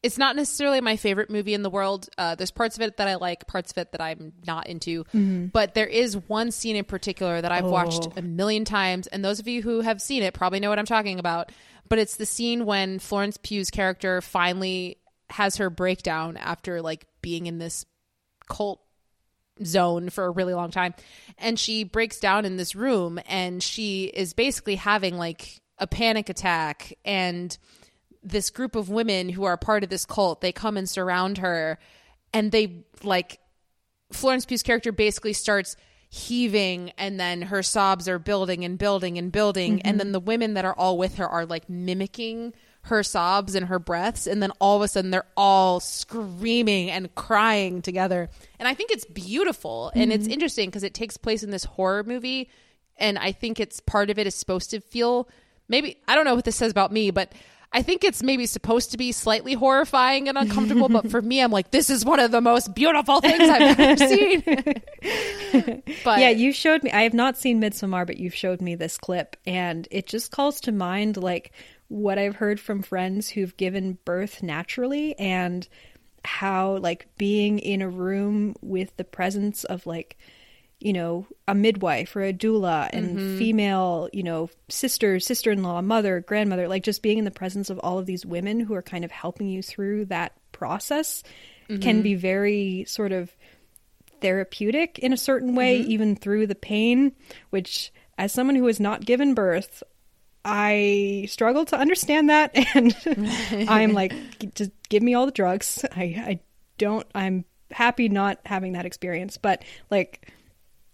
It's 0.04 0.18
not 0.20 0.36
necessarily 0.36 0.80
my 0.80 0.96
favorite 0.96 1.30
movie 1.32 1.56
in 1.56 1.64
the 1.64 1.72
world. 1.72 2.08
Uh, 2.20 2.36
there's 2.36 2.52
parts 2.52 2.76
of 2.78 2.84
it 2.84 2.98
that 2.98 3.08
I 3.08 3.16
like, 3.16 3.48
parts 3.48 3.72
of 3.72 3.80
it 3.80 3.92
that 3.94 4.00
I'm 4.02 4.32
not 4.46 4.68
into. 4.68 5.06
But 5.52 5.74
there 5.74 5.88
is 5.88 6.16
one 6.28 6.52
scene 6.52 6.76
in 6.76 6.86
particular 6.86 7.42
that 7.42 7.52
I've 7.52 7.66
watched 7.66 8.08
a 8.16 8.22
million 8.22 8.64
times, 8.64 9.08
and 9.08 9.26
those 9.26 9.40
of 9.40 9.48
you 9.48 9.64
who 9.64 9.82
have 9.82 10.00
seen 10.02 10.22
it 10.22 10.36
probably 10.36 10.60
know 10.60 10.70
what 10.70 10.78
I'm 10.80 10.86
talking 10.86 11.20
about. 11.20 11.52
But 11.90 12.00
it's 12.00 12.16
the 12.16 12.28
scene 12.28 12.66
when 12.66 13.00
Florence 13.00 13.38
Pugh's 13.38 13.72
character 13.72 14.22
finally 14.22 14.98
has 15.32 15.58
her 15.58 15.70
breakdown 15.70 16.38
after 16.38 16.82
like 16.82 17.06
being 17.22 17.48
in 17.48 17.58
this 17.58 17.86
cult 18.48 18.80
zone 19.64 20.10
for 20.10 20.26
a 20.26 20.32
really 20.32 20.54
long 20.54 20.72
time. 20.72 20.94
And 21.38 21.60
she 21.60 21.84
breaks 21.84 22.20
down 22.20 22.46
in 22.46 22.58
this 22.58 22.76
room 22.76 23.20
and 23.28 23.62
she 23.62 24.06
is 24.06 24.34
basically 24.34 24.76
having 24.76 25.18
like 25.18 25.62
a 25.78 25.88
panic 25.88 26.30
attack. 26.30 26.98
And 27.06 27.58
this 28.24 28.50
group 28.50 28.76
of 28.76 28.90
women 28.90 29.30
who 29.30 29.44
are 29.44 29.58
part 29.58 29.84
of 29.84 29.90
this 29.90 30.06
cult 30.06 30.42
they 30.42 30.52
come 30.52 30.76
and 30.76 30.90
surround 30.90 31.38
her 31.38 31.80
and 32.34 32.52
they 32.52 32.84
like 33.04 33.40
Florence 34.12 34.46
Pugh's 34.46 34.64
character 34.64 34.92
basically 34.92 35.34
starts 35.34 35.76
heaving 36.10 36.92
and 36.98 37.20
then 37.20 37.44
her 37.44 37.62
sobs 37.62 38.08
are 38.08 38.20
building 38.20 38.64
and 38.64 38.78
building 38.78 39.18
and 39.18 39.32
building. 39.32 39.82
And 39.82 39.94
mm-hmm. 39.94 39.98
then 39.98 40.12
the 40.14 40.20
women 40.20 40.54
that 40.54 40.66
are 40.66 40.74
all 40.74 40.98
with 40.98 41.16
her 41.16 41.28
are 41.28 41.46
like 41.46 41.70
mimicking 41.70 42.54
her 42.88 43.04
sobs 43.04 43.56
and 43.56 43.68
her 43.68 43.80
breaths 43.80 44.28
and 44.28 44.42
then 44.42 44.52
all 44.60 44.78
of 44.78 44.82
a 44.82 44.88
sudden 44.88 45.12
they're 45.12 45.26
all 45.36 45.80
screaming 45.80 46.90
and 46.90 47.14
crying 47.16 47.82
together 47.82 48.30
and 48.60 48.68
i 48.68 48.74
think 48.74 48.92
it's 48.92 49.06
beautiful 49.06 49.92
and 49.96 50.12
it's 50.12 50.24
mm-hmm. 50.24 50.34
interesting 50.34 50.70
because 50.70 50.84
it 50.84 50.94
takes 50.94 51.18
place 51.18 51.44
in 51.44 51.52
this 51.52 51.64
horror 51.66 52.04
movie 52.04 52.50
and 52.98 53.18
i 53.20 53.32
think 53.32 53.60
it's 53.60 53.80
part 53.82 54.10
of 54.10 54.18
it 54.18 54.26
is 54.26 54.36
supposed 54.36 54.70
to 54.70 54.80
feel 54.80 55.28
maybe 55.68 55.98
i 56.08 56.16
don't 56.16 56.26
know 56.26 56.36
what 56.36 56.46
this 56.46 56.56
says 56.56 56.72
about 56.72 56.92
me 56.92 57.12
but 57.12 57.32
I 57.74 57.82
think 57.82 58.04
it's 58.04 58.24
maybe 58.24 58.46
supposed 58.46 58.92
to 58.92 58.98
be 58.98 59.12
slightly 59.12 59.54
horrifying 59.54 60.30
and 60.30 60.38
uncomfortable, 60.38 60.88
but 60.88 61.12
for 61.12 61.22
me, 61.22 61.42
I'm 61.42 61.52
like, 61.52 61.72
this 61.72 61.90
is 61.90 62.06
one 62.06 62.20
of 62.20 62.32
the 62.32 62.40
most 62.40 62.74
beautiful 62.74 63.20
things 63.20 63.42
I've 63.42 63.80
ever 63.80 63.98
seen. 64.08 64.42
but 66.04 66.20
yeah, 66.20 66.30
you 66.30 66.54
showed 66.54 66.84
me. 66.84 66.92
I 66.92 67.02
have 67.02 67.14
not 67.14 67.38
seen 67.38 67.62
Midsommar, 67.62 68.08
but 68.08 68.18
you've 68.18 68.34
showed 68.34 68.62
me 68.62 68.76
this 68.76 68.98
clip, 68.98 69.36
and 69.46 69.88
it 69.92 70.08
just 70.08 70.32
calls 70.32 70.62
to 70.62 70.72
mind 70.72 71.18
like 71.18 71.52
what 71.88 72.20
I've 72.20 72.36
heard 72.36 72.60
from 72.60 72.82
friends 72.82 73.30
who've 73.30 73.56
given 73.58 73.98
birth 74.06 74.44
naturally, 74.44 75.18
and 75.18 75.68
how 76.24 76.78
like 76.78 77.08
being 77.18 77.60
in 77.60 77.82
a 77.82 77.90
room 77.90 78.56
with 78.62 78.96
the 78.98 79.04
presence 79.04 79.64
of 79.64 79.86
like 79.86 80.18
you 80.80 80.94
know 80.94 81.26
a 81.48 81.56
midwife 81.56 82.16
or 82.16 82.24
a 82.24 82.34
doula 82.34 82.90
and 82.92 83.18
mm-hmm. 83.18 83.38
female 83.38 84.10
you 84.14 84.22
know 84.22 84.50
sister 84.68 85.20
sister-in-law 85.20 85.82
mother 85.82 86.20
grandmother 86.20 86.68
like 86.68 86.84
just 86.84 87.02
being 87.02 87.18
in 87.18 87.26
the 87.26 87.32
presence 87.32 87.70
of 87.72 87.80
all 87.80 87.98
of 87.98 88.06
these 88.06 88.26
women 88.26 88.60
who 88.60 88.76
are 88.76 88.82
kind 88.84 89.04
of 89.04 89.10
helping 89.10 89.48
you 89.48 89.64
through 89.64 90.06
that 90.06 90.34
process 90.52 91.24
can 91.68 91.80
mm-hmm. 91.80 92.02
be 92.02 92.16
very 92.16 92.86
sort 92.88 93.12
of 93.12 93.36
therapeutic 94.22 95.00
in 95.00 95.14
a 95.14 95.18
certain 95.18 95.56
way, 95.56 95.80
mm-hmm. 95.80 95.92
even 95.92 96.16
through 96.16 96.48
the 96.48 96.56
pain, 96.56 97.14
which, 97.50 97.92
as 98.18 98.32
someone 98.32 98.56
who 98.56 98.68
has 98.68 98.80
not 98.80 99.06
given 99.06 99.34
birth, 99.34 99.84
I 100.50 101.28
struggle 101.30 101.66
to 101.66 101.78
understand 101.78 102.30
that. 102.30 102.56
And 102.74 102.96
I'm 103.70 103.94
like, 103.94 104.14
just 104.56 104.72
give 104.88 105.04
me 105.04 105.14
all 105.14 105.26
the 105.26 105.32
drugs. 105.34 105.84
I, 105.92 106.04
I 106.04 106.40
don't, 106.78 107.06
I'm 107.14 107.44
happy 107.70 108.08
not 108.08 108.40
having 108.46 108.74
that 108.74 108.86
experience. 108.86 109.38
But 109.38 109.64
like, 109.90 110.32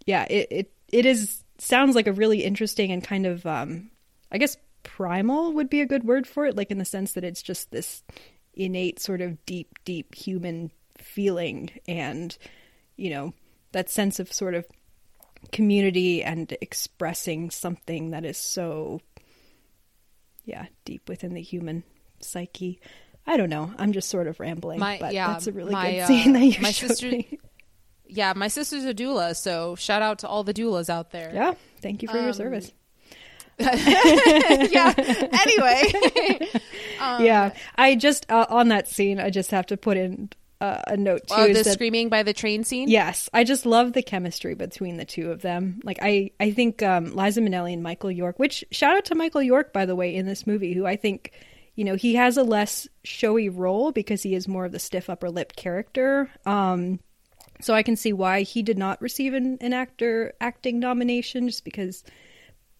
yeah, 0.05 0.25
it 0.29 0.47
it, 0.49 0.71
it 0.91 1.05
is 1.05 1.43
sounds 1.59 1.95
like 1.95 2.07
a 2.07 2.13
really 2.13 2.43
interesting 2.43 2.91
and 2.91 3.03
kind 3.03 3.25
of 3.25 3.45
um, 3.45 3.91
I 4.31 4.39
guess 4.39 4.57
primal 4.81 5.53
would 5.53 5.69
be 5.69 5.81
a 5.81 5.85
good 5.85 6.03
word 6.03 6.25
for 6.25 6.45
it, 6.45 6.55
like 6.55 6.71
in 6.71 6.79
the 6.79 6.85
sense 6.85 7.13
that 7.13 7.23
it's 7.23 7.41
just 7.41 7.71
this 7.71 8.03
innate 8.55 8.99
sort 8.99 9.21
of 9.21 9.43
deep, 9.45 9.77
deep 9.85 10.15
human 10.15 10.71
feeling 10.97 11.69
and 11.87 12.37
you 12.95 13.09
know 13.09 13.33
that 13.71 13.89
sense 13.89 14.19
of 14.19 14.31
sort 14.31 14.53
of 14.53 14.65
community 15.51 16.23
and 16.23 16.55
expressing 16.61 17.49
something 17.49 18.11
that 18.11 18.23
is 18.23 18.37
so 18.37 19.01
yeah 20.45 20.65
deep 20.85 21.07
within 21.09 21.33
the 21.33 21.41
human 21.41 21.83
psyche 22.19 22.79
i 23.27 23.37
don't 23.37 23.49
know 23.49 23.71
i'm 23.77 23.91
just 23.93 24.09
sort 24.09 24.27
of 24.27 24.39
rambling 24.39 24.79
My- 24.79 24.97
but 24.99 25.13
yeah, 25.13 25.27
that's 25.27 25.47
a 25.47 25.51
really 25.51 25.71
my, 25.71 25.91
good 25.91 25.99
uh, 26.01 26.07
scene 26.07 26.33
that 26.33 26.39
you 26.43 26.61
my 26.61 26.71
showed 26.71 26.87
sister- 26.89 27.09
me 27.11 27.39
Yeah, 28.07 28.33
my 28.35 28.47
sister's 28.47 28.85
a 28.85 28.93
doula, 28.93 29.35
so 29.35 29.75
shout 29.75 30.01
out 30.03 30.19
to 30.19 30.27
all 30.27 30.43
the 30.43 30.53
doulas 30.53 30.89
out 30.89 31.11
there. 31.11 31.31
yeah 31.33 31.53
thank 31.81 32.01
you 32.01 32.07
for 32.09 32.17
your 32.17 32.27
Um, 32.27 32.33
service 32.33 32.71
yeah. 33.59 34.93
Anyway, 34.97 36.49
Um, 36.99 37.23
yeah 37.23 37.53
i 37.75 37.95
just 37.95 38.25
uh, 38.31 38.45
on 38.49 38.69
that 38.69 38.87
scene 38.87 39.19
i 39.19 39.29
just 39.29 39.51
have 39.51 39.65
to 39.67 39.77
put 39.77 39.97
in 39.97 40.29
uh, 40.63 40.81
a 40.87 40.95
note 40.95 41.27
too 41.27 41.35
oh, 41.35 41.47
the 41.47 41.61
that 41.61 41.73
screaming 41.73 42.07
by 42.07 42.23
the 42.23 42.31
train 42.31 42.63
scene. 42.63 42.87
Yes, 42.87 43.29
I 43.33 43.43
just 43.43 43.65
love 43.65 43.91
the 43.91 44.01
chemistry 44.01 44.55
between 44.55 44.95
the 44.95 45.03
two 45.03 45.29
of 45.29 45.41
them. 45.41 45.81
Like 45.83 45.99
I, 46.01 46.31
I 46.39 46.51
think 46.51 46.81
um, 46.81 47.13
Liza 47.13 47.41
Minnelli 47.41 47.73
and 47.73 47.83
Michael 47.83 48.11
York. 48.11 48.39
Which 48.39 48.63
shout 48.71 48.95
out 48.95 49.05
to 49.05 49.15
Michael 49.15 49.43
York, 49.43 49.73
by 49.73 49.85
the 49.85 49.95
way, 49.95 50.15
in 50.15 50.25
this 50.25 50.47
movie, 50.47 50.73
who 50.73 50.85
I 50.85 50.95
think, 50.95 51.33
you 51.75 51.83
know, 51.83 51.95
he 51.95 52.15
has 52.15 52.37
a 52.37 52.43
less 52.43 52.87
showy 53.03 53.49
role 53.49 53.91
because 53.91 54.23
he 54.23 54.35
is 54.35 54.47
more 54.47 54.63
of 54.63 54.71
the 54.71 54.79
stiff 54.79 55.09
upper 55.09 55.29
lip 55.29 55.53
character. 55.57 56.31
Um, 56.45 57.01
so 57.59 57.73
I 57.73 57.83
can 57.83 57.97
see 57.97 58.13
why 58.13 58.43
he 58.43 58.63
did 58.63 58.77
not 58.77 59.01
receive 59.01 59.33
an, 59.33 59.57
an 59.59 59.73
actor 59.73 60.33
acting 60.39 60.79
nomination, 60.79 61.49
just 61.49 61.65
because, 61.65 62.05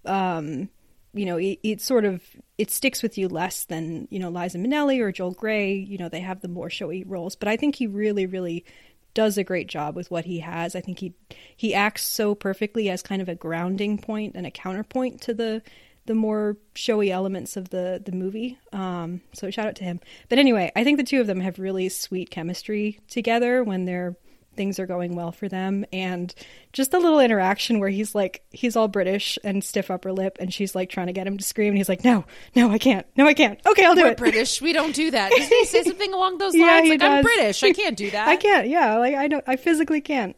um, 0.06 0.70
you 1.14 1.26
know, 1.26 1.38
it, 1.38 1.59
it 1.64 1.82
sort 1.82 2.05
of 2.05 2.22
it 2.57 2.72
sticks 2.72 3.03
with 3.03 3.18
you 3.18 3.28
less 3.28 3.66
than 3.66 4.07
you 4.09 4.20
know 4.20 4.30
Liza 4.30 4.57
Minnelli 4.57 4.99
or 4.99 5.11
Joel 5.11 5.32
Grey. 5.32 5.74
You 5.74 5.97
know, 5.97 6.09
they 6.09 6.22
have 6.22 6.41
the 6.41 6.47
more 6.47 6.70
showy 6.70 7.03
roles, 7.03 7.36
but 7.36 7.47
I 7.47 7.57
think 7.57 7.76
he 7.76 7.88
really, 7.88 8.26
really 8.26 8.66
does 9.14 9.38
a 9.38 9.43
great 9.43 9.68
job 9.68 9.95
with 9.95 10.09
what 10.09 10.26
he 10.26 10.39
has. 10.39 10.76
I 10.76 10.82
think 10.82 10.99
he 10.99 11.14
he 11.55 11.74
acts 11.74 12.05
so 12.05 12.36
perfectly 12.36 12.89
as 12.89 13.01
kind 13.01 13.22
of 13.22 13.30
a 13.30 13.36
grounding 13.36 13.97
point 13.97 14.36
and 14.36 14.45
a 14.45 14.51
counterpoint 14.51 15.22
to 15.22 15.34
the 15.34 15.61
the 16.05 16.16
more 16.16 16.57
showy 16.76 17.11
elements 17.11 17.55
of 17.55 17.70
the 17.70 18.01
the 18.03 18.11
movie. 18.11 18.57
Um, 18.72 19.22
so 19.34 19.49
shout 19.51 19.68
out 19.68 19.76
to 19.78 19.84
him. 19.84 19.99
But 20.30 20.39
anyway, 20.39 20.72
I 20.76 20.84
think 20.84 20.97
the 20.97 21.03
two 21.03 21.22
of 21.22 21.28
them 21.28 21.39
have 21.39 21.59
really 21.59 21.89
sweet 21.89 22.30
chemistry 22.30 22.99
together 23.07 23.64
when 23.64 23.86
they're 23.86 24.16
things 24.56 24.80
are 24.80 24.86
going 24.86 25.16
well 25.16 25.32
for 25.32 25.47
them 25.49 25.86
and 25.91 26.34
just 26.72 26.91
the 26.91 26.99
little 26.99 27.20
interaction 27.20 27.80
where 27.80 27.89
he's 27.89 28.14
like 28.16 28.43
he's 28.51 28.76
all 28.76 28.88
british 28.88 29.38
and 29.43 29.64
stiff 29.64 29.89
upper 29.91 30.12
lip 30.12 30.38
and 30.39 30.54
she's 30.54 30.74
like 30.76 30.89
trying 30.89 31.08
to 31.08 31.14
get 31.14 31.26
him 31.28 31.38
to 31.38 31.43
scream 31.43 31.70
and 31.70 31.78
he's 31.78 31.89
like 31.89 32.04
no 32.04 32.24
no 32.56 32.70
i 32.70 32.78
can't 32.78 33.06
no 33.18 33.26
i 33.28 33.34
can't 33.34 33.60
okay 33.66 33.86
i'll 33.86 33.95
do 33.95 34.01
it. 34.01 34.04
We're 34.06 34.12
it 34.12 34.18
British. 34.18 34.62
We 34.62 34.74
don't 34.74 34.93
do 34.95 35.12
that. 35.12 35.32
Doesn't 35.36 35.47
he 35.49 35.66
say 35.66 35.84
something 35.84 36.14
along 36.14 36.38
those 36.38 36.54
lines 36.56 36.66
Yeah, 36.66 36.82
he 36.84 36.89
like 36.91 37.01
I'm. 37.04 37.24
British. 37.24 37.64
I 37.64 37.72
can't 37.82 37.97
do 37.97 38.10
that. 38.12 38.28
i 38.28 38.36
can't 38.36 38.68
yeah 38.68 38.97
like 38.97 39.16
i 39.16 39.28
don't 39.28 39.43
i 39.47 39.56
physically 39.56 40.01
can't 40.01 40.36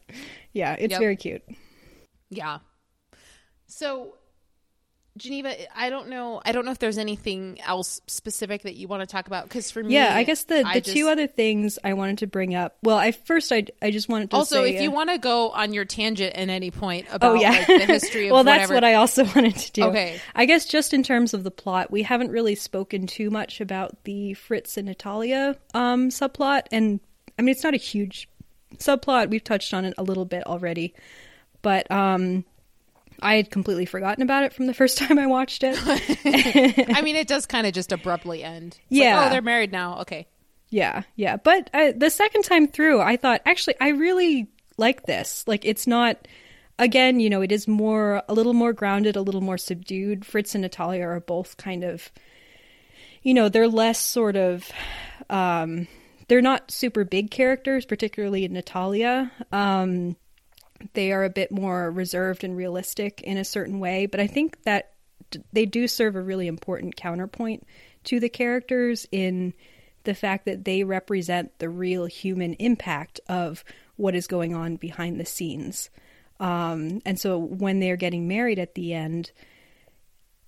yeah 0.53 0.75
it's 0.79 0.91
Yep. 0.91 0.99
very 0.99 1.15
cute 1.15 1.43
Yeah. 2.29 2.59
So, 3.67 4.13
Geneva, 5.17 5.55
I 5.77 5.89
don't 5.89 6.09
know. 6.09 6.41
I 6.45 6.51
don't 6.51 6.65
know 6.65 6.71
if 6.71 6.79
there's 6.79 6.97
anything 6.97 7.59
else 7.61 8.01
specific 8.07 8.63
that 8.63 8.75
you 8.75 8.87
want 8.87 9.01
to 9.01 9.07
talk 9.07 9.27
about. 9.27 9.43
Because 9.45 9.71
for 9.71 9.83
me, 9.83 9.93
yeah 9.93 10.15
i 10.15 10.23
guess 10.23 10.43
the 10.43 10.55
the 10.55 10.67
I 10.67 10.79
two 10.79 11.07
other 11.07 11.27
things 11.27 11.79
i 11.83 11.93
wanted 11.93 12.19
to 12.19 12.27
bring 12.27 12.53
up 12.55 12.77
well 12.83 12.97
i 12.97 13.11
first 13.11 13.51
i, 13.51 13.65
I 13.81 13.91
just 13.91 14.09
wanted 14.09 14.31
to 14.31 14.37
Also, 14.37 14.63
say, 14.63 14.75
if 14.75 14.81
you 14.81 14.89
uh, 14.89 14.93
want 14.93 15.09
to 15.09 15.17
go 15.17 15.49
on 15.51 15.73
your 15.73 15.85
tangent 15.85 16.35
at 16.35 16.49
any 16.49 16.71
point 16.71 17.07
about 17.11 17.37
Oh 17.37 17.39
yeah, 17.39 17.51
like, 17.51 17.67
the 17.67 17.85
history 17.85 18.27
of 18.27 18.33
well, 18.33 18.43
whatever, 18.43 18.59
that's 18.59 18.71
what 18.71 18.83
I 18.83 18.95
also 18.95 19.23
wanted 19.35 19.55
to 19.55 19.71
do. 19.71 19.83
Okay. 19.85 20.19
I 20.35 20.45
guess 20.45 20.65
just 20.65 20.93
in 20.93 21.03
terms 21.03 21.33
of 21.33 21.43
the 21.43 21.51
plot, 21.51 21.91
we 21.91 22.03
haven't 22.03 22.31
really 22.31 22.55
spoken 22.55 23.07
too 23.07 23.29
much 23.29 23.61
about 23.61 24.03
the 24.03 24.33
Fritz 24.33 24.77
and 24.77 24.87
Natalia 24.87 25.55
um, 25.73 26.09
subplot, 26.09 26.63
and 26.71 26.99
I 27.39 27.41
mean 27.41 27.49
it's 27.49 27.63
not 27.63 27.73
a 27.73 27.77
huge 27.77 28.29
subplot. 28.77 29.29
We've 29.29 29.43
touched 29.43 29.73
on 29.73 29.85
it 29.85 29.93
a 29.97 30.03
little 30.03 30.25
bit 30.25 30.45
already, 30.45 30.93
but 31.61 31.89
um, 31.91 32.45
I 33.25 33.35
had 33.35 33.51
completely 33.51 33.85
forgotten 33.85 34.21
about 34.23 34.43
it 34.43 34.53
from 34.53 34.67
the 34.67 34.73
first 34.73 34.97
time 34.99 35.17
I 35.19 35.25
watched 35.27 35.63
it. 35.63 35.77
I 36.95 37.01
mean, 37.01 37.15
it 37.15 37.27
does 37.27 37.45
kind 37.45 37.67
of 37.67 37.73
just 37.73 37.91
abruptly 37.91 38.43
end. 38.43 38.67
It's 38.67 38.77
like, 38.91 39.01
Yeah. 39.01 39.25
oh, 39.25 39.29
they're 39.29 39.41
married 39.41 39.71
now. 39.71 39.99
Okay. 40.01 40.27
Yeah, 40.69 41.03
yeah. 41.15 41.37
But 41.37 41.69
uh, 41.73 41.91
the 41.95 42.09
second 42.09 42.43
time 42.43 42.67
through, 42.67 43.01
I 43.01 43.17
thought, 43.17 43.41
actually, 43.45 43.75
I 43.79 43.89
really 43.89 44.47
like 44.77 45.03
this. 45.05 45.43
Like, 45.47 45.63
it's 45.65 45.87
not, 45.87 46.27
again, 46.79 47.19
you 47.19 47.29
know, 47.29 47.41
it 47.41 47.51
is 47.51 47.67
more, 47.67 48.23
a 48.27 48.33
little 48.33 48.53
more 48.53 48.73
grounded, 48.73 49.15
a 49.15 49.21
little 49.21 49.41
more 49.41 49.57
subdued. 49.57 50.25
Fritz 50.25 50.53
and 50.55 50.63
Natalia 50.63 51.03
are 51.07 51.19
both 51.19 51.57
kind 51.57 51.83
of, 51.83 52.11
you 53.21 53.33
know, 53.33 53.47
they're 53.49 53.67
less 53.67 53.99
sort 53.99 54.35
of, 54.35 54.69
um, 55.29 55.87
they're 56.27 56.41
not 56.41 56.71
super 56.71 57.03
big 57.05 57.31
characters, 57.31 57.85
particularly 57.85 58.47
Natalia. 58.47 59.31
Um, 59.51 60.15
they 60.93 61.11
are 61.11 61.23
a 61.23 61.29
bit 61.29 61.51
more 61.51 61.89
reserved 61.91 62.43
and 62.43 62.55
realistic 62.55 63.21
in 63.21 63.37
a 63.37 63.45
certain 63.45 63.79
way, 63.79 64.05
but 64.05 64.19
I 64.19 64.27
think 64.27 64.61
that 64.63 64.93
they 65.53 65.65
do 65.65 65.87
serve 65.87 66.15
a 66.15 66.21
really 66.21 66.47
important 66.47 66.95
counterpoint 66.95 67.65
to 68.05 68.19
the 68.19 68.29
characters 68.29 69.07
in 69.11 69.53
the 70.03 70.13
fact 70.13 70.45
that 70.45 70.65
they 70.65 70.83
represent 70.83 71.57
the 71.59 71.69
real 71.69 72.05
human 72.05 72.53
impact 72.53 73.19
of 73.27 73.63
what 73.95 74.15
is 74.15 74.27
going 74.27 74.53
on 74.53 74.75
behind 74.75 75.19
the 75.19 75.25
scenes. 75.25 75.89
Um, 76.39 77.01
and 77.05 77.19
so 77.19 77.37
when 77.37 77.79
they're 77.79 77.95
getting 77.95 78.27
married 78.27 78.59
at 78.59 78.75
the 78.75 78.93
end, 78.93 79.31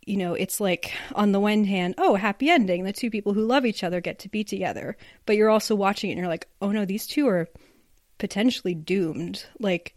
you 0.06 0.18
know, 0.18 0.36
it's 0.36 0.60
like 0.60 0.94
on 1.16 1.32
the 1.32 1.40
one 1.40 1.64
hand, 1.66 1.96
oh, 1.98 2.16
happy 2.16 2.50
ending. 2.50 2.84
The 2.84 2.94
two 2.94 3.10
people 3.10 3.34
who 3.34 3.46
love 3.46 3.66
each 3.66 3.84
other 3.84 4.00
get 4.00 4.20
to 4.20 4.30
be 4.30 4.44
together. 4.44 4.96
But 5.26 5.36
you're 5.36 5.50
also 5.50 5.76
watching 5.76 6.10
it 6.10 6.14
and 6.14 6.20
you're 6.20 6.30
like, 6.30 6.48
oh 6.62 6.72
no, 6.72 6.86
these 6.86 7.08
two 7.08 7.28
are 7.28 7.48
potentially 8.18 8.74
doomed. 8.74 9.46
Like, 9.60 9.96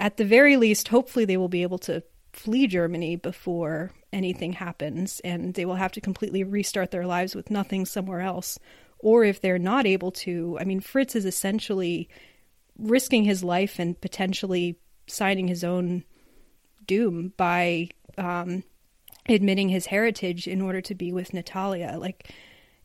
at 0.00 0.16
the 0.16 0.24
very 0.24 0.56
least, 0.56 0.88
hopefully 0.88 1.26
they 1.26 1.36
will 1.36 1.50
be 1.50 1.62
able 1.62 1.78
to 1.78 2.02
flee 2.32 2.66
Germany 2.66 3.16
before 3.16 3.92
anything 4.12 4.54
happens 4.54 5.20
and 5.20 5.54
they 5.54 5.66
will 5.66 5.74
have 5.74 5.92
to 5.92 6.00
completely 6.00 6.42
restart 6.42 6.90
their 6.90 7.06
lives 7.06 7.34
with 7.34 7.50
nothing 7.50 7.84
somewhere 7.84 8.20
else. 8.20 8.58
Or 8.98 9.24
if 9.24 9.40
they're 9.40 9.58
not 9.58 9.86
able 9.86 10.10
to, 10.12 10.56
I 10.58 10.64
mean, 10.64 10.80
Fritz 10.80 11.14
is 11.14 11.26
essentially 11.26 12.08
risking 12.78 13.24
his 13.24 13.44
life 13.44 13.78
and 13.78 14.00
potentially 14.00 14.78
signing 15.06 15.48
his 15.48 15.62
own 15.62 16.04
doom 16.86 17.34
by 17.36 17.90
um, 18.16 18.64
admitting 19.28 19.68
his 19.68 19.86
heritage 19.86 20.48
in 20.48 20.62
order 20.62 20.80
to 20.80 20.94
be 20.94 21.12
with 21.12 21.34
Natalia. 21.34 21.96
Like, 21.98 22.30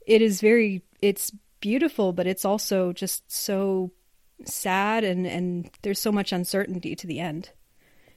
it 0.05 0.21
is 0.21 0.41
very, 0.41 0.83
it's 1.01 1.31
beautiful, 1.61 2.11
but 2.13 2.27
it's 2.27 2.45
also 2.45 2.91
just 2.91 3.31
so 3.31 3.91
sad 4.43 5.03
and 5.03 5.25
and 5.25 5.69
there's 5.81 5.99
so 5.99 6.11
much 6.11 6.31
uncertainty 6.31 6.95
to 6.95 7.07
the 7.07 7.19
end. 7.19 7.49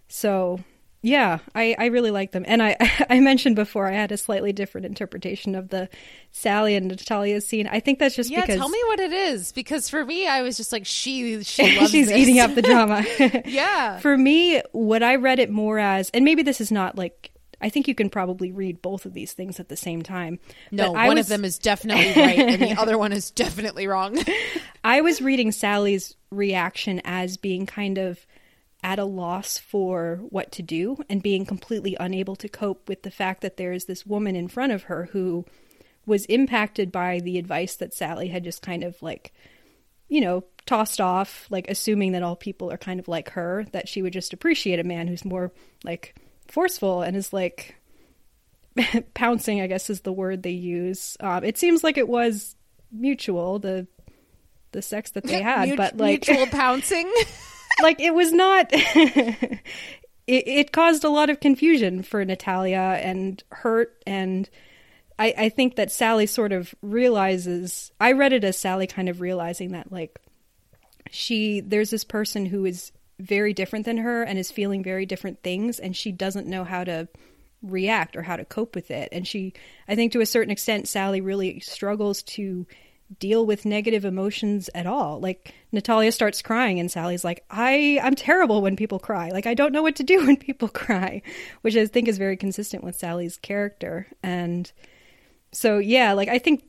So 0.08 0.60
yeah, 1.00 1.38
I, 1.54 1.76
I 1.78 1.86
really 1.86 2.10
like 2.10 2.32
them. 2.32 2.44
And 2.48 2.60
I, 2.60 2.76
I 3.10 3.20
mentioned 3.20 3.54
before 3.54 3.86
I 3.86 3.92
had 3.92 4.10
a 4.10 4.16
slightly 4.16 4.52
different 4.52 4.84
interpretation 4.84 5.54
of 5.54 5.68
the 5.68 5.88
Sally 6.32 6.74
and 6.74 6.88
Natalia 6.88 7.40
scene. 7.40 7.68
I 7.68 7.78
think 7.78 8.00
that's 8.00 8.16
just 8.16 8.30
Yeah, 8.30 8.40
because 8.40 8.56
tell 8.56 8.68
me 8.68 8.82
what 8.88 8.98
it 8.98 9.12
is 9.12 9.52
because 9.52 9.88
for 9.88 10.04
me, 10.04 10.26
I 10.26 10.42
was 10.42 10.56
just 10.56 10.72
like, 10.72 10.86
she, 10.86 11.42
she 11.44 11.76
loves 11.78 11.92
she's 11.92 12.08
this. 12.08 12.16
eating 12.16 12.40
up 12.40 12.54
the 12.54 12.62
drama. 12.62 13.04
Yeah. 13.44 13.98
For 14.00 14.16
me, 14.18 14.60
what 14.72 15.02
I 15.04 15.16
read 15.16 15.38
it 15.38 15.50
more 15.50 15.78
as, 15.78 16.10
and 16.10 16.24
maybe 16.24 16.42
this 16.42 16.60
is 16.60 16.72
not 16.72 16.96
like, 16.96 17.30
I 17.60 17.70
think 17.70 17.88
you 17.88 17.94
can 17.94 18.08
probably 18.08 18.52
read 18.52 18.82
both 18.82 19.04
of 19.04 19.14
these 19.14 19.32
things 19.32 19.58
at 19.58 19.68
the 19.68 19.76
same 19.76 20.02
time. 20.02 20.38
No, 20.70 20.92
one 20.92 21.16
was- 21.16 21.26
of 21.26 21.28
them 21.28 21.44
is 21.44 21.58
definitely 21.58 22.20
right, 22.20 22.38
and 22.38 22.62
the 22.62 22.74
other 22.80 22.96
one 22.96 23.12
is 23.12 23.30
definitely 23.30 23.86
wrong. 23.86 24.18
I 24.84 25.00
was 25.00 25.20
reading 25.20 25.52
Sally's 25.52 26.14
reaction 26.30 27.00
as 27.04 27.36
being 27.36 27.66
kind 27.66 27.98
of 27.98 28.24
at 28.82 28.98
a 28.98 29.04
loss 29.04 29.58
for 29.58 30.20
what 30.28 30.52
to 30.52 30.62
do 30.62 30.98
and 31.08 31.22
being 31.22 31.44
completely 31.44 31.96
unable 31.98 32.36
to 32.36 32.48
cope 32.48 32.88
with 32.88 33.02
the 33.02 33.10
fact 33.10 33.40
that 33.40 33.56
there 33.56 33.72
is 33.72 33.86
this 33.86 34.06
woman 34.06 34.36
in 34.36 34.46
front 34.46 34.72
of 34.72 34.84
her 34.84 35.08
who 35.12 35.44
was 36.06 36.24
impacted 36.26 36.92
by 36.92 37.18
the 37.18 37.38
advice 37.38 37.74
that 37.76 37.92
Sally 37.92 38.28
had 38.28 38.44
just 38.44 38.62
kind 38.62 38.84
of 38.84 39.00
like, 39.02 39.32
you 40.08 40.20
know, 40.20 40.44
tossed 40.64 41.00
off, 41.00 41.46
like 41.50 41.68
assuming 41.68 42.12
that 42.12 42.22
all 42.22 42.36
people 42.36 42.70
are 42.70 42.78
kind 42.78 43.00
of 43.00 43.08
like 43.08 43.30
her, 43.30 43.66
that 43.72 43.88
she 43.88 44.00
would 44.00 44.12
just 44.12 44.32
appreciate 44.32 44.78
a 44.78 44.84
man 44.84 45.08
who's 45.08 45.24
more 45.24 45.52
like 45.82 46.14
forceful 46.48 47.02
and 47.02 47.16
is 47.16 47.32
like 47.32 47.76
pouncing, 49.14 49.60
I 49.60 49.66
guess 49.66 49.90
is 49.90 50.00
the 50.00 50.12
word 50.12 50.42
they 50.42 50.50
use. 50.50 51.16
Um, 51.20 51.44
it 51.44 51.58
seems 51.58 51.84
like 51.84 51.98
it 51.98 52.08
was 52.08 52.56
mutual, 52.90 53.58
the 53.58 53.86
the 54.72 54.82
sex 54.82 55.12
that 55.12 55.24
they 55.24 55.40
had, 55.40 55.70
Mut- 55.70 55.78
but 55.78 55.96
like 55.96 56.28
mutual 56.28 56.46
pouncing. 56.50 57.12
like 57.82 58.00
it 58.00 58.14
was 58.14 58.32
not 58.32 58.66
it, 58.72 59.60
it 60.26 60.72
caused 60.72 61.04
a 61.04 61.08
lot 61.08 61.30
of 61.30 61.40
confusion 61.40 62.02
for 62.02 62.24
Natalia 62.24 62.98
and 63.00 63.42
hurt 63.50 64.02
and 64.06 64.48
I, 65.18 65.34
I 65.36 65.48
think 65.48 65.76
that 65.76 65.90
Sally 65.90 66.26
sort 66.26 66.52
of 66.52 66.74
realizes 66.80 67.90
I 68.00 68.12
read 68.12 68.32
it 68.32 68.44
as 68.44 68.56
Sally 68.56 68.86
kind 68.86 69.08
of 69.08 69.20
realizing 69.20 69.72
that 69.72 69.90
like 69.90 70.20
she 71.10 71.60
there's 71.60 71.90
this 71.90 72.04
person 72.04 72.46
who 72.46 72.64
is 72.64 72.92
very 73.18 73.52
different 73.52 73.84
than 73.84 73.98
her 73.98 74.22
and 74.22 74.38
is 74.38 74.50
feeling 74.50 74.82
very 74.82 75.06
different 75.06 75.42
things 75.42 75.78
and 75.78 75.96
she 75.96 76.12
doesn't 76.12 76.46
know 76.46 76.64
how 76.64 76.84
to 76.84 77.08
react 77.62 78.16
or 78.16 78.22
how 78.22 78.36
to 78.36 78.44
cope 78.44 78.74
with 78.74 78.90
it. 78.90 79.08
And 79.10 79.26
she 79.26 79.52
i 79.88 79.94
think 79.94 80.12
to 80.12 80.20
a 80.20 80.26
certain 80.26 80.52
extent 80.52 80.88
sally 80.88 81.20
really 81.20 81.60
struggles 81.60 82.22
to 82.24 82.66
deal 83.18 83.46
with 83.46 83.64
negative 83.64 84.04
emotions 84.04 84.70
at 84.74 84.86
all. 84.86 85.18
Like 85.18 85.52
natalia 85.72 86.12
starts 86.12 86.42
crying 86.42 86.78
and 86.78 86.90
sally's 86.90 87.24
like 87.24 87.44
i 87.50 87.98
i'm 88.02 88.14
terrible 88.14 88.62
when 88.62 88.76
people 88.76 89.00
cry. 89.00 89.30
Like 89.30 89.46
i 89.46 89.54
don't 89.54 89.72
know 89.72 89.82
what 89.82 89.96
to 89.96 90.04
do 90.04 90.18
when 90.26 90.36
people 90.36 90.68
cry 90.68 91.22
which 91.62 91.76
i 91.76 91.86
think 91.86 92.06
is 92.06 92.18
very 92.18 92.36
consistent 92.36 92.84
with 92.84 92.96
sally's 92.96 93.36
character. 93.38 94.06
And 94.22 94.70
so 95.50 95.78
yeah 95.78 96.12
like 96.12 96.28
i 96.28 96.38
think 96.38 96.62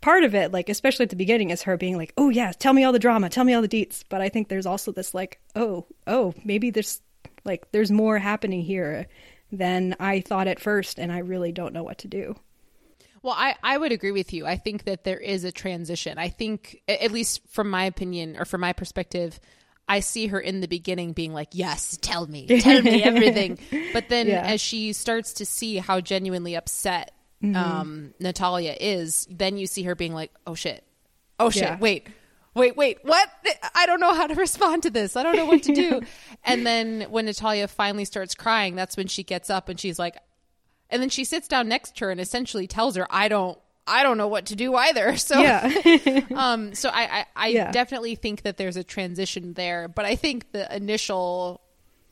part 0.00 0.24
of 0.24 0.34
it 0.34 0.52
like 0.52 0.68
especially 0.68 1.04
at 1.04 1.10
the 1.10 1.16
beginning 1.16 1.50
is 1.50 1.62
her 1.62 1.76
being 1.76 1.96
like 1.96 2.12
oh 2.16 2.28
yeah 2.28 2.52
tell 2.52 2.72
me 2.72 2.84
all 2.84 2.92
the 2.92 2.98
drama 2.98 3.28
tell 3.28 3.44
me 3.44 3.54
all 3.54 3.62
the 3.62 3.68
deets 3.68 4.04
but 4.08 4.20
i 4.20 4.28
think 4.28 4.48
there's 4.48 4.66
also 4.66 4.92
this 4.92 5.14
like 5.14 5.40
oh 5.54 5.86
oh 6.06 6.34
maybe 6.44 6.70
there's 6.70 7.00
like 7.44 7.70
there's 7.72 7.90
more 7.90 8.18
happening 8.18 8.62
here 8.62 9.06
than 9.52 9.94
i 10.00 10.20
thought 10.20 10.48
at 10.48 10.60
first 10.60 10.98
and 10.98 11.12
i 11.12 11.18
really 11.18 11.52
don't 11.52 11.72
know 11.72 11.82
what 11.82 11.98
to 11.98 12.08
do 12.08 12.34
well, 13.22 13.34
I, 13.36 13.54
I 13.62 13.76
would 13.76 13.92
agree 13.92 14.12
with 14.12 14.32
you. 14.32 14.46
I 14.46 14.56
think 14.56 14.84
that 14.84 15.04
there 15.04 15.18
is 15.18 15.44
a 15.44 15.52
transition. 15.52 16.16
I 16.16 16.30
think, 16.30 16.80
at 16.88 17.12
least 17.12 17.42
from 17.48 17.68
my 17.68 17.84
opinion 17.84 18.36
or 18.38 18.46
from 18.46 18.62
my 18.62 18.72
perspective, 18.72 19.38
I 19.86 20.00
see 20.00 20.28
her 20.28 20.40
in 20.40 20.60
the 20.60 20.68
beginning 20.68 21.12
being 21.12 21.34
like, 21.34 21.48
Yes, 21.52 21.98
tell 22.00 22.26
me, 22.26 22.46
tell 22.60 22.80
me 22.80 23.02
everything. 23.04 23.58
But 23.92 24.08
then 24.08 24.28
yeah. 24.28 24.42
as 24.42 24.60
she 24.60 24.94
starts 24.94 25.34
to 25.34 25.46
see 25.46 25.76
how 25.76 26.00
genuinely 26.00 26.54
upset 26.54 27.12
mm-hmm. 27.42 27.56
um, 27.56 28.14
Natalia 28.20 28.76
is, 28.78 29.26
then 29.30 29.56
you 29.56 29.66
see 29.66 29.82
her 29.84 29.94
being 29.94 30.14
like, 30.14 30.32
Oh 30.46 30.54
shit. 30.54 30.84
Oh 31.38 31.50
shit. 31.50 31.62
Yeah. 31.62 31.78
Wait. 31.78 32.06
Wait, 32.52 32.76
wait, 32.76 32.98
what? 33.02 33.28
I 33.76 33.86
don't 33.86 34.00
know 34.00 34.12
how 34.12 34.26
to 34.26 34.34
respond 34.46 34.82
to 34.82 34.90
this. 34.90 35.16
I 35.16 35.22
don't 35.22 35.36
know 35.36 35.46
what 35.46 35.62
to 35.64 35.74
do. 35.74 36.02
and 36.44 36.66
then 36.66 37.02
when 37.02 37.26
Natalia 37.26 37.68
finally 37.68 38.04
starts 38.04 38.34
crying, 38.34 38.74
that's 38.74 38.96
when 38.96 39.06
she 39.06 39.22
gets 39.22 39.50
up 39.50 39.68
and 39.68 39.78
she's 39.78 39.98
like, 39.98 40.16
and 40.90 41.00
then 41.00 41.08
she 41.08 41.22
sits 41.22 41.46
down 41.46 41.68
next 41.68 41.96
to 41.96 42.06
her 42.06 42.10
and 42.10 42.20
essentially 42.20 42.66
tells 42.66 42.96
her, 42.96 43.06
"I 43.10 43.28
don't." 43.28 43.58
I 43.86 44.04
don't 44.04 44.18
know 44.18 44.28
what 44.28 44.46
to 44.46 44.56
do 44.56 44.76
either. 44.76 45.16
So, 45.16 45.40
yeah. 45.40 46.20
um, 46.34 46.74
so 46.74 46.90
I, 46.90 47.02
I, 47.02 47.26
I 47.34 47.48
yeah. 47.48 47.72
definitely 47.72 48.14
think 48.14 48.42
that 48.42 48.56
there's 48.56 48.76
a 48.76 48.84
transition 48.84 49.54
there, 49.54 49.88
but 49.88 50.04
I 50.04 50.14
think 50.14 50.52
the 50.52 50.72
initial 50.74 51.60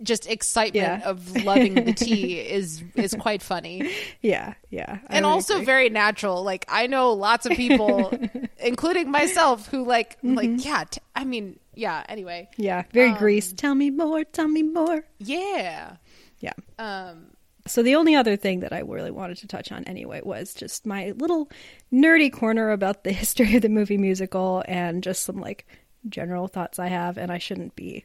just 0.03 0.29
excitement 0.29 1.03
yeah. 1.03 1.09
of 1.09 1.45
loving 1.45 1.75
the 1.75 1.93
tea 1.95 2.39
is 2.39 2.83
is 2.95 3.15
quite 3.19 3.43
funny. 3.43 3.91
Yeah, 4.23 4.55
yeah, 4.70 4.99
I 5.09 5.16
and 5.16 5.27
also 5.27 5.55
agree. 5.55 5.66
very 5.66 5.91
natural. 5.91 6.43
Like 6.43 6.65
I 6.69 6.87
know 6.87 7.12
lots 7.12 7.47
of 7.47 7.53
people, 7.53 8.12
including 8.59 9.11
myself, 9.11 9.69
who 9.69 9.85
like 9.85 10.16
mm-hmm. 10.19 10.35
like 10.35 10.65
yeah. 10.65 10.85
T- 10.85 11.01
I 11.15 11.25
mean, 11.25 11.59
yeah. 11.75 12.05
Anyway, 12.09 12.49
yeah, 12.57 12.85
very 12.93 13.11
um. 13.11 13.19
Tell 13.57 13.75
me 13.75 13.91
more. 13.91 14.25
Tell 14.25 14.49
me 14.49 14.62
more. 14.62 15.05
Yeah, 15.19 15.97
yeah. 16.41 16.53
Um, 16.79 17.29
so 17.69 17.83
the 17.83 17.97
only 17.97 18.15
other 18.15 18.37
thing 18.37 18.61
that 18.61 18.73
I 18.73 18.81
really 18.81 19.11
wanted 19.11 19.39
to 19.39 19.47
touch 19.47 19.70
on 19.73 19.85
anyway 19.85 20.20
was 20.25 20.55
just 20.55 20.87
my 20.87 21.12
little 21.16 21.51
nerdy 21.93 22.33
corner 22.33 22.70
about 22.70 23.05
the 23.05 23.12
history 23.12 23.57
of 23.57 23.62
the 23.62 23.69
movie 23.69 23.99
musical 23.99 24.65
and 24.66 25.03
just 25.03 25.23
some 25.23 25.41
like 25.41 25.66
general 26.09 26.49
thoughts 26.49 26.79
I 26.79 26.87
have 26.87 27.19
and 27.19 27.31
I 27.31 27.39
shouldn't 27.39 27.77
be 27.77 28.05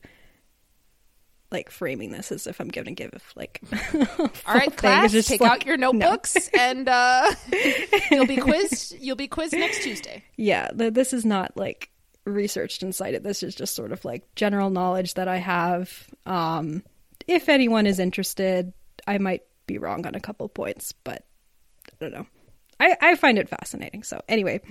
like 1.53 1.69
framing 1.69 2.11
this 2.11 2.31
as 2.31 2.47
if 2.47 2.59
I'm 2.59 2.67
going 2.67 2.85
to 2.85 2.91
give 2.91 3.33
like 3.35 3.61
all 4.17 4.29
right 4.53 4.75
class 4.75 5.11
take 5.25 5.41
like, 5.41 5.51
out 5.51 5.65
your 5.65 5.77
notebooks 5.77 6.35
no. 6.53 6.59
and 6.59 6.89
uh 6.89 7.31
you'll 8.11 8.27
be 8.27 8.37
quizzed 8.37 8.95
you'll 8.99 9.15
be 9.15 9.27
quizzed 9.27 9.53
next 9.53 9.83
Tuesday 9.83 10.23
yeah 10.35 10.69
this 10.73 11.13
is 11.13 11.23
not 11.25 11.55
like 11.55 11.89
researched 12.25 12.83
and 12.83 12.93
cited 12.95 13.23
this 13.23 13.43
is 13.43 13.55
just 13.55 13.75
sort 13.75 13.91
of 13.91 14.03
like 14.03 14.23
general 14.35 14.69
knowledge 14.69 15.13
that 15.13 15.27
I 15.27 15.37
have 15.37 16.09
um 16.25 16.83
if 17.27 17.47
anyone 17.47 17.85
is 17.85 17.99
interested 17.99 18.73
I 19.07 19.17
might 19.17 19.43
be 19.67 19.77
wrong 19.77 20.05
on 20.05 20.15
a 20.15 20.19
couple 20.19 20.47
points, 20.49 20.93
but 21.03 21.25
I 21.89 21.95
don't 21.99 22.13
know. 22.13 22.27
I, 22.79 22.97
I 23.01 23.15
find 23.15 23.37
it 23.37 23.49
fascinating. 23.49 24.03
So 24.03 24.21
anyway, 24.27 24.61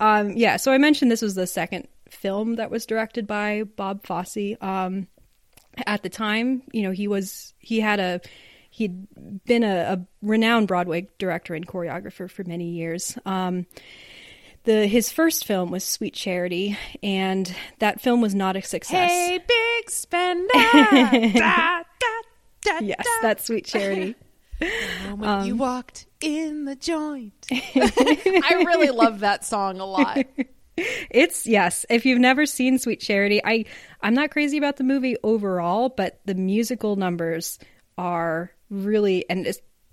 um, 0.00 0.32
yeah. 0.32 0.56
So 0.56 0.72
I 0.72 0.78
mentioned 0.78 1.10
this 1.10 1.22
was 1.22 1.34
the 1.34 1.46
second 1.46 1.88
film 2.10 2.56
that 2.56 2.70
was 2.70 2.86
directed 2.86 3.26
by 3.26 3.62
Bob 3.62 4.04
Fosse. 4.04 4.56
Um, 4.60 5.06
at 5.86 6.02
the 6.02 6.08
time, 6.08 6.62
you 6.72 6.82
know, 6.82 6.90
he 6.90 7.08
was 7.08 7.54
he 7.58 7.80
had 7.80 8.00
a 8.00 8.20
he'd 8.70 9.06
been 9.44 9.64
a, 9.64 9.98
a 9.98 10.06
renowned 10.22 10.68
Broadway 10.68 11.08
director 11.18 11.54
and 11.54 11.66
choreographer 11.66 12.30
for 12.30 12.44
many 12.44 12.70
years. 12.70 13.16
Um, 13.24 13.66
the 14.64 14.86
his 14.86 15.10
first 15.10 15.44
film 15.44 15.70
was 15.70 15.84
Sweet 15.84 16.14
Charity, 16.14 16.78
and 17.02 17.54
that 17.78 18.00
film 18.00 18.20
was 18.20 18.34
not 18.34 18.56
a 18.56 18.62
success. 18.62 19.10
Hey, 19.10 19.38
big 19.38 19.90
spender! 19.90 20.48
da, 20.54 21.82
da, 21.82 22.22
da, 22.60 22.78
yes, 22.80 23.06
that's 23.20 23.44
Sweet 23.44 23.66
Charity. 23.66 24.14
When 25.16 25.24
um, 25.28 25.44
you 25.44 25.56
walked 25.56 26.06
in 26.20 26.66
the 26.66 26.76
joint. 26.76 27.48
I 27.50 28.62
really 28.64 28.90
love 28.90 29.18
that 29.20 29.44
song 29.44 29.80
a 29.80 29.84
lot. 29.84 30.24
It's 30.76 31.46
yes. 31.46 31.84
If 31.90 32.06
you've 32.06 32.20
never 32.20 32.46
seen 32.46 32.78
Sweet 32.78 33.00
Charity, 33.00 33.40
I 33.44 33.64
I'm 34.02 34.14
not 34.14 34.30
crazy 34.30 34.58
about 34.58 34.76
the 34.76 34.84
movie 34.84 35.16
overall, 35.22 35.88
but 35.88 36.20
the 36.24 36.34
musical 36.34 36.96
numbers 36.96 37.58
are 37.98 38.52
really 38.70 39.28
and 39.28 39.46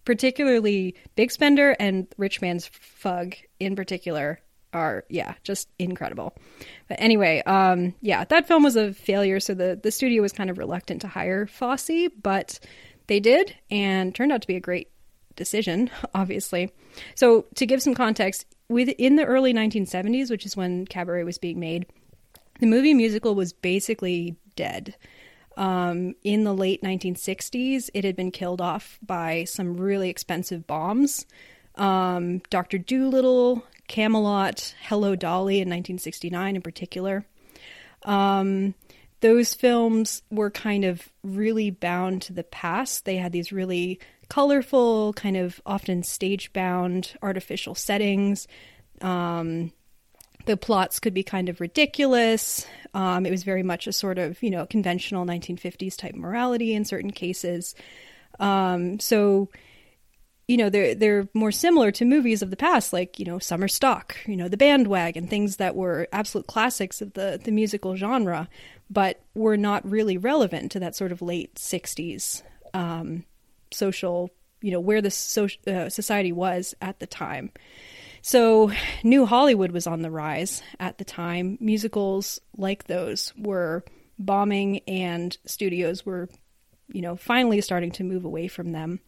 particularly 0.06 0.95
Big 1.15 1.31
Spender 1.31 1.76
and 1.80 2.07
Rich 2.18 2.41
Man's 2.41 2.69
Frug 2.69 3.36
in 3.60 3.76
particular 3.76 4.40
are 4.72 5.03
yeah 5.10 5.34
just 5.44 5.68
incredible 5.80 6.31
but 6.88 7.02
anyway 7.02 7.41
um 7.48 7.95
yeah 8.02 8.23
that 8.23 8.48
film 8.48 8.61
was 8.61 8.76
a 8.76 8.94
failure 8.94 9.40
so 9.40 9.56
the 9.56 9.80
the 9.81 9.90
studio 9.90 10.22
was 10.22 10.31
kind 10.31 10.52
of 10.52 10.60
reluctant 10.60 11.02
to 11.02 11.07
hire 11.07 11.48
fosse 11.48 11.90
but 12.22 12.60
they 13.10 13.19
did, 13.19 13.56
and 13.69 14.14
turned 14.15 14.31
out 14.31 14.41
to 14.44 14.48
be 14.48 14.56
a 14.56 14.61
great 14.61 14.91
decision, 15.36 15.90
obviously. 16.14 16.72
So, 17.15 17.45
to 17.56 17.65
give 17.65 17.81
some 17.81 17.95
context, 17.95 18.45
within 18.69 19.15
the 19.15 19.26
early 19.26 19.52
1970s, 19.53 20.30
which 20.30 20.45
is 20.45 20.56
when 20.56 20.86
Cabaret 20.86 21.23
was 21.23 21.40
being 21.40 21.60
made, 21.60 21.88
the 22.60 22.68
movie 22.68 22.94
musical 22.94 23.36
was 23.36 23.53
basically 23.53 24.36
dead. 24.56 24.95
Um, 25.57 26.15
in 26.23 26.45
the 26.45 26.53
late 26.53 26.81
1960s, 26.84 27.90
it 27.94 28.06
had 28.06 28.15
been 28.15 28.31
killed 28.31 28.61
off 28.61 28.98
by 29.06 29.44
some 29.44 29.76
really 29.76 30.10
expensive 30.10 30.65
bombs. 30.65 31.26
Um, 31.76 32.40
Dr. 32.49 32.77
Dolittle, 32.77 33.64
Camelot, 33.88 34.73
Hello 34.84 35.15
Dolly 35.15 35.56
in 35.56 35.68
1969 35.68 36.56
in 36.56 36.61
particular. 36.61 37.26
Um, 38.03 38.76
those 39.22 39.53
films 39.53 40.22
were 40.31 40.49
kind 40.49 40.86
of 40.86 41.10
really 41.23 41.72
bound 41.72 42.22
to 42.23 42.34
the 42.34 42.44
past. 42.44 43.03
They 43.03 43.18
had 43.18 43.34
these 43.34 43.52
really 43.52 43.99
colorful, 44.30 45.14
kind 45.14 45.36
of 45.36 45.60
often 45.65 46.03
stage 46.03 46.53
bound 46.53 47.18
artificial 47.22 47.76
settings. 47.76 48.48
Um, 49.02 49.73
the 50.45 50.57
plots 50.57 50.99
could 50.99 51.14
be 51.14 51.24
kind 51.24 51.49
of 51.49 51.61
ridiculous. 51.61 52.66
Um, 52.94 53.26
it 53.26 53.32
was 53.32 53.44
very 53.44 53.64
much 53.64 53.88
a 53.88 53.94
sort 53.94 54.18
of, 54.18 54.41
you 54.41 54.49
know, 54.49 54.66
conventional 54.66 55.26
1950s 55.26 55.98
type 55.98 56.16
morality 56.16 56.74
in 56.74 56.86
certain 56.86 57.11
cases. 57.11 57.76
Um, 58.40 58.99
so, 58.99 59.49
you 60.48 60.57
know, 60.57 60.70
they're 60.70 60.95
they're 60.95 61.28
more 61.34 61.52
similar 61.52 61.91
to 61.91 62.06
movies 62.06 62.41
of 62.41 62.49
the 62.49 62.56
past, 62.56 62.91
like 62.94 63.20
you 63.20 63.26
know, 63.26 63.38
Summer 63.38 63.68
Stock, 63.68 64.16
you 64.26 64.36
know, 64.36 64.48
The 64.48 64.57
Bandwagon, 64.57 65.28
things 65.28 65.57
that 65.57 65.76
were 65.76 66.07
absolute 66.11 66.48
classics 66.48 67.02
of 67.02 67.14
the 67.14 67.40
the 67.44 67.52
musical 67.52 67.95
genre 67.95 68.49
but 68.90 69.22
were 69.36 69.57
not 69.57 69.88
really 69.90 70.18
relevant 70.18 70.72
to 70.72 70.80
that 70.80 70.95
sort 70.95 71.11
of 71.11 71.22
late 71.22 71.56
60s 71.56 72.41
um, 72.74 73.24
social, 73.72 74.32
you 74.61 74.72
know, 74.72 74.80
where 74.80 75.02
the 75.02 75.11
so- 75.11 75.48
uh, 75.68 75.90
society 75.90 76.32
was 76.32 76.74
at 76.82 76.99
the 76.99 77.07
time. 77.07 77.52
So, 78.30 78.72
New 79.03 79.26
Hollywood 79.26 79.72
was 79.72 79.88
on 79.88 80.03
the 80.03 80.11
rise 80.11 80.61
at 80.80 80.99
the 80.99 81.03
time. 81.03 81.57
Musicals 81.60 82.39
like 82.56 82.84
those 82.84 83.34
were 83.35 83.84
bombing, 84.19 84.81
and 84.88 85.35
studios 85.47 86.06
were, 86.06 86.30
you 86.89 87.01
know, 87.01 87.15
finally 87.15 87.60
starting 87.60 87.89
to 87.93 88.03
move 88.03 88.26
away 88.26 88.47
from 88.47 88.72
them. 88.72 88.99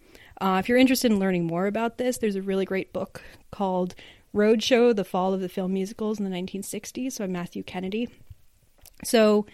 Uh, 0.41 0.57
if 0.60 0.68
you're 0.68 0.80
interested 0.80 1.11
in 1.11 1.19
learning 1.19 1.45
more 1.45 1.68
about 1.68 1.99
this, 1.99 2.18
there's 2.18 2.35
a 2.35 2.41
really 2.41 2.65
great 2.65 2.93
book 2.93 3.22
called 3.52 3.93
Roadshow 4.34 4.95
The 4.95 5.06
Fall 5.06 5.35
of 5.35 5.41
the 5.41 5.49
Film 5.49 5.73
Musicals 5.73 6.19
in 6.19 6.27
the 6.27 6.35
1960s 6.35 7.19
by 7.19 7.27
Matthew 7.27 7.61
Kennedy. 7.61 8.10
So, 9.03 9.45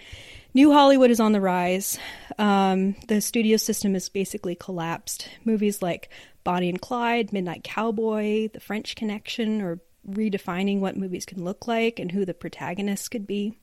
New 0.53 0.72
Hollywood 0.72 1.11
is 1.11 1.19
on 1.19 1.34
the 1.34 1.41
rise. 1.41 1.99
Um, 2.39 2.95
the 3.10 3.19
studio 3.19 3.57
system 3.57 3.95
is 3.95 4.07
basically 4.07 4.56
collapsed. 4.56 5.27
Movies 5.44 5.81
like 5.81 6.10
Bonnie 6.48 6.69
and 6.69 6.82
Clyde, 6.82 7.34
Midnight 7.34 7.65
Cowboy, 7.65 8.48
The 8.53 8.61
French 8.61 8.95
Connection 8.95 9.61
or 9.61 9.82
redefining 10.10 10.80
what 10.80 10.95
movies 10.95 11.26
can 11.26 11.44
look 11.44 11.68
like 11.68 11.99
and 11.99 12.10
who 12.10 12.24
the 12.24 12.34
protagonists 12.34 13.10
could 13.10 13.28
be. 13.28 13.60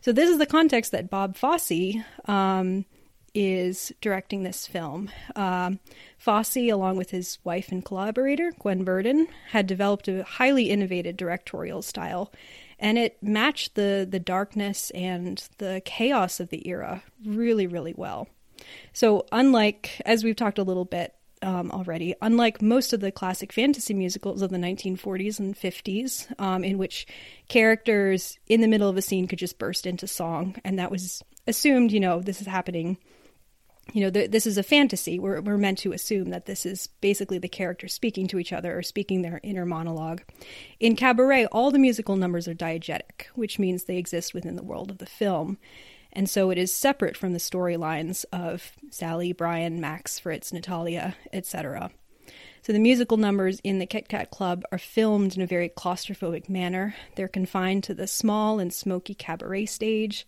So, 0.00 0.10
this 0.10 0.28
is 0.28 0.38
the 0.38 0.44
context 0.44 0.90
that 0.90 1.08
Bob 1.08 1.36
Fosse 1.36 2.02
um, 2.24 2.84
is 3.32 3.92
directing 4.00 4.42
this 4.42 4.66
film. 4.66 5.08
Um, 5.36 5.78
Fosse, 6.18 6.56
along 6.56 6.96
with 6.96 7.10
his 7.10 7.38
wife 7.44 7.70
and 7.70 7.84
collaborator, 7.84 8.50
Gwen 8.58 8.84
Verdon, 8.84 9.28
had 9.50 9.68
developed 9.68 10.08
a 10.08 10.24
highly 10.24 10.68
innovative 10.68 11.16
directorial 11.16 11.80
style 11.80 12.32
and 12.80 12.98
it 12.98 13.22
matched 13.22 13.76
the 13.76 14.04
the 14.10 14.18
darkness 14.18 14.90
and 14.90 15.48
the 15.58 15.80
chaos 15.84 16.40
of 16.40 16.48
the 16.48 16.68
era 16.68 17.04
really 17.24 17.68
really 17.68 17.94
well. 17.96 18.26
So 18.92 19.26
unlike 19.30 20.02
as 20.04 20.24
we've 20.24 20.34
talked 20.34 20.58
a 20.58 20.64
little 20.64 20.84
bit 20.84 21.14
um, 21.46 21.70
already, 21.70 22.12
unlike 22.20 22.60
most 22.60 22.92
of 22.92 23.00
the 23.00 23.12
classic 23.12 23.52
fantasy 23.52 23.94
musicals 23.94 24.42
of 24.42 24.50
the 24.50 24.58
1940s 24.58 25.38
and 25.38 25.56
50s, 25.56 26.26
um, 26.40 26.64
in 26.64 26.76
which 26.76 27.06
characters 27.48 28.36
in 28.48 28.60
the 28.60 28.68
middle 28.68 28.88
of 28.90 28.96
a 28.96 29.02
scene 29.02 29.28
could 29.28 29.38
just 29.38 29.56
burst 29.56 29.86
into 29.86 30.08
song, 30.08 30.56
and 30.64 30.78
that 30.80 30.90
was 30.90 31.22
assumed, 31.46 31.92
you 31.92 32.00
know, 32.00 32.20
this 32.20 32.40
is 32.40 32.48
happening. 32.48 32.98
You 33.92 34.00
know, 34.02 34.10
th- 34.10 34.32
this 34.32 34.44
is 34.44 34.58
a 34.58 34.64
fantasy. 34.64 35.20
We're, 35.20 35.40
we're 35.40 35.56
meant 35.56 35.78
to 35.78 35.92
assume 35.92 36.30
that 36.30 36.46
this 36.46 36.66
is 36.66 36.88
basically 37.00 37.38
the 37.38 37.48
characters 37.48 37.94
speaking 37.94 38.26
to 38.26 38.40
each 38.40 38.52
other 38.52 38.76
or 38.76 38.82
speaking 38.82 39.22
their 39.22 39.38
inner 39.44 39.64
monologue. 39.64 40.22
In 40.80 40.96
Cabaret, 40.96 41.46
all 41.46 41.70
the 41.70 41.78
musical 41.78 42.16
numbers 42.16 42.48
are 42.48 42.54
diegetic, 42.54 43.26
which 43.36 43.60
means 43.60 43.84
they 43.84 43.98
exist 43.98 44.34
within 44.34 44.56
the 44.56 44.64
world 44.64 44.90
of 44.90 44.98
the 44.98 45.06
film 45.06 45.58
and 46.16 46.30
so 46.30 46.50
it 46.50 46.56
is 46.56 46.72
separate 46.72 47.14
from 47.14 47.34
the 47.34 47.38
storylines 47.38 48.24
of 48.32 48.72
Sally, 48.90 49.34
Brian, 49.34 49.82
Max, 49.82 50.18
Fritz, 50.18 50.50
Natalia, 50.50 51.14
etc. 51.30 51.90
So 52.62 52.72
the 52.72 52.78
musical 52.78 53.18
numbers 53.18 53.60
in 53.62 53.78
the 53.78 53.86
Kit 53.86 54.08
Kat 54.08 54.30
Club 54.30 54.64
are 54.72 54.78
filmed 54.78 55.36
in 55.36 55.42
a 55.42 55.46
very 55.46 55.68
claustrophobic 55.68 56.48
manner. 56.48 56.94
They're 57.16 57.28
confined 57.28 57.84
to 57.84 57.94
the 57.94 58.06
small 58.06 58.58
and 58.58 58.72
smoky 58.72 59.14
cabaret 59.14 59.66
stage. 59.66 60.26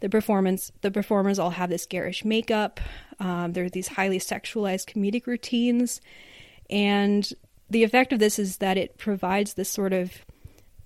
The 0.00 0.08
performance, 0.08 0.72
the 0.80 0.90
performers 0.90 1.38
all 1.38 1.50
have 1.50 1.70
this 1.70 1.86
garish 1.86 2.24
makeup. 2.24 2.80
Um, 3.20 3.52
there 3.52 3.64
are 3.64 3.70
these 3.70 3.88
highly 3.88 4.18
sexualized 4.18 4.92
comedic 4.92 5.28
routines, 5.28 6.00
and 6.68 7.32
the 7.70 7.84
effect 7.84 8.12
of 8.12 8.18
this 8.18 8.40
is 8.40 8.56
that 8.56 8.76
it 8.76 8.98
provides 8.98 9.54
this 9.54 9.70
sort 9.70 9.92
of 9.92 10.10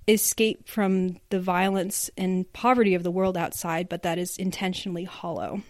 escape 0.09 0.69
from 0.69 1.21
the 1.31 1.41
violence 1.41 2.11
and 2.17 2.51
poverty 2.53 2.95
of 2.95 3.03
the 3.03 3.11
world 3.11 3.37
outside, 3.37 3.89
but 3.89 4.03
that 4.03 4.19
is 4.19 4.37
intentionally 4.37 5.05
hollow. 5.05 5.63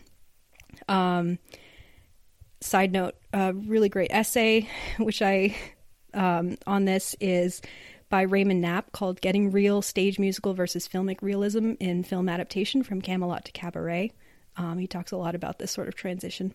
Um, 0.89 1.39
side 2.61 2.93
note, 2.93 3.15
a 3.33 3.53
really 3.53 3.89
great 3.89 4.11
essay, 4.13 4.69
which 4.99 5.23
I 5.23 5.57
um, 6.15 6.57
on 6.67 6.85
this 6.85 7.17
is 7.21 7.61
by 8.09 8.23
Raymond 8.23 8.61
Knapp 8.61 8.93
called 8.93 9.21
Getting 9.21 9.51
Real 9.51 9.81
Stage 9.81 10.19
Musical 10.19 10.53
versus 10.53 10.87
Filmic 10.87 11.23
Realism 11.23 11.73
in 11.81 12.05
Film 12.05 12.29
Adaptation 12.29 12.83
from 12.83 13.01
Camelot 13.01 13.47
to 13.47 13.53
Cabaret. 13.53 14.13
Um, 14.57 14.79
he 14.79 14.87
talks 14.87 15.13
a 15.13 15.17
lot 15.17 15.35
about 15.35 15.59
this 15.59 15.71
sort 15.71 15.89
of 15.89 15.95
transition. 15.95 16.53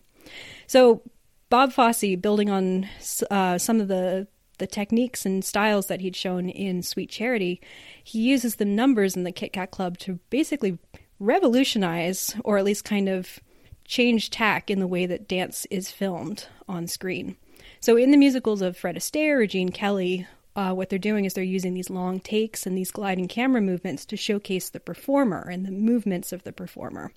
So, 0.68 1.02
Bob 1.50 1.72
Fosse, 1.72 2.16
building 2.20 2.48
on 2.48 2.88
uh, 3.30 3.58
some 3.58 3.80
of 3.80 3.88
the 3.88 4.28
the 4.58 4.66
techniques 4.66 5.24
and 5.24 5.44
styles 5.44 5.86
that 5.86 6.00
he'd 6.00 6.16
shown 6.16 6.48
in 6.48 6.82
Sweet 6.82 7.10
Charity, 7.10 7.60
he 8.02 8.20
uses 8.20 8.56
the 8.56 8.64
numbers 8.64 9.16
in 9.16 9.24
the 9.24 9.32
Kit 9.32 9.52
Kat 9.52 9.70
Club 9.70 9.98
to 9.98 10.18
basically 10.30 10.78
revolutionize, 11.20 12.36
or 12.44 12.58
at 12.58 12.64
least 12.64 12.84
kind 12.84 13.08
of 13.08 13.40
change 13.84 14.30
tack 14.30 14.70
in 14.70 14.80
the 14.80 14.86
way 14.86 15.06
that 15.06 15.26
dance 15.26 15.66
is 15.70 15.90
filmed 15.90 16.46
on 16.68 16.86
screen. 16.86 17.36
So 17.80 17.96
in 17.96 18.10
the 18.10 18.16
musicals 18.16 18.60
of 18.60 18.76
Fred 18.76 18.96
Astaire 18.96 19.42
or 19.42 19.46
Gene 19.46 19.70
Kelly, 19.70 20.26
uh, 20.56 20.72
what 20.72 20.90
they're 20.90 20.98
doing 20.98 21.24
is 21.24 21.34
they're 21.34 21.44
using 21.44 21.74
these 21.74 21.88
long 21.90 22.18
takes 22.18 22.66
and 22.66 22.76
these 22.76 22.90
gliding 22.90 23.28
camera 23.28 23.60
movements 23.60 24.04
to 24.06 24.16
showcase 24.16 24.70
the 24.70 24.80
performer 24.80 25.48
and 25.48 25.64
the 25.64 25.70
movements 25.70 26.32
of 26.32 26.42
the 26.42 26.52
performer. 26.52 27.12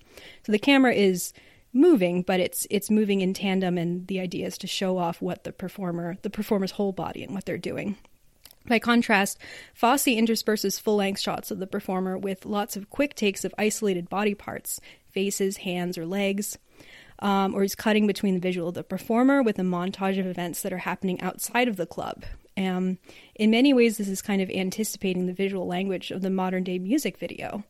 So 0.46 0.52
the 0.52 0.58
camera 0.58 0.92
is 0.92 1.32
moving, 1.72 2.22
but 2.22 2.40
it's 2.40 2.66
it's 2.70 2.90
moving 2.90 3.20
in 3.20 3.34
tandem, 3.34 3.78
and 3.78 4.06
the 4.06 4.20
idea 4.20 4.46
is 4.46 4.58
to 4.58 4.66
show 4.66 4.98
off 4.98 5.22
what 5.22 5.44
the 5.44 5.52
performer, 5.52 6.16
the 6.22 6.30
performer's 6.30 6.72
whole 6.72 6.92
body, 6.92 7.22
and 7.22 7.34
what 7.34 7.44
they're 7.44 7.58
doing. 7.58 7.96
By 8.66 8.78
contrast, 8.78 9.38
Fosse 9.74 10.06
intersperses 10.06 10.78
full 10.78 10.96
length 10.96 11.20
shots 11.20 11.50
of 11.50 11.58
the 11.58 11.66
performer 11.66 12.16
with 12.16 12.46
lots 12.46 12.76
of 12.76 12.90
quick 12.90 13.14
takes 13.14 13.44
of 13.44 13.54
isolated 13.58 14.08
body 14.08 14.34
parts, 14.34 14.80
faces, 15.10 15.58
hands, 15.58 15.98
or 15.98 16.06
legs. 16.06 16.58
Um, 17.18 17.54
or 17.54 17.62
he's 17.62 17.76
cutting 17.76 18.08
between 18.08 18.34
the 18.34 18.40
visual 18.40 18.68
of 18.68 18.74
the 18.74 18.82
performer 18.82 19.44
with 19.44 19.56
a 19.60 19.62
montage 19.62 20.18
of 20.18 20.26
events 20.26 20.62
that 20.62 20.72
are 20.72 20.78
happening 20.78 21.20
outside 21.20 21.68
of 21.68 21.76
the 21.76 21.86
club. 21.86 22.24
Um, 22.56 22.98
in 23.36 23.50
many 23.50 23.72
ways, 23.72 23.96
this 23.96 24.08
is 24.08 24.20
kind 24.20 24.42
of 24.42 24.50
anticipating 24.50 25.26
the 25.26 25.32
visual 25.32 25.66
language 25.66 26.10
of 26.10 26.22
the 26.22 26.30
modern 26.30 26.64
day 26.64 26.80
music 26.80 27.18
video. 27.18 27.62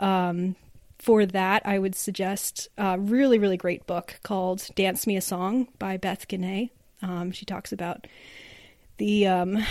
Um, 0.00 0.56
for 1.00 1.24
that, 1.26 1.62
I 1.64 1.78
would 1.78 1.94
suggest 1.94 2.68
a 2.76 2.98
really, 2.98 3.38
really 3.38 3.56
great 3.56 3.86
book 3.86 4.20
called 4.22 4.68
Dance 4.74 5.06
Me 5.06 5.16
a 5.16 5.20
Song 5.20 5.68
by 5.78 5.96
Beth 5.96 6.28
Genné. 6.28 6.70
Um, 7.02 7.32
she 7.32 7.46
talks 7.46 7.72
about 7.72 8.06
the 8.98 9.26
um, 9.26 9.64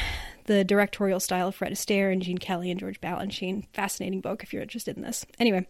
the 0.45 0.63
directorial 0.63 1.19
style 1.19 1.47
of 1.47 1.53
Fred 1.53 1.71
Astaire 1.71 2.11
and 2.11 2.23
Gene 2.23 2.39
Kelly 2.39 2.71
and 2.71 2.79
George 2.79 2.99
Balanchine. 2.99 3.65
Fascinating 3.73 4.21
book 4.21 4.41
if 4.41 4.51
you're 4.51 4.63
interested 4.63 4.97
in 4.97 5.03
this. 5.03 5.23
Anyway, 5.37 5.67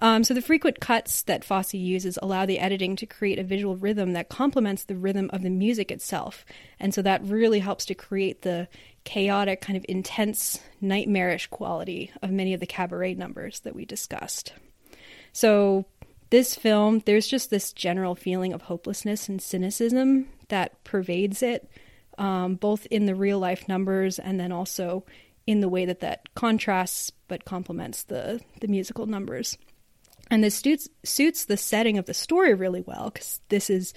um, 0.00 0.24
so 0.24 0.32
the 0.32 0.40
frequent 0.40 0.80
cuts 0.80 1.20
that 1.24 1.44
Fosse 1.44 1.74
uses 1.74 2.18
allow 2.22 2.46
the 2.46 2.58
editing 2.58 2.96
to 2.96 3.04
create 3.04 3.38
a 3.38 3.44
visual 3.44 3.76
rhythm 3.76 4.14
that 4.14 4.30
complements 4.30 4.84
the 4.84 4.96
rhythm 4.96 5.28
of 5.34 5.42
the 5.42 5.50
music 5.50 5.92
itself. 5.92 6.46
And 6.80 6.94
so 6.94 7.02
that 7.02 7.22
really 7.22 7.60
helps 7.60 7.84
to 7.86 7.94
create 7.94 8.40
the 8.40 8.66
chaotic, 9.04 9.60
kind 9.60 9.76
of 9.76 9.84
intense, 9.86 10.58
nightmarish 10.80 11.48
quality 11.48 12.10
of 12.22 12.30
many 12.30 12.54
of 12.54 12.60
the 12.60 12.66
cabaret 12.66 13.14
numbers 13.14 13.60
that 13.60 13.76
we 13.76 13.84
discussed. 13.84 14.54
So, 15.34 15.84
this 16.30 16.54
film, 16.54 17.02
there's 17.04 17.26
just 17.26 17.50
this 17.50 17.72
general 17.72 18.14
feeling 18.14 18.52
of 18.52 18.62
hopelessness 18.62 19.28
and 19.28 19.42
cynicism 19.42 20.28
that 20.48 20.82
pervades 20.84 21.42
it, 21.42 21.68
um, 22.18 22.54
both 22.54 22.86
in 22.86 23.06
the 23.06 23.14
real 23.14 23.38
life 23.38 23.68
numbers 23.68 24.18
and 24.18 24.38
then 24.40 24.52
also 24.52 25.04
in 25.46 25.60
the 25.60 25.68
way 25.68 25.84
that 25.84 26.00
that 26.00 26.34
contrasts 26.34 27.12
but 27.28 27.44
complements 27.44 28.04
the, 28.04 28.40
the 28.60 28.68
musical 28.68 29.06
numbers. 29.06 29.58
And 30.30 30.42
this 30.42 30.54
suits, 30.54 30.88
suits 31.04 31.44
the 31.44 31.56
setting 31.56 31.98
of 31.98 32.06
the 32.06 32.14
story 32.14 32.54
really 32.54 32.80
well 32.80 33.10
because 33.10 33.40
this 33.48 33.68
is, 33.68 33.92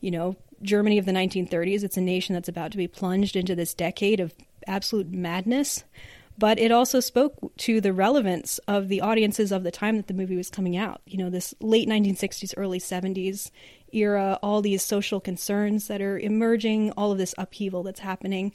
you 0.00 0.10
know, 0.10 0.36
Germany 0.62 0.98
of 0.98 1.06
the 1.06 1.12
1930s. 1.12 1.82
It's 1.82 1.96
a 1.96 2.02
nation 2.02 2.34
that's 2.34 2.48
about 2.48 2.70
to 2.72 2.78
be 2.78 2.88
plunged 2.88 3.36
into 3.36 3.54
this 3.54 3.74
decade 3.74 4.20
of 4.20 4.34
absolute 4.66 5.10
madness 5.10 5.82
but 6.36 6.58
it 6.58 6.72
also 6.72 7.00
spoke 7.00 7.36
to 7.58 7.80
the 7.80 7.92
relevance 7.92 8.58
of 8.66 8.88
the 8.88 9.00
audiences 9.00 9.52
of 9.52 9.62
the 9.62 9.70
time 9.70 9.96
that 9.96 10.08
the 10.08 10.14
movie 10.14 10.36
was 10.36 10.50
coming 10.50 10.76
out. 10.76 11.00
You 11.06 11.18
know, 11.18 11.30
this 11.30 11.54
late 11.60 11.88
1960s, 11.88 12.54
early 12.56 12.80
70s 12.80 13.50
era, 13.92 14.38
all 14.42 14.60
these 14.60 14.82
social 14.82 15.20
concerns 15.20 15.86
that 15.86 16.02
are 16.02 16.18
emerging, 16.18 16.92
all 16.92 17.12
of 17.12 17.18
this 17.18 17.34
upheaval 17.38 17.84
that's 17.84 18.00
happening. 18.00 18.52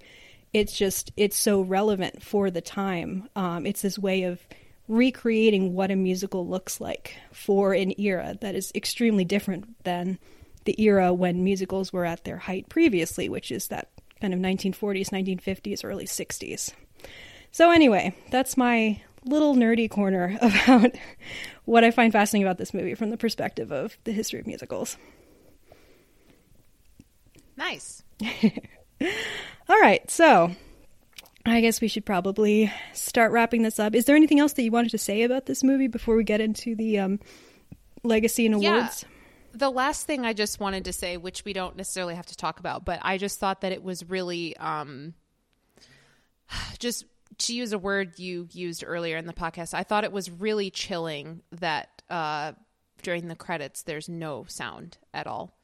It's 0.52 0.78
just, 0.78 1.12
it's 1.16 1.38
so 1.38 1.62
relevant 1.62 2.22
for 2.22 2.52
the 2.52 2.62
time. 2.62 3.30
Um, 3.36 3.66
it's 3.66 3.82
this 3.82 3.98
way 3.98 4.24
of 4.24 4.46
recreating 4.88 5.74
what 5.74 5.92
a 5.92 5.96
musical 5.96 6.48
looks 6.48 6.82
like 6.82 7.16
for 7.32 7.74
an 7.74 7.94
era 8.00 8.36
that 8.42 8.56
is 8.56 8.72
extremely 8.74 9.24
different 9.24 9.84
than 9.86 10.18
the 10.66 10.82
era 10.82 11.14
when 11.14 11.44
musicals 11.44 11.94
were 11.94 12.06
at 12.06 12.26
their 12.26 12.38
height 12.38 12.68
previously, 12.68 13.30
which 13.30 13.52
is 13.52 13.68
that 13.68 13.90
kind 14.20 14.34
of 14.34 14.40
1940s, 14.40 15.10
1950s, 15.10 15.86
early 15.86 16.06
60s. 16.06 16.74
So, 17.52 17.72
anyway, 17.72 18.16
that's 18.32 18.58
my 18.58 19.02
little 19.26 19.56
nerdy 19.56 19.90
corner 19.90 20.38
about 20.42 20.92
what 21.66 21.84
I 21.84 21.92
find 21.92 22.12
fascinating 22.12 22.48
about 22.48 22.58
this 22.58 22.74
movie 22.74 22.96
from 22.96 23.10
the 23.10 23.18
perspective 23.18 23.72
of 23.72 23.98
the 24.04 24.12
history 24.12 24.40
of 24.40 24.48
musicals. 24.48 24.98
Nice. 27.58 28.04
All 29.70 29.80
right, 29.80 30.10
so 30.10 30.52
I 31.46 31.62
guess 31.62 31.82
we 31.82 31.88
should 31.88 32.06
probably 32.06 32.72
start 32.94 33.32
wrapping 33.32 33.64
this 33.64 33.80
up. 33.80 33.96
Is 33.96 34.06
there 34.06 34.16
anything 34.16 34.40
else 34.40 34.54
that 34.54 34.64
you 34.64 34.72
wanted 34.72 34.92
to 34.92 34.98
say 34.98 35.24
about 35.24 35.46
this 35.46 35.64
movie 35.64 35.88
before 35.88 36.16
we 36.16 36.24
get 36.24 36.42
into 36.42 36.76
the 36.76 37.00
um, 37.00 37.20
legacy 38.04 38.46
and 38.46 38.56
awards? 38.56 39.04
Yeah. 39.04 39.10
The 39.52 39.70
last 39.70 40.06
thing 40.06 40.26
I 40.26 40.34
just 40.34 40.60
wanted 40.60 40.86
to 40.86 40.94
say, 40.94 41.18
which 41.18 41.44
we 41.44 41.54
don't 41.54 41.76
necessarily 41.76 42.16
have 42.16 42.28
to 42.28 42.38
talk 42.38 42.60
about, 42.60 42.86
but 42.86 43.00
I 43.02 43.18
just 43.18 43.40
thought 43.40 43.62
that 43.62 43.72
it 43.72 43.84
was 43.84 44.08
really 44.08 44.56
um, 44.58 45.14
just 46.80 47.06
to 47.38 47.56
use 47.56 47.72
a 47.72 47.80
word 47.80 48.20
you 48.20 48.48
used 48.52 48.84
earlier 48.86 49.18
in 49.18 49.28
the 49.28 49.34
podcast, 49.34 49.74
I 49.74 49.84
thought 49.84 50.04
it 50.04 50.12
was 50.12 50.30
really 50.30 50.70
chilling 50.70 51.42
that 51.52 52.02
uh, 52.10 52.54
during 53.02 53.28
the 53.28 53.36
credits 53.36 53.84
there's 53.84 54.10
no 54.10 54.46
sound 54.48 54.98
at 55.14 55.28
all. 55.28 55.56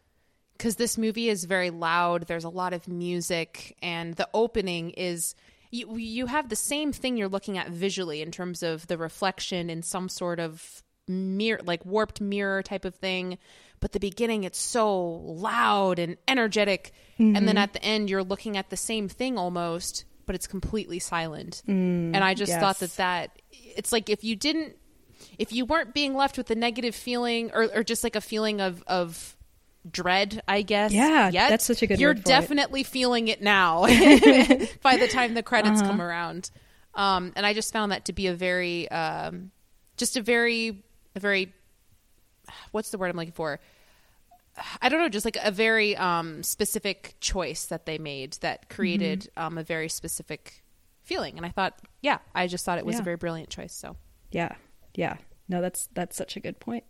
Because 0.57 0.77
this 0.77 0.97
movie 0.97 1.27
is 1.27 1.43
very 1.43 1.69
loud, 1.69 2.27
there's 2.27 2.45
a 2.45 2.49
lot 2.49 2.71
of 2.71 2.87
music, 2.87 3.75
and 3.81 4.13
the 4.13 4.29
opening 4.33 4.91
is 4.91 5.35
you, 5.69 5.97
you 5.97 6.25
have 6.27 6.47
the 6.47 6.55
same 6.55 6.93
thing 6.93 7.17
you're 7.17 7.27
looking 7.27 7.57
at 7.57 7.69
visually 7.69 8.21
in 8.21 8.31
terms 8.31 8.63
of 8.63 8.87
the 8.87 8.97
reflection 8.97 9.69
in 9.69 9.83
some 9.83 10.07
sort 10.07 10.39
of 10.39 10.81
mirror, 11.07 11.59
like 11.65 11.85
warped 11.85 12.21
mirror 12.21 12.63
type 12.63 12.85
of 12.85 12.95
thing. 12.95 13.37
But 13.81 13.91
the 13.91 13.99
beginning, 13.99 14.45
it's 14.45 14.59
so 14.59 14.97
loud 14.97 15.99
and 15.99 16.15
energetic. 16.27 16.93
Mm-hmm. 17.19 17.35
And 17.35 17.47
then 17.47 17.57
at 17.57 17.73
the 17.73 17.83
end, 17.83 18.09
you're 18.09 18.23
looking 18.23 18.55
at 18.55 18.69
the 18.69 18.77
same 18.77 19.09
thing 19.09 19.37
almost 19.37 20.05
but 20.26 20.35
it's 20.35 20.47
completely 20.47 20.99
silent. 20.99 21.61
Mm, 21.68 22.15
and 22.15 22.18
I 22.18 22.34
just 22.34 22.52
yes. 22.52 22.61
thought 22.61 22.80
that 22.80 22.95
that 22.97 23.41
it's 23.52 23.91
like 23.91 24.10
if 24.10 24.23
you 24.23 24.35
didn't, 24.35 24.76
if 25.38 25.52
you 25.52 25.65
weren't 25.65 25.93
being 25.93 26.14
left 26.14 26.38
with 26.38 26.49
a 26.52 26.56
negative 26.56 26.95
feeling 26.95 27.52
or, 27.53 27.69
or 27.73 27.84
just 27.84 28.03
like 28.03 28.15
a 28.15 28.22
feeling 28.22 28.61
of 28.61 28.84
of 28.88 29.35
dread, 29.89 30.41
I 30.47 30.61
guess. 30.61 30.91
Yeah, 30.91 31.30
yet, 31.30 31.49
that's 31.49 31.65
such 31.65 31.81
a 31.81 31.88
good. 31.88 31.99
You're 31.99 32.14
definitely 32.14 32.81
it. 32.81 32.88
feeling 32.88 33.27
it 33.27 33.41
now 33.41 33.81
by 34.81 34.97
the 34.97 35.07
time 35.10 35.34
the 35.34 35.43
credits 35.43 35.81
uh-huh. 35.81 35.91
come 35.91 36.02
around. 36.02 36.49
Um, 36.95 37.34
and 37.35 37.45
I 37.45 37.53
just 37.53 37.73
found 37.73 37.91
that 37.91 38.06
to 38.06 38.14
be 38.14 38.27
a 38.27 38.34
very, 38.34 38.89
um, 38.89 39.52
just 39.97 40.15
a 40.15 40.22
very, 40.22 40.84
a 41.14 41.19
very, 41.19 41.53
what's 42.72 42.89
the 42.89 42.97
word 42.97 43.10
I'm 43.10 43.18
looking 43.18 43.34
for? 43.34 43.60
I 44.82 44.90
don't 44.90 44.99
know, 45.02 45.10
just 45.10 45.26
like 45.26 45.38
a 45.44 45.52
very 45.52 45.95
um, 45.98 46.41
specific 46.44 47.15
choice 47.19 47.65
that 47.65 47.86
they 47.86 47.98
made 47.98 48.34
that 48.41 48.69
created 48.69 49.30
Mm-hmm. 49.36 49.44
um, 49.44 49.57
a 49.57 49.64
very 49.64 49.90
specific 49.90 50.64
feeling. 51.03 51.38
And 51.38 51.45
I 51.45 51.49
thought, 51.49 51.77
yeah, 52.02 52.19
I 52.34 52.48
just 52.48 52.64
thought 52.65 52.77
it 52.77 52.86
was 52.86 52.95
Yeah. 52.95 53.02
a 53.02 53.03
very 53.03 53.18
brilliant 53.18 53.49
choice. 53.49 53.73
So 53.73 53.95
Yeah. 54.32 54.56
Yeah. 54.95 55.18
No, 55.48 55.61
that's 55.61 55.88
that's 55.94 56.15
such 56.15 56.36
a 56.38 56.40
good 56.40 56.60
point. 56.60 56.84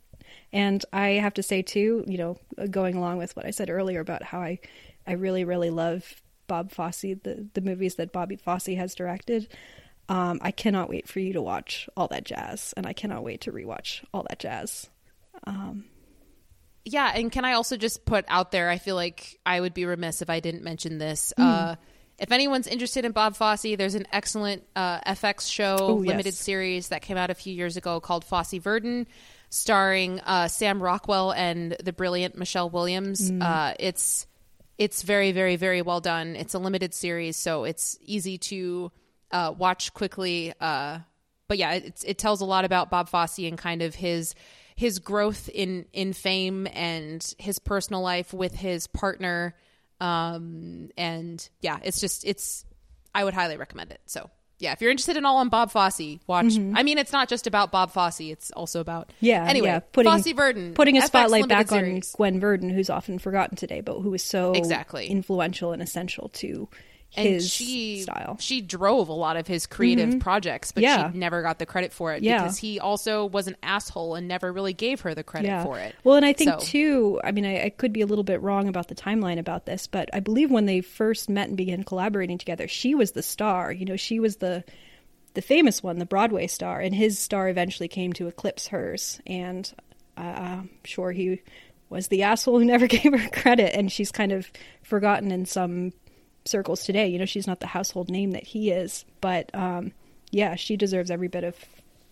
And 0.53 0.83
I 0.93 1.09
have 1.09 1.33
to 1.35 1.43
say 1.43 1.61
too, 1.61 2.03
you 2.07 2.17
know, 2.17 2.37
going 2.69 2.95
along 2.95 3.17
with 3.17 3.35
what 3.35 3.45
I 3.45 3.51
said 3.51 3.69
earlier 3.69 3.99
about 3.99 4.23
how 4.23 4.39
I 4.41 4.59
I 5.07 5.13
really 5.13 5.43
really 5.43 5.69
love 5.69 6.21
Bob 6.47 6.71
Fosse, 6.71 7.01
the 7.01 7.47
the 7.53 7.61
movies 7.61 7.95
that 7.95 8.11
Bobby 8.13 8.35
Fosse 8.35 8.75
has 8.77 8.95
directed. 8.95 9.47
Um, 10.07 10.37
I 10.41 10.51
cannot 10.51 10.87
wait 10.89 11.07
for 11.07 11.19
you 11.19 11.33
to 11.33 11.41
watch 11.41 11.89
all 11.97 12.07
that 12.09 12.25
jazz, 12.25 12.73
and 12.77 12.85
I 12.85 12.93
cannot 12.93 13.23
wait 13.23 13.41
to 13.41 13.51
rewatch 13.51 14.03
all 14.13 14.23
that 14.29 14.37
jazz. 14.39 14.87
Yeah, 16.85 17.11
and 17.15 17.31
can 17.31 17.45
I 17.45 17.53
also 17.53 17.77
just 17.77 18.05
put 18.05 18.25
out 18.27 18.51
there? 18.51 18.69
I 18.69 18.77
feel 18.77 18.95
like 18.95 19.39
I 19.45 19.59
would 19.59 19.73
be 19.73 19.85
remiss 19.85 20.21
if 20.21 20.29
I 20.29 20.39
didn't 20.39 20.63
mention 20.63 20.97
this. 20.99 21.33
Hmm. 21.35 21.43
Uh, 21.43 21.75
if 22.19 22.31
anyone's 22.31 22.67
interested 22.67 23.03
in 23.03 23.11
Bob 23.11 23.35
Fosse, 23.35 23.75
there's 23.77 23.95
an 23.95 24.05
excellent 24.13 24.63
uh, 24.75 24.99
FX 25.01 25.51
show 25.51 25.77
Oh, 25.79 26.01
yes. 26.01 26.07
limited 26.09 26.33
series 26.35 26.89
that 26.89 27.01
came 27.01 27.17
out 27.17 27.29
a 27.29 27.33
few 27.35 27.53
years 27.53 27.75
ago 27.75 27.99
called 27.99 28.23
Fosse 28.23 28.53
Verdon, 28.53 29.07
starring 29.49 30.19
uh, 30.21 30.47
Sam 30.47 30.81
Rockwell 30.81 31.31
and 31.31 31.75
the 31.83 31.91
brilliant 31.91 32.37
Michelle 32.37 32.69
Williams. 32.69 33.29
Hmm. 33.29 33.41
Uh, 33.41 33.73
it's 33.79 34.27
it's 34.77 35.01
very 35.01 35.31
very 35.31 35.55
very 35.55 35.81
well 35.81 35.99
done. 36.01 36.35
It's 36.35 36.53
a 36.53 36.59
limited 36.59 36.93
series, 36.93 37.35
so 37.35 37.63
it's 37.63 37.97
easy 38.01 38.37
to 38.37 38.91
uh, 39.31 39.53
watch 39.57 39.93
quickly. 39.93 40.53
Uh, 40.61 40.99
but 41.47 41.57
yeah, 41.57 41.73
it, 41.73 42.03
it 42.05 42.17
tells 42.17 42.41
a 42.41 42.45
lot 42.45 42.63
about 42.63 42.89
Bob 42.89 43.09
Fosse 43.09 43.39
and 43.39 43.57
kind 43.57 43.81
of 43.81 43.93
his 43.95 44.35
his 44.75 44.99
growth 44.99 45.49
in 45.49 45.85
in 45.93 46.13
fame 46.13 46.67
and 46.73 47.33
his 47.37 47.59
personal 47.59 48.01
life 48.01 48.33
with 48.33 48.53
his 48.55 48.87
partner. 48.87 49.55
Um, 50.01 50.89
and 50.97 51.47
yeah, 51.61 51.79
it's 51.83 51.99
just 52.01 52.25
it's 52.25 52.65
I 53.13 53.23
would 53.23 53.33
highly 53.33 53.57
recommend 53.57 53.91
it. 53.91 54.01
So 54.05 54.29
yeah, 54.57 54.71
if 54.71 54.81
you're 54.81 54.91
interested 54.91 55.17
in 55.17 55.25
all 55.25 55.37
on 55.37 55.49
Bob 55.49 55.71
Fosse, 55.71 56.19
watch. 56.27 56.57
I 56.57 56.83
mean, 56.83 56.97
it's 56.97 57.11
not 57.11 57.27
just 57.29 57.47
about 57.47 57.71
Bob 57.71 57.91
Fosse; 57.91 58.21
it's 58.21 58.51
also 58.51 58.79
about 58.79 59.07
Mm-hmm. 59.07 59.25
Yeah. 59.25 59.45
Anyway, 59.47 59.67
yeah. 59.67 59.79
putting 59.79 60.11
Fosse 60.11 60.31
Verdon, 60.33 60.73
putting 60.73 60.97
a 60.97 61.01
FX 61.01 61.05
spotlight 61.05 61.47
back 61.47 61.71
on. 61.71 62.01
Gwen 62.15 62.39
Verdon, 62.39 62.69
who's 62.69 62.89
often 62.89 63.19
forgotten 63.19 63.55
today, 63.57 63.81
but 63.81 63.99
who 63.99 64.11
was 64.11 64.23
so 64.23 64.53
Exactly. 64.53 65.07
influential 65.07 65.71
and 65.73 65.81
essential 65.81 66.29
to 66.29 66.69
and 67.17 67.27
his 67.27 67.49
she 67.51 68.01
style. 68.01 68.37
she 68.39 68.61
drove 68.61 69.09
a 69.09 69.13
lot 69.13 69.37
of 69.37 69.47
his 69.47 69.65
creative 69.67 70.19
projects, 70.19 70.71
but 70.71 70.83
Yeah. 70.83 71.11
she 71.11 71.17
never 71.17 71.41
got 71.41 71.59
the 71.59 71.65
credit 71.65 71.93
for 71.93 72.13
it 72.13 72.23
Yeah. 72.23 72.41
because 72.43 72.57
he 72.57 72.79
also 72.79 73.25
was 73.25 73.47
an 73.47 73.55
asshole 73.63 74.15
and 74.15 74.27
never 74.27 74.51
really 74.51 74.73
gave 74.73 75.01
her 75.01 75.13
the 75.15 75.23
credit 75.23 75.63
for 75.63 75.79
it. 75.79 75.95
Well, 76.03 76.15
and 76.15 76.25
I 76.25 76.33
think 76.33 76.51
So- 76.51 76.57
too. 76.59 77.21
I 77.23 77.31
mean, 77.31 77.45
I, 77.45 77.65
I 77.65 77.69
could 77.69 77.93
be 77.93 78.01
a 78.01 78.05
little 78.05 78.23
bit 78.23 78.41
wrong 78.41 78.67
about 78.67 78.87
the 78.87 78.95
timeline 78.95 79.39
about 79.39 79.65
this, 79.65 79.87
but 79.87 80.09
I 80.13 80.19
believe 80.19 80.51
when 80.51 80.65
they 80.65 80.81
first 80.81 81.29
met 81.29 81.47
and 81.47 81.57
began 81.57 81.83
collaborating 81.83 82.37
together, 82.37 82.67
she 82.67 82.95
was 82.95 83.11
the 83.11 83.23
star. 83.23 83.71
You 83.71 83.85
know, 83.85 83.95
she 83.97 84.19
was 84.19 84.37
the 84.37 84.63
the 85.33 85.41
famous 85.41 85.83
one, 85.83 85.99
the 85.99 86.05
Broadway 86.05 86.47
star, 86.47 86.79
and 86.79 86.95
his 86.95 87.19
star 87.19 87.49
eventually 87.49 87.89
came 87.89 88.13
to 88.13 88.27
eclipse 88.27 88.67
hers. 88.67 89.19
And 89.27 89.69
uh, 90.17 90.21
I'm 90.21 90.69
sure 90.85 91.11
he 91.11 91.41
was 91.89 92.07
the 92.07 92.23
asshole 92.23 92.59
who 92.59 92.65
never 92.73 92.87
gave 92.87 93.11
her 93.13 93.29
credit, 93.29 93.75
and 93.77 93.91
she's 93.91 94.13
kind 94.13 94.31
of 94.31 94.49
forgotten 94.81 95.31
in 95.33 95.45
some 95.45 95.91
circles 96.45 96.85
today. 96.85 97.07
You 97.07 97.19
know, 97.19 97.25
she's 97.25 97.47
not 97.47 97.59
the 97.59 97.67
household 97.67 98.09
name 98.09 98.31
that 98.31 98.43
he 98.43 98.71
is, 98.71 99.05
but 99.21 99.53
um, 99.53 99.91
yeah, 100.31 100.55
she 100.55 100.77
deserves 100.77 101.11
every 101.11 101.27
bit 101.27 101.43
of 101.43 101.55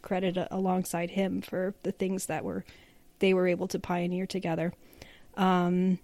credit 0.01 0.37
alongside 0.51 1.09
him 1.11 1.41
for 1.41 1.73
the 1.83 1.91
things 1.91 2.25
that 2.27 2.43
were 2.43 2.65
they 3.19 3.33
were 3.33 3.47
able 3.47 3.67
to 3.69 3.79
pioneer 3.79 4.25
together. 4.25 4.73
Um, 5.37 5.99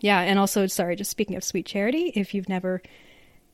yeah, 0.00 0.20
and 0.20 0.38
also, 0.38 0.66
sorry, 0.66 0.96
just 0.96 1.10
speaking 1.10 1.36
of 1.36 1.44
Sweet 1.44 1.64
Charity, 1.64 2.12
if 2.14 2.34
you've 2.34 2.48
never 2.48 2.82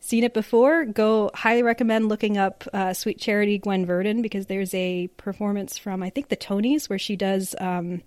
seen 0.01 0.25
it 0.25 0.35
before, 0.35 0.85
go 0.85 1.31
highly 1.33 1.63
recommend 1.63 2.09
looking 2.09 2.37
up 2.37 2.65
uh, 2.73 2.93
Sweet 2.93 3.19
Charity 3.21 3.59
Gwen 3.59 3.87
Verdon 3.87 4.21
because 4.21 4.47
there's 4.47 4.75
a 4.75 5.07
performance 5.17 5.79
from 5.79 6.03
I 6.03 6.11
think 6.11 6.29
the 6.29 6.37
Tonys 6.37 6.89
where 6.89 6.99
she 6.99 7.15
does 7.15 7.55
um, 7.61 8.03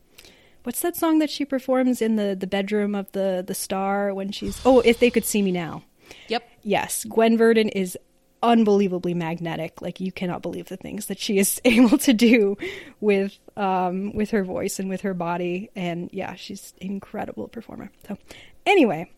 what's 0.65 0.81
that 0.81 0.95
song 0.95 1.19
that 1.19 1.29
she 1.29 1.45
performs 1.45 2.01
in 2.01 2.15
the 2.17 2.35
the 2.35 2.47
bedroom 2.47 2.93
of 2.95 3.11
the 3.13 3.43
the 3.45 3.55
star 3.55 4.13
when 4.13 4.31
she's 4.31 4.61
oh 4.65 4.81
if 4.81 4.99
they 4.99 5.09
could 5.09 5.25
see 5.25 5.41
me 5.41 5.51
now. 5.51 5.83
Yep. 6.27 6.47
Yes, 6.63 7.03
Gwen 7.05 7.37
Verdon 7.37 7.69
is 7.69 7.97
unbelievably 8.43 9.13
magnetic. 9.15 9.81
Like 9.81 9.99
you 9.99 10.11
cannot 10.11 10.41
believe 10.43 10.67
the 10.67 10.77
things 10.77 11.07
that 11.07 11.17
she 11.19 11.37
is 11.39 11.59
able 11.65 11.97
to 11.99 12.13
do 12.13 12.57
with 12.99 13.37
um, 13.57 14.13
with 14.13 14.31
her 14.31 14.43
voice 14.43 14.77
and 14.79 14.89
with 14.89 15.01
her 15.01 15.13
body. 15.13 15.69
And 15.75 16.09
yeah, 16.13 16.35
she's 16.35 16.73
an 16.81 16.87
incredible 16.91 17.47
performer. 17.47 17.89
So 18.07 18.17
anyway, 18.65 19.09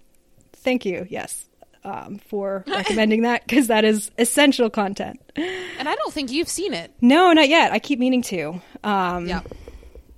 thank 0.54 0.86
you. 0.86 1.06
Yes. 1.10 1.46
Um, 1.84 2.18
for 2.18 2.66
recommending 2.68 3.22
that 3.22 3.46
because 3.48 3.68
that 3.68 3.86
is 3.86 4.12
essential 4.18 4.70
content. 4.70 5.22
And 5.38 5.88
I 5.88 5.96
don't 5.96 6.14
think 6.14 6.32
you've 6.32 6.50
seen 6.50 6.74
it. 6.74 6.92
No, 7.02 7.32
not 7.32 7.48
yet. 7.48 7.72
I 7.72 7.80
keep 7.80 7.98
meaning 8.00 8.22
to. 8.24 8.62
Um, 8.84 9.28
Yeah. 9.28 9.42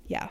yeah, 0.08 0.30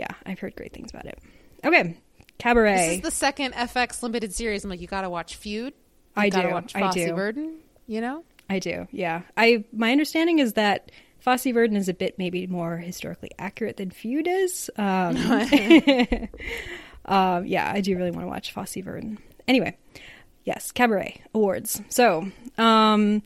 yeah. 0.00 0.14
I've 0.24 0.38
heard 0.38 0.56
great 0.56 0.72
things 0.72 0.90
about 0.90 1.04
it. 1.04 1.18
Okay, 1.62 1.94
Cabaret. 2.38 2.74
This 2.74 2.96
is 2.96 3.00
the 3.02 3.10
second 3.10 3.52
FX 3.52 4.02
limited 4.02 4.34
series. 4.34 4.64
I'm 4.64 4.70
like, 4.70 4.80
you 4.80 4.86
got 4.86 5.02
to 5.02 5.10
watch 5.10 5.36
Feud. 5.36 5.74
You 5.74 6.22
I 6.22 6.28
gotta 6.30 6.48
do, 6.48 6.54
Watch 6.54 6.74
I 6.74 6.80
Fosse 6.80 6.94
do. 6.94 7.14
Verdon. 7.14 7.58
You 7.86 8.00
know. 8.00 8.24
I 8.48 8.58
do, 8.58 8.88
yeah. 8.90 9.22
I 9.36 9.64
my 9.72 9.92
understanding 9.92 10.40
is 10.40 10.54
that 10.54 10.90
Fosse 11.20 11.44
Verdon 11.44 11.76
is 11.76 11.88
a 11.88 11.94
bit 11.94 12.18
maybe 12.18 12.46
more 12.46 12.78
historically 12.78 13.30
accurate 13.38 13.76
than 13.76 13.90
Feud 13.90 14.26
is. 14.26 14.70
Um, 14.76 15.16
um, 17.04 17.46
yeah, 17.46 17.70
I 17.72 17.80
do 17.80 17.96
really 17.96 18.10
want 18.10 18.24
to 18.24 18.28
watch 18.28 18.52
Fosse 18.52 18.76
Verdon. 18.76 19.18
Anyway, 19.46 19.76
yes, 20.44 20.72
Cabaret 20.72 21.20
Awards. 21.34 21.80
So, 21.90 22.26
um, 22.58 23.22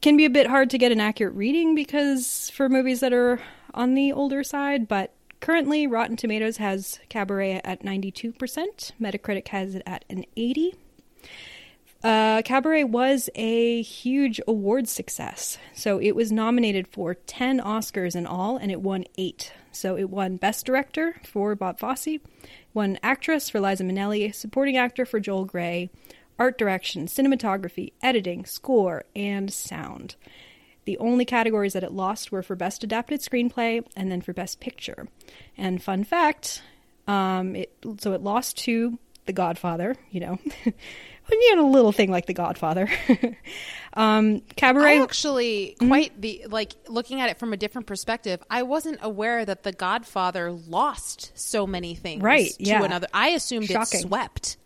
can 0.00 0.16
be 0.16 0.26
a 0.26 0.30
bit 0.30 0.46
hard 0.46 0.70
to 0.70 0.78
get 0.78 0.92
an 0.92 1.00
accurate 1.00 1.34
reading 1.34 1.74
because 1.74 2.50
for 2.50 2.68
movies 2.68 3.00
that 3.00 3.12
are 3.12 3.40
on 3.74 3.94
the 3.94 4.12
older 4.12 4.44
side, 4.44 4.86
but 4.86 5.14
currently 5.40 5.86
Rotten 5.86 6.16
Tomatoes 6.16 6.58
has 6.58 7.00
Cabaret 7.08 7.60
at 7.64 7.82
92%, 7.82 8.32
Metacritic 9.00 9.48
has 9.48 9.74
it 9.74 9.82
at 9.86 10.04
an 10.08 10.24
80. 10.36 10.74
Uh, 12.02 12.42
Cabaret 12.42 12.84
was 12.84 13.28
a 13.34 13.82
huge 13.82 14.40
award 14.46 14.88
success. 14.88 15.58
So 15.74 16.00
it 16.00 16.14
was 16.14 16.30
nominated 16.30 16.86
for 16.86 17.14
10 17.14 17.60
Oscars 17.60 18.14
in 18.14 18.26
all, 18.26 18.56
and 18.56 18.70
it 18.70 18.80
won 18.80 19.04
eight. 19.16 19.52
So 19.72 19.96
it 19.96 20.08
won 20.08 20.36
Best 20.36 20.64
Director 20.64 21.16
for 21.24 21.54
Bob 21.56 21.80
Fosse, 21.80 22.18
won 22.72 22.98
Actress 23.02 23.50
for 23.50 23.60
Liza 23.60 23.84
Minnelli, 23.84 24.32
Supporting 24.34 24.76
Actor 24.76 25.06
for 25.06 25.18
Joel 25.18 25.44
Grey, 25.44 25.90
Art 26.38 26.56
Direction, 26.56 27.06
Cinematography, 27.06 27.92
Editing, 28.00 28.44
Score, 28.44 29.04
and 29.16 29.52
Sound. 29.52 30.14
The 30.88 30.96
only 30.96 31.26
categories 31.26 31.74
that 31.74 31.84
it 31.84 31.92
lost 31.92 32.32
were 32.32 32.42
for 32.42 32.56
Best 32.56 32.82
Adapted 32.82 33.20
Screenplay 33.20 33.84
and 33.94 34.10
then 34.10 34.22
for 34.22 34.32
Best 34.32 34.58
Picture. 34.58 35.06
And 35.58 35.82
fun 35.82 36.02
fact, 36.02 36.62
um, 37.06 37.54
it 37.54 37.76
so 37.98 38.14
it 38.14 38.22
lost 38.22 38.56
to 38.60 38.98
The 39.26 39.34
Godfather. 39.34 39.96
You 40.10 40.20
know, 40.20 40.38
When 40.64 41.40
you 41.42 41.56
know, 41.56 41.68
a 41.68 41.70
little 41.70 41.92
thing 41.92 42.10
like 42.10 42.24
The 42.24 42.32
Godfather. 42.32 42.88
um, 43.92 44.40
Cabaret. 44.56 44.98
I 44.98 45.02
actually 45.02 45.76
Mm-hmm. 45.78 45.88
quite 45.88 46.18
the 46.22 46.46
like 46.48 46.72
looking 46.88 47.20
at 47.20 47.28
it 47.28 47.38
from 47.38 47.52
a 47.52 47.58
different 47.58 47.86
perspective. 47.86 48.42
I 48.48 48.62
wasn't 48.62 48.98
aware 49.02 49.44
that 49.44 49.64
The 49.64 49.72
Godfather 49.72 50.50
lost 50.52 51.32
so 51.38 51.66
many 51.66 51.94
things 51.96 52.22
Right, 52.22 52.48
to 52.52 52.64
yeah. 52.64 52.82
another. 52.82 53.08
I 53.12 53.28
assumed 53.28 53.66
Shocking. 53.66 54.00
it 54.00 54.02
swept. 54.04 54.56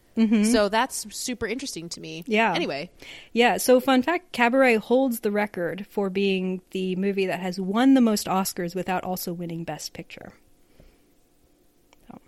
So 0.45 0.69
that's 0.69 1.07
super 1.15 1.47
interesting 1.47 1.89
to 1.91 2.01
me. 2.01 2.25
Yeah. 2.27 2.53
Anyway, 2.55 2.91
Yeah, 3.33 3.57
so 3.57 3.81
fun 3.81 4.03
fact 4.03 4.33
Cabaret 4.33 4.77
holds 4.77 5.21
the 5.21 5.31
record 5.31 5.87
for 5.89 6.11
being 6.11 6.61
the 6.71 6.97
movie 6.97 7.27
that 7.27 7.41
has 7.41 7.59
won 7.59 7.95
the 7.95 8.01
most 8.01 8.27
Oscars 8.27 8.75
without 8.75 9.05
also 9.05 9.33
winning 9.33 9.65
Best 9.65 9.93
Picture. 9.93 10.33
So, 12.09 12.21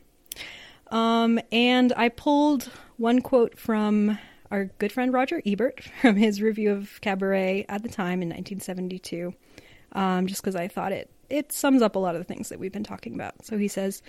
um, 0.97 1.39
and 1.53 1.93
I 1.97 2.09
pulled 2.09 2.71
one 2.97 3.21
quote 3.21 3.59
from 3.59 4.19
our 4.51 4.67
good 4.79 4.93
friend 4.93 5.13
Roger 5.13 5.43
Ebert 5.45 5.83
from 6.01 6.17
his 6.17 6.41
review 6.41 6.73
of 6.73 7.01
Cabaret 7.01 7.67
at 7.69 7.83
the 7.83 7.89
time 7.89 8.23
in 8.23 8.29
1972, 8.29 9.35
um, 9.93 10.27
just 10.27 10.43
because 10.43 10.57
I 10.57 10.69
thought 10.69 10.93
it 10.93 11.11
it 11.31 11.53
sums 11.53 11.83
up 11.83 11.97
a 11.97 11.99
lot 11.99 12.15
of 12.15 12.21
the 12.21 12.25
things 12.25 12.49
that 12.49 12.59
we've 12.59 12.73
been 12.73 12.85
talking 12.85 13.15
about. 13.15 13.45
So 13.45 13.59
he 13.59 13.69
says, 13.69 14.03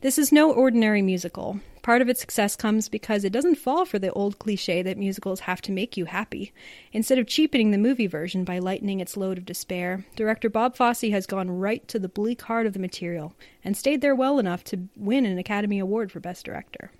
This 0.00 0.18
is 0.18 0.32
no 0.32 0.52
ordinary 0.52 1.02
musical. 1.02 1.60
Part 1.82 2.02
of 2.02 2.08
its 2.08 2.20
success 2.20 2.56
comes 2.56 2.88
because 2.88 3.24
it 3.24 3.32
doesn't 3.32 3.56
fall 3.56 3.84
for 3.84 3.98
the 3.98 4.12
old 4.12 4.38
cliche 4.38 4.82
that 4.82 4.98
musicals 4.98 5.40
have 5.40 5.60
to 5.62 5.72
make 5.72 5.96
you 5.96 6.04
happy. 6.04 6.52
Instead 6.92 7.18
of 7.18 7.26
cheapening 7.26 7.70
the 7.70 7.78
movie 7.78 8.08
version 8.08 8.44
by 8.44 8.58
lightening 8.58 9.00
its 9.00 9.16
load 9.16 9.38
of 9.38 9.44
despair, 9.44 10.04
director 10.16 10.50
Bob 10.50 10.76
Fosse 10.76 11.10
has 11.10 11.26
gone 11.26 11.50
right 11.50 11.86
to 11.88 11.98
the 11.98 12.08
bleak 12.08 12.42
heart 12.42 12.66
of 12.66 12.72
the 12.72 12.78
material 12.78 13.34
and 13.62 13.76
stayed 13.76 14.00
there 14.00 14.14
well 14.14 14.38
enough 14.38 14.64
to 14.64 14.88
win 14.96 15.24
an 15.24 15.38
Academy 15.38 15.78
Award 15.78 16.10
for 16.10 16.18
Best 16.18 16.44
Director. 16.44 16.90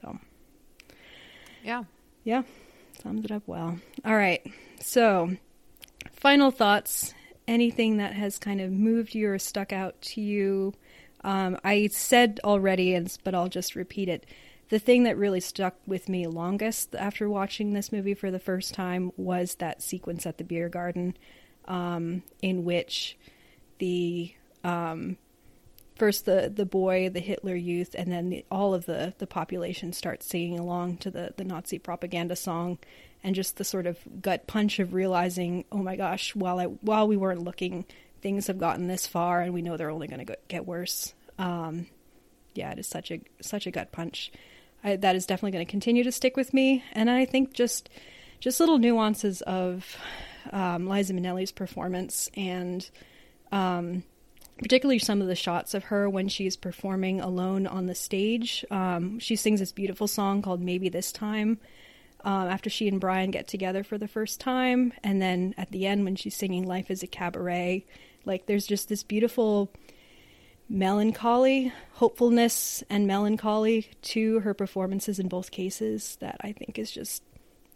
So, 0.00 0.18
yeah. 1.62 1.84
yeah. 2.24 2.42
Sums 3.02 3.24
it 3.24 3.30
up 3.30 3.42
well. 3.46 3.78
All 4.04 4.16
right. 4.16 4.40
So, 4.80 5.36
final 6.12 6.50
thoughts. 6.50 7.14
Anything 7.48 7.98
that 7.98 8.14
has 8.14 8.38
kind 8.38 8.60
of 8.60 8.72
moved 8.72 9.14
you 9.14 9.30
or 9.30 9.38
stuck 9.38 9.72
out 9.72 10.00
to 10.02 10.20
you? 10.20 10.74
Um, 11.22 11.58
I 11.64 11.88
said 11.88 12.40
already, 12.44 12.98
but 13.24 13.34
I'll 13.34 13.48
just 13.48 13.74
repeat 13.74 14.08
it. 14.08 14.26
The 14.68 14.78
thing 14.78 15.04
that 15.04 15.16
really 15.16 15.40
stuck 15.40 15.76
with 15.86 16.08
me 16.08 16.26
longest 16.26 16.94
after 16.96 17.28
watching 17.28 17.72
this 17.72 17.92
movie 17.92 18.14
for 18.14 18.30
the 18.30 18.40
first 18.40 18.74
time 18.74 19.12
was 19.16 19.56
that 19.56 19.80
sequence 19.80 20.26
at 20.26 20.38
the 20.38 20.44
beer 20.44 20.68
garden, 20.68 21.16
um, 21.66 22.22
in 22.42 22.64
which 22.64 23.16
the 23.78 24.34
um, 24.64 25.18
first 25.94 26.24
the 26.24 26.50
the 26.52 26.66
boy, 26.66 27.08
the 27.08 27.20
Hitler 27.20 27.54
Youth, 27.54 27.94
and 27.96 28.10
then 28.10 28.30
the, 28.30 28.44
all 28.50 28.74
of 28.74 28.86
the 28.86 29.14
the 29.18 29.26
population 29.26 29.92
starts 29.92 30.26
singing 30.26 30.58
along 30.58 30.98
to 30.98 31.10
the 31.10 31.32
the 31.36 31.44
Nazi 31.44 31.78
propaganda 31.78 32.34
song, 32.34 32.78
and 33.26 33.34
just 33.34 33.56
the 33.56 33.64
sort 33.64 33.88
of 33.88 33.98
gut 34.22 34.46
punch 34.46 34.78
of 34.78 34.94
realizing, 34.94 35.64
oh 35.72 35.78
my 35.78 35.96
gosh, 35.96 36.36
while 36.36 36.60
I 36.60 36.66
while 36.66 37.08
we 37.08 37.16
weren't 37.16 37.42
looking, 37.42 37.84
things 38.22 38.46
have 38.46 38.56
gotten 38.56 38.86
this 38.86 39.08
far, 39.08 39.40
and 39.40 39.52
we 39.52 39.62
know 39.62 39.76
they're 39.76 39.90
only 39.90 40.06
going 40.06 40.24
to 40.24 40.38
get 40.46 40.64
worse. 40.64 41.12
Um, 41.36 41.88
yeah, 42.54 42.70
it 42.70 42.78
is 42.78 42.86
such 42.86 43.10
a 43.10 43.20
such 43.40 43.66
a 43.66 43.72
gut 43.72 43.90
punch. 43.90 44.30
I, 44.84 44.94
that 44.94 45.16
is 45.16 45.26
definitely 45.26 45.50
going 45.50 45.66
to 45.66 45.70
continue 45.70 46.04
to 46.04 46.12
stick 46.12 46.36
with 46.36 46.54
me, 46.54 46.84
and 46.92 47.10
I 47.10 47.24
think 47.24 47.52
just 47.52 47.90
just 48.38 48.60
little 48.60 48.78
nuances 48.78 49.42
of 49.42 49.96
um, 50.52 50.86
Liza 50.86 51.12
Minnelli's 51.12 51.50
performance 51.50 52.30
and 52.36 52.88
um, 53.50 54.04
particularly 54.58 55.00
some 55.00 55.20
of 55.20 55.26
the 55.26 55.34
shots 55.34 55.74
of 55.74 55.84
her 55.84 56.08
when 56.08 56.28
she's 56.28 56.56
performing 56.56 57.20
alone 57.20 57.66
on 57.66 57.86
the 57.86 57.94
stage. 57.96 58.64
Um, 58.70 59.18
she 59.18 59.34
sings 59.34 59.58
this 59.58 59.72
beautiful 59.72 60.06
song 60.06 60.42
called 60.42 60.62
Maybe 60.62 60.88
This 60.88 61.10
Time 61.10 61.58
um, 62.24 62.48
after 62.48 62.70
she 62.70 62.88
and 62.88 63.00
Brian 63.00 63.30
get 63.30 63.46
together 63.46 63.84
for 63.84 63.98
the 63.98 64.08
first 64.08 64.40
time. 64.40 64.92
And 65.02 65.20
then 65.20 65.54
at 65.56 65.70
the 65.70 65.86
end, 65.86 66.04
when 66.04 66.16
she's 66.16 66.36
singing 66.36 66.66
Life 66.66 66.90
is 66.90 67.02
a 67.02 67.06
Cabaret, 67.06 67.86
like 68.24 68.46
there's 68.46 68.66
just 68.66 68.88
this 68.88 69.02
beautiful 69.02 69.70
melancholy, 70.68 71.72
hopefulness, 71.92 72.82
and 72.90 73.06
melancholy 73.06 73.88
to 74.02 74.40
her 74.40 74.54
performances 74.54 75.18
in 75.18 75.28
both 75.28 75.50
cases 75.50 76.16
that 76.20 76.36
I 76.40 76.52
think 76.52 76.78
is 76.78 76.90
just, 76.90 77.22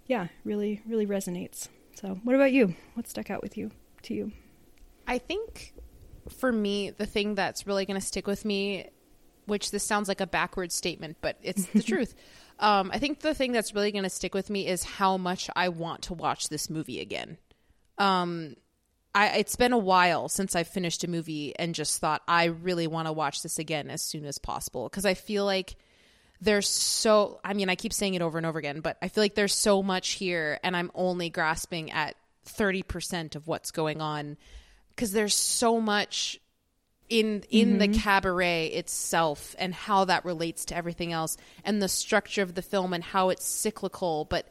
yeah, 0.06 0.28
really, 0.44 0.82
really 0.86 1.06
resonates. 1.06 1.68
So, 1.94 2.18
what 2.24 2.34
about 2.34 2.52
you? 2.52 2.74
What 2.94 3.08
stuck 3.08 3.30
out 3.30 3.42
with 3.42 3.56
you 3.56 3.70
to 4.02 4.14
you? 4.14 4.32
I 5.06 5.18
think 5.18 5.74
for 6.28 6.50
me, 6.50 6.90
the 6.90 7.06
thing 7.06 7.34
that's 7.34 7.66
really 7.66 7.84
going 7.84 8.00
to 8.00 8.06
stick 8.06 8.26
with 8.26 8.44
me, 8.44 8.88
which 9.46 9.70
this 9.70 9.84
sounds 9.84 10.08
like 10.08 10.20
a 10.20 10.26
backward 10.26 10.72
statement, 10.72 11.16
but 11.20 11.38
it's 11.42 11.66
the 11.66 11.82
truth. 11.82 12.14
Um, 12.61 12.91
I 12.93 12.99
think 12.99 13.20
the 13.20 13.35
thing 13.35 13.53
that's 13.53 13.74
really 13.74 13.91
going 13.91 14.05
to 14.05 14.11
stick 14.11 14.35
with 14.35 14.51
me 14.51 14.66
is 14.66 14.85
how 14.85 15.16
much 15.16 15.49
I 15.57 15.70
want 15.70 16.03
to 16.03 16.15
watch 16.15 16.49
this 16.49 16.69
movie 16.70 17.01
again. 17.01 17.39
Um, 17.99 18.55
I, 19.15 19.39
it's 19.39 19.57
been 19.57 19.73
a 19.73 19.78
while 19.78 20.28
since 20.28 20.55
I 20.55 20.62
finished 20.62 21.03
a 21.03 21.11
movie 21.11 21.55
and 21.59 21.74
just 21.74 22.01
thought 22.01 22.23
I 22.28 22.45
really 22.45 22.87
want 22.87 23.09
to 23.09 23.12
watch 23.12 23.43
this 23.43 23.59
again 23.59 23.91
as 23.91 24.03
soon 24.03 24.24
as 24.24 24.39
possible 24.39 24.89
because 24.89 25.05
I 25.05 25.15
feel 25.15 25.45
like 25.45 25.74
there's 26.41 26.69
so 26.69 27.41
I 27.45 27.55
mean 27.55 27.69
I 27.69 27.74
keep 27.74 27.93
saying 27.93 28.15
it 28.15 28.23
over 28.23 28.39
and 28.39 28.47
over 28.47 28.59
again 28.59 28.81
but 28.81 28.97
I 29.03 29.09
feel 29.09 29.24
like 29.24 29.35
there's 29.35 29.55
so 29.55 29.82
much 29.82 30.11
here 30.11 30.61
and 30.62 30.77
I'm 30.77 30.93
only 30.95 31.28
grasping 31.28 31.91
at 31.91 32.15
30% 32.47 33.35
of 33.35 33.49
what's 33.49 33.73
going 33.73 34.01
on 34.01 34.37
because 34.91 35.12
there's 35.12 35.35
so 35.35 35.81
much 35.81 36.39
in 37.11 37.45
in 37.51 37.78
mm-hmm. 37.78 37.78
the 37.78 37.89
cabaret 37.89 38.69
itself 38.69 39.55
and 39.59 39.74
how 39.74 40.07
that 40.07 40.24
relates 40.24 40.65
to 40.66 40.77
everything 40.77 41.12
else 41.12 41.37
and 41.65 41.82
the 41.82 41.89
structure 41.89 42.43
of 42.43 42.55
the 42.55 42.62
film 42.62 42.95
and 42.95 43.05
how 43.05 43.28
it's 43.28 43.45
cyclical 43.45 44.24
but 44.24 44.49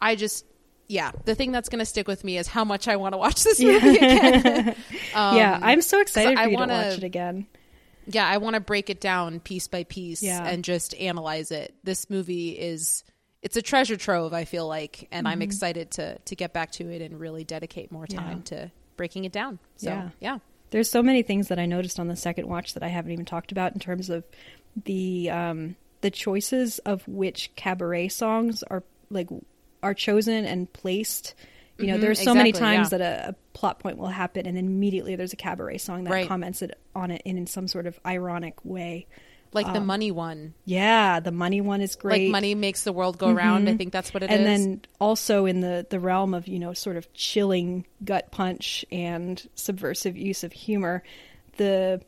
I 0.00 0.14
just 0.14 0.44
yeah, 0.86 1.12
the 1.24 1.34
thing 1.34 1.50
that's 1.50 1.68
going 1.68 1.78
to 1.78 1.86
stick 1.86 2.06
with 2.06 2.24
me 2.24 2.36
is 2.36 2.46
how 2.46 2.64
much 2.64 2.88
I 2.88 2.96
want 2.96 3.14
to 3.14 3.18
watch 3.18 3.42
this 3.42 3.60
movie 3.62 3.92
yeah. 4.00 4.26
again. 4.26 4.68
um, 5.14 5.36
yeah, 5.36 5.58
I'm 5.62 5.80
so 5.80 6.00
excited 6.00 6.38
for 6.38 6.48
you 6.48 6.56
wanna, 6.56 6.82
to 6.82 6.88
watch 6.88 6.98
it 6.98 7.04
again. 7.04 7.46
Yeah, 8.06 8.26
I 8.28 8.36
want 8.36 8.54
to 8.54 8.60
break 8.60 8.90
it 8.90 9.00
down 9.00 9.40
piece 9.40 9.66
by 9.66 9.84
piece 9.84 10.22
yeah. 10.22 10.44
and 10.44 10.62
just 10.62 10.94
analyze 10.96 11.50
it. 11.50 11.74
This 11.84 12.10
movie 12.10 12.50
is 12.50 13.02
it's 13.42 13.56
a 13.56 13.62
treasure 13.62 13.96
trove, 13.96 14.34
I 14.34 14.44
feel 14.44 14.66
like, 14.68 15.08
and 15.10 15.26
mm-hmm. 15.26 15.32
I'm 15.32 15.42
excited 15.42 15.92
to 15.92 16.18
to 16.18 16.36
get 16.36 16.52
back 16.52 16.72
to 16.72 16.88
it 16.90 17.00
and 17.00 17.18
really 17.18 17.44
dedicate 17.44 17.90
more 17.90 18.06
time 18.06 18.38
yeah. 18.38 18.58
to 18.58 18.72
breaking 18.96 19.24
it 19.24 19.32
down. 19.32 19.58
So, 19.76 20.10
yeah. 20.20 20.38
There's 20.74 20.90
so 20.90 21.04
many 21.04 21.22
things 21.22 21.46
that 21.48 21.60
I 21.60 21.66
noticed 21.66 22.00
on 22.00 22.08
the 22.08 22.16
second 22.16 22.48
watch 22.48 22.74
that 22.74 22.82
I 22.82 22.88
haven't 22.88 23.12
even 23.12 23.24
talked 23.24 23.52
about 23.52 23.74
in 23.74 23.78
terms 23.78 24.10
of 24.10 24.24
the 24.84 25.30
um 25.30 25.76
the 26.00 26.10
choices 26.10 26.80
of 26.80 27.06
which 27.06 27.52
cabaret 27.54 28.08
songs 28.08 28.64
are 28.64 28.82
like 29.08 29.28
are 29.84 29.94
chosen 29.94 30.44
and 30.44 30.72
placed. 30.72 31.36
You 31.78 31.86
know, 31.86 31.92
mm-hmm, 31.92 32.02
there's 32.02 32.18
so 32.18 32.32
exactly, 32.32 32.38
many 32.38 32.52
times 32.52 32.90
yeah. 32.90 32.98
that 32.98 33.26
a, 33.26 33.28
a, 33.28 33.32
plot 33.52 33.78
point 33.78 33.98
will 33.98 34.08
happen, 34.08 34.48
and 34.48 34.56
then 34.56 34.66
immediately 34.66 35.14
there's 35.14 35.32
a 35.32 35.36
cabaret 35.36 35.78
song 35.78 36.02
that 36.04 36.10
right. 36.10 36.26
comments 36.26 36.60
it 36.60 36.76
on 36.92 37.12
it 37.12 37.22
in, 37.24 37.38
in 37.38 37.46
some 37.46 37.68
sort 37.68 37.86
of 37.86 38.00
ironic 38.04 38.56
way. 38.64 39.06
Like 39.54 39.68
um, 39.68 39.74
the 39.74 39.80
money 39.80 40.10
one. 40.10 40.54
Yeah, 40.64 41.20
the 41.20 41.32
money 41.32 41.60
one 41.60 41.80
is 41.80 41.96
great. 41.96 42.24
Like 42.24 42.32
money 42.32 42.54
makes 42.54 42.84
the 42.84 42.92
world 42.92 43.18
go 43.18 43.28
mm-hmm. 43.28 43.36
round. 43.36 43.68
I 43.68 43.76
think 43.76 43.92
that's 43.92 44.12
what 44.12 44.22
it 44.22 44.30
and 44.30 44.42
is. 44.42 44.46
and 44.46 44.72
then 44.74 44.80
also 45.00 45.46
in 45.46 45.60
the 45.60 45.86
the 45.88 46.00
realm 46.00 46.34
of 46.34 46.48
you 46.48 46.58
know 46.58 46.74
sort 46.74 46.96
of 46.96 47.12
chilling 47.14 47.86
gut 48.04 48.30
punch 48.30 48.84
and 48.90 49.42
subversive 49.54 50.16
use 50.16 50.44
of 50.44 50.52
humor, 50.52 51.02
the 51.56 52.02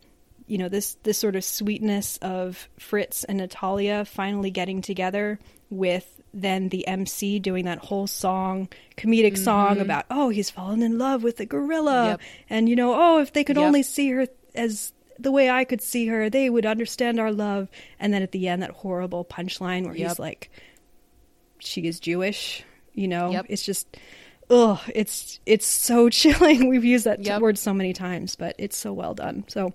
you 0.46 0.58
know 0.58 0.68
this 0.68 0.96
this 1.04 1.18
sort 1.18 1.36
of 1.36 1.44
sweetness 1.44 2.18
of 2.18 2.68
Fritz 2.78 3.24
and 3.24 3.38
Natalia 3.38 4.04
finally 4.04 4.50
getting 4.50 4.82
together 4.82 5.38
with 5.70 6.16
then 6.36 6.68
the 6.68 6.86
MC 6.86 7.38
doing 7.38 7.64
that 7.64 7.78
whole 7.78 8.06
song, 8.06 8.68
comedic 8.96 9.32
mm-hmm. 9.32 9.44
song 9.44 9.80
about, 9.80 10.04
oh, 10.10 10.28
he's 10.28 10.50
fallen 10.50 10.82
in 10.82 10.98
love 10.98 11.22
with 11.22 11.38
the 11.38 11.46
gorilla. 11.46 12.08
Yep. 12.08 12.20
And, 12.50 12.68
you 12.68 12.76
know, 12.76 12.94
oh, 12.94 13.20
if 13.20 13.32
they 13.32 13.42
could 13.42 13.56
yep. 13.56 13.66
only 13.66 13.82
see 13.82 14.10
her 14.10 14.26
as 14.54 14.92
the 15.18 15.32
way 15.32 15.50
I 15.50 15.64
could 15.64 15.80
see 15.80 16.06
her, 16.06 16.30
they 16.30 16.50
would 16.50 16.66
understand 16.66 17.20
our 17.20 17.32
love. 17.32 17.68
And 17.98 18.12
then 18.12 18.22
at 18.22 18.32
the 18.32 18.48
end, 18.48 18.62
that 18.62 18.70
horrible 18.70 19.24
punchline 19.24 19.84
where 19.84 19.96
yep. 19.96 20.08
he's 20.08 20.18
like, 20.18 20.50
she 21.58 21.86
is 21.86 22.00
Jewish. 22.00 22.64
You 22.92 23.08
know, 23.08 23.42
it's 23.48 23.62
just, 23.62 23.86
ugh, 24.48 24.80
it's 24.94 25.38
it's 25.44 25.66
so 25.66 26.08
chilling. 26.10 26.68
We've 26.68 26.84
used 26.84 27.04
that 27.04 27.40
word 27.40 27.58
so 27.58 27.74
many 27.74 27.92
times, 27.92 28.36
but 28.36 28.56
it's 28.58 28.76
so 28.76 28.92
well 28.92 29.14
done. 29.14 29.44
So, 29.48 29.72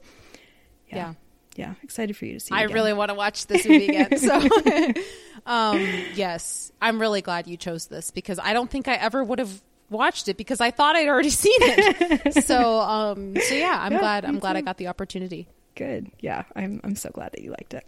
yeah. 0.90 0.96
yeah 0.96 1.14
yeah, 1.56 1.74
excited 1.84 2.16
for 2.16 2.26
you 2.26 2.34
to 2.34 2.40
see. 2.40 2.54
I 2.54 2.64
really 2.64 2.94
want 2.94 3.10
to 3.10 3.16
watch 3.16 3.48
this 3.48 3.66
movie 3.68 3.88
again. 3.88 4.10
So, 4.18 4.36
um, 5.46 5.80
yes, 6.16 6.72
I'm 6.82 7.00
really 7.00 7.22
glad 7.22 7.48
you 7.48 7.58
chose 7.58 7.88
this 7.88 8.12
because 8.12 8.40
I 8.40 8.54
don't 8.54 8.70
think 8.70 8.88
I 8.88 8.96
ever 8.96 9.24
would 9.24 9.40
have 9.40 9.62
watched 9.92 10.28
it 10.28 10.38
because 10.38 10.62
I 10.62 10.72
thought 10.72 10.96
I'd 10.96 11.08
already 11.08 11.30
seen 11.44 11.54
it. 11.60 12.44
so, 12.46 12.80
um, 12.80 13.36
so 13.36 13.54
yeah, 13.54 13.78
I'm 13.80 13.94
yeah, 13.94 14.00
glad. 14.00 14.26
I'm 14.26 14.40
glad 14.40 14.56
I 14.56 14.62
got 14.62 14.78
the 14.78 14.88
opportunity. 14.88 15.48
Good. 15.76 16.12
Yeah, 16.20 16.44
I'm. 16.56 16.82
I'm 16.84 16.96
so 16.96 17.10
glad 17.12 17.32
that 17.34 17.42
you 17.42 17.52
liked 17.52 17.74
it. 17.74 17.86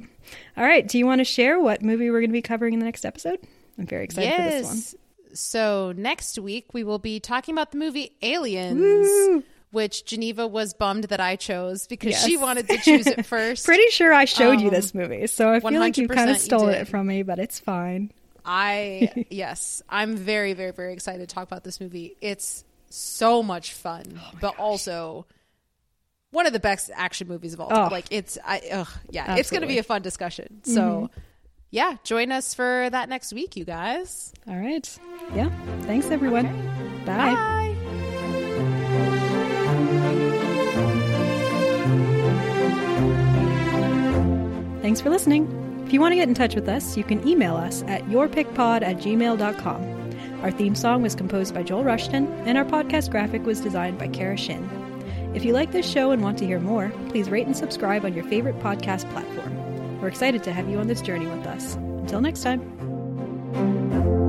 All 0.55 0.63
right. 0.63 0.87
Do 0.87 0.97
you 0.97 1.05
want 1.05 1.19
to 1.19 1.25
share 1.25 1.59
what 1.59 1.81
movie 1.81 2.09
we're 2.09 2.19
going 2.19 2.29
to 2.29 2.33
be 2.33 2.41
covering 2.41 2.73
in 2.73 2.79
the 2.79 2.85
next 2.85 3.05
episode? 3.05 3.39
I'm 3.77 3.87
very 3.87 4.05
excited 4.05 4.27
yes. 4.27 4.39
for 4.39 4.73
this 4.73 4.93
one. 4.93 5.35
So 5.35 5.93
next 5.97 6.37
week 6.37 6.73
we 6.73 6.83
will 6.83 6.99
be 6.99 7.19
talking 7.19 7.53
about 7.53 7.71
the 7.71 7.77
movie 7.77 8.11
Aliens. 8.21 8.79
Woo! 8.79 9.43
which 9.73 10.05
Geneva 10.05 10.45
was 10.45 10.75
bummed 10.75 11.05
that 11.05 11.19
I 11.19 11.35
chose 11.35 11.87
because 11.87 12.11
yes. 12.11 12.25
she 12.25 12.37
wanted 12.37 12.67
to 12.69 12.77
choose 12.77 13.07
it 13.07 13.25
first. 13.25 13.65
Pretty 13.65 13.89
sure 13.89 14.13
I 14.13 14.25
showed 14.25 14.57
um, 14.57 14.59
you 14.59 14.69
this 14.69 14.93
movie, 14.93 15.25
so 15.25 15.51
I 15.51 15.59
feel 15.59 15.79
like 15.79 15.97
you 15.97 16.07
kind 16.07 16.29
of 16.29 16.37
stole 16.37 16.69
it 16.69 16.87
from 16.87 17.07
me, 17.07 17.23
but 17.23 17.39
it's 17.39 17.59
fine. 17.59 18.11
I 18.45 19.25
yes, 19.29 19.81
I'm 19.89 20.15
very 20.15 20.53
very 20.53 20.71
very 20.71 20.93
excited 20.93 21.27
to 21.27 21.33
talk 21.33 21.43
about 21.43 21.63
this 21.63 21.79
movie. 21.79 22.15
It's 22.21 22.63
so 22.89 23.41
much 23.43 23.73
fun, 23.73 24.19
oh 24.19 24.31
but 24.39 24.51
gosh. 24.51 24.59
also 24.59 25.25
one 26.31 26.47
of 26.47 26.53
the 26.53 26.59
best 26.59 26.89
action 26.93 27.27
movies 27.27 27.53
of 27.53 27.61
all 27.61 27.69
time. 27.69 27.87
Oh, 27.87 27.89
like 27.91 28.05
it's 28.11 28.37
I 28.43 28.61
ugh, 28.71 28.89
yeah, 29.09 29.21
absolutely. 29.21 29.39
it's 29.39 29.49
going 29.51 29.61
to 29.61 29.67
be 29.67 29.77
a 29.77 29.83
fun 29.83 30.01
discussion. 30.01 30.61
So 30.63 30.81
mm-hmm. 30.81 31.19
yeah, 31.69 31.97
join 32.03 32.31
us 32.31 32.53
for 32.53 32.89
that 32.89 33.09
next 33.09 33.33
week, 33.33 33.55
you 33.55 33.65
guys. 33.65 34.33
All 34.47 34.57
right. 34.57 34.99
Yeah. 35.35 35.49
Thanks 35.81 36.09
everyone. 36.09 36.47
Okay. 36.47 37.05
Bye. 37.05 37.33
Bye. 37.33 37.63
Thanks 44.81 44.99
for 44.99 45.09
listening. 45.09 45.62
If 45.93 45.95
you 45.95 46.01
want 46.01 46.13
to 46.13 46.15
get 46.15 46.27
in 46.27 46.33
touch 46.33 46.55
with 46.55 46.67
us, 46.67 46.97
you 46.97 47.03
can 47.03 47.27
email 47.27 47.55
us 47.55 47.83
at 47.83 48.01
yourpickpod 48.05 48.81
at 48.81 48.97
gmail.com. 48.97 50.41
Our 50.41 50.49
theme 50.49 50.73
song 50.73 51.03
was 51.03 51.13
composed 51.13 51.53
by 51.53 51.61
Joel 51.61 51.83
Rushton, 51.83 52.25
and 52.47 52.57
our 52.57 52.65
podcast 52.65 53.11
graphic 53.11 53.45
was 53.45 53.61
designed 53.61 53.99
by 53.99 54.07
Kara 54.07 54.35
Shin. 54.35 54.67
If 55.35 55.45
you 55.45 55.53
like 55.53 55.71
this 55.71 55.87
show 55.87 56.09
and 56.09 56.23
want 56.23 56.39
to 56.39 56.47
hear 56.47 56.59
more, 56.59 56.91
please 57.09 57.29
rate 57.29 57.45
and 57.45 57.55
subscribe 57.55 58.05
on 58.05 58.15
your 58.15 58.23
favorite 58.23 58.57
podcast 58.57 59.07
platform. 59.11 60.01
We're 60.01 60.07
excited 60.07 60.41
to 60.45 60.51
have 60.51 60.67
you 60.67 60.79
on 60.79 60.87
this 60.87 60.99
journey 60.99 61.27
with 61.27 61.45
us. 61.45 61.75
Until 61.75 62.21
next 62.21 62.41
time. 62.41 64.22